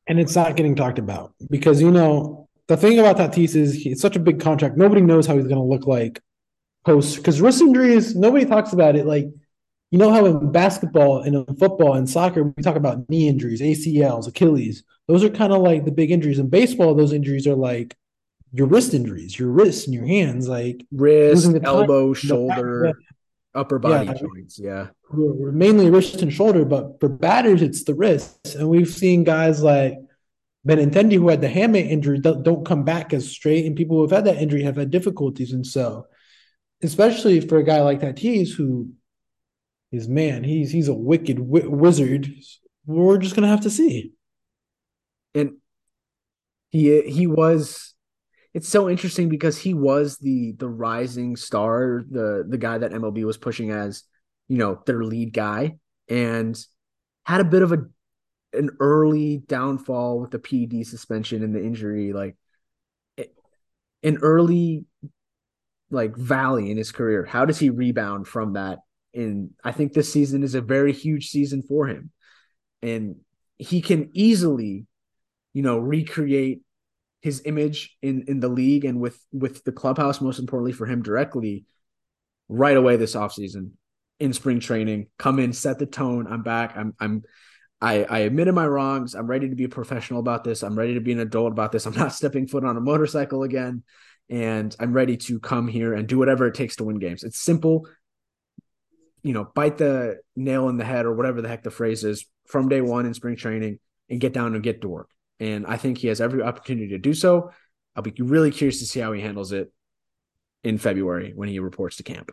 And 0.07 0.19
it's 0.19 0.35
not 0.35 0.55
getting 0.55 0.75
talked 0.75 0.99
about 0.99 1.33
because 1.49 1.81
you 1.81 1.91
know 1.91 2.47
the 2.67 2.77
thing 2.77 2.99
about 2.99 3.17
Tatis 3.17 3.55
is 3.55 3.85
it's 3.85 4.01
such 4.01 4.15
a 4.15 4.19
big 4.19 4.39
contract. 4.39 4.77
Nobody 4.77 5.01
knows 5.01 5.27
how 5.27 5.35
he's 5.35 5.47
going 5.47 5.55
to 5.55 5.61
look 5.61 5.87
like 5.87 6.21
post 6.85 7.17
because 7.17 7.41
wrist 7.41 7.61
injuries. 7.61 8.15
Nobody 8.15 8.45
talks 8.45 8.73
about 8.73 8.95
it. 8.95 9.05
Like 9.05 9.25
you 9.91 9.99
know 9.99 10.11
how 10.11 10.25
in 10.25 10.51
basketball 10.51 11.21
and 11.21 11.35
in 11.35 11.55
football 11.57 11.93
and 11.93 12.09
soccer 12.09 12.43
we 12.43 12.63
talk 12.63 12.75
about 12.75 13.09
knee 13.09 13.27
injuries, 13.27 13.61
ACLs, 13.61 14.27
Achilles. 14.27 14.83
Those 15.07 15.23
are 15.23 15.29
kind 15.29 15.53
of 15.53 15.61
like 15.61 15.85
the 15.85 15.91
big 15.91 16.11
injuries. 16.11 16.39
In 16.39 16.49
baseball, 16.49 16.95
those 16.95 17.13
injuries 17.13 17.45
are 17.45 17.55
like 17.55 17.95
your 18.51 18.67
wrist 18.67 18.93
injuries, 18.93 19.37
your 19.37 19.49
wrists 19.49 19.85
and 19.85 19.93
your 19.93 20.05
hands, 20.05 20.47
like 20.47 20.85
wrist, 20.91 21.47
elbow, 21.63 22.13
shoulder, 22.13 22.93
upper 23.55 23.79
body 23.79 24.05
yeah. 24.07 24.13
joints. 24.13 24.59
Yeah, 24.59 24.87
mainly 25.11 25.89
wrist 25.89 26.21
and 26.21 26.31
shoulder, 26.31 26.65
but 26.65 26.99
for 26.99 27.09
batters, 27.09 27.61
it's 27.61 27.83
the 27.83 27.95
wrists. 27.95 28.55
And 28.55 28.69
we've 28.69 28.89
seen 28.89 29.23
guys 29.23 29.63
like 29.63 29.97
Benintendi 30.67 31.13
who 31.13 31.29
had 31.29 31.41
the 31.41 31.47
hamate 31.47 31.89
injury 31.89 32.19
don't, 32.19 32.43
don't 32.43 32.65
come 32.65 32.83
back 32.83 33.13
as 33.13 33.29
straight, 33.29 33.65
and 33.65 33.75
people 33.75 33.97
who 33.97 34.03
have 34.03 34.11
had 34.11 34.25
that 34.25 34.41
injury 34.41 34.63
have 34.63 34.75
had 34.75 34.91
difficulties. 34.91 35.53
And 35.53 35.65
so, 35.65 36.05
especially 36.83 37.39
for 37.39 37.57
a 37.57 37.63
guy 37.63 37.81
like 37.81 38.01
Tatis, 38.01 38.53
who 38.53 38.91
is 39.91 40.07
man, 40.07 40.43
he's 40.43 40.71
he's 40.71 40.87
a 40.87 40.93
wicked 40.93 41.37
wi- 41.37 41.67
wizard. 41.67 42.31
We're 42.85 43.17
just 43.17 43.35
gonna 43.35 43.47
have 43.47 43.61
to 43.61 43.69
see. 43.69 44.11
And 45.33 45.57
he 46.69 47.01
he 47.01 47.27
was. 47.27 47.94
It's 48.55 48.69
so 48.69 48.89
interesting 48.89 49.27
because 49.27 49.57
he 49.57 49.73
was 49.73 50.17
the 50.17 50.53
the 50.53 50.69
rising 50.69 51.35
star, 51.35 52.05
the 52.09 52.45
the 52.47 52.57
guy 52.57 52.77
that 52.77 52.93
MLB 52.93 53.25
was 53.25 53.37
pushing 53.37 53.71
as, 53.71 54.03
you 54.47 54.57
know, 54.57 54.81
their 54.85 55.03
lead 55.03 55.33
guy, 55.33 55.75
and 56.07 56.57
had 57.25 57.41
a 57.41 57.43
bit 57.43 57.63
of 57.63 57.73
a 57.73 57.79
an 58.53 58.69
early 58.79 59.39
downfall 59.45 60.21
with 60.21 60.31
the 60.31 60.39
PED 60.39 60.87
suspension 60.87 61.43
and 61.43 61.53
the 61.53 61.61
injury, 61.61 62.13
like 62.13 62.37
an 64.03 64.19
early 64.21 64.85
like 65.89 66.15
valley 66.15 66.71
in 66.71 66.77
his 66.77 66.93
career. 66.93 67.25
How 67.25 67.43
does 67.43 67.59
he 67.59 67.69
rebound 67.69 68.25
from 68.25 68.53
that? 68.53 68.79
And 69.13 69.49
I 69.65 69.73
think 69.73 69.91
this 69.91 70.13
season 70.13 70.43
is 70.43 70.55
a 70.55 70.61
very 70.61 70.93
huge 70.93 71.27
season 71.27 71.61
for 71.61 71.87
him. 71.87 72.11
And 72.81 73.17
he 73.57 73.81
can 73.81 74.11
easily, 74.13 74.85
you 75.53 75.61
know, 75.61 75.77
recreate 75.77 76.61
his 77.25 77.41
image 77.43 77.97
in 78.03 78.25
in 78.27 78.39
the 78.39 78.47
league 78.47 78.85
and 78.85 79.01
with 79.01 79.19
with 79.33 79.63
the 79.63 79.71
clubhouse, 79.71 80.21
most 80.21 80.37
importantly 80.37 80.71
for 80.71 80.85
him 80.85 81.01
directly, 81.01 81.65
right 82.47 82.77
away 82.77 82.97
this 82.97 83.15
offseason 83.15 83.71
in 84.19 84.31
spring 84.31 84.59
training. 84.59 85.07
Come 85.17 85.39
in, 85.39 85.51
set 85.51 85.79
the 85.79 85.87
tone. 85.87 86.27
I'm 86.29 86.43
back. 86.43 86.77
I'm 86.77 86.93
I'm 86.99 87.23
I, 87.81 88.03
I 88.03 88.19
admitted 88.19 88.53
my 88.53 88.67
wrongs. 88.67 89.15
I'm 89.15 89.25
ready 89.25 89.49
to 89.49 89.55
be 89.55 89.63
a 89.63 89.69
professional 89.69 90.19
about 90.19 90.43
this. 90.43 90.61
I'm 90.61 90.77
ready 90.77 90.93
to 90.93 90.99
be 90.99 91.13
an 91.13 91.19
adult 91.19 91.51
about 91.51 91.71
this. 91.71 91.87
I'm 91.87 91.95
not 91.95 92.13
stepping 92.19 92.47
foot 92.47 92.63
on 92.63 92.77
a 92.77 92.81
motorcycle 92.81 93.41
again. 93.41 93.81
And 94.29 94.75
I'm 94.79 94.93
ready 94.93 95.17
to 95.17 95.39
come 95.39 95.67
here 95.67 95.95
and 95.95 96.07
do 96.07 96.19
whatever 96.19 96.45
it 96.45 96.53
takes 96.53 96.75
to 96.75 96.83
win 96.83 96.99
games. 96.99 97.23
It's 97.23 97.39
simple. 97.39 97.87
You 99.23 99.33
know, 99.33 99.45
bite 99.55 99.79
the 99.79 100.19
nail 100.35 100.69
in 100.69 100.77
the 100.77 100.85
head 100.85 101.05
or 101.05 101.15
whatever 101.15 101.41
the 101.41 101.47
heck 101.47 101.63
the 101.63 101.71
phrase 101.71 102.03
is 102.03 102.25
from 102.45 102.69
day 102.69 102.81
one 102.81 103.07
in 103.07 103.15
spring 103.15 103.35
training 103.35 103.79
and 104.09 104.21
get 104.21 104.33
down 104.33 104.53
and 104.53 104.63
get 104.63 104.81
to 104.81 104.87
work. 104.87 105.09
And 105.39 105.65
I 105.67 105.77
think 105.77 105.97
he 105.97 106.07
has 106.07 106.21
every 106.21 106.41
opportunity 106.41 106.89
to 106.89 106.97
do 106.97 107.13
so. 107.13 107.51
I'll 107.95 108.03
be 108.03 108.13
really 108.19 108.51
curious 108.51 108.79
to 108.79 108.85
see 108.85 108.99
how 108.99 109.13
he 109.13 109.21
handles 109.21 109.51
it 109.51 109.71
in 110.63 110.77
February 110.77 111.33
when 111.35 111.49
he 111.49 111.59
reports 111.59 111.97
to 111.97 112.03
camp. 112.03 112.31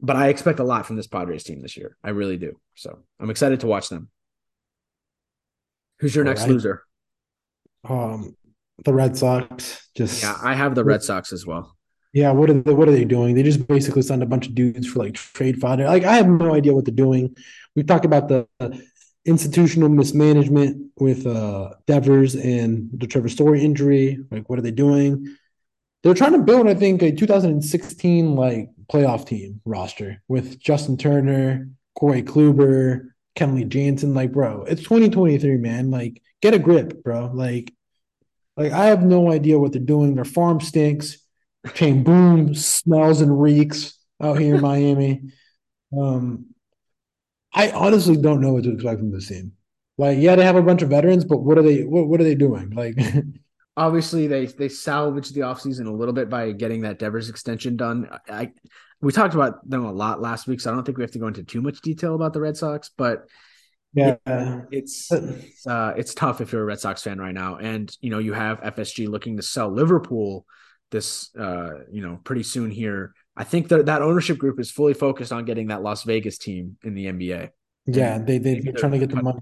But 0.00 0.16
I 0.16 0.28
expect 0.28 0.58
a 0.58 0.64
lot 0.64 0.86
from 0.86 0.96
this 0.96 1.06
Padres 1.06 1.44
team 1.44 1.62
this 1.62 1.76
year. 1.76 1.96
I 2.02 2.10
really 2.10 2.36
do. 2.36 2.58
So 2.74 2.98
I'm 3.20 3.30
excited 3.30 3.60
to 3.60 3.66
watch 3.66 3.88
them. 3.88 4.08
Who's 6.00 6.14
your 6.14 6.24
All 6.24 6.30
next 6.30 6.42
right. 6.42 6.50
loser? 6.50 6.82
Um, 7.88 8.36
the 8.84 8.92
Red 8.92 9.16
Sox. 9.16 9.88
Just 9.96 10.22
yeah, 10.22 10.36
I 10.42 10.54
have 10.54 10.74
the 10.74 10.84
Red 10.84 11.02
Sox 11.02 11.32
as 11.32 11.46
well. 11.46 11.76
Yeah, 12.12 12.30
what 12.30 12.50
are 12.50 12.54
they, 12.54 12.72
what 12.72 12.88
are 12.88 12.92
they 12.92 13.04
doing? 13.04 13.34
They 13.34 13.42
just 13.42 13.66
basically 13.66 14.02
signed 14.02 14.22
a 14.22 14.26
bunch 14.26 14.46
of 14.46 14.54
dudes 14.54 14.86
for 14.86 15.00
like 15.00 15.14
trade 15.14 15.60
fodder. 15.60 15.84
Like 15.84 16.04
I 16.04 16.16
have 16.16 16.28
no 16.28 16.54
idea 16.54 16.74
what 16.74 16.84
they're 16.84 16.94
doing. 16.94 17.36
We 17.74 17.82
talked 17.82 18.04
about 18.04 18.28
the 18.28 18.46
institutional 19.26 19.88
mismanagement 19.88 20.90
with 20.96 21.26
uh 21.26 21.70
Devers 21.86 22.34
and 22.34 22.88
the 22.92 23.06
Trevor 23.06 23.28
Story 23.28 23.64
injury. 23.64 24.18
Like, 24.30 24.48
what 24.48 24.58
are 24.58 24.62
they 24.62 24.70
doing? 24.70 25.36
They're 26.02 26.14
trying 26.14 26.32
to 26.32 26.38
build, 26.38 26.68
I 26.68 26.74
think, 26.74 27.02
a 27.02 27.12
2016 27.12 28.36
like 28.36 28.68
playoff 28.92 29.26
team 29.26 29.60
roster 29.64 30.22
with 30.28 30.60
Justin 30.60 30.96
Turner, 30.96 31.68
Corey 31.98 32.22
Kluber, 32.22 33.08
Kenley 33.36 33.66
Jansen. 33.66 34.14
Like, 34.14 34.32
bro, 34.32 34.64
it's 34.64 34.82
2023, 34.82 35.56
man. 35.56 35.90
Like, 35.90 36.22
get 36.42 36.54
a 36.54 36.58
grip, 36.58 37.02
bro. 37.02 37.30
Like, 37.32 37.72
like 38.56 38.72
I 38.72 38.86
have 38.86 39.02
no 39.02 39.32
idea 39.32 39.58
what 39.58 39.72
they're 39.72 39.80
doing. 39.80 40.14
Their 40.14 40.24
farm 40.24 40.60
stinks. 40.60 41.18
Chaim 41.76 42.04
Bloom 42.04 42.54
smells 42.54 43.22
and 43.22 43.40
reeks 43.40 43.98
out 44.20 44.38
here 44.38 44.56
in 44.56 44.60
Miami. 44.60 45.22
Um, 45.98 46.53
I 47.54 47.70
honestly 47.70 48.16
don't 48.16 48.40
know 48.40 48.52
what 48.52 48.64
to 48.64 48.72
expect 48.72 48.98
from 48.98 49.12
this 49.12 49.28
team. 49.28 49.52
Like, 49.96 50.18
yeah, 50.18 50.34
they 50.34 50.44
have 50.44 50.56
a 50.56 50.62
bunch 50.62 50.82
of 50.82 50.90
veterans, 50.90 51.24
but 51.24 51.38
what 51.38 51.56
are 51.56 51.62
they? 51.62 51.84
What, 51.84 52.08
what 52.08 52.20
are 52.20 52.24
they 52.24 52.34
doing? 52.34 52.70
Like, 52.70 52.96
obviously 53.76 54.26
they 54.26 54.46
they 54.46 54.68
salvaged 54.68 55.34
the 55.34 55.42
offseason 55.42 55.86
a 55.86 55.92
little 55.92 56.14
bit 56.14 56.28
by 56.28 56.52
getting 56.52 56.82
that 56.82 56.98
Devers 56.98 57.28
extension 57.28 57.76
done. 57.76 58.08
I 58.28 58.50
we 59.00 59.12
talked 59.12 59.34
about 59.34 59.68
them 59.68 59.84
a 59.84 59.92
lot 59.92 60.20
last 60.20 60.46
week, 60.46 60.60
so 60.60 60.70
I 60.70 60.74
don't 60.74 60.84
think 60.84 60.98
we 60.98 61.04
have 61.04 61.12
to 61.12 61.18
go 61.18 61.28
into 61.28 61.44
too 61.44 61.62
much 61.62 61.80
detail 61.80 62.14
about 62.14 62.32
the 62.32 62.40
Red 62.40 62.56
Sox, 62.56 62.90
but 62.96 63.28
yeah, 63.92 64.16
it, 64.26 64.64
it's 64.72 65.12
it's, 65.12 65.66
uh, 65.66 65.94
it's 65.96 66.14
tough 66.14 66.40
if 66.40 66.52
you're 66.52 66.62
a 66.62 66.66
Red 66.66 66.80
Sox 66.80 67.02
fan 67.02 67.18
right 67.18 67.34
now, 67.34 67.56
and 67.56 67.94
you 68.00 68.10
know 68.10 68.18
you 68.18 68.32
have 68.32 68.60
FSG 68.60 69.08
looking 69.08 69.36
to 69.36 69.42
sell 69.42 69.70
Liverpool 69.70 70.46
this 70.90 71.30
uh, 71.36 71.70
you 71.90 72.02
know 72.02 72.18
pretty 72.24 72.42
soon 72.42 72.70
here. 72.70 73.14
I 73.36 73.44
think 73.44 73.68
that 73.68 73.86
that 73.86 74.02
ownership 74.02 74.38
group 74.38 74.60
is 74.60 74.70
fully 74.70 74.94
focused 74.94 75.32
on 75.32 75.44
getting 75.44 75.68
that 75.68 75.82
Las 75.82 76.04
Vegas 76.04 76.38
team 76.38 76.76
in 76.82 76.94
the 76.94 77.06
NBA. 77.06 77.50
Yeah, 77.86 78.18
they 78.18 78.38
they 78.38 78.60
they're 78.60 78.72
trying 78.72 78.92
to 78.92 78.98
get 78.98 79.10
the 79.10 79.22
money. 79.22 79.40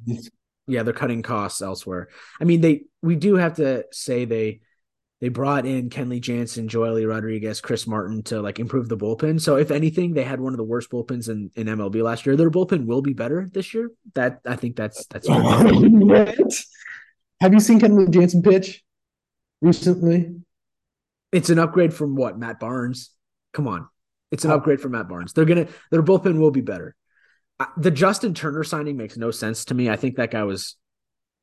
Yeah, 0.67 0.83
they're 0.83 0.95
cutting 0.95 1.23
costs 1.23 1.61
elsewhere. 1.61 2.09
I 2.41 2.45
mean, 2.45 2.61
they 2.61 2.85
we 3.03 3.17
do 3.17 3.37
have 3.37 3.55
to 3.57 3.85
say 3.93 4.25
they 4.25 4.61
they 5.23 5.29
brought 5.29 5.67
in 5.67 5.89
Kenley 5.89 6.21
Jansen, 6.21 6.67
Joely 6.67 7.09
Rodriguez, 7.09 7.61
Chris 7.61 7.87
Martin 7.87 8.25
to 8.25 8.43
like 8.43 8.59
improve 8.59 8.89
the 8.89 8.97
bullpen. 8.97 9.41
So 9.41 9.57
if 9.57 9.71
anything, 9.71 10.15
they 10.15 10.25
had 10.25 10.41
one 10.41 10.53
of 10.53 10.57
the 10.57 10.65
worst 10.65 10.91
bullpens 10.91 11.29
in, 11.29 11.49
in 11.55 11.69
MLB 11.69 12.03
last 12.03 12.27
year. 12.27 12.35
Their 12.35 12.51
bullpen 12.51 12.87
will 12.87 13.03
be 13.03 13.13
better 13.13 13.49
this 13.53 13.73
year. 13.73 13.91
That 14.15 14.41
I 14.45 14.57
think 14.57 14.75
that's 14.75 15.07
that's. 15.07 15.29
Have 17.41 17.55
you 17.55 17.61
seen 17.61 17.79
Kenley 17.79 18.11
Jansen 18.11 18.43
pitch 18.43 18.83
recently? 19.61 20.35
It's 21.31 21.51
an 21.51 21.61
upgrade 21.61 21.95
from 21.95 22.17
what 22.17 22.37
Matt 22.37 22.59
Barnes. 22.59 23.11
Come 23.53 23.69
on, 23.69 23.89
it's 24.31 24.45
an 24.45 24.51
oh. 24.51 24.57
upgrade 24.57 24.81
for 24.81 24.89
Matt 24.89 25.09
Barnes. 25.09 25.33
They're 25.33 25.45
gonna 25.45 25.69
their 25.91 26.03
bullpen 26.03 26.39
will 26.39 26.51
be 26.51 26.61
better. 26.61 26.95
The 27.77 27.91
Justin 27.91 28.35
Turner 28.35 28.65
signing 28.65 28.97
makes 28.97 29.17
no 29.17 29.31
sense 29.31 29.67
to 29.67 29.75
me. 29.75 29.89
I 29.89 29.97
think 29.97 30.17
that 30.17 30.33
guy 30.33 30.43
was 30.43 30.77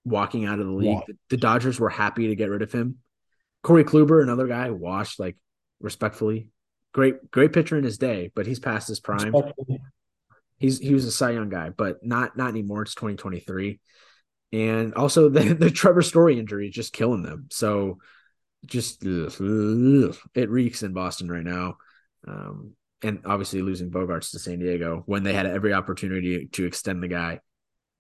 walking 0.03 0.45
out 0.45 0.59
of 0.59 0.65
the 0.65 0.73
league. 0.73 0.99
The, 1.07 1.13
the 1.29 1.37
Dodgers 1.37 1.79
were 1.79 1.89
happy 1.89 2.27
to 2.27 2.35
get 2.35 2.49
rid 2.49 2.61
of 2.61 2.71
him. 2.71 2.97
Corey 3.63 3.83
Kluber, 3.83 4.21
another 4.21 4.47
guy, 4.47 4.69
washed 4.69 5.19
like 5.19 5.37
respectfully. 5.79 6.49
Great, 6.93 7.29
great 7.29 7.53
pitcher 7.53 7.77
in 7.77 7.83
his 7.83 7.97
day, 7.97 8.31
but 8.35 8.47
he's 8.47 8.59
past 8.59 8.87
his 8.87 8.99
prime. 8.99 9.33
He's 10.57 10.79
he 10.79 10.93
was 10.93 11.05
a 11.05 11.11
Cy 11.11 11.31
Young 11.31 11.49
guy, 11.49 11.69
but 11.69 12.03
not 12.03 12.35
not 12.35 12.49
anymore. 12.49 12.81
It's 12.81 12.95
2023. 12.95 13.79
And 14.51 14.93
also 14.95 15.29
the, 15.29 15.53
the 15.53 15.71
Trevor 15.71 16.01
Story 16.01 16.39
injury 16.39 16.67
is 16.67 16.75
just 16.75 16.93
killing 16.93 17.23
them. 17.23 17.47
So 17.51 17.99
just 18.65 19.05
ugh, 19.05 19.33
ugh, 19.39 20.17
it 20.33 20.49
reeks 20.49 20.83
in 20.83 20.93
Boston 20.93 21.31
right 21.31 21.43
now. 21.43 21.77
Um, 22.27 22.73
and 23.01 23.19
obviously 23.25 23.61
losing 23.61 23.91
Bogaerts 23.91 24.31
to 24.31 24.39
San 24.39 24.59
Diego 24.59 25.03
when 25.05 25.23
they 25.23 25.33
had 25.33 25.45
every 25.45 25.73
opportunity 25.73 26.47
to 26.47 26.65
extend 26.65 27.01
the 27.01 27.07
guy 27.07 27.39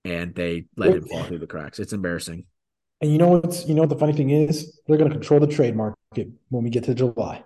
and 0.03 0.35
they 0.35 0.65
let 0.75 0.93
him 0.93 1.07
fall 1.07 1.23
through 1.23 1.39
the 1.39 1.47
cracks. 1.47 1.79
It's 1.79 1.93
embarrassing. 1.93 2.45
And 3.01 3.11
you 3.11 3.17
know 3.17 3.29
what's 3.29 3.65
you 3.65 3.75
know 3.75 3.81
what 3.81 3.89
the 3.89 3.97
funny 3.97 4.13
thing 4.13 4.29
is? 4.29 4.77
They're 4.85 4.97
going 4.97 5.09
to 5.09 5.15
control 5.15 5.39
the 5.39 5.47
trade 5.47 5.75
market 5.75 6.29
when 6.49 6.63
we 6.63 6.69
get 6.69 6.83
to 6.85 6.93
July. 6.93 7.43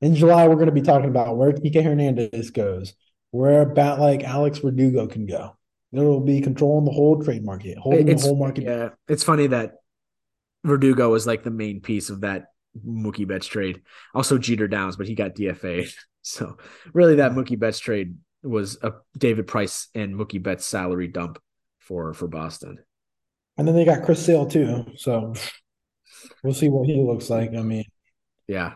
In 0.00 0.14
July, 0.14 0.48
we're 0.48 0.56
going 0.56 0.66
to 0.66 0.72
be 0.72 0.82
talking 0.82 1.08
about 1.08 1.36
where 1.36 1.52
Kike 1.52 1.82
Hernandez 1.82 2.50
goes, 2.50 2.94
where 3.30 3.62
a 3.62 3.66
bat 3.66 4.00
like 4.00 4.24
Alex 4.24 4.58
Verdugo 4.58 5.06
can 5.06 5.26
go. 5.26 5.56
There 5.92 6.04
will 6.04 6.20
be 6.20 6.40
controlling 6.40 6.84
the 6.84 6.90
whole 6.90 7.22
trade 7.22 7.44
market, 7.44 7.78
holding 7.78 8.08
it's, 8.08 8.22
the 8.22 8.28
whole 8.28 8.38
market. 8.38 8.64
Yeah, 8.64 8.90
it's 9.08 9.22
funny 9.22 9.46
that 9.46 9.76
Verdugo 10.64 11.10
was 11.10 11.26
like 11.26 11.44
the 11.44 11.50
main 11.50 11.80
piece 11.80 12.10
of 12.10 12.22
that 12.22 12.46
Mookie 12.84 13.26
Betts 13.26 13.46
trade. 13.46 13.82
Also 14.12 14.38
Jeter 14.38 14.68
Downs, 14.68 14.96
but 14.96 15.06
he 15.06 15.14
got 15.14 15.34
DFA. 15.34 15.88
So 16.26 16.56
really, 16.92 17.16
that 17.16 17.32
Mookie 17.32 17.58
Betts 17.58 17.78
trade 17.78 18.16
was 18.42 18.78
a 18.82 18.94
David 19.16 19.46
Price 19.46 19.88
and 19.94 20.16
Mookie 20.16 20.42
Betts 20.42 20.66
salary 20.66 21.06
dump 21.06 21.38
for 21.78 22.12
for 22.14 22.26
Boston. 22.26 22.78
And 23.56 23.66
then 23.66 23.76
they 23.76 23.84
got 23.84 24.04
Chris 24.04 24.26
Sale 24.26 24.46
too. 24.46 24.86
So 24.96 25.34
we'll 26.42 26.52
see 26.52 26.68
what 26.68 26.86
he 26.86 27.00
looks 27.00 27.30
like. 27.30 27.54
I 27.54 27.62
mean, 27.62 27.84
yeah. 28.48 28.74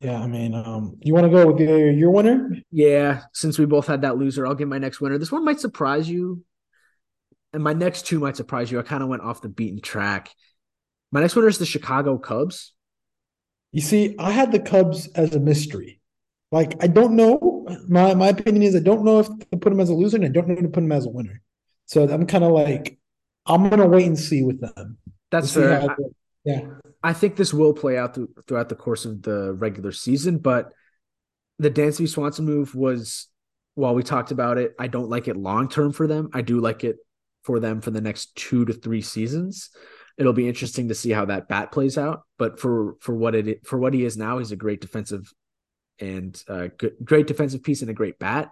Yeah, 0.00 0.18
I 0.22 0.26
mean, 0.26 0.54
um, 0.54 0.96
you 1.02 1.12
want 1.12 1.26
to 1.26 1.30
go 1.30 1.52
with 1.52 1.60
your, 1.60 1.90
your 1.90 2.10
winner? 2.10 2.56
Yeah, 2.70 3.20
since 3.34 3.58
we 3.58 3.66
both 3.66 3.86
had 3.86 4.00
that 4.00 4.16
loser, 4.16 4.46
I'll 4.46 4.54
give 4.54 4.66
my 4.68 4.78
next 4.78 5.02
winner. 5.02 5.18
This 5.18 5.30
one 5.30 5.44
might 5.44 5.60
surprise 5.60 6.08
you, 6.08 6.42
and 7.52 7.62
my 7.62 7.74
next 7.74 8.06
two 8.06 8.18
might 8.18 8.36
surprise 8.38 8.72
you. 8.72 8.78
I 8.80 8.82
kind 8.82 9.02
of 9.02 9.10
went 9.10 9.20
off 9.20 9.42
the 9.42 9.50
beaten 9.50 9.82
track, 9.82 10.30
My 11.12 11.20
next 11.20 11.36
winner 11.36 11.48
is 11.48 11.58
the 11.58 11.66
Chicago 11.66 12.16
Cubs. 12.16 12.72
You 13.72 13.82
see, 13.82 14.16
I 14.18 14.30
had 14.30 14.50
the 14.50 14.60
Cubs 14.60 15.08
as 15.08 15.34
a 15.34 15.40
mystery. 15.40 15.99
Like 16.52 16.82
I 16.82 16.86
don't 16.86 17.14
know. 17.14 17.66
My 17.88 18.14
my 18.14 18.28
opinion 18.28 18.62
is 18.62 18.74
I 18.74 18.80
don't 18.80 19.04
know 19.04 19.20
if 19.20 19.28
to 19.28 19.56
put 19.56 19.70
them 19.70 19.80
as 19.80 19.90
a 19.90 19.94
loser, 19.94 20.16
and 20.16 20.26
I 20.26 20.28
don't 20.28 20.48
know 20.48 20.56
to 20.56 20.68
put 20.68 20.80
them 20.80 20.92
as 20.92 21.06
a 21.06 21.10
winner. 21.10 21.42
So 21.86 22.08
I'm 22.08 22.26
kind 22.26 22.44
of 22.44 22.52
like 22.52 22.98
I'm 23.46 23.68
gonna 23.68 23.86
wait 23.86 24.06
and 24.06 24.18
see 24.18 24.42
with 24.42 24.60
them. 24.60 24.98
That's 25.30 25.54
fair. 25.54 25.90
I, 25.90 25.94
yeah. 26.44 26.60
I 27.02 27.12
think 27.12 27.36
this 27.36 27.54
will 27.54 27.72
play 27.72 27.96
out 27.96 28.14
through, 28.14 28.30
throughout 28.46 28.68
the 28.68 28.74
course 28.74 29.04
of 29.04 29.22
the 29.22 29.54
regular 29.54 29.92
season, 29.92 30.38
but 30.38 30.72
the 31.58 31.70
Dansby 31.70 32.08
Swanson 32.08 32.44
move 32.44 32.74
was, 32.74 33.28
while 33.74 33.94
we 33.94 34.02
talked 34.02 34.30
about 34.32 34.58
it, 34.58 34.74
I 34.78 34.86
don't 34.86 35.08
like 35.08 35.28
it 35.28 35.36
long 35.36 35.68
term 35.68 35.92
for 35.92 36.06
them. 36.06 36.30
I 36.32 36.42
do 36.42 36.60
like 36.60 36.84
it 36.84 36.96
for 37.42 37.60
them 37.60 37.80
for 37.80 37.90
the 37.90 38.00
next 38.00 38.34
two 38.34 38.64
to 38.64 38.72
three 38.72 39.02
seasons. 39.02 39.70
It'll 40.18 40.32
be 40.32 40.48
interesting 40.48 40.88
to 40.88 40.94
see 40.94 41.10
how 41.10 41.26
that 41.26 41.48
bat 41.48 41.72
plays 41.72 41.96
out. 41.96 42.22
But 42.38 42.60
for 42.60 42.96
for 43.00 43.14
what 43.14 43.34
it 43.34 43.66
for 43.66 43.78
what 43.78 43.94
he 43.94 44.04
is 44.04 44.16
now, 44.16 44.38
he's 44.38 44.52
a 44.52 44.56
great 44.56 44.80
defensive 44.80 45.32
and 46.00 46.42
uh, 46.48 46.68
good, 46.76 46.94
great 47.04 47.26
defensive 47.26 47.62
piece 47.62 47.82
and 47.82 47.90
a 47.90 47.94
great 47.94 48.18
bat. 48.18 48.50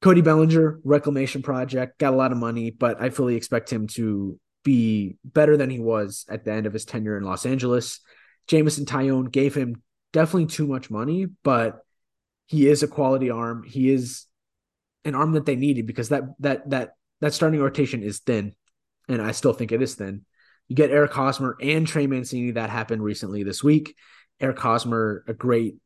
Cody 0.00 0.20
Bellinger, 0.20 0.80
reclamation 0.82 1.42
project, 1.42 1.98
got 1.98 2.12
a 2.12 2.16
lot 2.16 2.32
of 2.32 2.38
money, 2.38 2.70
but 2.70 3.00
I 3.00 3.10
fully 3.10 3.36
expect 3.36 3.72
him 3.72 3.86
to 3.88 4.38
be 4.64 5.16
better 5.24 5.56
than 5.56 5.70
he 5.70 5.78
was 5.78 6.26
at 6.28 6.44
the 6.44 6.52
end 6.52 6.66
of 6.66 6.72
his 6.72 6.84
tenure 6.84 7.16
in 7.16 7.24
Los 7.24 7.46
Angeles. 7.46 8.00
Jameson 8.48 8.84
Taillon 8.84 9.30
gave 9.30 9.54
him 9.54 9.82
definitely 10.12 10.46
too 10.46 10.66
much 10.66 10.90
money, 10.90 11.26
but 11.44 11.80
he 12.46 12.68
is 12.68 12.82
a 12.82 12.88
quality 12.88 13.30
arm. 13.30 13.62
He 13.62 13.90
is 13.90 14.26
an 15.04 15.14
arm 15.14 15.32
that 15.32 15.46
they 15.46 15.56
needed 15.56 15.86
because 15.86 16.10
that 16.10 16.24
that 16.40 16.68
that 16.70 16.94
that 17.20 17.34
starting 17.34 17.60
rotation 17.60 18.02
is 18.02 18.18
thin, 18.20 18.54
and 19.08 19.22
I 19.22 19.32
still 19.32 19.52
think 19.52 19.72
it 19.72 19.82
is 19.82 19.94
thin. 19.94 20.24
You 20.68 20.76
get 20.76 20.90
Eric 20.90 21.12
Hosmer 21.12 21.56
and 21.60 21.86
Trey 21.86 22.06
Mancini. 22.06 22.52
That 22.52 22.70
happened 22.70 23.02
recently 23.02 23.42
this 23.42 23.62
week. 23.62 23.94
Eric 24.40 24.58
Hosmer, 24.58 25.24
a 25.28 25.34
great 25.34 25.76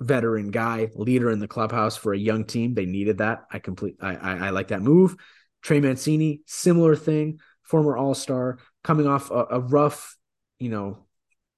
veteran 0.00 0.50
guy, 0.50 0.88
leader 0.94 1.30
in 1.30 1.38
the 1.38 1.48
clubhouse 1.48 1.96
for 1.96 2.12
a 2.12 2.18
young 2.18 2.44
team. 2.44 2.74
They 2.74 2.86
needed 2.86 3.18
that. 3.18 3.44
I 3.52 3.58
complete. 3.58 3.96
I 4.00 4.16
I, 4.16 4.46
I 4.46 4.50
like 4.50 4.68
that 4.68 4.82
move. 4.82 5.16
Trey 5.62 5.80
Mancini, 5.80 6.40
similar 6.46 6.96
thing. 6.96 7.38
Former 7.62 7.96
All 7.96 8.14
Star, 8.14 8.58
coming 8.82 9.06
off 9.06 9.30
a, 9.30 9.46
a 9.50 9.60
rough, 9.60 10.16
you 10.58 10.70
know, 10.70 11.06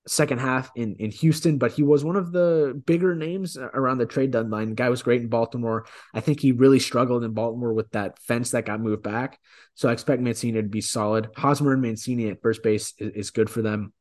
second 0.06 0.40
half 0.40 0.70
in 0.74 0.96
in 0.96 1.10
Houston, 1.10 1.58
but 1.58 1.72
he 1.72 1.82
was 1.82 2.04
one 2.04 2.16
of 2.16 2.32
the 2.32 2.80
bigger 2.84 3.14
names 3.14 3.56
around 3.56 3.98
the 3.98 4.06
trade 4.06 4.32
deadline. 4.32 4.74
Guy 4.74 4.88
was 4.88 5.02
great 5.02 5.22
in 5.22 5.28
Baltimore. 5.28 5.86
I 6.12 6.20
think 6.20 6.40
he 6.40 6.52
really 6.52 6.80
struggled 6.80 7.24
in 7.24 7.32
Baltimore 7.32 7.72
with 7.72 7.90
that 7.92 8.18
fence 8.18 8.50
that 8.50 8.66
got 8.66 8.80
moved 8.80 9.02
back. 9.02 9.38
So 9.74 9.88
I 9.88 9.92
expect 9.92 10.20
Mancini 10.20 10.60
to 10.60 10.68
be 10.68 10.80
solid. 10.80 11.30
Hosmer 11.36 11.72
and 11.72 11.82
Mancini 11.82 12.28
at 12.28 12.42
first 12.42 12.62
base 12.62 12.92
is, 12.98 13.12
is 13.12 13.30
good 13.30 13.48
for 13.48 13.62
them. 13.62 13.92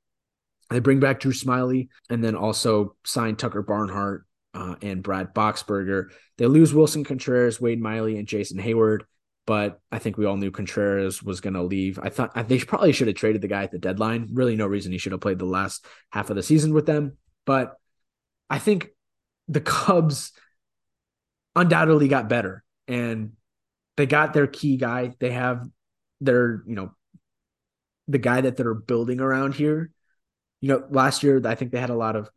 They 0.69 0.79
bring 0.79 0.99
back 0.99 1.19
Drew 1.19 1.33
Smyly 1.33 1.89
and 2.09 2.23
then 2.23 2.35
also 2.35 2.95
sign 3.05 3.35
Tucker 3.35 3.61
Barnhart 3.61 4.25
uh, 4.53 4.75
and 4.81 5.03
Brad 5.03 5.33
Boxberger. 5.33 6.11
They 6.37 6.45
lose 6.45 6.73
Willson 6.73 7.05
Contreras, 7.05 7.61
Wade 7.61 7.81
Miley, 7.81 8.17
and 8.17 8.27
Jason 8.27 8.59
Heyward. 8.59 9.01
But 9.47 9.79
I 9.91 9.99
think 9.99 10.17
we 10.17 10.25
all 10.25 10.37
knew 10.37 10.51
Contreras 10.51 11.23
was 11.23 11.41
going 11.41 11.55
to 11.55 11.63
leave. 11.63 11.99
I 12.01 12.09
thought 12.09 12.47
they 12.47 12.59
probably 12.59 12.91
should 12.91 13.07
have 13.07 13.15
traded 13.15 13.41
the 13.41 13.47
guy 13.47 13.63
at 13.63 13.71
the 13.71 13.79
deadline. 13.79 14.29
Really, 14.33 14.55
no 14.55 14.67
reason 14.67 14.91
he 14.91 14.97
should 14.97 15.13
have 15.13 15.21
played 15.21 15.39
the 15.39 15.45
last 15.45 15.85
half 16.11 16.29
of 16.29 16.35
the 16.35 16.43
season 16.43 16.73
with 16.73 16.85
them. 16.85 17.17
But 17.45 17.75
I 18.49 18.59
think 18.59 18.89
the 19.47 19.61
Cubs 19.61 20.31
undoubtedly 21.55 22.07
got 22.07 22.29
better 22.29 22.63
and 22.87 23.33
they 23.97 24.05
got 24.05 24.33
their 24.33 24.47
key 24.47 24.77
guy. 24.77 25.13
They 25.19 25.31
have 25.31 25.67
their, 26.21 26.63
you 26.67 26.75
know, 26.75 26.93
the 28.07 28.19
guy 28.19 28.41
that 28.41 28.57
they're 28.57 28.73
building 28.73 29.19
around 29.19 29.55
here. 29.55 29.91
You 30.59 30.69
know, 30.69 30.83
last 30.89 31.23
year 31.23 31.41
I 31.45 31.55
think 31.55 31.71
they 31.71 31.79
had 31.79 31.89
a 31.89 31.95
lot 31.95 32.15
of 32.15 32.29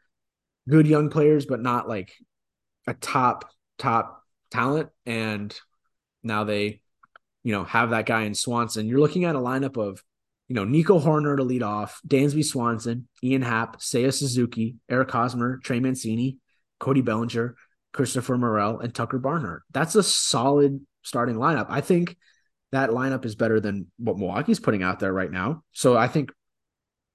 good 0.69 0.87
young 0.87 1.11
players, 1.11 1.47
but 1.47 1.61
not 1.61 1.89
like 1.89 2.13
a 2.87 2.95
top, 2.95 3.51
top 3.79 4.23
talent. 4.51 4.91
And 5.07 5.55
now 6.23 6.45
they, 6.45 6.81
you 7.43 7.53
know, 7.53 7.65
have 7.65 7.91
that 7.91 8.07
guy 8.07 8.23
in 8.23 8.35
Swanson. 8.35 8.89
You're 8.89 9.01
looking 9.01 9.25
at 9.25 9.37
a 9.37 9.41
lineup 9.41 9.77
of, 9.77 10.03
you 10.49 10.55
know, 10.55 10.65
Nico 10.65 10.99
Hoerner 10.99 11.37
to 11.37 11.43
lead 11.43 11.63
off, 11.63 12.01
Dansby 12.07 12.45
Swanson, 12.45 13.09
Ian 13.23 13.43
Happ, 13.43 13.81
Seiya 13.81 14.13
Suzuki, 14.13 14.77
Eric 14.89 15.11
Hosmer, 15.11 15.59
Trey 15.59 15.81
Mancini, 15.81 16.39
Cody 16.79 17.01
Bellinger, 17.01 17.57
Christopher 17.93 18.37
Morel, 18.37 18.81
and 18.81 18.95
Tucker 18.95 19.19
Barnhart. 19.19 19.63
That's 19.71 19.95
a 19.95 20.03
solid 20.03 20.81
starting 21.03 21.37
lineup. 21.37 21.67
I 21.69 21.81
think 21.81 22.17
that 22.73 22.91
lineup 22.91 23.25
is 23.25 23.37
better 23.37 23.61
than 23.61 23.87
what 23.99 24.19
Milwaukee's 24.19 24.61
putting 24.61 24.83
out 24.83 24.99
there 24.99 25.13
right 25.13 25.31
now. 25.31 25.63
So 25.73 25.97
I 25.97 26.09
think 26.09 26.33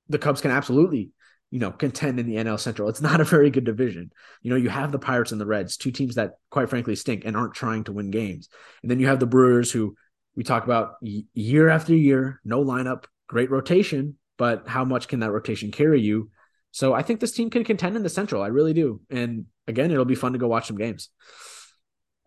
the 0.07 0.17
Cubs 0.17 0.41
can 0.41 0.51
absolutely, 0.51 1.11
you 1.51 1.59
know, 1.59 1.71
contend 1.71 2.19
in 2.19 2.27
the 2.27 2.35
NL 2.35 2.59
Central. 2.59 2.89
It's 2.89 3.01
not 3.01 3.21
a 3.21 3.25
very 3.25 3.49
good 3.49 3.63
division. 3.63 4.11
You 4.41 4.51
know, 4.51 4.55
you 4.55 4.69
have 4.69 4.91
the 4.91 4.99
Pirates 4.99 5.31
and 5.31 5.41
the 5.41 5.45
Reds, 5.45 5.77
two 5.77 5.91
teams 5.91 6.15
that 6.15 6.33
quite 6.49 6.69
frankly 6.69 6.95
stink 6.95 7.23
and 7.25 7.35
aren't 7.35 7.55
trying 7.55 7.83
to 7.85 7.91
win 7.91 8.11
games. 8.11 8.49
And 8.81 8.91
then 8.91 8.99
you 8.99 9.07
have 9.07 9.19
the 9.19 9.25
Brewers 9.25 9.71
who 9.71 9.95
we 10.35 10.43
talk 10.43 10.63
about 10.63 10.95
year 11.01 11.69
after 11.69 11.95
year, 11.95 12.39
no 12.45 12.63
lineup, 12.63 13.05
great 13.27 13.49
rotation, 13.49 14.17
but 14.37 14.67
how 14.67 14.85
much 14.85 15.07
can 15.07 15.19
that 15.21 15.31
rotation 15.31 15.71
carry 15.71 16.01
you? 16.01 16.29
So 16.71 16.93
I 16.93 17.01
think 17.01 17.19
this 17.19 17.31
team 17.31 17.49
can 17.49 17.63
contend 17.63 17.95
in 17.95 18.03
the 18.03 18.09
Central. 18.09 18.43
I 18.43 18.47
really 18.47 18.73
do. 18.73 19.01
And 19.09 19.45
again, 19.67 19.91
it'll 19.91 20.05
be 20.05 20.15
fun 20.15 20.33
to 20.33 20.39
go 20.39 20.47
watch 20.47 20.67
some 20.67 20.77
games. 20.77 21.09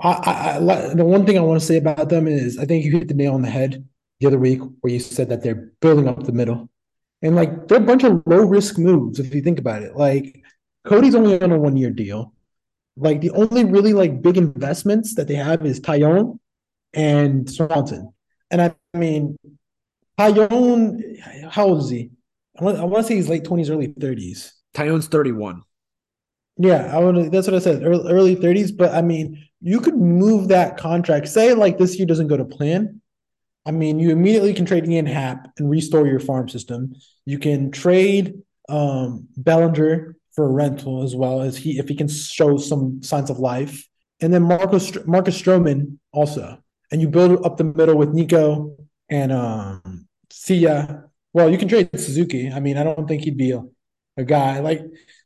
I, 0.01 0.59
I, 0.59 0.95
the 0.95 1.05
one 1.05 1.25
thing 1.25 1.39
I 1.39 1.43
want 1.43 1.61
to 1.61 1.67
say 1.67 1.77
about 1.77 2.09
them 2.09 2.27
is 2.27 2.59
I 2.59 2.65
think 2.65 2.85
you 2.85 2.91
hit 2.91 3.07
the 3.07 3.15
nail 3.15 3.35
on 3.35 3.43
the 3.43 3.51
head 3.51 3.87
the 4.19 4.27
other 4.27 4.39
week 4.39 4.61
where 4.81 4.93
you 4.93 4.99
said 4.99 5.29
that 5.29 5.43
they're 5.43 5.71
building 5.81 6.09
up 6.09 6.25
the 6.25 6.33
middle. 6.33 6.69
And 7.23 7.37
like 7.37 7.69
they're 7.69 7.79
a 7.79 7.81
bunch 7.81 8.05
of 8.05 8.23
low 8.27 8.45
risk 8.45 8.79
moves 8.79 9.21
if 9.21 9.35
you 9.35 9.43
think 9.43 9.59
about 9.59 9.83
it. 9.83 9.97
Like 9.97 10.43
Cody's 10.85 11.15
only 11.15 11.41
on 11.41 11.53
a 11.53 11.59
one 11.59 11.77
year 11.77 11.91
deal. 11.91 12.35
Like 12.97 13.21
the 13.21 13.31
only 13.31 13.65
really 13.65 13.93
like 13.93 14.21
big 14.23 14.37
investments 14.37 15.15
that 15.15 15.29
they 15.29 15.37
have 15.37 15.65
is 15.65 15.81
Taillon 15.81 16.39
and 16.93 17.49
Swanson. 17.49 18.13
And 18.51 18.61
I 18.61 18.75
mean, 18.93 19.39
Taillon, 20.19 21.49
how 21.51 21.69
old 21.69 21.85
is 21.85 21.91
he? 21.91 22.11
I 22.59 22.65
want, 22.65 22.79
I 22.79 22.85
want 22.85 23.05
to 23.05 23.09
say 23.09 23.17
he's 23.17 23.29
late 23.29 23.45
20s, 23.45 23.71
early 23.71 23.89
30s. 23.89 24.53
Taillon's 24.75 25.07
31. 25.07 25.63
Yeah, 26.59 26.95
I 26.95 26.99
would. 26.99 27.33
That's 27.33 27.47
what 27.47 27.57
I 27.57 27.61
said. 27.61 27.83
Early, 27.83 28.13
early 28.13 28.37
30s. 28.37 28.77
But 28.77 28.95
I 28.95 29.03
mean, 29.03 29.43
you 29.61 29.81
could 29.81 29.97
move 29.97 30.49
that 30.49 30.77
contract. 30.77 31.29
Say 31.29 31.55
like 31.55 31.79
this 31.79 31.97
year 31.97 32.07
doesn't 32.07 32.29
go 32.29 32.37
to 32.37 32.45
plan. 32.45 33.01
I 33.65 33.71
mean, 33.71 33.99
you 33.99 34.11
immediately 34.11 34.55
can 34.55 34.67
trade 34.67 34.89
Ian 34.89 35.07
Happ 35.07 35.49
and 35.59 35.71
restore 35.71 36.07
your 36.07 36.21
farm 36.21 36.49
system. 36.49 36.95
You 37.25 37.39
can 37.39 37.71
trade 37.71 38.35
um, 38.69 39.29
Bellinger 39.37 40.17
for 40.33 40.47
a 40.47 40.49
rental 40.49 41.03
as 41.03 41.15
well 41.15 41.43
as 41.43 41.57
he 41.57 41.79
if 41.79 41.89
he 41.89 41.95
can 41.95 42.09
show 42.09 42.57
some 42.57 43.03
signs 43.03 43.31
of 43.31 43.39
life, 43.39 43.87
and 44.21 44.33
then 44.33 44.43
Marcus 44.43 44.93
Marcus 45.07 45.41
Stroman 45.41 45.99
also. 46.13 46.59
And 46.91 47.01
you 47.01 47.09
build 47.09 47.45
up 47.47 47.57
the 47.57 47.65
middle 47.65 47.97
with 47.97 48.11
Nico 48.11 48.77
and 49.09 49.33
um, 49.33 50.07
Seiya. 50.31 51.05
Well, 51.33 51.49
you 51.49 51.57
can 51.57 51.69
trade 51.69 51.89
Suzuki. 51.95 52.51
I 52.51 52.61
mean, 52.61 52.77
I 52.77 52.85
don't 52.85 53.09
think 53.09 53.23
he'd 53.23 53.39
be 53.39 53.53
a, 53.53 53.63
a 54.19 54.25
guy 54.25 54.61
like 54.61 54.83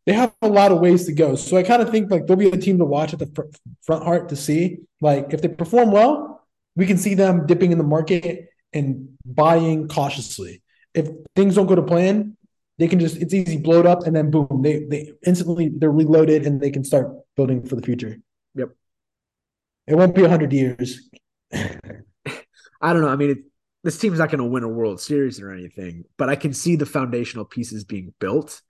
they 0.06 0.12
have 0.12 0.32
a 0.42 0.48
lot 0.48 0.70
of 0.70 0.80
ways 0.80 1.06
to 1.06 1.12
go. 1.12 1.34
So 1.34 1.56
I 1.56 1.64
kind 1.64 1.82
of 1.82 1.90
think 1.90 2.10
like 2.10 2.26
they'll 2.26 2.36
be 2.36 2.48
a 2.48 2.56
team 2.56 2.78
to 2.78 2.84
watch 2.84 3.12
at 3.12 3.18
the 3.18 3.26
fr- 3.34 3.50
front 3.82 4.04
heart 4.04 4.28
to 4.28 4.36
see. 4.36 4.78
Like 5.00 5.32
if 5.34 5.42
they 5.42 5.48
perform 5.48 5.90
well, 5.90 6.35
we 6.76 6.86
can 6.86 6.98
see 6.98 7.14
them 7.14 7.46
dipping 7.46 7.72
in 7.72 7.78
the 7.78 7.84
market 7.84 8.48
and 8.72 9.08
buying 9.24 9.88
cautiously. 9.88 10.62
If 10.94 11.08
things 11.34 11.54
don't 11.54 11.66
go 11.66 11.74
to 11.74 11.82
plan, 11.82 12.36
they 12.78 12.88
can 12.88 13.00
just 13.00 13.16
it's 13.16 13.32
easy 13.34 13.56
blow 13.56 13.80
it 13.80 13.86
up 13.86 14.06
and 14.06 14.14
then 14.14 14.30
boom, 14.30 14.60
they 14.62 14.84
they 14.84 15.12
instantly 15.26 15.70
they're 15.74 15.90
reloaded 15.90 16.46
and 16.46 16.60
they 16.60 16.70
can 16.70 16.84
start 16.84 17.10
building 17.34 17.66
for 17.66 17.74
the 17.74 17.82
future. 17.82 18.18
Yep. 18.54 18.70
It 19.86 19.94
won't 19.94 20.14
be 20.14 20.24
hundred 20.24 20.52
years. 20.52 21.08
I 21.52 22.92
don't 22.92 23.02
know. 23.02 23.08
I 23.08 23.16
mean, 23.16 23.30
it, 23.30 23.38
this 23.82 23.98
team's 23.98 24.18
not 24.18 24.30
going 24.30 24.40
to 24.40 24.44
win 24.44 24.62
a 24.62 24.68
World 24.68 25.00
Series 25.00 25.40
or 25.40 25.50
anything, 25.50 26.04
but 26.18 26.28
I 26.28 26.36
can 26.36 26.52
see 26.52 26.76
the 26.76 26.86
foundational 26.86 27.44
pieces 27.44 27.84
being 27.84 28.12
built. 28.20 28.60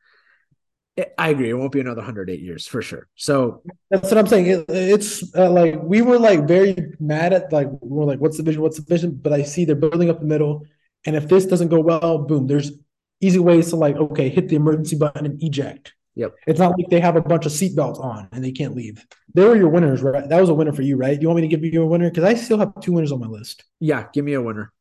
I 1.18 1.28
agree. 1.28 1.50
It 1.50 1.54
won't 1.54 1.72
be 1.72 1.80
another 1.80 2.00
108 2.00 2.40
years 2.40 2.66
for 2.66 2.80
sure. 2.80 3.08
So 3.16 3.62
that's 3.90 4.10
what 4.10 4.16
I'm 4.16 4.26
saying. 4.26 4.46
It, 4.46 4.64
it's 4.68 5.34
uh, 5.36 5.50
like 5.50 5.76
we 5.82 6.00
were 6.00 6.18
like 6.18 6.48
very 6.48 6.94
mad 6.98 7.34
at 7.34 7.52
like 7.52 7.68
we 7.82 8.02
are 8.02 8.06
like, 8.06 8.18
what's 8.18 8.38
the 8.38 8.42
vision? 8.42 8.62
What's 8.62 8.78
the 8.78 8.84
vision? 8.84 9.18
But 9.20 9.34
I 9.34 9.42
see 9.42 9.64
they're 9.64 9.76
building 9.76 10.08
up 10.08 10.20
the 10.20 10.26
middle, 10.26 10.64
and 11.04 11.14
if 11.14 11.28
this 11.28 11.44
doesn't 11.44 11.68
go 11.68 11.80
well, 11.80 12.18
boom, 12.18 12.46
there's 12.46 12.72
easy 13.20 13.38
ways 13.38 13.70
to 13.70 13.76
like 13.76 13.96
okay, 13.96 14.30
hit 14.30 14.48
the 14.48 14.56
emergency 14.56 14.96
button 14.96 15.26
and 15.26 15.42
eject. 15.42 15.92
Yep. 16.14 16.34
It's 16.46 16.58
not 16.58 16.72
like 16.78 16.88
they 16.88 17.00
have 17.00 17.16
a 17.16 17.20
bunch 17.20 17.44
of 17.44 17.52
seatbelts 17.52 18.02
on 18.02 18.28
and 18.32 18.42
they 18.42 18.50
can't 18.50 18.74
leave. 18.74 19.04
They 19.34 19.44
were 19.44 19.54
your 19.54 19.68
winners, 19.68 20.02
right? 20.02 20.26
That 20.26 20.40
was 20.40 20.48
a 20.48 20.54
winner 20.54 20.72
for 20.72 20.80
you, 20.80 20.96
right? 20.96 21.14
Do 21.14 21.20
you 21.20 21.28
want 21.28 21.42
me 21.42 21.48
to 21.48 21.54
give 21.54 21.62
you 21.62 21.82
a 21.82 21.86
winner? 21.86 22.08
Because 22.08 22.24
I 22.24 22.32
still 22.32 22.58
have 22.58 22.72
two 22.80 22.92
winners 22.92 23.12
on 23.12 23.20
my 23.20 23.26
list. 23.26 23.64
Yeah, 23.80 24.06
give 24.14 24.24
me 24.24 24.32
a 24.32 24.40
winner. 24.40 24.72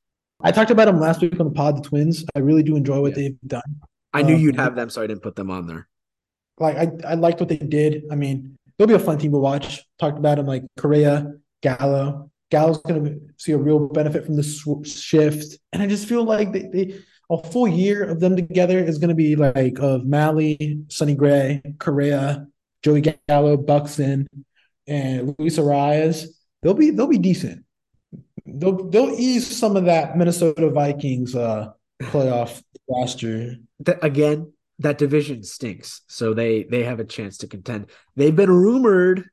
I 0.42 0.52
talked 0.52 0.72
about 0.72 0.86
them 0.86 1.00
last 1.00 1.20
week 1.20 1.38
on 1.38 1.48
the 1.48 1.54
pod, 1.54 1.78
the 1.78 1.82
Twins. 1.82 2.24
I 2.36 2.40
really 2.40 2.64
do 2.64 2.78
enjoy 2.78 3.02
what 3.02 3.12
yeah. 3.12 3.16
they've 3.16 3.38
done. 3.46 3.82
I 4.14 4.22
knew 4.22 4.36
um, 4.36 4.42
you'd 4.42 4.56
have 4.56 4.76
them, 4.76 4.90
so 4.90 5.02
I 5.02 5.08
didn't 5.08 5.24
put 5.24 5.36
them 5.36 5.52
on 5.52 5.68
there. 5.68 5.90
Like 6.60 6.78
I, 6.78 7.12
I 7.12 7.14
liked 7.16 7.40
what 7.40 7.50
they 7.50 7.58
did. 7.58 8.04
I 8.12 8.16
mean, 8.16 8.58
they'll 8.78 8.88
be 8.88 8.94
a 8.94 9.00
fun 9.00 9.18
team 9.18 9.32
to 9.32 9.38
watch. 9.38 9.84
Talked 10.00 10.18
about 10.18 10.38
them 10.38 10.46
like 10.46 10.64
Correa, 10.78 11.34
Gallo. 11.62 12.32
Gallo's 12.52 12.78
going 12.80 13.04
to 13.04 13.20
see 13.38 13.52
a 13.52 13.58
real 13.58 13.88
benefit 13.88 14.26
from 14.26 14.36
the 14.36 14.44
sw- 14.44 14.86
shift, 14.86 15.58
and 15.74 15.82
I 15.82 15.88
just 15.88 16.08
feel 16.08 16.24
like 16.24 16.54
they, 16.54 16.70
they 16.72 17.00
a 17.30 17.42
full 17.42 17.68
year 17.68 18.04
of 18.04 18.20
them 18.20 18.36
together 18.36 18.78
is 18.78 18.98
going 18.98 19.10
to 19.10 19.16
be 19.16 19.36
like 19.36 19.80
of 19.80 20.02
Mahle, 20.02 20.92
Sonny 20.92 21.16
Gray, 21.16 21.62
Correa, 21.80 22.48
Joey 22.84 23.02
Gallo, 23.28 23.58
Buxton, 23.58 24.28
and 24.88 25.36
Luis 25.40 25.58
Arraez. 25.58 26.28
They'll 26.62 26.74
be 26.76 26.92
they'll 26.92 27.08
be 27.08 27.18
decent. 27.18 27.66
They'll 28.46 28.90
they'll 28.90 29.20
ease 29.20 29.58
some 29.58 29.76
of 29.76 29.86
that 29.86 30.18
Minnesota 30.18 30.70
Vikings 30.70 31.36
uh 31.36 31.72
playoff 32.02 32.62
last 32.88 33.24
year. 33.24 33.58
again, 34.02 34.54
that 34.80 34.98
division 34.98 35.44
stinks. 35.44 36.02
So 36.08 36.34
they 36.34 36.64
they 36.64 36.84
have 36.84 37.00
a 37.00 37.06
chance 37.06 37.38
to 37.40 37.48
contend. 37.48 37.90
They've 38.16 38.36
been 38.36 38.52
rumored 38.52 39.26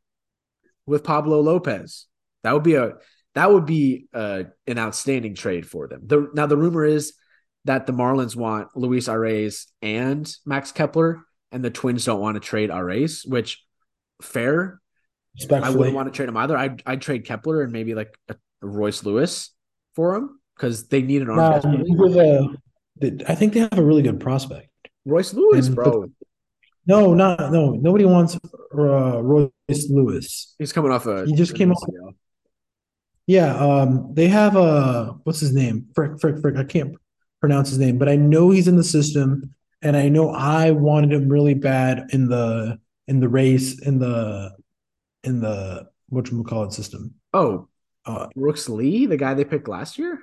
with 0.87 1.05
Pablo 1.05 1.41
Lopez. 1.41 2.07
That 2.43 2.55
would 2.55 2.63
be 2.63 2.75
a 2.75 2.95
that 3.35 3.51
would 3.51 3.67
be 3.67 4.07
uh, 4.13 4.45
an 4.67 4.79
outstanding 4.79 5.35
trade 5.35 5.67
for 5.67 5.89
them. 5.89 6.03
The, 6.05 6.31
now 6.35 6.47
the 6.47 6.57
rumor 6.57 6.85
is 6.85 7.15
that 7.65 7.87
the 7.87 7.93
Marlins 7.93 8.37
want 8.37 8.69
Luis 8.77 9.09
Arraez 9.09 9.67
and 9.81 10.31
Max 10.45 10.73
Kepler, 10.73 11.23
and 11.51 11.65
the 11.65 11.71
Twins 11.71 12.05
don't 12.05 12.21
want 12.21 12.35
to 12.35 12.41
trade 12.41 12.71
Arraez, 12.71 13.27
which 13.27 13.65
fair. 14.21 14.81
I 15.51 15.71
wouldn't 15.71 15.97
want 15.97 16.13
to 16.13 16.17
trade 16.17 16.29
him 16.29 16.37
either. 16.37 16.59
I'd, 16.59 16.83
I'd 16.85 17.01
trade 17.01 17.25
Kepler 17.25 17.63
and 17.63 17.73
maybe 17.73 17.95
like 17.95 18.19
a, 18.29 18.35
a 18.61 18.67
Royce 18.67 19.03
Lewis 19.03 19.51
for 19.95 20.15
him 20.15 20.39
because 20.55 20.89
they 20.89 21.01
need 21.01 21.23
an 21.23 21.31
arm. 21.31 21.39
No, 21.39 22.57
I 23.27 23.35
think 23.35 23.55
they 23.55 23.61
have 23.61 23.79
a 23.79 23.83
really 23.83 24.03
good 24.03 24.21
prospect. 24.21 24.69
Royce 25.05 25.35
Lewis, 25.35 25.67
and 25.67 25.77
bro. 25.77 26.11
No, 26.87 27.15
not 27.15 27.53
no. 27.53 27.71
Nobody 27.73 28.05
wants 28.05 28.37
uh, 28.37 29.23
Royce 29.23 29.51
Lewis. 29.69 30.55
He's 30.59 30.73
coming 30.73 30.93
off 30.93 31.07
a. 31.07 31.27
He 31.27 31.35
just 31.35 31.55
came 31.55 31.73
off. 31.73 31.83
Yeah, 33.27 33.55
um, 33.57 34.13
they 34.15 34.29
have 34.29 34.57
a 34.57 35.17
what's 35.25 35.41
his 35.41 35.55
name? 35.55 35.87
Frick, 35.95 36.21
frick, 36.21 36.41
frick. 36.41 36.57
I 36.57 36.65
can't 36.65 36.97
pronounce 37.41 37.69
his 37.69 37.79
name, 37.79 37.99
but 37.99 38.09
I 38.09 38.17
know 38.17 38.51
he's 38.51 38.69
in 38.69 38.77
the 38.77 38.85
system, 38.85 39.55
and 39.81 39.97
I 39.97 40.09
know 40.09 40.31
I 40.31 40.73
wanted 40.73 41.13
him 41.13 41.29
really 41.29 41.55
bad 41.55 42.11
in 42.11 42.29
the 42.29 42.79
in 43.07 43.21
the 43.21 43.29
race 43.29 43.81
in 43.81 43.99
the 43.99 44.57
in 45.23 45.41
the 45.41 45.89
what 46.09 46.31
you 46.31 46.43
call 46.43 46.65
it 46.65 46.73
system. 46.73 47.15
Oh, 47.33 47.69
uh, 48.05 48.27
Brooks 48.35 48.69
Lee, 48.69 49.07
the 49.07 49.17
guy 49.17 49.35
they 49.35 49.45
picked 49.45 49.69
last 49.69 49.99
year. 49.99 50.19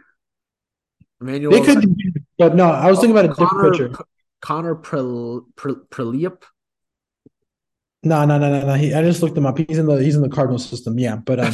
Emmanuel, 1.21 1.51
they 1.51 1.61
could, 1.61 1.86
but 2.38 2.55
no, 2.55 2.69
I 2.69 2.89
was 2.89 2.99
thinking 2.99 3.17
about 3.17 3.32
a 3.32 3.34
Connor, 3.34 3.71
different 3.71 3.93
pitcher. 3.93 4.05
Connor 4.41 4.75
Prielipp. 4.75 6.43
No, 8.03 8.25
no, 8.25 8.37
no, 8.37 8.49
no, 8.49 8.65
no. 8.65 8.73
He, 8.75 8.93
I 8.93 9.01
just 9.01 9.21
looked 9.21 9.37
him 9.37 9.45
up. 9.45 9.57
He's 9.57 9.77
in 9.77 9.85
the 9.85 9.95
he's 9.95 10.15
in 10.15 10.21
the 10.21 10.29
Cardinal 10.29 10.59
system. 10.59 10.97
Yeah, 10.97 11.17
but 11.17 11.39
um, 11.39 11.53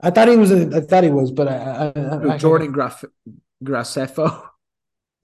I 0.00 0.10
thought 0.10 0.28
he 0.28 0.36
was. 0.36 0.52
I 0.52 0.80
thought 0.80 1.04
he 1.04 1.10
was, 1.10 1.32
but 1.32 1.48
I, 1.48 1.92
I, 1.96 2.34
I 2.34 2.38
Jordan 2.38 2.70
Graf, 2.70 3.04
Graceffo. 3.62 4.48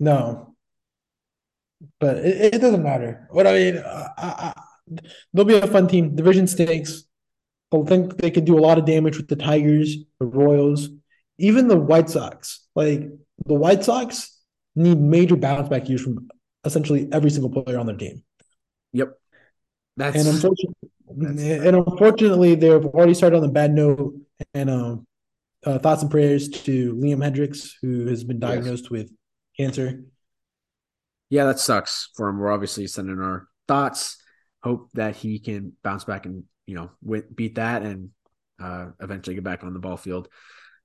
No, 0.00 0.54
but 1.98 2.18
it, 2.18 2.54
it, 2.54 2.58
doesn't 2.60 2.82
matter. 2.82 3.26
What 3.30 3.46
I 3.46 3.52
mean, 3.52 3.82
I, 3.84 4.52
they'll 5.32 5.44
be 5.44 5.56
a 5.56 5.66
fun 5.66 5.88
team. 5.88 6.14
Division 6.14 6.46
stakes. 6.46 7.04
I 7.72 7.82
think 7.82 8.16
they 8.16 8.30
could 8.30 8.44
do 8.44 8.58
a 8.58 8.62
lot 8.62 8.78
of 8.78 8.84
damage 8.86 9.16
with 9.16 9.28
the 9.28 9.36
Tigers, 9.36 9.96
the 10.18 10.26
Royals, 10.26 10.88
even 11.38 11.68
the 11.68 11.76
White 11.76 12.08
Sox. 12.08 12.66
Like 12.74 13.10
the 13.44 13.54
White 13.54 13.84
Sox 13.84 14.38
need 14.79 15.01
major 15.01 15.37
bounce 15.37 15.68
back 15.68 15.89
years 15.89 16.03
from 16.03 16.29
essentially 16.64 17.09
every 17.12 17.31
single 17.31 17.51
player 17.51 17.79
on 17.79 17.87
their 17.87 17.97
team. 17.97 18.22
Yep. 18.93 19.12
That's 19.97 20.16
and 20.16 20.29
unfortunately, 20.29 20.76
that's 21.11 21.43
and 21.43 21.76
unfortunately, 21.76 22.55
they've 22.55 22.87
already 22.87 23.14
started 23.14 23.37
on 23.37 23.43
the 23.43 23.49
bad 23.49 23.72
note. 23.72 24.14
And 24.55 24.70
um, 24.70 25.07
uh, 25.66 25.79
thoughts 25.81 26.03
and 26.03 26.11
prayers 26.11 26.49
to 26.49 26.95
Liam 26.95 27.18
Hendriks, 27.18 27.72
who 27.83 28.07
has 28.07 28.22
been 28.22 28.39
diagnosed 28.39 28.85
yes. 28.85 28.91
with 28.91 29.11
cancer. 29.57 30.05
Yeah, 31.31 31.45
that 31.47 31.59
sucks 31.59 32.11
for 32.14 32.29
him. 32.29 32.39
We're 32.39 32.53
obviously 32.53 32.87
sending 32.87 33.18
our 33.18 33.49
thoughts. 33.66 34.16
Hope 34.62 34.91
that 34.95 35.16
he 35.16 35.41
can 35.41 35.72
bounce 35.83 36.05
back 36.05 36.26
and 36.26 36.45
you 36.66 36.74
know 36.74 36.91
beat 37.35 37.57
that 37.57 37.83
and 37.83 38.11
uh, 38.61 38.87
eventually 39.01 39.35
get 39.35 39.45
back 39.45 39.64
on 39.64 39.74
the 39.74 39.81
ball 39.81 39.97
field. 39.97 40.29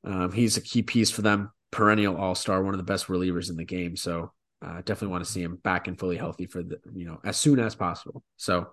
Um, 0.04 0.32
he's 0.32 0.58
a 0.58 0.62
key 0.62 0.82
piece 0.82 1.12
for 1.12 1.22
them 1.22 1.52
perennial 1.74 2.16
all 2.16 2.36
star, 2.36 2.64
one 2.64 2.74
of 2.74 2.78
the 2.78 2.84
best 2.84 3.08
relievers 3.08 3.50
in 3.50 3.58
the 3.58 3.66
game. 3.66 3.98
So 3.98 4.32
uh, 4.64 4.78
definitely 4.78 5.10
want 5.10 5.26
to 5.26 5.32
see 5.32 5.42
him 5.42 5.58
back 5.58 5.88
and 5.88 6.00
fully 6.00 6.18
healthy 6.18 6.46
for 6.46 6.64
the 6.64 6.80
you 6.94 7.06
know 7.06 7.20
as 7.24 7.38
soon 7.38 7.60
as 7.60 7.76
possible. 7.76 8.24
So 8.38 8.68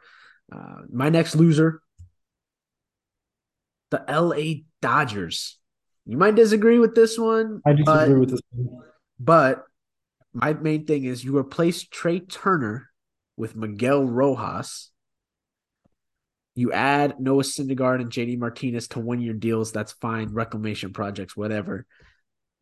uh, 0.52 0.82
my 0.92 1.08
next 1.08 1.34
loser, 1.34 1.82
the 3.90 4.04
L.A. 4.08 4.64
Dodgers. 4.80 5.58
You 6.06 6.16
might 6.16 6.34
disagree 6.34 6.78
with 6.78 6.94
this 6.94 7.18
one. 7.18 7.60
I 7.66 7.72
disagree 7.72 8.14
but, 8.14 8.20
with 8.20 8.30
this 8.30 8.40
one. 8.50 8.82
But 9.18 9.64
my 10.32 10.54
main 10.54 10.86
thing 10.86 11.04
is 11.04 11.24
you 11.24 11.36
replace 11.36 11.84
Trea 11.84 12.20
Turner 12.20 12.88
with 13.36 13.56
Miguel 13.56 14.04
Rojas. 14.04 14.90
You 16.54 16.72
add 16.72 17.20
Noah 17.20 17.42
Syndergaard 17.42 18.00
and 18.00 18.10
JD 18.10 18.38
Martinez 18.38 18.88
to 18.88 19.00
one 19.00 19.20
year 19.20 19.32
deals. 19.32 19.72
That's 19.72 19.92
fine. 19.92 20.32
Reclamation 20.32 20.92
projects, 20.92 21.36
whatever. 21.36 21.86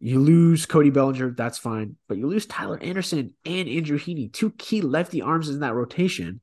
You 0.01 0.21
lose 0.21 0.65
Cody 0.65 0.91
Bellinger, 0.91 1.33
that's 1.33 1.59
fine, 1.59 1.97
but 2.09 2.19
you 2.19 2.29
lose 2.29 2.47
Tyler 2.47 2.79
Anderson 2.81 3.35
and 3.45 3.69
Andrew 3.69 3.99
Heaney, 3.99 4.33
two 4.33 4.51
key 4.53 4.81
lefty 4.81 5.23
arms 5.23 5.49
in 5.49 5.61
that 5.61 5.75
rotation. 5.75 6.41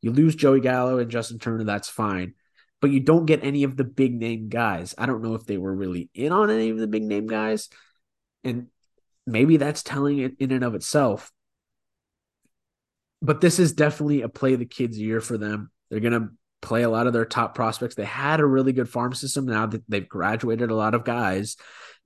You 0.00 0.10
lose 0.12 0.34
Joey 0.34 0.60
Gallo 0.60 0.98
and 0.98 1.10
Justin 1.10 1.38
Turner, 1.38 1.64
that's 1.64 1.88
fine, 1.88 2.34
but 2.80 2.90
you 2.90 3.00
don't 3.00 3.26
get 3.26 3.44
any 3.44 3.64
of 3.64 3.76
the 3.76 3.84
big 3.84 4.14
name 4.14 4.48
guys. 4.48 4.94
I 4.96 5.04
don't 5.04 5.22
know 5.22 5.34
if 5.34 5.44
they 5.44 5.58
were 5.58 5.74
really 5.74 6.08
in 6.14 6.32
on 6.32 6.50
any 6.50 6.70
of 6.70 6.78
the 6.78 6.86
big 6.86 7.02
name 7.02 7.26
guys, 7.26 7.68
and 8.42 8.68
maybe 9.26 9.58
that's 9.58 9.82
telling 9.82 10.18
it 10.18 10.34
in 10.38 10.50
and 10.50 10.64
of 10.64 10.74
itself. 10.74 11.30
But 13.20 13.40
this 13.40 13.58
is 13.58 13.72
definitely 13.72 14.22
a 14.22 14.28
play 14.28 14.56
the 14.56 14.66
kids 14.66 14.98
year 14.98 15.20
for 15.20 15.36
them. 15.36 15.70
They're 15.90 16.00
gonna 16.00 16.30
play 16.64 16.82
a 16.82 16.88
lot 16.88 17.06
of 17.06 17.12
their 17.12 17.24
top 17.24 17.54
prospects. 17.54 17.94
They 17.94 18.04
had 18.04 18.40
a 18.40 18.46
really 18.46 18.72
good 18.72 18.88
farm 18.88 19.14
system. 19.14 19.46
Now 19.46 19.66
that 19.66 19.82
they've 19.88 20.08
graduated 20.08 20.70
a 20.70 20.74
lot 20.74 20.94
of 20.94 21.04
guys 21.04 21.56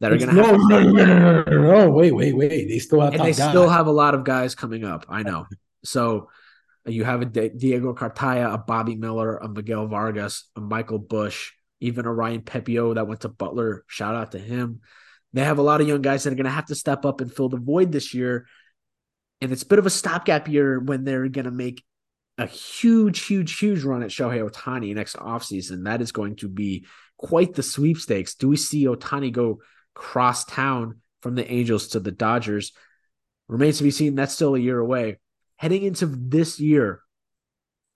that 0.01 0.13
are 0.13 0.19
going 0.19 0.31
to 0.31 0.35
no, 0.35 0.45
have. 0.45 0.57
No, 0.59 0.81
no, 0.81 0.93
no, 0.93 1.43
no, 1.43 1.63
no, 1.63 1.75
oh, 1.75 1.91
wait, 1.91 2.13
wait, 2.13 2.37
wait. 2.37 2.69
They 2.69 2.79
still 2.79 3.01
have. 3.01 3.15
And 3.15 3.23
they 3.23 3.33
guys. 3.33 3.49
still 3.49 3.69
have 3.69 3.87
a 3.87 3.93
lot 3.93 4.15
of 4.15 4.25
guys 4.25 4.55
coming 4.55 4.85
up. 4.85 5.07
I 5.09 5.23
know. 5.23 5.47
So 5.85 6.29
you 6.85 7.05
have 7.05 7.23
a 7.23 7.25
Diego 7.25 7.95
Cartaya, 7.95 8.53
a 8.53 8.59
Bobby 8.59 8.97
Miller, 8.97 9.37
a 9.37 9.49
Miguel 9.49 9.87
Vargas, 9.87 10.51
a 10.57 10.61
Michael 10.61 10.99
Busch, 10.99 11.53
even 11.81 12.05
a 12.05 12.13
Ryan 12.13 12.43
Pepiot 12.43 12.97
that 12.97 13.07
went 13.07 13.21
to 13.21 13.29
Butler. 13.29 13.85
Shout 13.87 14.17
out 14.17 14.33
to 14.33 14.41
him. 14.41 14.81
They 15.33 15.45
have 15.45 15.59
a 15.59 15.63
lot 15.63 15.81
of 15.81 15.87
young 15.87 16.03
guys 16.03 16.25
that 16.25 16.33
are 16.33 16.37
going 16.37 16.47
to 16.47 16.51
have 16.51 16.67
to 16.67 16.75
step 16.75 17.05
up 17.05 17.21
and 17.21 17.33
fill 17.33 17.49
the 17.49 17.59
void 17.59 17.93
this 17.93 18.13
year. 18.13 18.47
And 19.41 19.53
it's 19.53 19.63
a 19.63 19.67
bit 19.67 19.79
of 19.79 19.87
a 19.87 19.91
stopgap 19.91 20.49
year 20.49 20.81
when 20.81 21.05
they're 21.05 21.29
going 21.29 21.45
to 21.45 21.53
make 21.53 21.85
a 22.39 22.47
huge, 22.47 23.27
huge, 23.27 23.59
huge 23.59 23.83
run 23.83 24.03
at 24.03 24.11
Shohei 24.11 24.49
Ohtani 24.49 24.95
next 24.95 25.17
offseason. 25.17 25.85
That 25.85 26.01
is 26.01 26.13
going 26.13 26.37
to 26.37 26.49
be 26.49 26.87
quite 27.17 27.55
the 27.55 27.63
sweepstakes. 27.63 28.35
Do 28.35 28.49
we 28.49 28.57
see 28.57 28.87
Ohtani 28.87 29.33
go 29.33 29.61
cross 29.99 30.45
town 30.45 31.01
from 31.21 31.35
the 31.35 31.51
Angels 31.51 31.89
to 31.89 32.01
the 32.01 32.13
Dodgers. 32.13 32.73
Remains 33.49 33.79
to 33.79 33.85
be 33.85 33.91
seen. 33.91 34.15
That's 34.15 34.33
still 34.33 34.55
a 34.55 34.61
year 34.61 34.79
away. 34.79 35.19
Heading 35.57 35.83
into 35.83 36.07
this 36.07 36.61
year, 36.61 37.01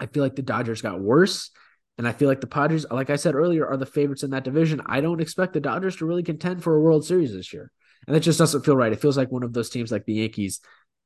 I 0.01 0.07
feel 0.07 0.22
like 0.22 0.36
the 0.36 0.43
Dodgers 0.43 0.82
got 0.82 1.01
worse. 1.01 1.51
And 1.99 2.09
I 2.09 2.12
feel 2.12 2.28
like 2.28 2.40
the 2.40 2.47
Padres, 2.47 2.86
like 2.90 3.11
I 3.11 3.16
said 3.16 3.34
earlier, 3.34 3.66
are 3.66 3.76
the 3.76 3.86
favorites 3.86 4.22
in 4.22 4.30
that 4.30 4.45
division. 4.45 4.80
I 4.86 5.01
don't 5.01 5.20
expect 5.20 5.53
the 5.53 5.61
Dodgers 5.61 5.97
to 5.97 6.07
really 6.07 6.22
contend 6.22 6.62
for 6.62 6.74
a 6.74 6.80
World 6.80 7.05
Series 7.05 7.32
this 7.32 7.53
year. 7.53 7.70
And 8.07 8.16
that 8.16 8.20
just 8.20 8.38
doesn't 8.38 8.64
feel 8.64 8.76
right. 8.76 8.93
It 8.93 9.01
feels 9.01 9.16
like 9.16 9.30
one 9.30 9.43
of 9.43 9.53
those 9.53 9.70
teams 9.70 9.93
like 9.93 10.07
the 10.07 10.14
Yankees 10.14 10.61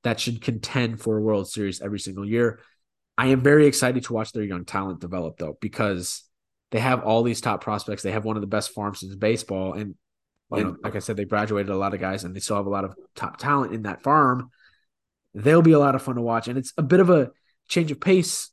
that 0.05 0.21
should 0.21 0.41
contend 0.41 1.01
for 1.01 1.19
a 1.19 1.21
World 1.21 1.51
Series 1.51 1.83
every 1.83 1.99
single 1.99 2.25
year. 2.25 2.61
I 3.19 3.29
am 3.29 3.41
very 3.41 3.67
excited 3.67 4.05
to 4.05 4.13
watch 4.13 4.33
their 4.33 4.43
young 4.43 4.65
talent 4.65 5.01
develop, 5.01 5.39
though, 5.39 5.57
because 5.61 6.25
they 6.71 6.81
have 6.81 7.05
all 7.05 7.23
these 7.23 7.41
top 7.41 7.63
prospects. 7.63 8.03
They 8.03 8.13
have 8.13 8.25
one 8.25 8.37
of 8.37 8.43
the 8.43 8.47
best 8.47 8.73
farms 8.73 9.03
in 9.03 9.19
baseball. 9.19 9.73
And 9.73 9.95
you 10.55 10.65
know, 10.65 10.77
like 10.83 10.97
I 10.97 11.01
said, 11.01 11.17
they 11.17 11.25
graduated 11.25 11.71
a 11.71 11.77
lot 11.77 11.95
of 11.95 12.01
guys 12.01 12.25
and 12.25 12.35
they 12.35 12.41
still 12.41 12.57
have 12.57 12.67
a 12.67 12.71
lot 12.71 12.85
of 12.85 12.95
top 13.15 13.37
talent 13.37 13.73
in 13.73 13.83
that 13.83 14.03
farm. 14.03 14.51
They'll 15.35 15.63
be 15.63 15.73
a 15.73 15.79
lot 15.79 15.95
of 15.95 16.03
fun 16.03 16.17
to 16.17 16.23
watch. 16.23 16.49
And 16.49 16.59
it's 16.59 16.73
a 16.77 16.83
bit 16.83 17.01
of 17.01 17.11
a 17.11 17.31
change 17.69 17.91
of 17.91 18.01
pace 18.01 18.51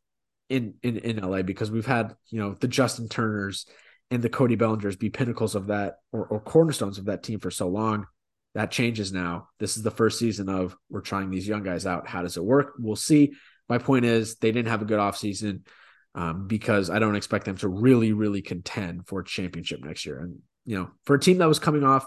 in, 0.50 0.76
in, 0.84 0.98
in 0.98 1.18
LA 1.18 1.42
because 1.42 1.72
we've 1.72 1.86
had, 1.86 2.16
you 2.30 2.40
know, 2.40 2.56
the 2.60 2.68
Justin 2.68 3.10
Turners 3.10 3.66
and 4.12 4.22
the 4.22 4.30
Cody 4.30 4.56
Bellingers 4.56 4.98
be 4.98 5.10
pinnacles 5.10 5.56
of 5.56 5.68
that 5.68 5.98
or, 6.12 6.26
or 6.26 6.40
cornerstones 6.40 6.98
of 6.98 7.06
that 7.06 7.24
team 7.24 7.40
for 7.40 7.52
so 7.52 7.68
long. 7.68 8.06
That 8.54 8.70
changes 8.70 9.12
now. 9.12 9.50
This 9.60 9.78
is 9.78 9.84
the 9.84 9.92
first 9.92 10.20
season 10.20 10.50
of 10.50 10.76
we're 10.90 11.02
trying 11.02 11.32
these 11.32 11.48
young 11.48 11.64
guys 11.64 11.88
out. 11.88 12.08
How 12.08 12.22
does 12.22 12.38
it 12.38 12.44
work? 12.44 12.74
We'll 12.78 12.96
see. 12.96 13.34
My 13.70 13.78
point 13.78 14.06
is 14.06 14.36
they 14.36 14.52
didn't 14.52 14.70
have 14.70 14.82
a 14.82 14.86
good 14.86 15.00
offseason 15.00 15.62
um, 16.16 16.48
because 16.48 16.90
I 16.90 17.00
don't 17.00 17.16
expect 17.16 17.46
them 17.46 17.58
to 17.58 17.68
really, 17.68 18.14
really 18.14 18.42
contend 18.42 19.08
for 19.08 19.22
a 19.22 19.26
championship 19.26 19.84
next 19.84 20.06
year. 20.06 20.20
And 20.20 20.40
you 20.66 20.78
know, 20.78 20.92
for 21.06 21.16
a 21.16 21.20
team 21.20 21.40
that 21.40 21.48
was 21.48 21.60
coming 21.60 21.84
off, 21.84 22.06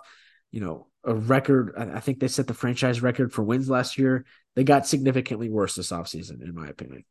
you 0.50 0.60
know, 0.60 0.86
a 1.04 1.14
record, 1.14 1.74
I 1.76 2.00
think 2.00 2.20
they 2.20 2.28
set 2.28 2.46
the 2.46 2.54
franchise 2.54 3.00
record 3.00 3.32
for 3.32 3.42
wins 3.42 3.70
last 3.70 3.98
year. 3.98 4.24
They 4.54 4.64
got 4.64 4.86
significantly 4.86 5.48
worse 5.48 5.74
this 5.74 5.92
offseason, 5.92 6.42
in 6.42 6.54
my 6.54 6.66
opinion. 6.68 7.04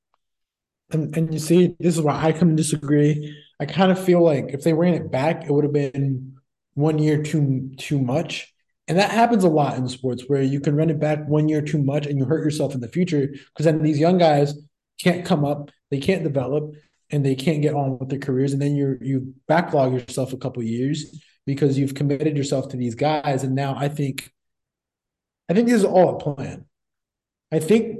And 0.92 1.16
and 1.16 1.34
you 1.34 1.40
see, 1.40 1.76
this 1.80 1.96
is 1.96 2.02
why 2.02 2.22
I 2.22 2.32
come 2.32 2.50
to 2.50 2.56
disagree. 2.56 3.36
I 3.60 3.66
kind 3.66 3.92
of 3.92 4.04
feel 4.04 4.22
like 4.22 4.46
if 4.50 4.64
they 4.64 4.74
ran 4.74 4.94
it 4.94 5.12
back, 5.12 5.46
it 5.46 5.52
would 5.52 5.64
have 5.64 5.74
been 5.74 6.36
one 6.74 7.00
year 7.00 7.24
too 7.24 7.72
too 7.78 8.00
much. 8.00 8.54
And 8.88 9.00
that 9.00 9.12
happens 9.12 9.44
a 9.44 9.50
lot 9.50 9.78
in 9.78 9.88
sports 9.88 10.24
where 10.28 10.44
you 10.44 10.60
can 10.60 10.76
run 10.76 10.90
it 10.90 11.00
back 11.00 11.28
one 11.28 11.50
year 11.50 11.62
too 11.62 11.82
much 11.82 12.06
and 12.06 12.20
you 12.20 12.26
hurt 12.26 12.44
yourself 12.44 12.76
in 12.76 12.82
the 12.82 12.88
future 12.88 13.28
because 13.28 13.66
then 13.66 13.82
these 13.82 14.00
young 14.00 14.18
guys 14.18 14.54
can't 15.02 15.26
come 15.26 15.44
up, 15.44 15.72
they 15.90 16.00
can't 16.00 16.24
develop, 16.24 16.74
and 17.10 17.26
they 17.26 17.36
can't 17.36 17.62
get 17.62 17.74
on 17.74 17.98
with 17.98 18.10
their 18.10 18.20
careers. 18.20 18.54
And 18.54 18.62
then 18.62 18.76
you 18.76 18.98
you 19.02 19.34
backlog 19.48 19.94
yourself 19.94 20.34
a 20.34 20.38
couple 20.38 20.62
years 20.64 21.20
because 21.46 21.78
you've 21.78 21.96
committed 21.96 22.38
yourself 22.38 22.70
to 22.70 22.78
these 22.78 22.96
guys. 22.96 23.44
And 23.44 23.56
now 23.56 23.76
I 23.76 23.90
think 23.90 24.32
I 25.50 25.54
think 25.54 25.68
this 25.68 25.78
is 25.78 25.86
all 25.86 26.16
a 26.16 26.20
plan. 26.20 26.66
I 27.52 27.60
think 27.60 28.00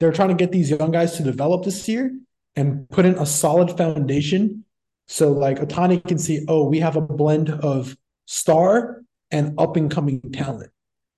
they're 0.00 0.12
trying 0.12 0.28
to 0.28 0.34
get 0.34 0.52
these 0.52 0.70
young 0.70 0.90
guys 0.90 1.16
to 1.16 1.22
develop 1.22 1.64
this 1.64 1.88
year 1.88 2.12
and 2.56 2.88
put 2.88 3.04
in 3.04 3.14
a 3.14 3.26
solid 3.26 3.76
foundation. 3.76 4.64
So 5.06 5.32
like 5.32 5.58
Ohtani 5.58 6.06
can 6.06 6.18
see, 6.18 6.44
oh, 6.48 6.68
we 6.68 6.80
have 6.80 6.96
a 6.96 7.00
blend 7.00 7.50
of 7.50 7.96
star 8.26 9.03
and 9.34 9.58
up 9.58 9.76
and 9.76 9.90
coming 9.90 10.20
talent. 10.32 10.70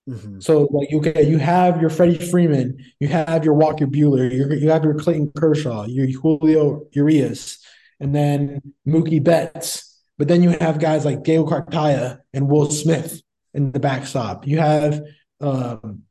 Mm-hmm. 0.08 0.40
So 0.40 0.68
like 0.70 0.88
okay, 0.92 1.28
you 1.28 1.38
have 1.38 1.80
your 1.80 1.90
Freddie 1.90 2.18
Freeman, 2.30 2.78
you 3.00 3.08
have 3.08 3.44
your 3.44 3.54
Walker 3.54 3.86
Buehler, 3.86 4.32
you 4.32 4.48
you 4.54 4.70
have 4.70 4.84
your 4.84 4.94
Clayton 4.94 5.32
Kershaw, 5.36 5.84
your 5.84 6.06
Julio 6.06 6.86
Urias, 6.92 7.58
and 8.00 8.14
then 8.14 8.60
Mookie 8.86 9.22
Betts. 9.22 9.82
But 10.18 10.28
then 10.28 10.42
you 10.42 10.50
have 10.60 10.78
guys 10.78 11.04
like 11.04 11.24
Gael 11.24 11.46
Cartaya 11.46 12.20
and 12.32 12.48
Will 12.48 12.70
Smith 12.70 13.20
in 13.52 13.72
the 13.72 13.80
backstop. 13.80 14.46
You 14.46 14.58
have 14.58 15.02
um, 15.40 16.04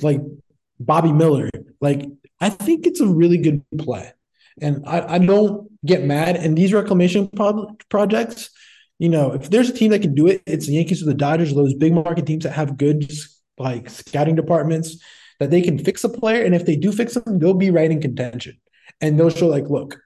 like 0.00 0.20
Bobby 0.80 1.12
Miller. 1.12 1.50
Like 1.80 2.08
I 2.40 2.48
think 2.48 2.86
it's 2.86 3.00
a 3.00 3.06
really 3.06 3.38
good 3.38 3.62
play, 3.76 4.12
and 4.60 4.84
I, 4.86 5.16
I 5.16 5.18
don't 5.18 5.68
get 5.84 6.04
mad. 6.04 6.36
And 6.36 6.56
these 6.56 6.72
reclamation 6.72 7.28
pro- 7.28 7.76
projects, 7.88 8.50
you 9.02 9.08
know, 9.08 9.32
if 9.32 9.50
there's 9.50 9.68
a 9.68 9.72
team 9.72 9.90
that 9.90 10.00
can 10.00 10.14
do 10.14 10.28
it, 10.28 10.42
it's 10.46 10.68
the 10.68 10.74
Yankees 10.74 11.02
or 11.02 11.06
the 11.06 11.14
Dodgers, 11.14 11.50
or 11.50 11.56
those 11.56 11.74
big 11.74 11.92
market 11.92 12.24
teams 12.24 12.44
that 12.44 12.52
have 12.52 12.76
good 12.76 13.10
like 13.58 13.90
scouting 13.90 14.36
departments 14.36 15.02
that 15.40 15.50
they 15.50 15.60
can 15.60 15.76
fix 15.76 16.04
a 16.04 16.08
player. 16.08 16.44
And 16.44 16.54
if 16.54 16.66
they 16.66 16.76
do 16.76 16.92
fix 16.92 17.14
them, 17.14 17.40
they'll 17.40 17.52
be 17.52 17.72
right 17.72 17.90
in 17.90 18.00
contention. 18.00 18.60
And 19.00 19.18
they'll 19.18 19.28
show 19.28 19.48
like, 19.48 19.68
look, 19.68 19.98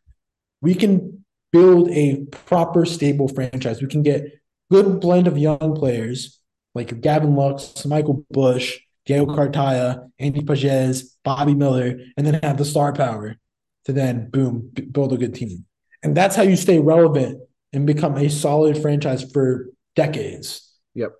we 0.62 0.74
can 0.74 1.26
build 1.52 1.90
a 1.90 2.24
proper 2.30 2.86
stable 2.86 3.28
franchise. 3.28 3.82
We 3.82 3.88
can 3.88 4.02
get 4.02 4.40
good 4.70 4.98
blend 4.98 5.26
of 5.26 5.36
young 5.36 5.76
players 5.76 6.40
like 6.74 6.98
Gavin 7.02 7.36
Lux, 7.36 7.84
Michael 7.84 8.24
Busch, 8.30 8.78
Gael 9.04 9.26
Cartaya, 9.26 10.08
Andy 10.18 10.42
Pages, 10.42 11.18
Bobby 11.22 11.54
Miller, 11.54 12.00
and 12.16 12.26
then 12.26 12.40
have 12.42 12.56
the 12.56 12.64
star 12.64 12.94
power 12.94 13.36
to 13.84 13.92
then 13.92 14.30
boom 14.30 14.70
build 14.90 15.12
a 15.12 15.18
good 15.18 15.34
team. 15.34 15.66
And 16.02 16.16
that's 16.16 16.34
how 16.34 16.44
you 16.44 16.56
stay 16.56 16.78
relevant 16.78 17.42
and 17.76 17.86
become 17.86 18.16
a 18.16 18.28
solid 18.30 18.80
franchise 18.80 19.22
for 19.30 19.66
decades. 19.94 20.74
Yep. 20.94 21.12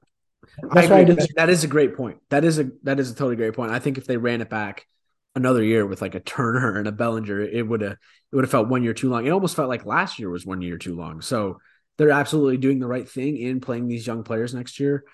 That's 0.72 0.88
that, 0.88 1.28
that 1.36 1.50
is 1.50 1.64
a 1.64 1.68
great 1.68 1.96
point. 1.96 2.18
That 2.30 2.44
is 2.44 2.58
a 2.58 2.70
that 2.84 2.98
is 2.98 3.10
a 3.10 3.14
totally 3.14 3.36
great 3.36 3.54
point. 3.54 3.72
I 3.72 3.78
think 3.78 3.98
if 3.98 4.06
they 4.06 4.16
ran 4.16 4.40
it 4.40 4.48
back 4.48 4.86
another 5.34 5.62
year 5.62 5.84
with 5.86 6.00
like 6.00 6.14
a 6.14 6.20
Turner 6.20 6.78
and 6.78 6.88
a 6.88 6.92
Bellinger, 6.92 7.42
it 7.42 7.68
would 7.68 7.82
have 7.82 7.92
it 7.92 8.34
would 8.34 8.44
have 8.44 8.50
felt 8.50 8.68
one 8.68 8.82
year 8.82 8.94
too 8.94 9.10
long. 9.10 9.26
It 9.26 9.30
almost 9.30 9.54
felt 9.54 9.68
like 9.68 9.84
last 9.84 10.18
year 10.18 10.30
was 10.30 10.46
one 10.46 10.62
year 10.62 10.78
too 10.78 10.96
long. 10.96 11.20
So 11.20 11.58
they're 11.98 12.10
absolutely 12.10 12.56
doing 12.56 12.78
the 12.78 12.86
right 12.86 13.08
thing 13.08 13.36
in 13.36 13.60
playing 13.60 13.86
these 13.86 14.06
young 14.06 14.22
players 14.22 14.54
next 14.54 14.80
year. 14.80 15.04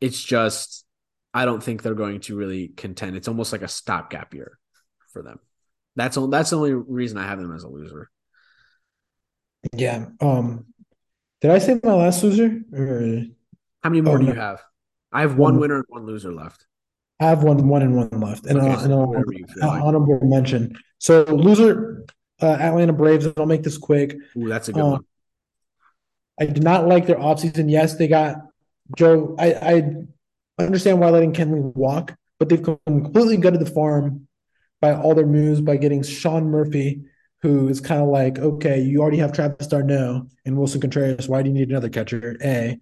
It's 0.00 0.20
just 0.20 0.84
I 1.32 1.44
don't 1.44 1.62
think 1.62 1.82
they're 1.82 1.94
going 1.94 2.20
to 2.22 2.36
really 2.36 2.68
contend. 2.76 3.16
It's 3.16 3.28
almost 3.28 3.52
like 3.52 3.62
a 3.62 3.68
stopgap 3.68 4.34
year 4.34 4.58
for 5.12 5.22
them. 5.22 5.38
That's 5.94 6.16
all. 6.16 6.26
That's 6.26 6.50
the 6.50 6.56
only 6.56 6.72
reason 6.72 7.18
I 7.18 7.26
have 7.26 7.38
them 7.38 7.54
as 7.54 7.62
a 7.62 7.68
loser. 7.68 8.10
Yeah. 9.72 10.06
Um. 10.20 10.67
Did 11.40 11.50
I 11.50 11.58
say 11.58 11.80
my 11.82 11.94
last 11.94 12.22
loser? 12.22 12.60
Or... 12.72 13.24
How 13.82 13.90
many 13.90 14.00
more 14.00 14.16
oh, 14.16 14.18
do 14.18 14.24
no. 14.24 14.32
you 14.32 14.38
have? 14.38 14.62
I 15.12 15.20
have 15.22 15.36
one, 15.36 15.54
one 15.54 15.60
winner 15.60 15.76
and 15.76 15.84
one 15.88 16.06
loser 16.06 16.32
left. 16.32 16.66
I 17.20 17.26
have 17.26 17.42
one, 17.42 17.66
one 17.68 17.82
and 17.82 17.96
one 17.96 18.20
left, 18.20 18.46
and, 18.46 18.58
okay, 18.58 18.70
uh, 18.70 18.78
so 18.78 19.68
honorable 19.68 20.20
mention. 20.22 20.76
So 20.98 21.24
loser, 21.24 22.04
uh, 22.40 22.46
Atlanta 22.46 22.92
Braves. 22.92 23.26
I'll 23.36 23.46
make 23.46 23.64
this 23.64 23.78
quick. 23.78 24.16
Ooh, 24.36 24.48
that's 24.48 24.68
a 24.68 24.72
good 24.72 24.82
um, 24.82 24.90
one. 24.90 25.04
I 26.40 26.46
did 26.46 26.62
not 26.62 26.86
like 26.86 27.06
their 27.06 27.16
offseason. 27.16 27.70
Yes, 27.70 27.96
they 27.96 28.06
got 28.06 28.36
Joe. 28.96 29.34
I, 29.38 29.52
I 29.54 30.62
understand 30.62 31.00
why 31.00 31.10
letting 31.10 31.32
Kenley 31.32 31.74
walk, 31.74 32.14
but 32.38 32.48
they've 32.48 32.62
completely 32.62 33.36
gutted 33.36 33.60
the 33.60 33.66
farm 33.66 34.28
by 34.80 34.94
all 34.94 35.14
their 35.14 35.26
moves 35.26 35.60
by 35.60 35.76
getting 35.76 36.04
Sean 36.04 36.44
Murphy, 36.50 37.02
who 37.42 37.68
is 37.68 37.80
kind 37.80 38.02
of 38.02 38.08
like, 38.08 38.38
okay, 38.38 38.80
you 38.80 39.00
already 39.00 39.18
have 39.18 39.32
Travis 39.32 39.68
d'Arnaud 39.68 40.28
and 40.44 40.56
Wilson 40.56 40.80
Contreras. 40.80 41.28
Why 41.28 41.42
do 41.42 41.48
you 41.48 41.54
need 41.54 41.70
another 41.70 41.88
catcher? 41.88 42.36
A. 42.42 42.78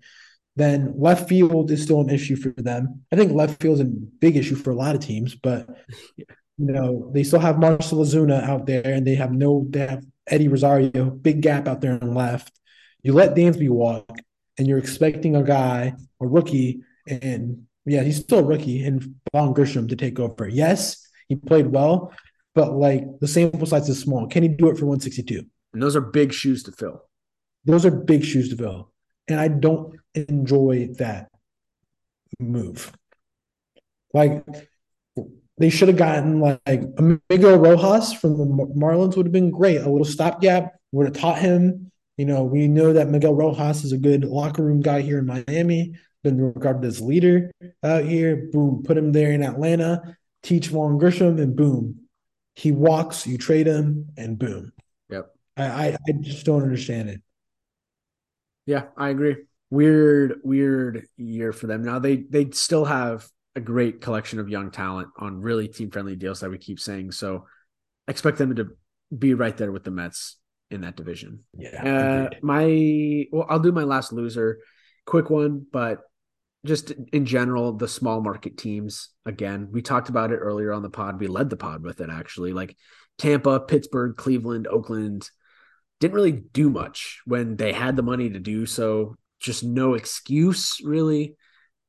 Then 0.57 0.94
left 0.96 1.28
field 1.28 1.70
is 1.70 1.82
still 1.82 2.00
an 2.00 2.09
issue 2.09 2.36
for 2.36 2.48
them. 2.50 3.02
I 3.12 3.16
think 3.16 3.32
left 3.32 3.61
field 3.61 3.74
is 3.74 3.86
a 3.86 3.90
big 3.90 4.36
issue 4.36 4.54
for 4.54 4.70
a 4.70 4.74
lot 4.74 4.94
of 4.94 5.02
teams, 5.02 5.34
but 5.34 5.68
you 6.16 6.26
know 6.59 7.11
they 7.12 7.22
still 7.22 7.40
have 7.40 7.59
Marcell 7.59 7.98
Ozuna 7.98 8.42
out 8.42 8.66
there, 8.66 8.86
and 8.86 9.07
they 9.07 9.14
have 9.16 9.32
no. 9.32 9.66
They 9.68 9.86
have 9.86 10.04
Eddie 10.26 10.48
Rosario, 10.48 11.11
big 11.11 11.42
gap 11.42 11.68
out 11.68 11.82
there 11.82 11.98
on 12.00 12.14
left. 12.14 12.59
You 13.02 13.12
let 13.12 13.36
Dansby 13.36 13.68
walk, 13.68 14.11
and 14.57 14.66
you're 14.66 14.78
expecting 14.78 15.36
a 15.36 15.42
guy, 15.42 15.92
a 16.20 16.26
rookie, 16.26 16.80
and 17.07 17.66
yeah, 17.84 18.02
he's 18.02 18.16
still 18.16 18.38
a 18.38 18.44
rookie, 18.44 18.82
and 18.82 19.16
Vaughn 19.32 19.52
Grissom 19.52 19.88
to 19.88 19.96
take 19.96 20.18
over. 20.18 20.48
Yes, 20.48 21.07
he 21.28 21.36
played 21.36 21.66
well, 21.66 22.12
but 22.57 22.72
like 22.72 23.04
the 23.20 23.28
sample 23.28 23.66
size 23.66 23.88
is 23.88 24.00
small. 24.00 24.26
Can 24.26 24.42
he 24.42 24.48
do 24.48 24.68
it 24.68 24.78
for 24.78 24.86
162? 24.86 25.44
And 25.74 25.82
those 25.82 25.94
are 25.94 26.00
big 26.00 26.32
shoes 26.32 26.62
to 26.64 26.72
fill. 26.72 27.02
Those 27.66 27.84
are 27.84 27.90
big 27.90 28.24
shoes 28.24 28.48
to 28.48 28.57
fill. 28.57 28.90
And 29.28 29.38
I 29.38 29.48
don't 29.48 29.94
enjoy 30.14 30.88
that 30.98 31.28
move. 32.40 32.92
Like 34.14 34.44
they 35.59 35.68
should 35.68 35.88
have 35.88 35.98
gotten 35.98 36.40
like 36.40 36.82
Miguel 37.28 37.59
Rojas 37.59 38.14
from 38.14 38.38
the 38.38 38.44
Marlins 38.44 39.16
would 39.16 39.26
have 39.26 39.32
been 39.32 39.50
great. 39.50 39.82
A 39.82 39.90
little 39.90 40.07
stopgap 40.07 40.72
would 40.92 41.07
have 41.07 41.16
taught 41.16 41.38
him. 41.38 41.92
You 42.16 42.24
know, 42.24 42.44
we 42.44 42.68
know 42.68 42.94
that 42.94 43.11
Miguel 43.11 43.34
Rojas 43.34 43.84
is 43.84 43.92
a 43.92 43.98
good 43.98 44.24
locker 44.24 44.62
room 44.62 44.80
guy 44.80 45.02
here 45.02 45.18
in 45.18 45.26
Miami, 45.26 45.94
been 46.24 46.40
regarded 46.40 46.86
as 46.86 47.02
leader 47.02 47.50
out 47.82 48.04
here. 48.04 48.48
Boom, 48.50 48.82
put 48.82 48.96
him 48.96 49.12
there 49.12 49.32
in 49.32 49.42
Atlanta 49.42 50.16
teach 50.46 50.68
Vaughn 50.68 50.96
Grissom, 50.96 51.38
and 51.38 51.57
boom, 51.57 52.05
he 52.57 52.72
walks. 52.72 53.26
You 53.26 53.38
trade 53.38 53.66
him, 53.66 54.09
and 54.16 54.38
boom. 54.38 54.72
Yep. 55.11 55.26
I, 55.57 55.64
I, 55.64 55.86
I 56.09 56.12
just 56.20 56.44
don't 56.44 56.62
understand 56.62 57.11
it. 57.11 57.22
Yeah, 58.64 58.86
I 58.96 59.11
agree. 59.11 59.36
Weird, 59.70 60.40
weird 60.42 61.07
year 61.16 61.52
for 61.52 61.66
them. 61.68 61.84
Now 61.84 61.98
they 61.98 62.16
they 62.16 62.50
still 62.50 62.84
have 62.84 63.28
a 63.54 63.61
great 63.61 64.00
collection 64.00 64.40
of 64.40 64.48
young 64.48 64.70
talent 64.70 65.09
on 65.18 65.40
really 65.40 65.68
team 65.68 65.90
friendly 65.90 66.16
deals 66.16 66.40
that 66.40 66.50
we 66.50 66.59
keep 66.59 66.80
saying. 66.80 67.12
So 67.12 67.46
expect 68.09 68.38
them 68.38 68.54
to 68.57 68.68
be 69.16 69.34
right 69.34 69.57
there 69.57 69.70
with 69.70 69.84
the 69.84 69.90
Mets 69.90 70.36
in 70.70 70.80
that 70.80 70.96
division. 70.96 71.44
Yeah. 71.57 72.28
Uh, 72.32 72.36
my 72.42 73.26
well, 73.30 73.46
I'll 73.48 73.61
do 73.61 73.72
my 73.72 73.84
last 73.84 74.12
loser, 74.12 74.59
quick 75.04 75.30
one, 75.30 75.66
but 75.70 76.00
just 76.66 76.92
in 77.12 77.24
general, 77.24 77.72
the 77.72 77.88
small 77.88 78.20
market 78.20 78.58
teams, 78.58 79.10
again, 79.24 79.68
we 79.72 79.82
talked 79.82 80.08
about 80.08 80.32
it 80.32 80.36
earlier 80.36 80.72
on 80.72 80.82
the 80.82 80.90
pod. 80.90 81.20
We 81.20 81.26
led 81.26 81.50
the 81.50 81.56
pod 81.56 81.82
with 81.82 82.00
it 82.00 82.10
actually. 82.10 82.52
Like 82.52 82.76
Tampa, 83.18 83.60
Pittsburgh, 83.60 84.16
Cleveland, 84.16 84.66
Oakland 84.66 85.30
didn't 86.00 86.14
really 86.14 86.32
do 86.32 86.68
much 86.68 87.22
when 87.24 87.56
they 87.56 87.72
had 87.72 87.96
the 87.96 88.02
money 88.02 88.30
to 88.30 88.38
do 88.38 88.66
so. 88.66 89.16
Just 89.40 89.64
no 89.64 89.94
excuse, 89.94 90.78
really. 90.82 91.36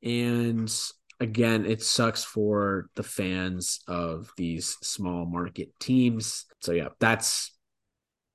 And 0.02 0.72
again, 1.20 1.66
it 1.66 1.82
sucks 1.82 2.24
for 2.24 2.88
the 2.94 3.02
fans 3.02 3.80
of 3.88 4.30
these 4.36 4.76
small 4.82 5.26
market 5.26 5.68
teams. 5.80 6.46
So, 6.60 6.72
yeah, 6.72 6.88
that's 7.00 7.52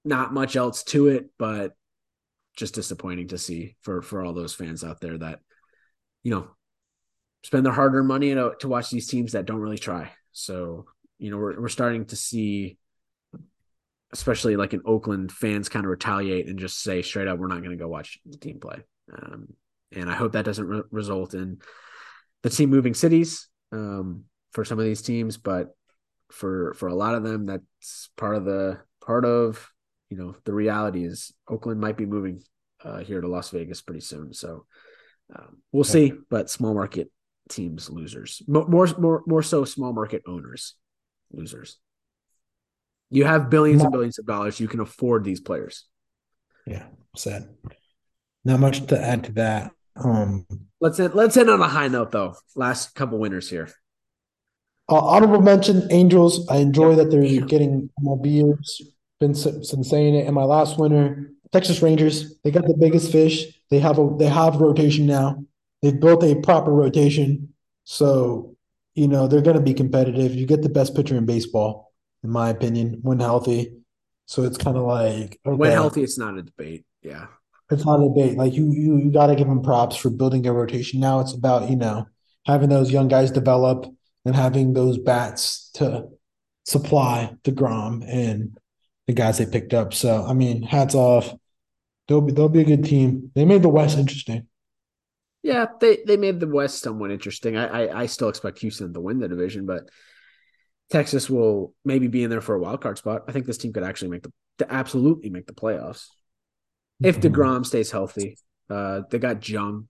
not 0.05 0.33
much 0.33 0.55
else 0.55 0.83
to 0.83 1.07
it, 1.07 1.29
but 1.39 1.73
just 2.55 2.75
disappointing 2.75 3.29
to 3.29 3.37
see 3.37 3.75
for 3.81 4.01
for 4.01 4.23
all 4.23 4.33
those 4.33 4.53
fans 4.53 4.83
out 4.83 5.01
there 5.01 5.17
that 5.17 5.39
you 6.23 6.31
know, 6.31 6.47
spend 7.43 7.65
their 7.65 7.73
hard 7.73 7.93
earned 7.93 8.07
money 8.07 8.33
to, 8.33 8.53
to 8.59 8.67
watch 8.67 8.89
these 8.89 9.07
teams 9.07 9.33
that 9.33 9.45
don't 9.45 9.59
really 9.59 9.77
try. 9.77 10.11
So, 10.31 10.85
you 11.19 11.29
know, 11.29 11.37
we're, 11.37 11.59
we're 11.61 11.69
starting 11.69 12.05
to 12.05 12.15
see, 12.15 12.77
especially 14.11 14.55
like 14.55 14.73
in 14.73 14.81
Oakland, 14.85 15.31
fans 15.31 15.69
kind 15.69 15.85
of 15.85 15.91
retaliate 15.91 16.47
and 16.47 16.57
just 16.57 16.81
say 16.81 17.01
straight 17.01 17.27
up, 17.27 17.37
we're 17.37 17.47
not 17.47 17.59
going 17.59 17.71
to 17.71 17.83
go 17.83 17.87
watch 17.87 18.19
the 18.25 18.37
team 18.37 18.59
play. 18.59 18.83
Um, 19.11 19.49
and 19.91 20.09
I 20.09 20.15
hope 20.15 20.31
that 20.31 20.45
doesn't 20.45 20.67
re- 20.67 20.83
result 20.91 21.33
in 21.33 21.59
the 22.41 22.49
team 22.49 22.69
moving 22.69 22.93
cities 22.93 23.47
um, 23.71 24.25
for 24.51 24.65
some 24.65 24.79
of 24.79 24.85
these 24.85 25.01
teams, 25.01 25.37
but 25.37 25.75
for 26.31 26.73
for 26.73 26.87
a 26.87 26.95
lot 26.95 27.15
of 27.15 27.23
them, 27.23 27.45
that's 27.45 28.09
part 28.17 28.35
of 28.35 28.45
the 28.45 28.79
part 29.05 29.23
of 29.23 29.69
you 30.09 30.17
know 30.17 30.35
the 30.45 30.53
reality 30.53 31.05
is 31.05 31.31
Oakland 31.47 31.79
might 31.79 31.97
be 31.97 32.05
moving 32.05 32.41
uh, 32.83 32.99
here 32.99 33.21
to 33.21 33.27
Las 33.27 33.49
Vegas 33.51 33.81
pretty 33.81 34.01
soon. 34.01 34.33
So 34.33 34.65
um, 35.35 35.57
we'll 35.71 35.83
see, 35.83 36.13
but 36.29 36.49
small 36.49 36.73
market 36.73 37.11
teams 37.49 37.89
losers. 37.89 38.41
More, 38.47 38.87
more, 38.97 39.23
more 39.25 39.43
so, 39.43 39.65
small 39.65 39.93
market 39.93 40.23
owners 40.27 40.75
losers. 41.31 41.77
You 43.09 43.25
have 43.25 43.49
billions 43.49 43.83
and 43.83 43.91
billions 43.91 44.17
of 44.17 44.25
dollars. 44.25 44.59
You 44.59 44.67
can 44.67 44.79
afford 44.79 45.23
these 45.23 45.39
players. 45.39 45.85
Yeah, 46.65 46.85
sad. 47.15 47.47
Not 48.43 48.59
much 48.59 48.87
to 48.87 48.99
add 48.99 49.25
to 49.25 49.31
that. 49.33 49.71
Um, 49.95 50.45
let's 50.81 50.99
end, 50.99 51.13
let's 51.13 51.37
end 51.37 51.49
on 51.49 51.61
a 51.61 51.67
high 51.67 51.87
note 51.87 52.11
though. 52.11 52.35
Last 52.55 52.95
couple 52.95 53.19
winners 53.19 53.49
here. 53.49 53.69
Uh, 54.89 54.99
honorable 54.99 55.41
mention, 55.41 55.87
Angels. 55.91 56.47
I 56.49 56.57
enjoy 56.57 56.95
that 56.95 57.09
they're 57.09 57.45
getting 57.45 57.89
MLBers. 58.03 58.81
Been, 59.19 59.33
been 59.33 59.83
saying 59.83 60.15
it. 60.15 60.25
And 60.25 60.35
my 60.35 60.43
last 60.43 60.77
winner, 60.77 61.31
Texas 61.51 61.81
Rangers. 61.81 62.39
They 62.43 62.51
got 62.51 62.67
the 62.67 62.75
biggest 62.77 63.11
fish. 63.11 63.45
They 63.69 63.79
have 63.79 63.99
a 63.99 64.15
they 64.17 64.27
have 64.27 64.57
rotation 64.57 65.05
now. 65.05 65.43
They've 65.81 65.99
built 65.99 66.23
a 66.23 66.35
proper 66.35 66.71
rotation. 66.71 67.53
So, 67.83 68.55
you 68.95 69.07
know, 69.07 69.27
they're 69.27 69.41
going 69.41 69.57
to 69.57 69.61
be 69.61 69.73
competitive. 69.73 70.33
You 70.33 70.45
get 70.45 70.61
the 70.61 70.69
best 70.69 70.95
pitcher 70.95 71.17
in 71.17 71.25
baseball, 71.25 71.91
in 72.23 72.29
my 72.29 72.49
opinion, 72.49 72.99
when 73.01 73.19
healthy. 73.19 73.73
So 74.25 74.43
it's 74.43 74.57
kind 74.57 74.77
of 74.77 74.83
like 74.83 75.39
okay, 75.45 75.55
when 75.55 75.71
healthy, 75.71 76.03
it's 76.03 76.17
not 76.17 76.37
a 76.37 76.41
debate. 76.41 76.85
Yeah, 77.01 77.27
it's 77.69 77.85
not 77.85 77.99
a 77.99 78.07
debate. 78.07 78.37
Like 78.37 78.53
you, 78.53 78.71
you, 78.71 78.97
you 78.97 79.11
got 79.11 79.27
to 79.27 79.35
give 79.35 79.47
them 79.47 79.61
props 79.61 79.95
for 79.95 80.09
building 80.09 80.47
a 80.47 80.53
rotation. 80.53 80.99
Now 80.99 81.19
it's 81.19 81.33
about 81.33 81.69
you 81.69 81.75
know 81.75 82.07
having 82.45 82.69
those 82.69 82.91
young 82.91 83.07
guys 83.07 83.31
develop 83.31 83.85
and 84.25 84.35
having 84.35 84.73
those 84.73 84.97
bats 84.97 85.69
to 85.75 86.07
supply 86.65 87.35
deGrom 87.43 88.03
and 88.07 88.57
the 89.07 89.13
guys 89.13 89.37
they 89.37 89.45
picked 89.45 89.73
up. 89.73 89.93
So 89.93 90.25
I 90.25 90.33
mean, 90.33 90.61
hats 90.63 90.95
off. 90.95 91.33
They'll 92.07 92.21
be 92.21 92.33
they'll 92.33 92.49
be 92.49 92.61
a 92.61 92.65
good 92.65 92.85
team. 92.85 93.31
They 93.35 93.45
made 93.45 93.61
the 93.61 93.69
West 93.69 93.97
interesting. 93.97 94.47
Yeah, 95.41 95.67
they 95.79 95.99
they 96.05 96.17
made 96.17 96.39
the 96.39 96.47
West 96.47 96.79
somewhat 96.79 97.11
interesting. 97.11 97.57
I 97.57 97.85
I, 97.85 98.01
I 98.01 98.05
still 98.07 98.29
expect 98.29 98.59
Houston 98.59 98.93
to 98.93 98.99
win 98.99 99.19
the 99.19 99.27
division, 99.27 99.65
but 99.65 99.89
Texas 100.89 101.29
will 101.29 101.73
maybe 101.85 102.07
be 102.07 102.23
in 102.23 102.29
there 102.29 102.41
for 102.41 102.55
a 102.55 102.59
wild 102.59 102.81
card 102.81 102.97
spot. 102.97 103.23
I 103.27 103.31
think 103.31 103.45
this 103.45 103.57
team 103.57 103.73
could 103.73 103.83
actually 103.83 104.11
make 104.11 104.23
the 104.23 104.31
to 104.59 104.71
absolutely 104.71 105.29
make 105.29 105.47
the 105.47 105.53
playoffs 105.53 106.07
if 107.01 107.19
mm-hmm. 107.19 107.33
deGrom 107.33 107.65
stays 107.65 107.91
healthy. 107.91 108.37
Uh, 108.69 109.01
they 109.09 109.19
got 109.19 109.47
Jung, 109.47 109.87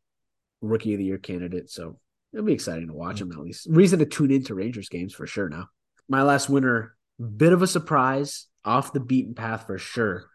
rookie 0.61 0.93
of 0.93 0.99
the 0.99 1.05
year 1.05 1.17
candidate, 1.17 1.69
so 1.69 1.99
it'll 2.31 2.45
be 2.45 2.53
exciting 2.53 2.87
to 2.87 2.93
watch 2.93 3.17
mm-hmm. 3.17 3.31
him 3.31 3.39
at 3.39 3.43
least. 3.43 3.67
Reason 3.69 3.99
to 3.99 4.05
tune 4.05 4.31
into 4.31 4.55
Rangers 4.55 4.89
games 4.89 5.13
for 5.13 5.27
sure. 5.27 5.49
Now, 5.49 5.67
my 6.07 6.23
last 6.23 6.49
winner, 6.49 6.95
bit 7.37 7.53
of 7.53 7.61
a 7.61 7.67
surprise, 7.67 8.47
off 8.65 8.93
the 8.93 8.99
beaten 8.99 9.35
path 9.35 9.67
for 9.67 9.77
sure. 9.77 10.25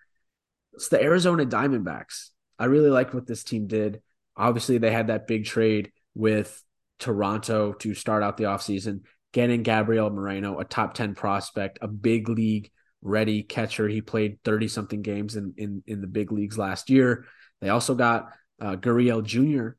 It's 0.79 0.87
the 0.87 1.03
Arizona 1.03 1.45
Diamondbacks. 1.45 2.29
I 2.57 2.67
really 2.67 2.89
liked 2.89 3.13
what 3.13 3.27
this 3.27 3.43
team 3.43 3.67
did. 3.67 4.01
Obviously, 4.37 4.79
they 4.79 4.93
had 4.93 5.09
that 5.09 5.27
big 5.27 5.45
trade 5.45 5.91
with 6.15 6.63
Toronto 7.01 7.73
to 7.73 7.95
start 7.95 8.23
out 8.23 8.37
the 8.37 8.45
offseason, 8.45 9.01
getting 9.33 9.65
Gabriel 9.65 10.09
Moreno, 10.09 10.61
a 10.61 10.65
top 10.65 10.95
10 10.95 11.17
prospect, 11.17 11.81
a 11.83 11.89
big 11.89 12.29
league 12.29 12.71
ready 13.03 13.43
catcher. 13.43 13.89
He 13.89 14.03
played 14.03 14.39
30 14.45 14.69
something 14.69 15.03
games 15.03 15.35
in, 15.35 15.53
in, 15.57 15.83
in 15.89 16.01
the 16.01 16.07
big 16.07 16.31
leagues 16.31 16.57
last 16.57 16.91
year. 16.91 17.27
They 17.61 17.71
also 17.71 17.97
got 17.97 18.29
uh, 18.61 18.77
Gurriel 18.77 19.25
Jr. 19.25 19.71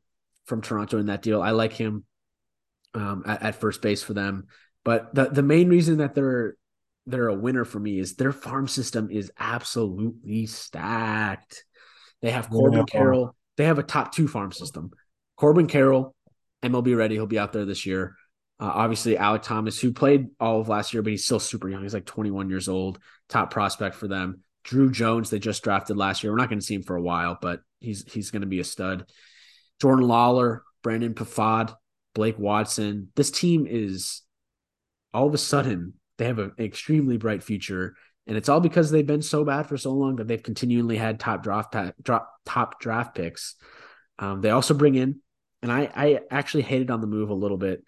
from 0.44 0.60
Toronto 0.60 0.98
in 0.98 1.06
that 1.06 1.22
deal. 1.22 1.40
I 1.40 1.52
like 1.52 1.72
him 1.72 2.04
um, 2.92 3.22
at, 3.24 3.42
at, 3.42 3.54
first 3.54 3.80
base 3.80 4.02
for 4.02 4.12
them. 4.12 4.48
But 4.84 5.14
the, 5.14 5.30
the 5.30 5.42
main 5.42 5.70
reason 5.70 5.96
that 5.96 6.14
they're 6.14 6.56
they're 7.06 7.28
a 7.28 7.34
winner 7.34 7.64
for 7.64 7.80
me 7.80 7.98
is 7.98 8.14
their 8.14 8.32
farm 8.32 8.68
system 8.68 9.10
is 9.10 9.32
absolutely 9.38 10.46
stacked. 10.46 11.64
They 12.22 12.30
have 12.30 12.50
Corbin 12.50 12.80
yeah. 12.80 12.84
Carroll. 12.84 13.34
They 13.56 13.64
have 13.64 13.78
a 13.78 13.82
top 13.82 14.14
two 14.14 14.28
farm 14.28 14.52
system. 14.52 14.90
Corbin 15.36 15.66
Carroll, 15.66 16.14
MLB 16.62 16.96
ready. 16.96 17.14
He'll 17.14 17.26
be 17.26 17.38
out 17.38 17.52
there 17.52 17.64
this 17.64 17.86
year. 17.86 18.16
Uh, 18.58 18.70
obviously, 18.74 19.16
Alek 19.16 19.42
Thomas, 19.42 19.80
who 19.80 19.92
played 19.92 20.28
all 20.38 20.60
of 20.60 20.68
last 20.68 20.92
year, 20.92 21.02
but 21.02 21.10
he's 21.10 21.24
still 21.24 21.40
super 21.40 21.68
young. 21.68 21.82
He's 21.82 21.94
like 21.94 22.04
21 22.04 22.50
years 22.50 22.68
old, 22.68 22.98
top 23.28 23.50
prospect 23.50 23.96
for 23.96 24.06
them. 24.06 24.42
Drew 24.64 24.90
Jones, 24.90 25.30
they 25.30 25.38
just 25.38 25.64
drafted 25.64 25.96
last 25.96 26.22
year. 26.22 26.30
We're 26.32 26.38
not 26.38 26.50
going 26.50 26.58
to 26.58 26.64
see 26.64 26.74
him 26.74 26.82
for 26.82 26.96
a 26.96 27.02
while, 27.02 27.38
but 27.40 27.60
he's 27.80 28.04
he's 28.12 28.30
going 28.30 28.42
to 28.42 28.46
be 28.46 28.60
a 28.60 28.64
stud. 28.64 29.10
Jordan 29.80 30.06
Lawlar, 30.06 30.60
Brandon 30.82 31.14
Pfaadt, 31.14 31.74
Blake 32.14 32.36
Walston. 32.36 33.06
This 33.16 33.30
team 33.30 33.66
is 33.66 34.20
all 35.14 35.26
of 35.26 35.34
a 35.34 35.38
sudden 35.38 35.94
they 36.20 36.26
have 36.26 36.38
an 36.38 36.52
extremely 36.58 37.16
bright 37.16 37.42
future, 37.42 37.96
and 38.26 38.36
it's 38.36 38.50
all 38.50 38.60
because 38.60 38.90
they've 38.90 39.06
been 39.06 39.22
so 39.22 39.42
bad 39.42 39.66
for 39.66 39.78
so 39.78 39.92
long 39.92 40.16
that 40.16 40.28
they've 40.28 40.42
continually 40.42 40.98
had 40.98 41.18
top 41.18 41.42
draft 41.42 41.74
drop, 42.02 42.30
top 42.44 42.78
draft 42.78 43.14
picks. 43.14 43.56
Um, 44.18 44.42
they 44.42 44.50
also 44.50 44.74
bring 44.74 44.96
in, 44.96 45.22
and 45.62 45.72
I 45.72 45.90
I 45.96 46.20
actually 46.30 46.64
hated 46.64 46.90
on 46.90 47.00
the 47.00 47.06
move 47.06 47.30
a 47.30 47.34
little 47.34 47.56
bit 47.56 47.82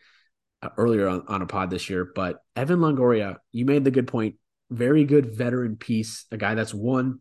uh, 0.62 0.70
earlier 0.78 1.08
on, 1.08 1.24
on 1.28 1.42
a 1.42 1.46
pod 1.46 1.68
this 1.68 1.90
year, 1.90 2.10
but 2.14 2.38
Evan 2.56 2.78
Longoria, 2.78 3.36
you 3.52 3.66
made 3.66 3.84
the 3.84 3.90
good 3.90 4.08
point. 4.08 4.36
Very 4.70 5.04
good 5.04 5.26
veteran 5.26 5.76
piece, 5.76 6.24
a 6.30 6.38
guy 6.38 6.54
that's 6.54 6.72
won, 6.72 7.20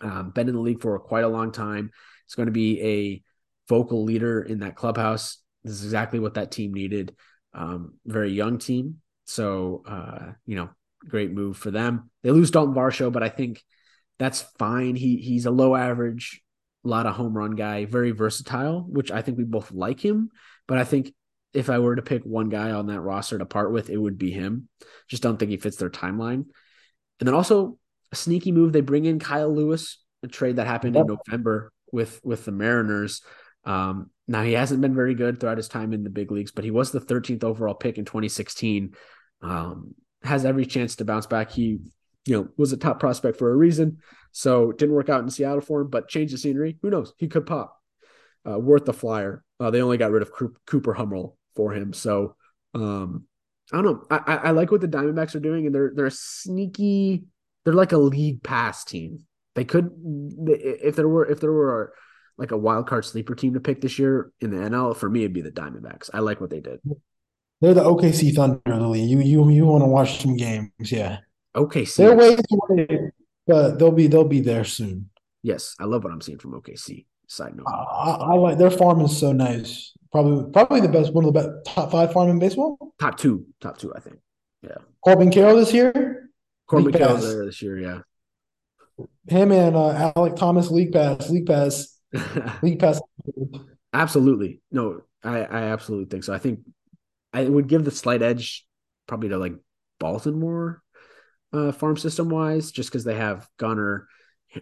um, 0.00 0.30
been 0.30 0.48
in 0.48 0.54
the 0.54 0.60
league 0.62 0.80
for 0.80 0.98
quite 0.98 1.24
a 1.24 1.28
long 1.28 1.52
time. 1.52 1.90
It's 2.24 2.34
going 2.34 2.46
to 2.46 2.52
be 2.52 2.80
a 2.80 3.22
vocal 3.68 4.04
leader 4.04 4.40
in 4.40 4.60
that 4.60 4.74
clubhouse. 4.74 5.36
This 5.62 5.74
is 5.74 5.84
exactly 5.84 6.20
what 6.20 6.34
that 6.34 6.50
team 6.50 6.72
needed. 6.72 7.14
Um, 7.52 7.94
very 8.06 8.32
young 8.32 8.56
team, 8.56 9.02
so 9.24 9.82
uh, 9.86 10.32
you 10.46 10.56
know, 10.56 10.70
great 11.08 11.32
move 11.32 11.56
for 11.56 11.70
them. 11.70 12.10
They 12.22 12.30
lose 12.30 12.50
Dalton 12.50 12.74
Varsho, 12.74 13.12
but 13.12 13.22
I 13.22 13.28
think 13.28 13.62
that's 14.18 14.42
fine. 14.58 14.96
He 14.96 15.16
he's 15.16 15.46
a 15.46 15.50
low 15.50 15.74
average, 15.74 16.42
a 16.84 16.88
lot 16.88 17.06
of 17.06 17.14
home 17.14 17.36
run 17.36 17.52
guy, 17.52 17.84
very 17.84 18.12
versatile, 18.12 18.82
which 18.82 19.10
I 19.10 19.22
think 19.22 19.38
we 19.38 19.44
both 19.44 19.72
like 19.72 20.00
him. 20.00 20.30
But 20.66 20.78
I 20.78 20.84
think 20.84 21.12
if 21.52 21.70
I 21.70 21.78
were 21.78 21.96
to 21.96 22.02
pick 22.02 22.24
one 22.24 22.48
guy 22.48 22.72
on 22.72 22.88
that 22.88 23.00
roster 23.00 23.38
to 23.38 23.46
part 23.46 23.72
with, 23.72 23.90
it 23.90 23.96
would 23.96 24.18
be 24.18 24.30
him. 24.30 24.68
Just 25.08 25.22
don't 25.22 25.38
think 25.38 25.50
he 25.50 25.56
fits 25.56 25.76
their 25.76 25.90
timeline. 25.90 26.44
And 27.20 27.28
then 27.28 27.34
also 27.34 27.78
a 28.12 28.16
sneaky 28.16 28.52
move, 28.52 28.72
they 28.72 28.80
bring 28.80 29.04
in 29.04 29.20
Kyle 29.20 29.54
Lewis, 29.54 30.02
a 30.22 30.28
trade 30.28 30.56
that 30.56 30.66
happened 30.66 30.96
yep. 30.96 31.06
in 31.06 31.16
November 31.16 31.72
with 31.92 32.20
with 32.24 32.44
the 32.44 32.52
Mariners. 32.52 33.22
Um, 33.64 34.10
now 34.26 34.42
he 34.42 34.52
hasn't 34.52 34.80
been 34.80 34.94
very 34.94 35.14
good 35.14 35.38
throughout 35.38 35.56
his 35.56 35.68
time 35.68 35.92
in 35.92 36.04
the 36.04 36.10
big 36.10 36.30
leagues, 36.30 36.50
but 36.50 36.64
he 36.64 36.70
was 36.70 36.90
the 36.90 37.00
13th 37.00 37.44
overall 37.44 37.74
pick 37.74 37.98
in 37.98 38.04
2016. 38.04 38.94
Um, 39.42 39.94
has 40.22 40.44
every 40.44 40.64
chance 40.64 40.96
to 40.96 41.04
bounce 41.04 41.26
back. 41.26 41.50
He, 41.50 41.80
you 42.24 42.36
know, 42.36 42.48
was 42.56 42.72
a 42.72 42.76
top 42.76 43.00
prospect 43.00 43.38
for 43.38 43.50
a 43.50 43.56
reason. 43.56 43.98
So 44.32 44.72
didn't 44.72 44.94
work 44.94 45.08
out 45.08 45.22
in 45.22 45.30
Seattle 45.30 45.60
for 45.60 45.82
him, 45.82 45.88
but 45.88 46.08
change 46.08 46.32
the 46.32 46.38
scenery. 46.38 46.78
Who 46.82 46.90
knows? 46.90 47.12
He 47.18 47.28
could 47.28 47.46
pop. 47.46 47.76
Uh, 48.48 48.58
worth 48.58 48.84
the 48.84 48.92
flyer. 48.92 49.42
Uh, 49.58 49.70
they 49.70 49.80
only 49.80 49.96
got 49.96 50.10
rid 50.10 50.20
of 50.20 50.30
Cooper 50.66 50.92
Hummel 50.92 51.38
for 51.56 51.72
him. 51.72 51.94
So 51.94 52.36
um, 52.74 53.24
I 53.72 53.80
don't 53.80 53.84
know. 53.84 54.04
I, 54.10 54.36
I 54.36 54.50
like 54.50 54.70
what 54.70 54.80
the 54.80 54.88
Diamondbacks 54.88 55.34
are 55.34 55.40
doing, 55.40 55.66
and 55.66 55.74
they're 55.74 55.92
they're 55.94 56.06
a 56.06 56.10
sneaky. 56.10 57.24
They're 57.64 57.72
like 57.72 57.92
a 57.92 57.98
league 57.98 58.42
pass 58.42 58.84
team. 58.84 59.24
They 59.54 59.64
could 59.64 59.90
if 60.46 60.96
there 60.96 61.08
were 61.08 61.24
if 61.26 61.40
there 61.40 61.52
were 61.52 61.94
like 62.36 62.50
a 62.50 62.56
wild 62.56 62.86
card 62.86 63.04
sleeper 63.04 63.34
team 63.34 63.54
to 63.54 63.60
pick 63.60 63.80
this 63.80 63.98
year 63.98 64.32
in 64.40 64.50
the 64.50 64.56
NL. 64.56 64.96
For 64.96 65.08
me, 65.08 65.20
it'd 65.20 65.32
be 65.32 65.40
the 65.40 65.50
Diamondbacks. 65.50 66.10
I 66.12 66.20
like 66.20 66.40
what 66.40 66.50
they 66.50 66.60
did. 66.60 66.80
They're 67.60 67.74
the 67.74 67.84
OKC 67.84 68.34
Thunder, 68.34 68.60
Lily. 68.66 69.02
You 69.02 69.20
you 69.20 69.48
you 69.50 69.66
want 69.66 69.82
to 69.82 69.88
watch 69.88 70.20
some 70.20 70.36
games? 70.36 70.70
Yeah. 70.80 71.18
OKC. 71.56 71.96
They're 71.96 72.16
way 72.16 72.36
away, 72.52 73.10
but 73.46 73.78
they'll 73.78 73.92
be 73.92 74.06
they'll 74.06 74.24
be 74.24 74.40
there 74.40 74.64
soon. 74.64 75.10
Yes, 75.42 75.74
I 75.78 75.84
love 75.84 76.04
what 76.04 76.12
I'm 76.12 76.20
seeing 76.20 76.38
from 76.38 76.52
OKC. 76.52 77.06
Side 77.26 77.56
note, 77.56 77.66
I, 77.66 78.18
I 78.20 78.34
like 78.34 78.58
their 78.58 78.70
farm 78.70 79.00
is 79.00 79.16
so 79.16 79.32
nice. 79.32 79.92
Probably 80.12 80.50
probably 80.52 80.80
the 80.80 80.88
best 80.88 81.14
one 81.14 81.24
of 81.24 81.32
the 81.32 81.40
best 81.40 81.50
top 81.66 81.90
five 81.90 82.12
farm 82.12 82.28
in 82.28 82.38
baseball. 82.38 82.76
Top 83.00 83.16
two, 83.16 83.46
top 83.60 83.78
two, 83.78 83.94
I 83.94 84.00
think. 84.00 84.16
Yeah. 84.62 84.76
Corbin 85.02 85.30
Carroll 85.30 85.56
this 85.56 85.72
year. 85.72 86.28
Corbin 86.66 86.92
Carroll 86.92 87.16
there 87.16 87.46
this 87.46 87.62
year, 87.62 87.78
yeah. 87.78 88.00
Him 89.28 89.52
and 89.52 89.74
uh, 89.74 90.12
Alek 90.14 90.36
Thomas 90.36 90.70
league 90.70 90.92
pass, 90.92 91.30
league 91.30 91.46
pass, 91.46 91.93
league 92.62 92.78
pass. 92.78 93.00
Absolutely, 93.92 94.60
no, 94.70 95.02
I 95.22 95.40
I 95.40 95.62
absolutely 95.64 96.06
think 96.06 96.24
so. 96.24 96.32
I 96.32 96.38
think 96.38 96.60
I 97.32 97.44
would 97.44 97.68
give 97.68 97.84
the 97.84 97.90
slight 97.90 98.22
edge 98.22 98.66
probably 99.06 99.28
to 99.30 99.38
like 99.38 99.54
Baltimore 99.98 100.82
uh, 101.52 101.72
farm 101.72 101.96
system 101.96 102.28
wise, 102.28 102.70
just 102.72 102.90
because 102.90 103.04
they 103.04 103.14
have 103.14 103.48
Gunnar 103.58 104.08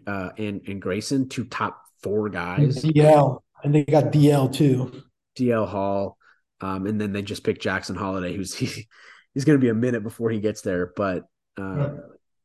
uh, 0.07 0.31
and 0.37 0.63
and 0.67 0.81
Grayson, 0.81 1.29
two 1.29 1.45
top 1.45 1.83
four 2.03 2.29
guys. 2.29 2.83
DL, 2.83 3.41
and 3.65 3.75
they 3.75 3.85
got 3.85 4.13
DL 4.13 4.53
too. 4.53 5.03
DL 5.39 5.67
Hall, 5.67 6.19
um, 6.61 6.87
and 6.87 7.01
then 7.01 7.13
they 7.13 7.23
just 7.23 7.45
picked 7.45 7.63
Jackson 7.63 7.97
Holliday, 7.97 8.37
who's 8.37 8.55
he, 8.59 8.87
he's 9.35 9.45
going 9.45 9.59
to 9.59 9.63
be 9.63 9.71
a 9.71 9.75
minute 9.75 10.03
before 10.03 10.31
he 10.31 10.41
gets 10.41 10.63
there. 10.63 10.93
But 10.95 11.25
uh, 11.59 11.77
yeah. 11.77 11.91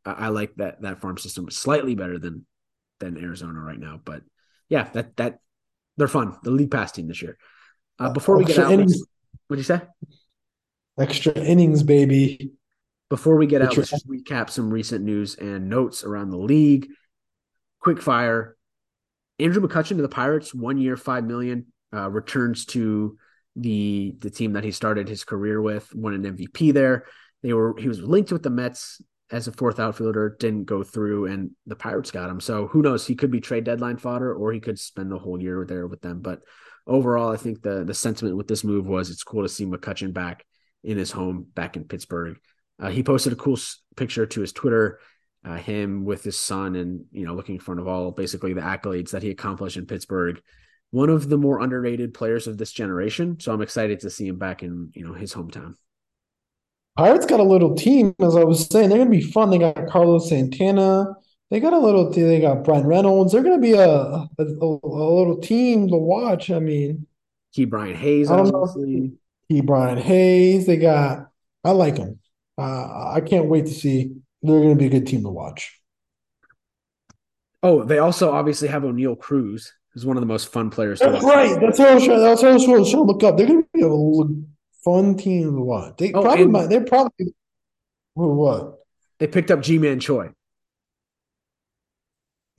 I, 0.05 0.11
I, 0.11 0.27
like 0.29 0.55
that 0.55 0.81
that 0.81 0.99
farm 0.99 1.17
system 1.17 1.49
slightly 1.49 1.95
better 1.95 2.17
than 2.19 2.45
than 2.99 3.17
Arizona 3.17 3.59
right 3.59 3.79
now. 3.79 3.99
But 4.03 4.21
yeah, 4.69 4.89
that 4.93 5.15
that 5.17 5.39
they're 5.97 6.07
fun. 6.07 6.35
The 6.43 6.51
league 6.51 6.71
pass 6.71 6.91
team 6.91 7.07
this 7.07 7.21
year. 7.21 7.37
Uh, 7.99 8.11
before 8.11 8.37
we 8.37 8.45
get 8.45 8.59
out, 8.59 8.71
innings. 8.71 9.01
what'd 9.47 9.59
you 9.59 9.63
say? 9.63 9.81
Extra 10.99 11.33
innings, 11.33 11.83
baby. 11.83 12.51
Before 13.09 13.37
we 13.37 13.47
get 13.47 13.61
out, 13.61 13.77
let's 13.77 13.89
just 13.89 14.07
recap 14.07 14.49
some 14.49 14.69
recent 14.69 15.03
news 15.03 15.35
and 15.35 15.69
notes 15.69 16.03
around 16.03 16.29
the 16.29 16.37
league. 16.37 16.89
Quick 17.79 18.01
fire. 18.01 18.57
Andrew 19.39 19.65
McCutchen 19.65 19.95
to 19.95 20.01
the 20.01 20.09
Pirates, 20.09 20.53
one 20.53 20.77
year, 20.77 20.97
five 20.97 21.23
million, 21.23 21.67
uh, 21.93 22.09
returns 22.09 22.65
to 22.65 23.17
the 23.55 24.15
the 24.19 24.29
team 24.29 24.53
that 24.53 24.63
he 24.63 24.71
started 24.71 25.07
his 25.07 25.23
career 25.23 25.61
with, 25.61 25.93
won 25.95 26.13
an 26.13 26.23
MVP 26.23 26.73
there. 26.73 27.05
They 27.43 27.53
were 27.53 27.75
he 27.77 27.87
was 27.87 28.01
linked 28.01 28.31
with 28.31 28.43
the 28.43 28.49
Mets 28.49 29.01
as 29.29 29.47
a 29.47 29.51
fourth 29.51 29.79
outfielder 29.79 30.37
didn't 30.39 30.65
go 30.65 30.83
through, 30.83 31.25
and 31.25 31.51
the 31.65 31.75
Pirates 31.75 32.11
got 32.11 32.29
him. 32.29 32.39
So 32.39 32.67
who 32.67 32.81
knows? 32.81 33.05
He 33.05 33.15
could 33.15 33.31
be 33.31 33.41
trade 33.41 33.65
deadline 33.65 33.97
fodder, 33.97 34.33
or 34.33 34.53
he 34.53 34.59
could 34.59 34.79
spend 34.79 35.11
the 35.11 35.19
whole 35.19 35.41
year 35.41 35.65
there 35.65 35.87
with 35.87 36.01
them. 36.01 36.21
But 36.21 36.41
overall, 36.85 37.31
I 37.31 37.37
think 37.37 37.61
the 37.61 37.83
the 37.83 37.93
sentiment 37.93 38.37
with 38.37 38.47
this 38.47 38.63
move 38.63 38.87
was 38.87 39.09
it's 39.09 39.23
cool 39.23 39.43
to 39.43 39.49
see 39.49 39.65
McCutchen 39.65 40.13
back 40.13 40.45
in 40.83 40.97
his 40.97 41.11
home, 41.11 41.47
back 41.53 41.75
in 41.75 41.83
Pittsburgh. 41.83 42.37
Uh, 42.79 42.89
he 42.89 43.03
posted 43.03 43.33
a 43.33 43.37
cool 43.37 43.57
picture 43.95 44.25
to 44.25 44.41
his 44.41 44.53
Twitter, 44.53 44.99
uh, 45.43 45.57
him 45.57 46.05
with 46.05 46.23
his 46.23 46.39
son, 46.39 46.75
and 46.75 47.05
you 47.11 47.25
know 47.25 47.33
looking 47.33 47.55
in 47.55 47.61
front 47.61 47.81
of 47.81 47.87
all 47.87 48.11
basically 48.11 48.53
the 48.53 48.61
accolades 48.61 49.11
that 49.11 49.23
he 49.23 49.29
accomplished 49.29 49.77
in 49.77 49.85
Pittsburgh. 49.85 50.41
One 50.91 51.09
of 51.09 51.27
the 51.27 51.37
more 51.37 51.59
underrated 51.59 52.13
players 52.13 52.47
of 52.47 52.57
this 52.57 52.71
generation. 52.71 53.41
So 53.41 53.51
I'm 53.51 53.61
excited 53.61 53.99
to 54.01 54.09
see 54.09 54.27
him 54.27 54.37
back 54.37 54.63
in 54.63 54.91
you 54.93 55.05
know 55.05 55.13
his 55.13 55.33
hometown. 55.33 55.73
Pirates 56.97 57.27
got 57.27 57.39
a 57.39 57.43
little 57.43 57.75
team, 57.75 58.15
as 58.19 58.35
I 58.35 58.43
was 58.43 58.65
saying. 58.65 58.89
They're 58.89 58.97
going 58.97 59.11
to 59.11 59.17
be 59.17 59.23
fun. 59.23 59.51
They 59.51 59.59
got 59.59 59.87
Carlos 59.87 60.29
Santana. 60.29 61.05
They 61.51 61.59
got 61.59 61.73
a 61.73 61.77
little. 61.77 62.11
team. 62.11 62.27
They 62.27 62.41
got 62.41 62.63
Bryan 62.63 62.87
Reynolds. 62.87 63.31
They're 63.31 63.43
going 63.43 63.61
to 63.61 63.61
be 63.61 63.73
a, 63.73 63.87
a, 63.87 64.27
a 64.39 64.43
little 64.43 65.39
team 65.39 65.87
to 65.89 65.95
watch. 65.95 66.49
I 66.49 66.59
mean, 66.59 67.05
Ke'Bryan 67.55 67.95
Hayes, 67.95 68.31
obviously. 68.31 69.13
Ke'Bryan 69.51 69.99
Hayes. 69.99 70.65
They 70.65 70.77
got. 70.77 71.29
I 71.63 71.71
like 71.71 71.95
them. 71.95 72.19
Uh, 72.57 73.11
I 73.13 73.21
can't 73.21 73.45
wait 73.45 73.67
to 73.67 73.73
see. 73.73 74.15
They're 74.41 74.59
going 74.59 74.69
to 74.69 74.75
be 74.75 74.87
a 74.87 74.89
good 74.89 75.07
team 75.07 75.23
to 75.23 75.29
watch. 75.29 75.79
Oh, 77.63 77.83
they 77.83 77.99
also 77.99 78.31
obviously 78.31 78.67
have 78.67 78.83
Oneil 78.83 79.17
Cruz, 79.19 79.71
who's 79.93 80.05
one 80.05 80.17
of 80.17 80.21
the 80.21 80.27
most 80.27 80.51
fun 80.51 80.69
players. 80.69 80.99
That's 80.99 81.23
right. 81.23 81.59
That's 81.59 81.79
what 81.79 81.89
I 81.89 81.95
was 81.95 82.05
trying. 82.05 82.19
That's 82.21 82.41
what 82.41 82.51
I 82.51 82.53
was 82.53 82.65
trying 82.65 82.83
to 82.83 83.01
look 83.01 83.23
up. 83.23 83.37
They're 83.37 83.47
going 83.47 83.63
to 83.63 83.69
be 83.73 83.81
a 83.81 83.87
fun 84.87 85.17
team 85.17 85.55
to 85.55 85.61
watch. 85.61 85.95
They 85.97 86.13
oh, 86.13 86.21
probably 86.21 86.47
might. 86.47 86.69
They're 86.69 86.85
probably 86.85 87.33
what 88.13 88.75
they 89.19 89.27
picked 89.27 89.51
up 89.51 89.61
Ji-Man 89.61 89.99
Choi. 89.99 90.29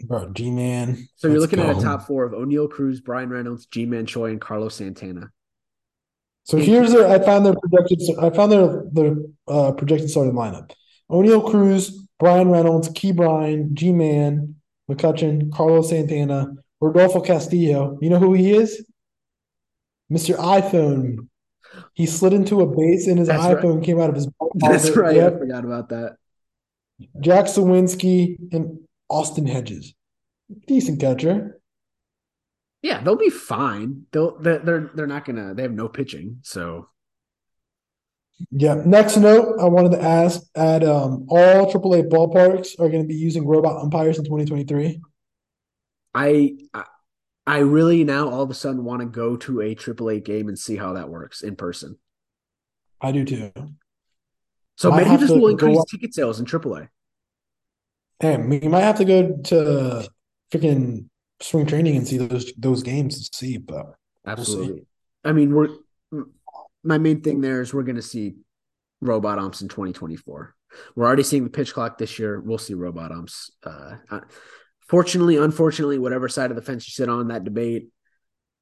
Bro, 0.04 0.32
Ji-Man. 0.34 1.08
So 1.16 1.28
you're 1.28 1.40
looking 1.40 1.58
go. 1.58 1.70
at 1.70 1.78
a 1.78 1.80
top 1.80 2.06
four 2.06 2.24
of 2.24 2.32
Oneil 2.32 2.70
Cruz, 2.70 3.00
Bryan 3.00 3.30
Reynolds, 3.30 3.66
Ji-Man 3.66 4.06
Choi, 4.06 4.30
and 4.30 4.40
Carlos 4.40 4.74
Santana. 4.74 5.30
So 6.44 6.58
here's 6.58 6.92
their, 6.92 7.08
I 7.08 7.18
found 7.18 7.44
their 7.44 7.54
projected 7.54 8.00
I 8.20 8.30
found 8.30 8.52
their 8.52 8.84
their 8.92 9.16
uh, 9.46 9.72
projected 9.72 10.10
starting 10.10 10.34
lineup. 10.34 10.72
Oneil 11.10 11.48
Cruz, 11.50 12.06
Bryan 12.18 12.50
Reynolds, 12.50 12.90
Ke'Bryan, 12.90 13.72
Ji-Man, 13.72 14.54
McCutchen, 14.90 15.50
Carlos 15.52 15.88
Santana, 15.88 16.54
Rodolfo 16.80 17.20
Castillo. 17.20 17.98
You 18.02 18.10
know 18.10 18.18
who 18.18 18.34
he 18.34 18.52
is? 18.52 18.84
Mr. 20.12 20.36
iPhone 20.36 21.27
he 21.94 22.06
slid 22.06 22.32
into 22.32 22.60
a 22.60 22.66
base 22.66 23.06
and 23.06 23.18
his 23.18 23.28
That's 23.28 23.42
iPhone 23.42 23.76
right. 23.76 23.84
came 23.84 24.00
out 24.00 24.10
of 24.10 24.16
his. 24.16 24.28
That's 24.54 24.90
right. 24.90 25.16
Yep. 25.16 25.34
I 25.34 25.38
forgot 25.38 25.64
about 25.64 25.88
that. 25.90 26.16
Jack 27.20 27.46
Suwinski 27.46 28.36
and 28.52 28.80
Austin 29.08 29.46
Hedges, 29.46 29.94
decent 30.66 31.00
catcher. 31.00 31.60
Yeah, 32.82 33.02
they'll 33.02 33.16
be 33.16 33.30
fine. 33.30 34.06
They'll 34.12 34.38
they're 34.38 34.90
they're 34.94 35.06
not 35.06 35.24
gonna. 35.24 35.54
They 35.54 35.62
have 35.62 35.72
no 35.72 35.88
pitching, 35.88 36.40
so. 36.42 36.88
Yeah. 38.52 38.82
Next 38.86 39.16
note, 39.16 39.58
I 39.60 39.64
wanted 39.64 39.92
to 39.92 40.02
ask: 40.02 40.42
at 40.54 40.84
um, 40.84 41.26
all 41.28 41.72
AAA 41.72 42.08
ballparks 42.08 42.78
are 42.78 42.88
going 42.88 43.02
to 43.02 43.08
be 43.08 43.16
using 43.16 43.46
robot 43.46 43.82
umpires 43.82 44.18
in 44.18 44.24
2023. 44.24 45.00
I, 46.14 46.56
I 46.72 46.84
I 47.48 47.60
really 47.60 48.04
now 48.04 48.28
all 48.28 48.42
of 48.42 48.50
a 48.50 48.54
sudden 48.54 48.84
want 48.84 49.00
to 49.00 49.06
go 49.06 49.34
to 49.34 49.62
a 49.62 49.74
AAA 49.74 50.22
game 50.22 50.48
and 50.48 50.58
see 50.58 50.76
how 50.76 50.92
that 50.92 51.08
works 51.08 51.40
in 51.40 51.56
person. 51.56 51.96
I 53.00 53.10
do 53.10 53.24
too. 53.24 53.52
So 54.76 54.92
maybe 54.92 55.16
this 55.16 55.30
will 55.30 55.48
increase 55.48 55.82
ticket 55.86 56.12
sales 56.12 56.40
in 56.40 56.44
AAA. 56.44 56.88
Damn, 58.20 58.50
we 58.50 58.60
might 58.60 58.82
have 58.82 58.98
to 58.98 59.04
go 59.06 59.38
to 59.44 60.06
freaking 60.52 61.06
spring 61.40 61.64
training 61.64 61.96
and 61.96 62.06
see 62.06 62.18
those 62.18 62.52
those 62.58 62.82
games 62.82 63.16
and 63.16 63.28
see. 63.32 63.56
But 63.56 63.94
absolutely, 64.26 64.66
we'll 64.66 64.76
see. 64.76 64.86
I 65.24 65.32
mean, 65.32 65.54
we're 65.54 65.68
my 66.84 66.98
main 66.98 67.22
thing 67.22 67.40
there 67.40 67.62
is 67.62 67.72
we're 67.72 67.82
going 67.82 67.96
to 67.96 68.02
see 68.02 68.34
robot 69.00 69.38
umps 69.38 69.62
in 69.62 69.68
2024. 69.68 70.54
We're 70.94 71.06
already 71.06 71.22
seeing 71.22 71.44
the 71.44 71.50
pitch 71.50 71.72
clock 71.72 71.96
this 71.96 72.18
year. 72.18 72.40
We'll 72.40 72.58
see 72.58 72.74
robot 72.74 73.10
umps. 73.10 73.50
Uh, 73.64 73.96
fortunately, 74.88 75.36
unfortunately, 75.36 75.98
whatever 75.98 76.28
side 76.28 76.50
of 76.50 76.56
the 76.56 76.62
fence 76.62 76.86
you 76.88 76.92
sit 76.92 77.08
on 77.08 77.28
that 77.28 77.44
debate, 77.44 77.88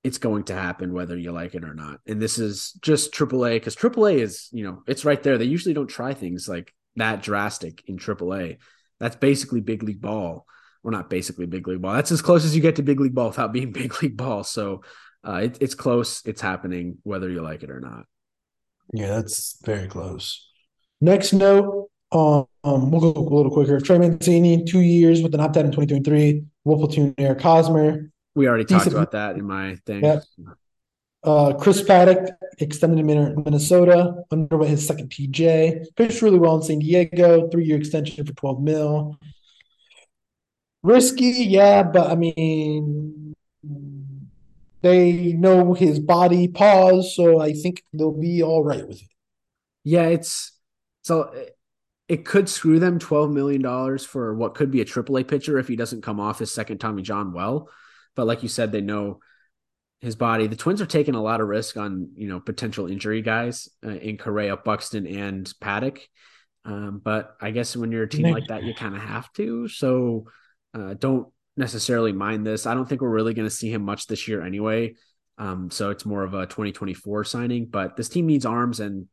it's 0.05 0.19
going 0.19 0.45
to 0.45 0.55
happen 0.55 0.93
whether 0.93 1.17
you 1.17 1.33
like 1.33 1.55
it 1.55 1.65
or 1.65 1.75
not. 1.75 2.01
And 2.07 2.21
this 2.21 2.39
is 2.39 2.73
just 2.81 3.13
AAA 3.13 3.55
because 3.55 3.75
AAA 3.75 4.19
is, 4.19 4.49
you 4.53 4.65
know, 4.65 4.83
it's 4.87 5.05
right 5.05 5.21
there. 5.23 5.39
They 5.39 5.47
usually 5.47 5.75
don't 5.75 5.89
try 5.89 6.15
things 6.15 6.49
like 6.49 6.73
that 6.97 7.23
drastic 7.23 7.83
in 7.87 7.97
AAA. 7.97 8.59
That's 9.01 9.17
basically 9.17 9.61
big 9.61 9.83
league 9.83 10.01
ball. 10.01 10.47
Or 10.85 10.93
not 10.93 11.11
basically 11.11 11.47
big 11.47 11.67
league 11.67 11.83
ball. 11.83 11.95
That's 11.95 12.13
as 12.13 12.23
close 12.23 12.45
as 12.45 12.55
you 12.55 12.63
get 12.63 12.77
to 12.77 12.83
big 12.83 13.01
league 13.01 13.15
ball 13.15 13.29
without 13.29 13.53
being 13.53 13.73
big 13.73 14.01
league 14.01 14.17
ball. 14.17 14.45
So 14.45 14.83
uh, 15.27 15.41
it, 15.43 15.59
it's 15.61 15.75
close. 15.75 16.23
It's 16.25 16.41
happening 16.41 16.99
whether 17.03 17.29
you 17.29 17.43
like 17.43 17.65
it 17.65 17.71
or 17.71 17.81
not. 17.81 18.05
Yeah, 18.93 19.09
that's 19.09 19.59
very 19.65 19.89
close. 19.89 20.49
Next 21.01 21.33
note 21.33 21.91
um, 22.13 22.47
we'll 22.63 23.13
go 23.13 23.21
a 23.21 23.37
little 23.37 23.53
quicker. 23.53 23.81
Trey 23.81 23.99
Mancini, 23.99 24.65
two 24.65 24.81
years 24.81 25.23
with 25.23 25.35
an 25.35 25.41
opt 25.41 25.57
out 25.57 25.65
in 25.65 25.73
2023. 25.73 26.45
Will 26.65 26.79
platoon 26.79 27.15
Eric 27.19 27.41
Hosmer. 27.41 28.11
We 28.35 28.49
already 28.49 28.65
talked 28.65 28.87
about 28.87 29.13
that 29.13 29.37
in 29.37 29.47
my 29.47 29.77
thing. 29.87 30.05
Yeah. 30.05 30.21
Uh, 31.25 31.55
Chris 31.55 31.83
Paddack 31.83 32.37
extended 32.59 32.99
in 33.01 33.43
Minnesota, 33.45 34.23
underway 34.31 34.69
his 34.69 34.87
second 34.87 35.11
TJ. 35.11 35.97
Pitched 35.97 36.23
really 36.23 36.39
well 36.39 36.57
in 36.57 36.63
San 36.63 36.79
Diego, 36.79 37.49
three 37.49 37.65
year 37.65 37.79
extension 37.79 38.25
for 38.25 38.33
12 38.33 38.63
mil. 38.63 39.19
Risky, 40.83 41.25
yeah, 41.25 41.83
but 41.83 42.11
I 42.11 42.15
mean, 42.15 43.35
they 44.83 45.33
know 45.33 45.75
his 45.75 45.99
body 45.99 46.47
pause, 46.47 47.17
so 47.17 47.41
I 47.41 47.55
think 47.55 47.83
they'll 47.93 48.13
be 48.13 48.43
all 48.43 48.63
right 48.63 48.87
with 48.87 49.03
it. 49.03 49.09
Yeah, 49.83 50.05
it's 50.05 50.53
so 51.03 51.35
it 52.09 52.25
could 52.25 52.49
screw 52.49 52.79
them 52.79 52.99
$12 52.99 53.33
million 53.33 53.99
for 53.99 54.35
what 54.35 54.55
could 54.55 54.71
be 54.71 54.81
a 54.81 54.85
AAA 54.85 55.27
pitcher 55.27 55.59
if 55.59 55.67
he 55.67 55.77
doesn't 55.77 56.03
come 56.03 56.21
off 56.21 56.39
his 56.39 56.53
second 56.53 56.79
Tommy 56.79 57.03
John 57.03 57.33
well. 57.33 57.69
But 58.15 58.27
like 58.27 58.43
you 58.43 58.49
said, 58.49 58.71
they 58.71 58.81
know 58.81 59.21
his 60.01 60.15
body. 60.15 60.47
The 60.47 60.57
Twins 60.57 60.81
are 60.81 60.87
taking 60.87 61.15
a 61.15 61.23
lot 61.23 61.41
of 61.41 61.49
risk 61.49 61.77
on, 61.77 62.11
you 62.15 62.29
know, 62.29 62.39
potential 62.39 62.87
injury 62.87 63.23
guys 63.23 63.69
uh, 63.85 63.91
in 63.91 64.19
Correa, 64.19 64.57
Buxton, 64.57 65.07
and 65.07 65.53
Paddack. 65.61 66.01
Um, 66.65 67.01
but 67.03 67.37
I 67.41 67.51
guess 67.51 67.77
when 67.77 67.93
you're 67.93 68.05
a 68.05 68.09
team 68.09 68.31
like 68.31 68.49
that, 68.49 68.63
you 68.63 68.75
kind 68.75 68.95
of 68.95 69.03
have 69.03 69.33
to. 69.35 69.69
So 69.69 70.27
uh, 70.75 70.95
don't 70.95 71.29
necessarily 71.57 72.13
mind 72.13 72.47
this. 72.47 72.67
I 72.67 72.75
don't 72.75 72.89
think 72.89 73.01
we're 73.01 73.09
really 73.09 73.35
going 73.35 73.49
to 73.49 73.55
see 73.55 73.71
him 73.71 73.83
much 73.83 74.07
this 74.07 74.29
year 74.29 74.43
anyway. 74.43 74.95
Um, 75.39 75.71
so 75.71 75.91
it's 75.91 76.07
more 76.07 76.25
of 76.25 76.35
a 76.35 76.47
2024 76.47 77.25
signing, 77.25 77.67
but 77.67 77.97
this 77.97 78.09
team 78.09 78.27
needs 78.27 78.47
arms 78.47 78.81
and 78.81 79.07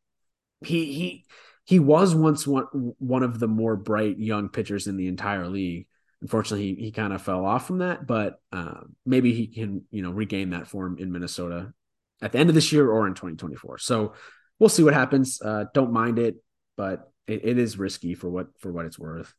he, 0.61 0.93
he, 0.93 1.25
he 1.65 1.79
was 1.79 2.13
once 2.13 2.45
one 2.45 2.65
one 2.99 3.23
of 3.23 3.39
the 3.39 3.47
more 3.47 3.75
bright 3.75 4.17
young 4.19 4.49
pitchers 4.49 4.87
in 4.87 4.97
the 4.97 5.07
entire 5.07 5.47
league. 5.47 5.87
Unfortunately, 6.21 6.75
he, 6.75 6.85
he 6.85 6.91
kind 6.91 7.13
of 7.13 7.21
fell 7.21 7.45
off 7.45 7.67
from 7.67 7.79
that, 7.79 8.07
but 8.07 8.39
uh, 8.51 8.81
maybe 9.05 9.33
he 9.33 9.47
can 9.47 9.83
you 9.91 10.01
know 10.01 10.11
regain 10.11 10.51
that 10.51 10.67
form 10.67 10.97
in 10.99 11.11
Minnesota 11.11 11.73
at 12.21 12.31
the 12.31 12.39
end 12.39 12.49
of 12.49 12.55
this 12.55 12.71
year 12.71 12.89
or 12.89 13.07
in 13.07 13.13
2024. 13.13 13.77
So 13.79 14.13
we'll 14.59 14.69
see 14.69 14.83
what 14.83 14.93
happens. 14.93 15.41
Uh, 15.41 15.65
don't 15.73 15.91
mind 15.91 16.19
it, 16.19 16.35
but 16.77 17.11
it, 17.27 17.41
it 17.43 17.57
is 17.57 17.77
risky 17.77 18.15
for 18.15 18.29
what 18.29 18.47
for 18.59 18.71
what 18.71 18.85
it's 18.85 18.99
worth. 18.99 19.33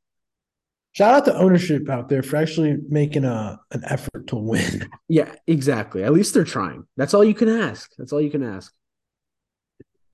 Shout 0.93 1.15
out 1.15 1.25
to 1.25 1.37
ownership 1.37 1.89
out 1.91 2.09
there 2.09 2.23
for 2.23 2.37
actually 2.37 2.77
making 2.89 3.25
a 3.25 3.59
an 3.73 3.83
effort 3.85 4.29
to 4.29 4.37
win. 4.37 4.89
Yeah, 5.09 5.35
exactly. 5.47 6.03
At 6.03 6.15
least 6.15 6.33
they're 6.33 6.45
trying. 6.45 6.87
That's 6.97 7.13
all 7.13 7.23
you 7.23 7.35
can 7.35 7.49
ask. 7.49 7.91
That's 7.99 8.13
all 8.13 8.23
you 8.23 8.31
can 8.31 8.43
ask. 8.43 8.73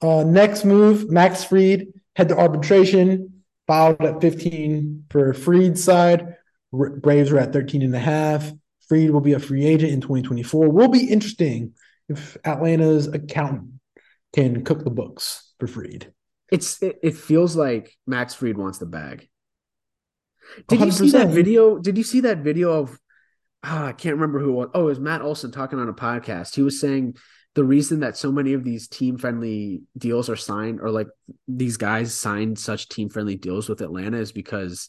Uh, 0.02 0.24
next 0.24 0.64
move, 0.64 1.10
Max 1.10 1.44
Fried 1.44 1.86
head 2.16 2.28
to 2.28 2.38
arbitration, 2.38 3.42
filed 3.66 4.00
at 4.02 4.20
15 4.20 5.04
for 5.10 5.32
Fried's 5.32 5.82
side. 5.82 6.36
Braves 6.72 7.30
are 7.30 7.38
at 7.38 7.52
13 7.52 7.82
and 7.82 7.94
a 7.94 7.98
half. 7.98 8.50
Fried 8.88 9.10
will 9.10 9.20
be 9.20 9.32
a 9.32 9.38
free 9.38 9.64
agent 9.64 9.92
in 9.92 10.00
2024. 10.00 10.68
Will 10.70 10.88
be 10.88 11.08
interesting 11.08 11.74
if 12.08 12.36
Atlanta's 12.44 13.06
accountant 13.06 13.72
can 14.32 14.64
cook 14.64 14.84
the 14.84 14.90
books 14.90 15.52
for 15.58 15.66
Fried. 15.66 16.12
It's 16.50 16.82
it, 16.82 16.98
it 17.02 17.14
feels 17.16 17.54
like 17.54 17.96
Max 18.06 18.34
Fried 18.34 18.58
wants 18.58 18.78
the 18.78 18.86
bag. 18.86 19.28
Did 20.68 20.80
100%. 20.80 20.84
you 20.84 20.90
see 20.90 21.10
that 21.12 21.28
video? 21.28 21.78
Did 21.78 21.96
you 21.96 22.02
see 22.04 22.20
that 22.20 22.38
video 22.38 22.72
of 22.72 22.98
oh, 23.62 23.84
I 23.84 23.92
can't 23.92 24.16
remember 24.16 24.40
who 24.40 24.50
it 24.50 24.54
was. 24.54 24.68
Oh, 24.74 24.82
it 24.82 24.84
was 24.86 25.00
Matt 25.00 25.22
Olson 25.22 25.52
talking 25.52 25.78
on 25.78 25.88
a 25.88 25.94
podcast. 25.94 26.54
He 26.54 26.62
was 26.62 26.80
saying 26.80 27.16
the 27.54 27.64
reason 27.64 28.00
that 28.00 28.16
so 28.16 28.30
many 28.30 28.52
of 28.52 28.64
these 28.64 28.86
team 28.86 29.18
friendly 29.18 29.82
deals 29.98 30.28
are 30.28 30.36
signed 30.36 30.80
or 30.80 30.90
like 30.90 31.08
these 31.48 31.76
guys 31.76 32.14
signed 32.14 32.58
such 32.58 32.88
team 32.88 33.08
friendly 33.08 33.36
deals 33.36 33.68
with 33.68 33.80
Atlanta 33.80 34.18
is 34.18 34.32
because 34.32 34.88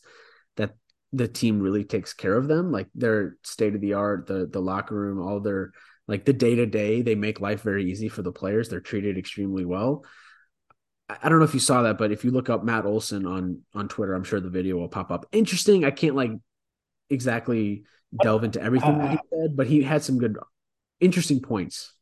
that 0.58 0.76
the 1.12 1.28
team 1.28 1.60
really 1.60 1.84
takes 1.84 2.14
care 2.14 2.36
of 2.36 2.48
them 2.48 2.72
like 2.72 2.88
their 2.94 3.38
state 3.44 3.76
of 3.76 3.82
the 3.82 3.94
art 3.94 4.28
the 4.28 4.48
the 4.48 4.62
locker 4.62 4.96
room 4.96 5.20
all 5.20 5.40
their 5.40 5.72
like 6.08 6.24
the 6.24 6.34
day 6.34 6.56
to 6.56 6.66
day 6.66 7.02
they 7.02 7.16
make 7.16 7.42
life 7.42 7.62
very 7.62 7.90
easy 7.90 8.08
for 8.08 8.22
the 8.22 8.32
players 8.32 8.70
they're 8.70 8.80
treated 8.80 9.18
extremely 9.18 9.66
well 9.66 10.06
I 11.22 11.30
don't 11.30 11.40
know 11.40 11.46
if 11.46 11.54
you 11.54 11.60
saw 11.60 11.82
that, 11.82 11.98
but 11.98 12.12
if 12.12 12.24
you 12.24 12.32
look 12.32 12.50
up 12.50 12.64
Matt 12.64 12.86
Olson 12.86 13.26
on 13.26 13.62
on 13.74 13.90
Twitter, 13.90 14.14
I'm 14.14 14.24
sure 14.24 14.40
the 14.40 14.50
video 14.50 14.78
will 14.78 14.88
pop 14.88 15.12
up. 15.12 15.26
Interesting. 15.32 15.84
I 15.84 15.92
can't 15.92 16.16
like 16.16 16.32
exactly 17.10 17.84
delve 18.22 18.44
into 18.44 18.62
everything 18.62 18.98
that 18.98 19.12
he 19.12 19.18
uh, 19.18 19.22
said, 19.30 19.58
but 19.58 19.68
he 19.68 19.84
had 19.84 20.04
some 20.04 20.18
good, 20.20 20.38
interesting 21.00 21.42
points. 21.42 21.94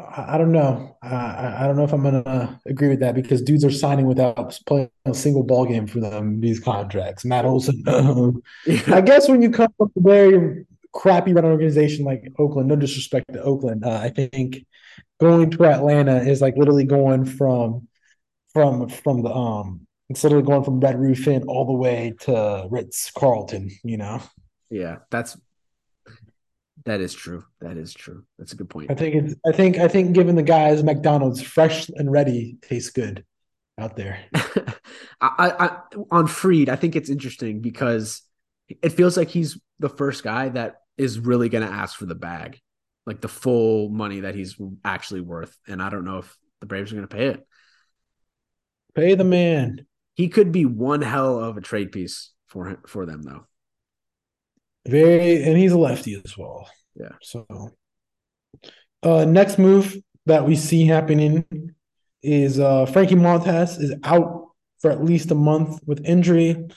I 0.00 0.36
don't 0.36 0.52
know. 0.52 0.96
I, 1.02 1.58
I 1.60 1.66
don't 1.66 1.76
know 1.76 1.84
if 1.84 1.92
I'm 1.92 2.02
gonna 2.02 2.60
agree 2.66 2.88
with 2.88 3.00
that 3.00 3.14
because 3.14 3.42
dudes 3.42 3.64
are 3.64 3.70
signing 3.70 4.06
without 4.06 4.58
playing 4.66 4.90
a 5.04 5.14
single 5.14 5.42
ball 5.42 5.64
game 5.64 5.86
for 5.86 6.00
them. 6.00 6.40
These 6.40 6.60
contracts, 6.60 7.24
Matt 7.24 7.44
Olson. 7.44 7.82
I 8.88 9.00
guess 9.00 9.28
when 9.28 9.42
you 9.42 9.50
come 9.50 9.72
from 9.76 9.92
a 9.96 10.00
very 10.00 10.66
crappy 10.92 11.32
run 11.32 11.44
organization 11.44 12.04
like 12.04 12.24
Oakland, 12.38 12.68
no 12.68 12.76
disrespect 12.76 13.32
to 13.32 13.42
Oakland, 13.42 13.84
uh, 13.84 14.00
I 14.02 14.08
think 14.08 14.64
going 15.20 15.50
to 15.50 15.64
Atlanta 15.64 16.16
is 16.16 16.40
like 16.40 16.56
literally 16.56 16.84
going 16.84 17.24
from 17.24 17.86
from 18.52 18.88
from 18.88 19.22
the 19.22 19.30
um 19.30 19.86
it's 20.08 20.24
literally 20.24 20.44
going 20.44 20.64
from 20.64 20.80
Red 20.80 20.98
Roof 20.98 21.26
Inn 21.26 21.44
all 21.44 21.64
the 21.64 21.72
way 21.72 22.14
to 22.20 22.66
Ritz 22.70 23.10
Carlton. 23.10 23.70
You 23.84 23.98
know. 23.98 24.22
Yeah, 24.70 24.98
that's 25.10 25.36
that 26.84 27.00
is 27.00 27.14
true. 27.14 27.44
That 27.60 27.76
is 27.76 27.94
true. 27.94 28.24
That's 28.38 28.52
a 28.52 28.56
good 28.56 28.70
point. 28.70 28.90
I 28.90 28.94
think 28.94 29.14
it's. 29.14 29.34
I 29.46 29.52
think. 29.52 29.78
I 29.78 29.88
think 29.88 30.14
given 30.14 30.36
the 30.36 30.42
guys 30.42 30.82
McDonald's 30.82 31.42
fresh 31.42 31.88
and 31.88 32.10
ready 32.10 32.58
tastes 32.62 32.90
good 32.90 33.24
out 33.78 33.96
there. 33.96 34.18
I, 35.20 35.52
I 35.58 35.78
on 36.10 36.26
Fried, 36.26 36.68
I 36.68 36.76
think 36.76 36.96
it's 36.96 37.10
interesting 37.10 37.60
because 37.60 38.22
it 38.68 38.90
feels 38.90 39.16
like 39.16 39.28
he's 39.28 39.58
the 39.78 39.88
first 39.88 40.22
guy 40.22 40.48
that 40.50 40.76
is 40.96 41.18
really 41.18 41.48
going 41.48 41.66
to 41.66 41.72
ask 41.72 41.96
for 41.96 42.06
the 42.06 42.14
bag, 42.14 42.60
like 43.06 43.20
the 43.20 43.28
full 43.28 43.88
money 43.88 44.20
that 44.20 44.34
he's 44.34 44.56
actually 44.84 45.20
worth. 45.20 45.56
And 45.66 45.82
I 45.82 45.90
don't 45.90 46.04
know 46.04 46.18
if 46.18 46.36
the 46.60 46.66
Braves 46.66 46.92
are 46.92 46.96
going 46.96 47.08
to 47.08 47.16
pay 47.16 47.26
it. 47.28 47.46
Pay 48.94 49.14
the 49.14 49.24
man. 49.24 49.86
He 50.14 50.28
could 50.28 50.52
be 50.52 50.66
one 50.66 51.00
hell 51.00 51.38
of 51.38 51.56
a 51.56 51.62
trade 51.62 51.92
piece 51.92 52.30
for 52.48 52.78
for 52.86 53.06
them, 53.06 53.22
though. 53.22 53.46
Very, 54.86 55.42
and 55.44 55.56
he's 55.56 55.72
a 55.72 55.78
lefty 55.78 56.20
as 56.24 56.36
well. 56.36 56.68
Yeah. 56.94 57.12
So, 57.20 57.46
uh, 59.02 59.24
next 59.24 59.58
move 59.58 59.96
that 60.26 60.46
we 60.46 60.56
see 60.56 60.86
happening 60.86 61.44
is 62.22 62.58
uh, 62.58 62.86
Frankie 62.86 63.14
Montas 63.14 63.80
is 63.80 63.94
out 64.04 64.50
for 64.80 64.90
at 64.90 65.04
least 65.04 65.30
a 65.30 65.34
month 65.34 65.80
with 65.86 66.04
injury. 66.04 66.68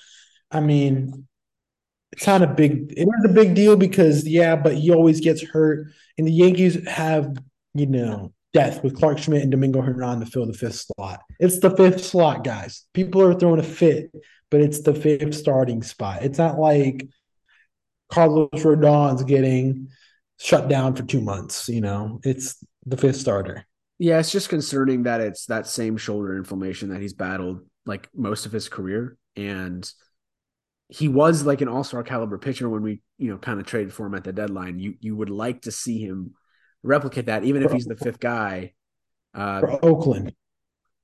I 0.52 0.60
mean, 0.60 1.28
it's 2.12 2.28
not 2.28 2.42
a 2.42 2.48
big. 2.48 2.94
It 2.96 3.08
is 3.08 3.26
a 3.26 3.34
big 3.34 3.56
deal 3.56 3.76
because 3.76 4.28
yeah, 4.28 4.56
but 4.56 4.76
he 4.76 4.92
always 4.92 5.20
gets 5.20 5.42
hurt, 5.42 5.88
and 6.18 6.28
the 6.28 6.32
Yankees 6.32 6.88
have 6.88 7.36
you 7.74 7.88
know 7.88 8.32
death 8.54 8.84
with 8.84 8.96
Clarke 8.96 9.18
Schmidt 9.18 9.42
and 9.42 9.52
Domingo 9.52 9.82
Germán 9.82 10.22
to 10.22 10.26
fill 10.26 10.46
the 10.46 10.54
fifth 10.54 10.86
slot. 10.96 11.22
It's 11.40 11.60
the 11.60 11.76
fifth 11.76 12.06
slot, 12.06 12.46
guys. 12.46 12.86
People 12.94 13.22
are 13.22 13.34
throwing 13.34 13.60
a 13.60 13.64
fit, 13.64 14.12
but 14.50 14.62
it's 14.62 14.82
the 14.82 14.94
fifth 14.94 15.36
starting 15.36 15.84
spot. 15.84 16.24
It's 16.24 16.38
not 16.38 16.58
like 16.58 17.06
Carlos 18.10 18.50
Rodon's 18.64 19.24
getting 19.24 19.90
shut 20.40 20.68
down 20.68 20.96
for 20.96 21.04
two 21.04 21.22
months. 21.22 21.70
You 21.70 21.82
know, 21.82 22.20
it's 22.24 22.64
the 22.86 22.98
fifth 22.98 23.18
starter. 23.18 23.66
Yeah, 23.98 24.20
it's 24.20 24.32
just 24.32 24.50
concerning 24.50 25.04
that 25.04 25.22
it's 25.22 25.46
that 25.46 25.68
same 25.68 25.98
shoulder 25.98 26.36
inflammation 26.38 26.90
that 26.90 27.02
he's 27.02 27.14
battled 27.14 27.62
like 27.86 28.10
most 28.14 28.46
of 28.46 28.52
his 28.52 28.68
career. 28.68 29.18
And 29.36 29.90
he 30.90 31.08
was 31.08 31.44
like 31.44 31.62
an 31.62 31.68
all-star 31.68 32.04
caliber 32.04 32.38
pitcher 32.38 32.70
when 32.70 32.84
we, 32.84 33.02
you 33.18 33.30
know, 33.30 33.38
kind 33.38 33.60
of 33.60 33.66
traded 33.66 33.94
for 33.94 34.06
him 34.06 34.16
at 34.16 34.24
the 34.24 34.34
deadline. 34.34 34.80
You 34.80 34.96
you 35.00 35.16
would 35.16 35.30
like 35.30 35.64
to 35.64 35.72
see 35.72 36.00
him 36.00 36.34
replicate 36.84 37.28
that, 37.28 37.44
even 37.44 37.64
if 37.64 37.72
he's 37.72 37.86
the 37.86 37.96
fifth 37.96 38.20
guy. 38.20 38.74
Uh, 39.34 39.62
for 39.62 39.86
Oakland. 39.86 40.34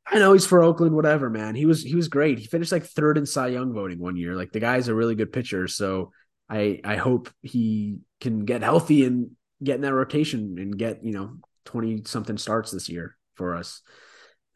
I 0.05 0.19
know 0.19 0.33
he's 0.33 0.45
for 0.45 0.63
Oakland, 0.63 0.95
whatever, 0.95 1.29
man. 1.29 1.55
He 1.55 1.65
was 1.65 1.81
he 1.83 1.95
was 1.95 2.07
great. 2.07 2.39
He 2.39 2.45
finished 2.45 2.71
like 2.71 2.85
third 2.85 3.17
in 3.17 3.25
Cy 3.25 3.47
Young 3.47 3.73
voting 3.73 3.99
one 3.99 4.17
year. 4.17 4.35
Like 4.35 4.51
the 4.51 4.59
guy's 4.59 4.87
a 4.87 4.95
really 4.95 5.15
good 5.15 5.31
pitcher. 5.31 5.67
So 5.67 6.11
I 6.51 6.81
I 6.83 6.97
hope 6.97 7.29
he 7.41 7.99
can 8.19 8.45
get 8.45 8.61
healthy 8.61 9.05
and 9.05 9.31
get 9.63 9.75
in 9.75 9.81
that 9.81 9.93
rotation 9.93 10.57
and 10.59 10.77
get 10.77 11.03
you 11.03 11.13
know 11.13 11.37
twenty 11.63 12.03
something 12.05 12.37
starts 12.37 12.71
this 12.71 12.89
year 12.89 13.15
for 13.35 13.55
us. 13.55 13.81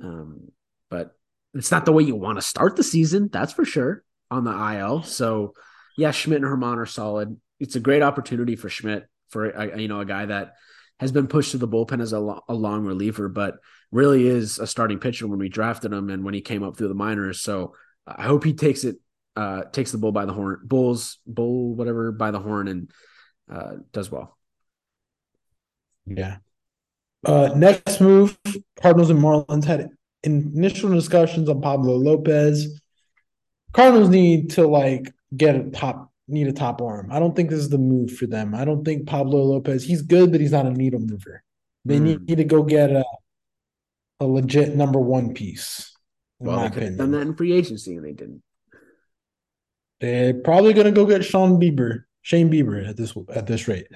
Um, 0.04 0.52
but 0.90 1.16
it's 1.54 1.72
not 1.72 1.86
the 1.86 1.94
way 1.94 2.04
you 2.04 2.16
want 2.16 2.38
to 2.38 2.42
start 2.42 2.76
the 2.76 2.84
season, 2.84 3.30
that's 3.32 3.54
for 3.54 3.64
sure 3.64 4.04
on 4.30 4.44
the 4.44 4.52
IL. 4.52 5.04
So 5.04 5.54
yeah, 5.98 6.12
Schmidt 6.12 6.44
and 6.44 6.46
Germán 6.46 6.78
are 6.78 6.86
solid. 6.86 7.40
It's 7.62 7.78
a 7.78 7.80
great 7.80 8.02
opportunity 8.02 8.58
for 8.58 8.68
Schmidt 8.68 9.06
for 9.30 9.50
a, 9.50 9.80
you 9.80 9.88
know 9.88 10.02
a 10.02 10.06
guy 10.06 10.26
that 10.26 10.56
has 11.00 11.14
been 11.14 11.28
pushed 11.28 11.52
to 11.52 11.58
the 11.58 11.68
bullpen 11.68 12.02
as 12.02 12.14
a, 12.14 12.18
a 12.48 12.54
long 12.54 12.84
reliever, 12.86 13.30
but 13.30 13.56
really 13.92 14.28
is 14.28 14.60
a 14.60 14.68
starting 14.68 15.00
pitcher 15.00 15.28
when 15.28 15.40
we 15.40 15.50
drafted 15.50 15.94
him 15.94 16.10
and 16.10 16.24
when 16.24 16.34
he 16.34 16.42
came 16.42 16.64
up 16.64 16.78
through 16.78 16.90
the 16.90 16.94
minors. 16.94 17.42
So 17.42 17.74
I 18.06 18.24
hope 18.24 18.44
he 18.44 18.54
takes 18.54 18.84
it 18.84 18.98
uh, 19.36 19.64
takes 19.66 19.92
the 19.92 19.98
bull 19.98 20.12
by 20.12 20.26
the 20.26 20.34
horn, 20.34 20.60
bulls, 20.64 21.20
bull, 21.26 21.76
whatever, 21.76 22.12
by 22.12 22.32
the 22.32 22.40
horn, 22.40 22.68
and 22.68 22.92
uh, 23.52 23.74
does 23.92 24.12
well. 24.12 24.38
Yeah. 26.06 26.38
Uh, 27.26 27.52
next 27.56 28.00
move, 28.02 28.38
Cardinals 28.80 29.10
and 29.10 29.20
Marlins 29.20 29.66
had 29.66 29.90
initial 30.24 30.92
discussions 30.92 31.50
on 31.50 31.62
Pablo 31.62 31.96
Lopez. 31.96 32.80
Cardinals 33.74 34.10
need 34.10 34.52
to 34.52 34.68
like 34.68 35.12
get 35.36 35.56
a 35.56 35.64
top 35.72 36.12
need 36.28 36.48
a 36.48 36.54
top 36.54 36.82
arm. 36.82 37.12
I 37.12 37.20
don't 37.20 37.36
think 37.36 37.50
this 37.50 37.60
is 37.60 37.70
the 37.70 37.78
move 37.78 38.12
for 38.12 38.28
them. 38.28 38.56
I 38.56 38.66
don't 38.66 38.84
think 38.84 39.08
Pablo 39.08 39.44
Lopez. 39.44 39.84
He's 39.84 40.02
good, 40.02 40.32
but 40.32 40.42
he's 40.42 40.52
not 40.52 40.66
a 40.66 40.72
needle 40.72 41.00
mover. 41.00 41.44
They 41.84 42.00
mm. 42.00 42.28
need 42.28 42.38
to 42.38 42.44
go 42.44 42.64
get 42.64 42.92
a 42.92 43.04
a 44.20 44.26
legit 44.26 44.76
number 44.76 45.00
one 45.00 45.34
piece. 45.34 45.94
well, 46.40 46.62
they 46.62 46.70
could 46.70 46.84
have 46.84 46.98
done 46.98 47.12
that 47.12 47.22
in 47.22 47.36
free 47.36 47.54
agency, 47.54 47.96
and 47.96 48.06
they 48.06 48.14
didn't. 48.14 48.42
They're 50.06 50.34
probably 50.36 50.74
gonna 50.74 50.92
go 50.92 51.08
get 51.08 51.26
Sean 51.26 51.60
Bieber, 51.60 52.04
Shane 52.22 52.52
Bieber 52.52 52.88
at 52.88 52.96
this 52.96 53.14
at 53.34 53.48
this 53.48 53.68
rate. 53.68 53.88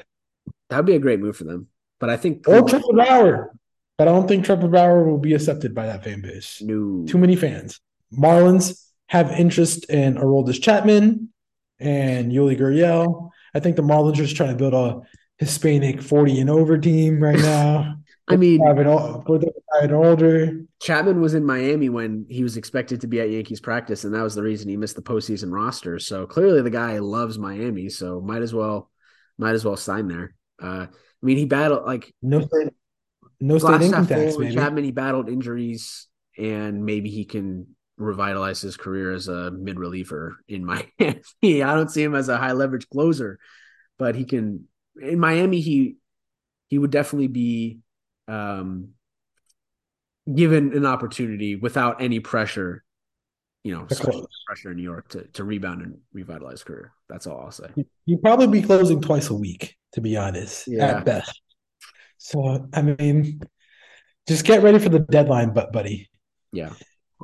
That'd 0.69 0.87
be 0.87 0.95
a 0.95 0.99
great 0.99 1.19
move 1.19 1.37
for 1.37 1.43
them. 1.43 1.67
But 1.99 2.09
I 2.09 2.17
think 2.17 2.47
or 2.47 2.63
Trevor 2.63 2.93
Bauer. 2.95 3.55
But 3.95 4.07
I 4.07 4.11
don't 4.11 4.27
think 4.27 4.43
Trevor 4.43 4.69
Bauer 4.69 5.03
will 5.03 5.19
be 5.19 5.33
accepted 5.35 5.75
by 5.75 5.85
that 5.85 6.03
fan 6.03 6.21
base. 6.21 6.61
No. 6.61 7.05
Too 7.05 7.19
many 7.19 7.35
fans. 7.35 7.79
Marlins 8.11 8.87
have 9.07 9.29
interest 9.31 9.87
in 9.89 10.15
Aroldis 10.15 10.59
Chapman 10.59 11.29
and 11.79 12.31
Yuli 12.31 12.57
Gurriel. 12.57 13.29
I 13.53 13.59
think 13.59 13.75
the 13.75 13.83
Marlins 13.83 14.13
are 14.13 14.23
just 14.23 14.35
trying 14.35 14.51
to 14.51 14.55
build 14.55 14.73
a 14.73 15.01
Hispanic 15.37 16.01
40 16.01 16.39
and 16.39 16.49
over 16.49 16.77
team 16.79 17.21
right 17.21 17.37
now. 17.39 17.98
I 18.29 18.35
mean, 18.35 18.61
an 18.63 19.91
older. 19.91 20.61
Chapman 20.79 21.19
was 21.19 21.33
in 21.33 21.43
Miami 21.43 21.89
when 21.89 22.27
he 22.29 22.43
was 22.43 22.57
expected 22.57 23.01
to 23.01 23.07
be 23.07 23.19
at 23.19 23.31
Yankees 23.31 23.59
practice, 23.59 24.03
and 24.03 24.13
that 24.13 24.21
was 24.21 24.35
the 24.35 24.43
reason 24.43 24.69
he 24.69 24.77
missed 24.77 24.95
the 24.95 25.01
postseason 25.01 25.51
roster. 25.51 25.97
So 25.97 26.27
clearly, 26.27 26.61
the 26.61 26.69
guy 26.69 26.99
loves 26.99 27.39
Miami. 27.39 27.89
So 27.89 28.21
might 28.21 28.43
as 28.43 28.53
well, 28.53 28.91
might 29.39 29.55
as 29.55 29.65
well 29.65 29.75
sign 29.75 30.07
there. 30.07 30.35
Uh, 30.61 30.85
I 30.85 31.25
mean, 31.25 31.37
he 31.37 31.45
battled 31.45 31.85
like 31.85 32.13
no 32.21 32.41
state, 32.41 32.69
no 33.39 33.57
state 33.57 33.81
income 33.81 34.05
tax. 34.05 34.37
Maybe. 34.37 34.53
Chapman, 34.53 34.83
he 34.83 34.91
battled 34.91 35.27
injuries, 35.27 36.07
and 36.37 36.85
maybe 36.85 37.09
he 37.09 37.25
can 37.25 37.75
revitalize 37.97 38.61
his 38.61 38.77
career 38.77 39.11
as 39.11 39.27
a 39.27 39.49
mid 39.49 39.79
reliever 39.79 40.37
in 40.47 40.65
Miami. 40.65 40.83
I 41.63 41.73
don't 41.73 41.89
see 41.89 42.03
him 42.03 42.13
as 42.13 42.29
a 42.29 42.37
high 42.37 42.53
leverage 42.53 42.87
closer, 42.89 43.39
but 43.97 44.13
he 44.13 44.25
can. 44.25 44.67
In 45.01 45.19
Miami, 45.19 45.61
he 45.61 45.95
he 46.67 46.77
would 46.77 46.91
definitely 46.91 47.27
be 47.27 47.79
um, 48.29 48.89
given 50.33 50.73
an 50.73 50.85
opportunity 50.85 51.55
without 51.55 52.01
any 52.01 52.19
pressure, 52.19 52.83
you 53.63 53.75
know, 53.75 53.85
pressure 54.45 54.71
in 54.71 54.77
New 54.77 54.83
York 54.83 55.09
to, 55.09 55.23
to 55.33 55.43
rebound 55.43 55.81
and 55.81 55.97
revitalize 56.13 56.63
career. 56.63 56.93
That's 57.09 57.27
all 57.27 57.41
I'll 57.41 57.51
say. 57.51 57.69
You'd 58.05 58.21
probably 58.21 58.47
be 58.47 58.61
closing 58.61 59.01
twice 59.01 59.29
a 59.29 59.35
week, 59.35 59.75
to 59.93 60.01
be 60.01 60.15
honest, 60.17 60.67
yeah. 60.67 60.97
at 60.97 61.05
best. 61.05 61.41
So, 62.17 62.67
I 62.73 62.81
mean, 62.81 63.41
just 64.27 64.45
get 64.45 64.61
ready 64.61 64.79
for 64.79 64.89
the 64.89 64.99
deadline, 64.99 65.53
but 65.53 65.71
buddy. 65.71 66.09
Yeah. 66.51 66.73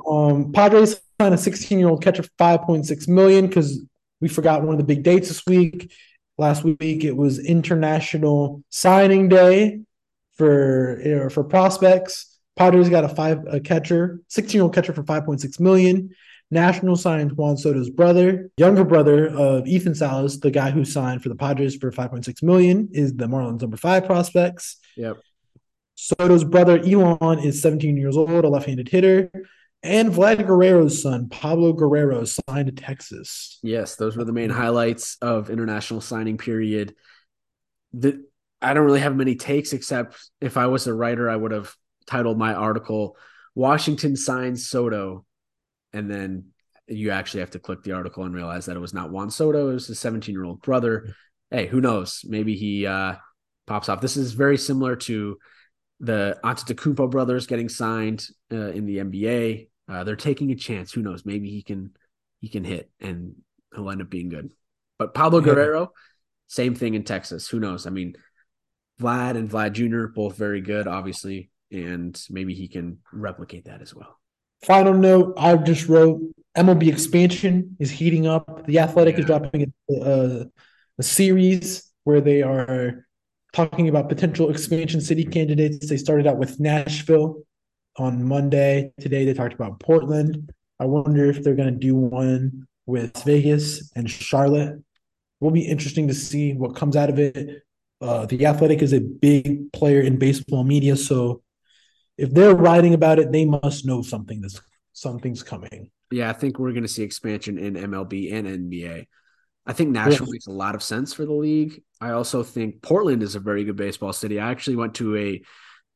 Um, 0.08 0.52
Padres 0.52 1.00
signed 1.20 1.34
a 1.34 1.38
16 1.38 1.78
year 1.78 1.88
old 1.88 2.02
catcher, 2.02 2.24
5.6 2.38 3.08
million, 3.08 3.46
because 3.46 3.80
we 4.20 4.28
forgot 4.28 4.62
one 4.62 4.74
of 4.74 4.78
the 4.78 4.84
big 4.84 5.02
dates 5.02 5.28
this 5.28 5.44
week. 5.46 5.92
Last 6.38 6.64
week 6.64 7.04
it 7.04 7.16
was 7.16 7.38
International 7.38 8.62
Signing 8.68 9.28
Day 9.28 9.80
for 10.36 11.00
you 11.04 11.16
know, 11.16 11.28
for 11.28 11.44
prospects. 11.44 12.38
Padres 12.56 12.88
got 12.88 13.04
a 13.04 13.08
five 13.08 13.44
a 13.48 13.60
catcher, 13.60 14.20
16 14.28 14.58
year 14.58 14.62
old 14.62 14.74
catcher 14.74 14.92
for 14.92 15.02
5.6 15.02 15.60
million. 15.60 16.10
National 16.50 16.94
signed 16.96 17.32
Juan 17.32 17.56
Soto's 17.56 17.90
brother, 17.90 18.50
younger 18.56 18.84
brother 18.84 19.26
of 19.28 19.66
Ethan 19.66 19.96
Salas, 19.96 20.38
the 20.38 20.50
guy 20.50 20.70
who 20.70 20.84
signed 20.84 21.22
for 21.22 21.28
the 21.28 21.34
Padres 21.34 21.76
for 21.76 21.90
5.6 21.90 22.42
million, 22.42 22.88
is 22.92 23.14
the 23.14 23.26
Marlins 23.26 23.60
number 23.60 23.76
five 23.76 24.06
prospects. 24.06 24.78
Yep. 24.96 25.16
Soto's 25.96 26.44
brother 26.44 26.78
Elian 26.78 27.40
is 27.40 27.60
17 27.60 27.96
years 27.96 28.16
old, 28.16 28.44
a 28.44 28.48
left-handed 28.48 28.88
hitter. 28.88 29.30
And 29.82 30.12
Vlad 30.12 30.46
Guerrero's 30.46 31.02
son, 31.02 31.28
Pablo 31.28 31.72
Guerrero, 31.72 32.24
signed 32.24 32.66
to 32.66 32.72
Texas. 32.72 33.58
Yes, 33.62 33.96
those 33.96 34.16
were 34.16 34.24
the 34.24 34.32
main 34.32 34.50
highlights 34.50 35.16
of 35.20 35.50
international 35.50 36.00
signing 36.00 36.38
period. 36.38 36.94
The 37.92 38.24
I 38.62 38.74
don't 38.74 38.84
really 38.84 39.00
have 39.00 39.16
many 39.16 39.34
takes 39.34 39.72
except 39.72 40.16
if 40.40 40.56
I 40.56 40.66
was 40.66 40.86
a 40.86 40.94
writer, 40.94 41.28
I 41.28 41.36
would 41.36 41.52
have 41.52 41.74
titled 42.06 42.38
my 42.38 42.54
article 42.54 43.16
Washington 43.54 44.16
signs 44.16 44.68
Soto, 44.68 45.24
and 45.92 46.10
then 46.10 46.46
you 46.86 47.10
actually 47.10 47.40
have 47.40 47.50
to 47.50 47.58
click 47.58 47.82
the 47.82 47.92
article 47.92 48.24
and 48.24 48.34
realize 48.34 48.66
that 48.66 48.76
it 48.76 48.80
was 48.80 48.94
not 48.94 49.10
Juan 49.10 49.30
Soto, 49.30 49.70
it 49.70 49.74
was 49.74 49.86
his 49.88 49.98
17 49.98 50.32
year 50.32 50.44
old 50.44 50.62
brother. 50.62 51.14
Hey, 51.50 51.66
who 51.66 51.80
knows? 51.80 52.22
Maybe 52.26 52.54
he 52.54 52.86
uh, 52.86 53.16
pops 53.66 53.88
off. 53.88 54.00
This 54.00 54.16
is 54.16 54.32
very 54.32 54.58
similar 54.58 54.96
to 54.96 55.38
the 56.00 56.38
Antetokounmpo 56.44 57.10
brothers 57.10 57.46
getting 57.46 57.68
signed 57.68 58.26
uh, 58.52 58.68
in 58.68 58.86
the 58.86 58.98
NBA. 58.98 59.68
Uh, 59.88 60.04
they're 60.04 60.16
taking 60.16 60.50
a 60.50 60.56
chance. 60.56 60.92
Who 60.92 61.02
knows? 61.02 61.24
Maybe 61.24 61.50
he 61.50 61.62
can 61.62 61.92
he 62.40 62.48
can 62.48 62.64
hit 62.64 62.90
and 63.00 63.34
he'll 63.74 63.90
end 63.90 64.02
up 64.02 64.10
being 64.10 64.28
good. 64.28 64.52
But 64.98 65.14
Pablo 65.14 65.40
Guerrero, 65.40 65.92
same 66.48 66.74
thing 66.74 66.94
in 66.94 67.04
Texas. 67.04 67.48
Who 67.48 67.60
knows? 67.60 67.86
I 67.86 67.90
mean, 67.90 68.16
Vlad 69.00 69.36
and 69.36 69.50
Vlad 69.50 69.72
Jr. 69.72 70.06
both 70.06 70.36
very 70.36 70.60
good, 70.60 70.86
obviously, 70.86 71.50
and 71.70 72.20
maybe 72.30 72.54
he 72.54 72.68
can 72.68 72.98
replicate 73.12 73.66
that 73.66 73.82
as 73.82 73.94
well. 73.94 74.18
Final 74.64 74.94
note: 74.94 75.34
I 75.36 75.56
just 75.56 75.88
wrote 75.88 76.20
MLB 76.56 76.88
expansion 76.88 77.76
is 77.78 77.90
heating 77.90 78.26
up. 78.26 78.66
The 78.66 78.78
Athletic 78.78 79.16
yeah. 79.16 79.20
is 79.20 79.26
dropping 79.26 79.72
a, 79.90 80.46
a 80.98 81.02
series 81.02 81.92
where 82.04 82.20
they 82.20 82.42
are 82.42 83.06
talking 83.52 83.88
about 83.88 84.08
potential 84.08 84.50
expansion 84.50 85.00
city 85.00 85.24
candidates. 85.24 85.88
They 85.88 85.96
started 85.96 86.26
out 86.26 86.38
with 86.38 86.58
Nashville 86.58 87.42
on 87.96 88.24
Monday. 88.24 88.92
Today 89.00 89.24
they 89.24 89.34
talked 89.34 89.54
about 89.54 89.80
Portland. 89.80 90.50
I 90.78 90.84
wonder 90.86 91.26
if 91.26 91.42
they're 91.42 91.54
going 91.54 91.72
to 91.72 91.78
do 91.78 91.94
one 91.94 92.66
with 92.86 93.16
Vegas 93.24 93.90
and 93.96 94.10
Charlotte. 94.10 94.74
It 94.74 94.84
will 95.40 95.50
be 95.50 95.66
interesting 95.66 96.08
to 96.08 96.14
see 96.14 96.54
what 96.54 96.76
comes 96.76 96.96
out 96.96 97.10
of 97.10 97.18
it. 97.18 97.62
Uh, 98.00 98.26
the 98.26 98.44
Athletic 98.46 98.82
is 98.82 98.92
a 98.92 99.00
big 99.00 99.72
player 99.72 100.00
in 100.00 100.18
baseball 100.18 100.64
media, 100.64 100.96
so 100.96 101.42
if 102.18 102.32
they're 102.32 102.54
writing 102.54 102.94
about 102.94 103.18
it, 103.18 103.32
they 103.32 103.44
must 103.44 103.86
know 103.86 104.02
something. 104.02 104.40
This 104.40 104.60
something's 104.92 105.42
coming. 105.42 105.90
Yeah, 106.10 106.30
I 106.30 106.32
think 106.32 106.58
we're 106.58 106.72
going 106.72 106.82
to 106.82 106.88
see 106.88 107.02
expansion 107.02 107.58
in 107.58 107.74
MLB 107.74 108.32
and 108.32 108.46
NBA. 108.46 109.06
I 109.66 109.72
think 109.72 109.90
Nashville 109.90 110.28
yeah. 110.28 110.32
makes 110.32 110.46
a 110.46 110.52
lot 110.52 110.74
of 110.74 110.82
sense 110.82 111.12
for 111.12 111.24
the 111.24 111.32
league. 111.32 111.82
I 112.00 112.10
also 112.10 112.42
think 112.42 112.82
Portland 112.82 113.22
is 113.22 113.34
a 113.34 113.40
very 113.40 113.64
good 113.64 113.76
baseball 113.76 114.12
city. 114.12 114.38
I 114.38 114.50
actually 114.50 114.76
went 114.76 114.94
to 114.96 115.16
a 115.16 115.42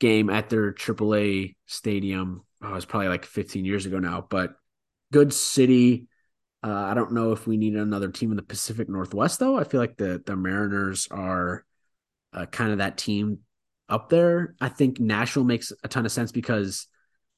game 0.00 0.28
at 0.28 0.48
their 0.48 0.72
AAA 0.72 1.54
stadium. 1.66 2.44
Oh, 2.62 2.70
it 2.70 2.74
was 2.74 2.84
probably 2.84 3.08
like 3.08 3.24
15 3.24 3.64
years 3.64 3.86
ago 3.86 3.98
now, 3.98 4.26
but 4.28 4.54
good 5.12 5.32
city. 5.32 6.08
Uh, 6.62 6.72
I 6.72 6.94
don't 6.94 7.12
know 7.12 7.32
if 7.32 7.46
we 7.46 7.56
need 7.56 7.76
another 7.76 8.10
team 8.10 8.30
in 8.32 8.36
the 8.36 8.42
Pacific 8.42 8.88
Northwest 8.88 9.38
though. 9.38 9.56
I 9.56 9.64
feel 9.64 9.80
like 9.80 9.96
the 9.96 10.22
the 10.24 10.36
Mariners 10.36 11.08
are 11.10 11.64
uh, 12.32 12.46
kind 12.46 12.72
of 12.72 12.78
that 12.78 12.98
team 12.98 13.38
up 13.88 14.08
there. 14.08 14.54
I 14.60 14.68
think 14.68 15.00
Nashville 15.00 15.44
makes 15.44 15.72
a 15.82 15.88
ton 15.88 16.06
of 16.06 16.12
sense 16.12 16.32
because 16.32 16.86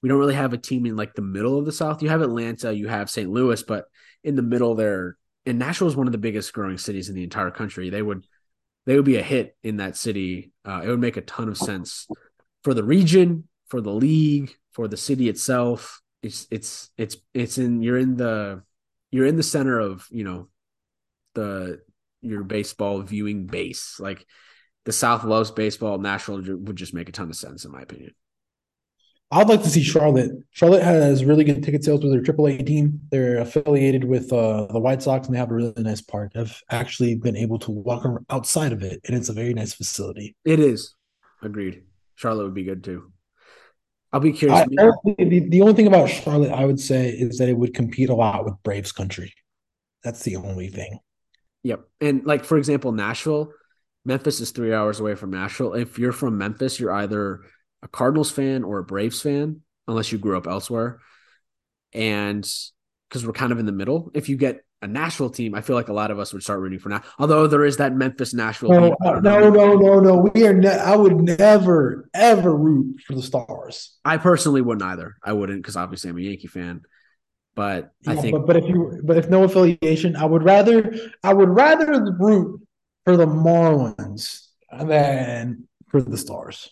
we 0.03 0.09
don't 0.09 0.19
really 0.19 0.35
have 0.35 0.53
a 0.53 0.59
team 0.59 0.85
in 0.87 0.97
like 0.97 1.15
the 1.15 1.23
middle 1.23 1.59
of 1.59 1.65
the 1.65 1.73
South. 1.73 2.03
You 2.03 2.09
have 2.09 2.23
Atlanta, 2.23 2.73
you 2.75 2.89
have 2.89 3.11
St. 3.11 3.31
Louis, 3.31 3.63
but 3.63 3.87
in 4.25 4.37
the 4.37 4.43
middle 4.43 4.75
there, 4.75 5.17
and 5.47 5.59
Nashville 5.59 5.89
is 5.89 5.97
one 5.97 6.07
of 6.07 6.13
the 6.13 6.19
biggest 6.19 6.53
growing 6.53 6.79
cities 6.79 7.09
in 7.09 7.15
the 7.15 7.25
entire 7.25 7.51
country. 7.51 7.91
They 7.91 8.03
would 8.03 8.27
they 8.85 8.97
would 8.97 9.05
be 9.05 9.17
a 9.17 9.23
hit 9.23 9.57
in 9.63 9.77
that 9.77 9.97
city. 9.97 10.53
Uh, 10.65 10.83
it 10.85 10.89
would 10.89 11.01
make 11.01 11.17
a 11.17 11.23
ton 11.23 11.49
of 11.49 11.57
sense 11.57 12.07
for 12.65 12.75
the 12.75 12.85
region, 12.85 13.49
for 13.69 13.81
the 13.81 13.93
league, 13.93 14.55
for 14.73 14.89
the 14.89 14.97
city 14.97 15.29
itself. 15.29 16.01
It's 16.23 16.47
it's 16.51 16.91
it's 16.97 17.17
it's 17.33 17.59
in 17.59 17.83
you're 17.83 17.99
in 17.99 18.17
the 18.17 18.63
you're 19.11 19.27
in 19.27 19.37
the 19.37 19.43
center 19.43 19.79
of 19.79 20.07
you 20.11 20.25
know 20.25 20.49
the 21.35 21.81
your 22.21 22.43
baseball 22.45 23.01
viewing 23.03 23.47
base. 23.47 23.99
Like 23.99 24.27
the 24.85 24.93
South 24.93 25.25
loves 25.25 25.51
baseball. 25.51 25.99
Nashville 25.99 26.43
would 26.43 26.77
just 26.77 26.95
make 26.95 27.09
a 27.09 27.13
ton 27.13 27.31
of 27.31 27.37
sense 27.37 27.65
in 27.65 27.73
my 27.73 27.83
opinion. 27.83 28.13
I'd 29.31 29.49
like 29.49 29.63
to 29.63 29.71
see 29.71 29.83
Charlotte. 29.83 30.33
Charlotte 30.51 30.83
has 30.83 31.25
really 31.25 31.45
good 31.45 31.63
ticket 31.63 31.83
sales 31.83 32.05
with 32.05 32.13
their 32.13 32.35
AAA 32.35 32.67
team. 32.67 33.01
They're 33.11 33.39
affiliated 33.39 34.05
with 34.05 34.31
uh, 34.31 34.67
the 34.67 34.79
White 34.79 35.03
Sox, 35.03 35.27
and 35.27 35.35
they 35.35 35.39
have 35.39 35.51
a 35.51 35.55
really 35.55 35.73
nice 35.79 36.03
park. 36.03 36.33
I've 36.37 36.61
actually 36.71 37.15
been 37.15 37.37
able 37.37 37.59
to 37.61 37.71
walk 37.71 38.07
outside 38.29 38.73
of 38.73 38.83
it, 38.83 39.01
and 39.07 39.17
it's 39.17 39.31
a 39.31 39.33
very 39.33 39.55
nice 39.55 39.73
facility. 39.73 40.37
It 40.45 40.61
is. 40.61 40.95
Agreed. 41.41 41.85
Charlotte 42.15 42.45
would 42.45 42.55
be 42.55 42.65
good 42.65 42.85
too. 42.85 43.11
I'll 44.13 44.21
be 44.21 44.33
curious. 44.33 44.61
I, 44.61 44.67
the, 44.67 45.47
the 45.49 45.63
only 45.63 45.73
thing 45.73 45.87
about 45.87 46.11
Charlotte, 46.11 46.53
I 46.53 46.67
would 46.67 46.79
say, 46.79 47.09
is 47.09 47.39
that 47.39 47.49
it 47.49 47.57
would 47.57 47.73
compete 47.73 48.11
a 48.11 48.15
lot 48.15 48.45
with 48.45 48.63
Braves 48.63 48.93
country. 48.93 49.33
That's 50.05 50.25
the 50.25 50.37
only 50.37 50.69
thing. 50.69 50.99
Yep. 51.63 51.89
And 52.03 52.27
like 52.27 52.45
for 52.45 52.59
example, 52.59 52.93
Nashville, 52.93 53.53
Memphis 54.05 54.41
is 54.41 54.51
three 54.51 54.75
hours 54.75 55.01
away 55.01 55.15
from 55.15 55.31
Nashville. 55.31 55.75
If 55.75 55.99
you're 55.99 56.13
from 56.13 56.39
Memphis, 56.39 56.81
you're 56.81 56.93
either 56.93 57.41
a 57.83 57.89
Cardinals 57.89 58.31
fan 58.31 58.65
or 58.65 58.79
a 58.79 58.85
Braves 58.85 59.23
fan, 59.23 59.61
unless 59.87 60.13
you 60.13 60.19
grew 60.19 60.37
up 60.37 60.47
elsewhere. 60.47 61.01
And 61.93 62.49
because 63.09 63.27
we're 63.27 63.33
kind 63.33 63.53
of 63.53 63.59
in 63.59 63.67
the 63.67 63.73
middle, 63.73 64.11
if 64.15 64.29
you 64.29 64.37
get 64.37 64.65
a 64.81 64.89
Nashville 64.89 65.31
team, 65.31 65.55
I 65.55 65.61
feel 65.61 65.77
like 65.77 65.89
a 65.89 65.93
lot 65.93 66.11
of 66.11 66.19
us 66.19 66.33
would 66.33 66.43
start 66.43 66.61
rooting 66.61 66.81
for 66.81 66.89
now. 66.89 67.03
Although 67.19 67.47
there 67.47 67.65
is 67.65 67.77
that 67.77 67.95
Memphis 67.95 68.35
Nashville. 68.35 68.71
No, 68.71 68.97
no, 69.01 69.51
no, 69.51 69.75
no, 69.77 70.01
no. 70.01 70.31
We 70.35 70.47
are. 70.47 70.53
Ne- 70.53 70.69
I 70.69 70.97
would 70.97 71.21
never 71.21 72.09
ever 72.13 72.57
root 72.57 73.01
for 73.07 73.15
the 73.15 73.23
Stars. 73.23 73.97
I 74.05 74.17
personally 74.17 74.61
wouldn't 74.61 74.83
either. 74.83 75.17
I 75.23 75.35
wouldn't 75.35 75.63
because 75.63 75.77
obviously 75.77 76.11
I'm 76.11 76.19
a 76.19 76.23
Yankee 76.23 76.49
fan. 76.49 76.83
But 77.55 77.93
yeah, 78.01 78.13
I 78.13 78.17
think, 78.17 78.33
but, 78.35 78.47
but 78.47 78.57
if 78.57 78.65
you, 78.65 79.01
but 79.05 79.19
if 79.19 79.29
no 79.29 79.45
affiliation, 79.45 80.17
I 80.17 80.25
would 80.25 80.43
rather, 80.43 80.93
I 81.23 81.35
would 81.35 81.51
rather 81.51 82.17
root 82.19 82.67
for 83.05 83.17
the 83.17 83.27
Marlins 83.27 84.47
than 84.71 85.69
for 85.89 86.01
the 86.01 86.17
Stars. 86.17 86.71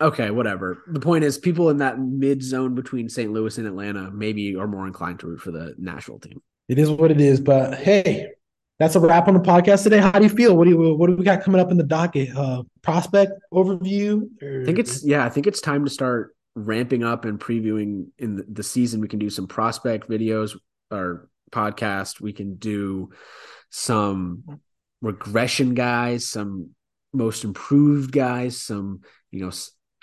Okay, 0.00 0.30
whatever. 0.30 0.84
The 0.86 1.00
point 1.00 1.24
is, 1.24 1.38
people 1.38 1.70
in 1.70 1.78
that 1.78 1.98
mid 1.98 2.42
zone 2.42 2.74
between 2.74 3.08
St. 3.08 3.32
Louis 3.32 3.58
and 3.58 3.66
Atlanta 3.66 4.10
maybe 4.12 4.54
are 4.54 4.68
more 4.68 4.86
inclined 4.86 5.18
to 5.20 5.26
root 5.26 5.40
for 5.40 5.50
the 5.50 5.74
Nashville 5.76 6.20
team. 6.20 6.40
It 6.68 6.78
is 6.78 6.90
what 6.90 7.10
it 7.10 7.20
is, 7.20 7.40
but 7.40 7.74
hey, 7.74 8.28
that's 8.78 8.94
a 8.94 9.00
wrap 9.00 9.26
on 9.26 9.34
the 9.34 9.40
podcast 9.40 9.82
today. 9.82 9.98
How 9.98 10.12
do 10.12 10.22
you 10.22 10.30
feel? 10.30 10.56
What 10.56 10.64
do 10.64 10.70
you 10.70 10.94
what 10.94 11.08
do 11.08 11.16
we 11.16 11.24
got 11.24 11.42
coming 11.42 11.60
up 11.60 11.72
in 11.72 11.76
the 11.76 11.82
docket? 11.82 12.36
Uh, 12.36 12.62
prospect 12.82 13.32
overview. 13.52 14.28
Or... 14.40 14.62
I 14.62 14.64
think 14.64 14.78
it's 14.78 15.04
yeah. 15.04 15.24
I 15.24 15.30
think 15.30 15.48
it's 15.48 15.60
time 15.60 15.84
to 15.84 15.90
start 15.90 16.36
ramping 16.54 17.02
up 17.02 17.24
and 17.24 17.40
previewing 17.40 18.08
in 18.18 18.44
the 18.48 18.62
season. 18.62 19.00
We 19.00 19.08
can 19.08 19.18
do 19.18 19.30
some 19.30 19.48
prospect 19.48 20.08
videos 20.08 20.56
or 20.92 21.28
podcast. 21.50 22.20
We 22.20 22.32
can 22.32 22.54
do 22.54 23.10
some 23.70 24.60
regression 25.00 25.74
guys, 25.74 26.26
some 26.26 26.70
most 27.12 27.44
improved 27.44 28.12
guys, 28.12 28.60
some 28.60 29.00
you 29.30 29.40
know 29.40 29.50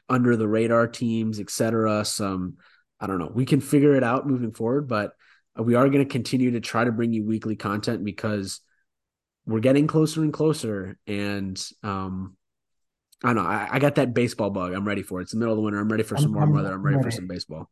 under 0.10 0.36
the 0.36 0.48
radar 0.48 0.88
teams, 0.88 1.40
etc. 1.40 2.06
Some, 2.06 2.58
I 3.00 3.08
don't 3.08 3.20
know, 3.20 3.32
we 3.34 3.46
can 3.46 3.62
figure 3.62 3.96
it 3.96 4.04
out 4.04 4.28
moving 4.28 4.52
forward, 4.52 4.88
but 4.88 5.12
we 5.58 5.76
are 5.76 5.90
going 5.90 6.06
to 6.06 6.12
continue 6.12 6.52
to 6.52 6.60
try 6.60 6.84
to 6.84 6.92
bring 6.92 7.14
you 7.14 7.26
weekly 7.26 7.56
content 7.56 8.04
because 8.04 8.62
we're 9.46 9.60
getting 9.60 9.88
closer 9.88 10.22
and 10.22 10.34
closer. 10.34 10.98
And 11.08 11.62
um, 11.82 12.36
I 13.24 13.34
don't 13.34 13.44
know, 13.44 13.50
I, 13.50 13.70
I, 13.72 13.80
got 13.80 13.96
that 13.96 14.14
baseball 14.14 14.50
bug. 14.50 14.74
I'm 14.74 14.88
ready 14.88 15.02
for 15.02 15.20
it. 15.20 15.24
It's 15.24 15.32
the 15.32 15.38
middle 15.38 15.54
of 15.54 15.58
the 15.58 15.64
winter. 15.64 15.80
I'm 15.80 15.90
ready 15.90 16.04
for 16.04 16.18
some 16.18 16.34
warm 16.34 16.54
weather. 16.54 16.74
I'm 16.74 16.84
ready 16.84 17.02
for 17.02 17.12
some 17.12 17.28
baseball. 17.28 17.70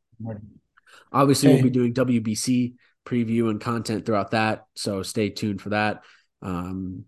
Obviously, 1.11 1.53
we'll 1.53 1.63
be 1.63 1.69
doing 1.69 1.93
WBC 1.93 2.75
preview 3.05 3.49
and 3.49 3.59
content 3.59 4.05
throughout 4.05 4.31
that. 4.31 4.65
So 4.75 5.03
stay 5.03 5.29
tuned 5.29 5.61
for 5.61 5.69
that. 5.69 6.03
Um, 6.41 7.05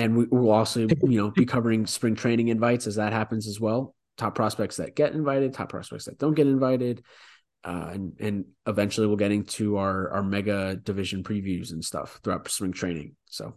and 0.00 0.16
we, 0.16 0.24
will 0.26 0.50
also, 0.50 0.80
you 1.02 1.18
know, 1.18 1.30
be 1.30 1.44
covering 1.44 1.86
spring 1.86 2.14
training 2.14 2.48
invites 2.48 2.86
as 2.86 2.96
that 2.96 3.12
happens 3.12 3.46
as 3.46 3.60
well 3.60 3.94
top 4.20 4.34
prospects 4.34 4.76
that 4.76 4.94
get 4.94 5.14
invited, 5.14 5.54
top 5.54 5.70
prospects 5.70 6.04
that 6.04 6.18
don't 6.18 6.34
get 6.34 6.46
invited. 6.46 7.02
Uh, 7.64 7.90
and 7.92 8.12
and 8.20 8.44
eventually 8.66 9.06
we'll 9.06 9.16
get 9.16 9.32
into 9.32 9.76
our 9.76 10.10
our 10.12 10.22
mega 10.22 10.76
division 10.76 11.22
previews 11.22 11.72
and 11.72 11.84
stuff 11.84 12.20
throughout 12.22 12.48
spring 12.48 12.72
training. 12.72 13.16
So 13.26 13.54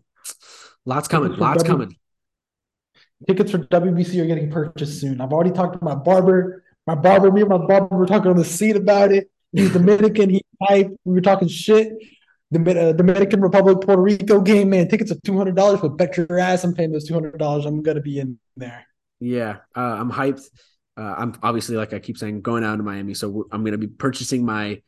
lots 0.86 1.08
coming, 1.08 1.34
lots 1.36 1.64
w- 1.64 1.72
coming. 1.72 1.98
Tickets 3.28 3.52
for 3.52 3.60
WBC 3.60 4.22
are 4.22 4.26
getting 4.26 4.52
purchased 4.52 5.00
soon. 5.00 5.22
I've 5.22 5.32
already 5.32 5.52
talked 5.52 5.80
to 5.80 5.86
my 5.86 5.96
barber. 5.96 6.64
My 6.86 6.96
barber, 6.96 7.32
me 7.32 7.42
and 7.42 7.50
my 7.50 7.58
barber 7.58 7.96
were 7.96 8.06
talking 8.06 8.30
on 8.30 8.36
the 8.36 8.44
seat 8.44 8.76
about 8.76 9.14
it. 9.14 9.30
He's 9.54 9.72
Dominican. 9.72 10.30
He 10.30 10.44
hype. 10.62 10.92
We 11.06 11.14
were 11.14 11.22
talking 11.22 11.48
shit. 11.48 11.94
The 12.54 12.90
uh, 12.90 12.92
Dominican 12.94 13.42
Republic 13.42 13.82
Puerto 13.82 14.02
Rico 14.02 14.40
game, 14.40 14.70
man. 14.70 14.88
Tickets 14.88 15.12
are 15.12 15.20
two 15.26 15.38
hundred 15.38 15.56
dollars, 15.56 15.82
but 15.82 15.98
bet 15.98 16.16
your 16.18 16.40
ass 16.40 16.64
I'm 16.64 16.76
paying 16.76 16.92
those 16.92 17.08
two 17.08 17.14
hundred 17.14 17.40
dollars. 17.40 17.66
I'm 17.66 17.82
gonna 17.82 18.02
be 18.02 18.20
in 18.20 18.40
there. 18.56 18.86
Yeah, 19.20 19.58
uh, 19.76 19.80
I'm 19.80 20.12
hyped. 20.12 20.44
Uh, 20.96 21.16
I'm 21.18 21.34
obviously, 21.42 21.76
like 21.76 21.94
I 21.94 22.00
keep 22.00 22.18
saying, 22.18 22.42
going 22.42 22.64
out 22.64 22.76
to 22.76 22.84
Miami, 22.84 23.16
so 23.16 23.48
I'm 23.52 23.66
to 23.66 23.78
be 23.78 23.88
purchasing 23.88 24.46
my 24.46 24.82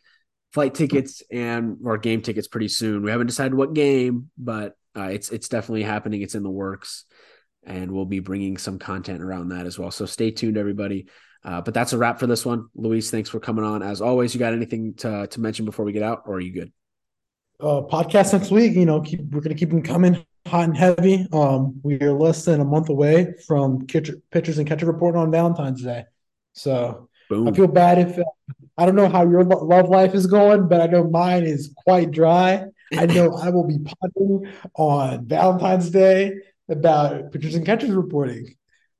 flight 0.54 0.76
tickets 0.76 1.24
and 1.32 1.78
or 1.84 1.98
game 1.98 2.22
tickets 2.22 2.48
pretty 2.48 2.68
soon. 2.68 3.02
We 3.04 3.12
haven't 3.12 3.28
decided 3.28 3.56
what 3.56 3.74
game, 3.74 4.30
but 4.38 4.78
uh, 4.96 5.10
it's 5.12 5.30
it's 5.32 5.50
definitely 5.50 5.84
happening. 5.84 6.22
It's 6.22 6.36
in 6.36 6.44
the 6.44 6.52
works, 6.52 7.06
and 7.66 7.92
we'll 7.92 8.06
be 8.06 8.20
bringing 8.20 8.58
some 8.58 8.78
content 8.78 9.24
around 9.24 9.50
that 9.50 9.66
as 9.66 9.80
well. 9.80 9.90
So 9.90 10.06
stay 10.06 10.30
tuned, 10.32 10.58
everybody. 10.58 11.08
Uh, 11.44 11.62
but 11.62 11.74
that's 11.74 11.94
a 11.94 11.98
wrap 11.98 12.20
for 12.20 12.28
this 12.28 12.46
one. 12.46 12.68
Luis, 12.76 13.10
thanks 13.10 13.30
for 13.30 13.40
coming 13.40 13.66
on. 13.66 13.82
As 13.82 14.02
always, 14.02 14.34
you 14.34 14.40
got 14.40 14.54
anything 14.54 14.94
to 14.98 15.28
to 15.28 15.42
mention 15.42 15.66
before 15.66 15.86
we 15.86 15.94
get 15.94 16.04
out, 16.04 16.24
or 16.26 16.36
are 16.36 16.40
you 16.40 16.54
good? 16.54 16.72
Uh, 17.60 17.82
podcast 17.82 18.34
next 18.34 18.52
week. 18.52 18.73
You 18.73 18.86
know, 18.86 19.02
keep, 19.02 19.22
we're 19.32 19.40
gonna 19.40 19.56
keep 19.56 19.69
them 19.69 19.82
coming 19.82 20.26
hot 20.45 20.65
and 20.65 20.77
heavy. 20.77 21.26
Um, 21.32 21.80
we 21.84 21.99
are 22.02 22.11
less 22.11 22.45
than 22.45 22.60
a 22.60 22.65
month 22.65 22.90
away 22.90 23.34
from 23.48 23.88
catcher, 23.88 24.15
pitchers 24.32 24.57
and 24.57 24.68
catcher 24.68 24.86
report 24.86 25.15
on 25.15 25.32
Valentine's 25.32 25.82
Day. 25.82 26.03
So 26.53 27.10
Boom. 27.30 27.48
I 27.48 27.53
feel 27.53 27.68
bad 27.68 27.98
if 27.98 28.19
uh, 28.19 28.23
I 28.77 28.86
don't 28.86 28.95
know 28.95 29.07
how 29.07 29.27
your 29.27 29.44
love 29.44 29.90
life 29.90 30.14
is 30.14 30.27
going, 30.27 30.68
but 30.68 30.82
I 30.82 30.88
know 30.88 31.06
mine 31.06 31.44
is 31.44 31.73
quite 31.86 32.11
dry. 32.11 32.65
I 32.95 33.06
know 33.06 33.34
I 33.36 33.49
will 33.49 33.65
be 33.65 33.80
pondering 33.80 34.52
on 34.76 35.26
Valentine's 35.26 35.90
Day 35.90 36.34
about 36.68 37.32
pitchers 37.32 37.56
and 37.56 37.65
catchers 37.65 37.91
reporting. 37.91 38.53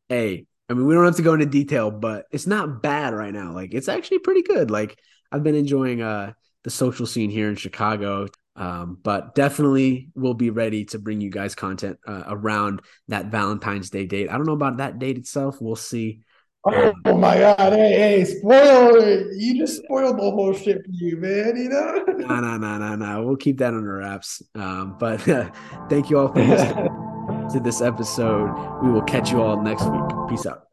Hey, 0.07 0.45
I 0.69 0.73
mean, 0.73 0.86
we 0.86 0.94
don't 0.94 1.06
have 1.06 1.18
to 1.18 1.22
go 1.22 1.34
into 1.34 1.45
detail, 1.45 1.91
but 1.91 2.26
it's 2.32 2.48
not 2.48 2.82
bad 2.82 3.14
right 3.14 3.34
now. 3.34 3.53
Like, 3.53 3.73
it's 3.73 3.90
actually 3.90 4.19
pretty 4.19 4.44
good. 4.44 4.72
Like, 4.72 4.98
I've 5.32 5.44
been 5.44 5.56
enjoying 5.56 6.02
uh 6.02 6.34
the 6.64 6.72
social 6.72 7.06
scene 7.06 7.30
here 7.30 7.49
in 7.49 7.56
Chicago. 7.56 8.27
Um, 8.56 8.98
but 9.03 9.36
definitely 9.36 10.10
we'll 10.15 10.34
be 10.34 10.49
ready 10.49 10.86
to 10.86 10.99
bring 10.99 11.19
you 11.19 11.30
guys 11.30 11.56
content 11.56 11.99
uh, 12.07 12.23
around 12.27 12.82
that 13.10 13.27
Valentine's 13.27 13.90
Day 13.90 14.06
date. 14.06 14.30
I 14.30 14.38
don't 14.38 14.45
know 14.45 14.53
about 14.53 14.77
that 14.77 14.99
date 14.99 15.18
itself. 15.18 15.57
We'll 15.60 15.76
see. 15.76 16.22
Oh, 16.68 16.94
oh 17.06 17.18
my 17.18 17.38
god! 17.38 17.73
Hey, 17.73 17.94
hey, 17.94 18.26
spoil 18.26 18.95
it! 18.95 19.27
You 19.38 19.60
just 19.60 19.84
spoiled 19.84 20.18
the 20.18 20.32
whole 20.32 20.52
shit 20.52 20.77
for 20.77 20.91
you, 20.91 21.18
man. 21.18 21.56
You 21.57 21.69
know? 21.69 22.03
No, 22.18 22.40
no, 22.40 22.57
no, 22.57 22.77
no, 22.80 22.95
no. 22.95 23.23
We'll 23.23 23.36
keep 23.36 23.60
that 23.60 23.76
under 23.76 23.98
wraps. 23.98 24.41
Um, 24.56 24.95
but 24.99 25.27
uh, 25.30 25.52
thank 25.90 26.10
you 26.10 26.18
all 26.18 26.30
for 26.30 26.40
listening 26.44 27.49
to 27.52 27.60
this 27.60 27.82
episode. 27.82 28.82
We 28.82 28.91
will 28.91 29.03
catch 29.03 29.32
you 29.32 29.44
all 29.44 29.61
next 29.61 29.86
week. 29.86 30.30
Peace 30.30 30.48
out. 30.48 30.65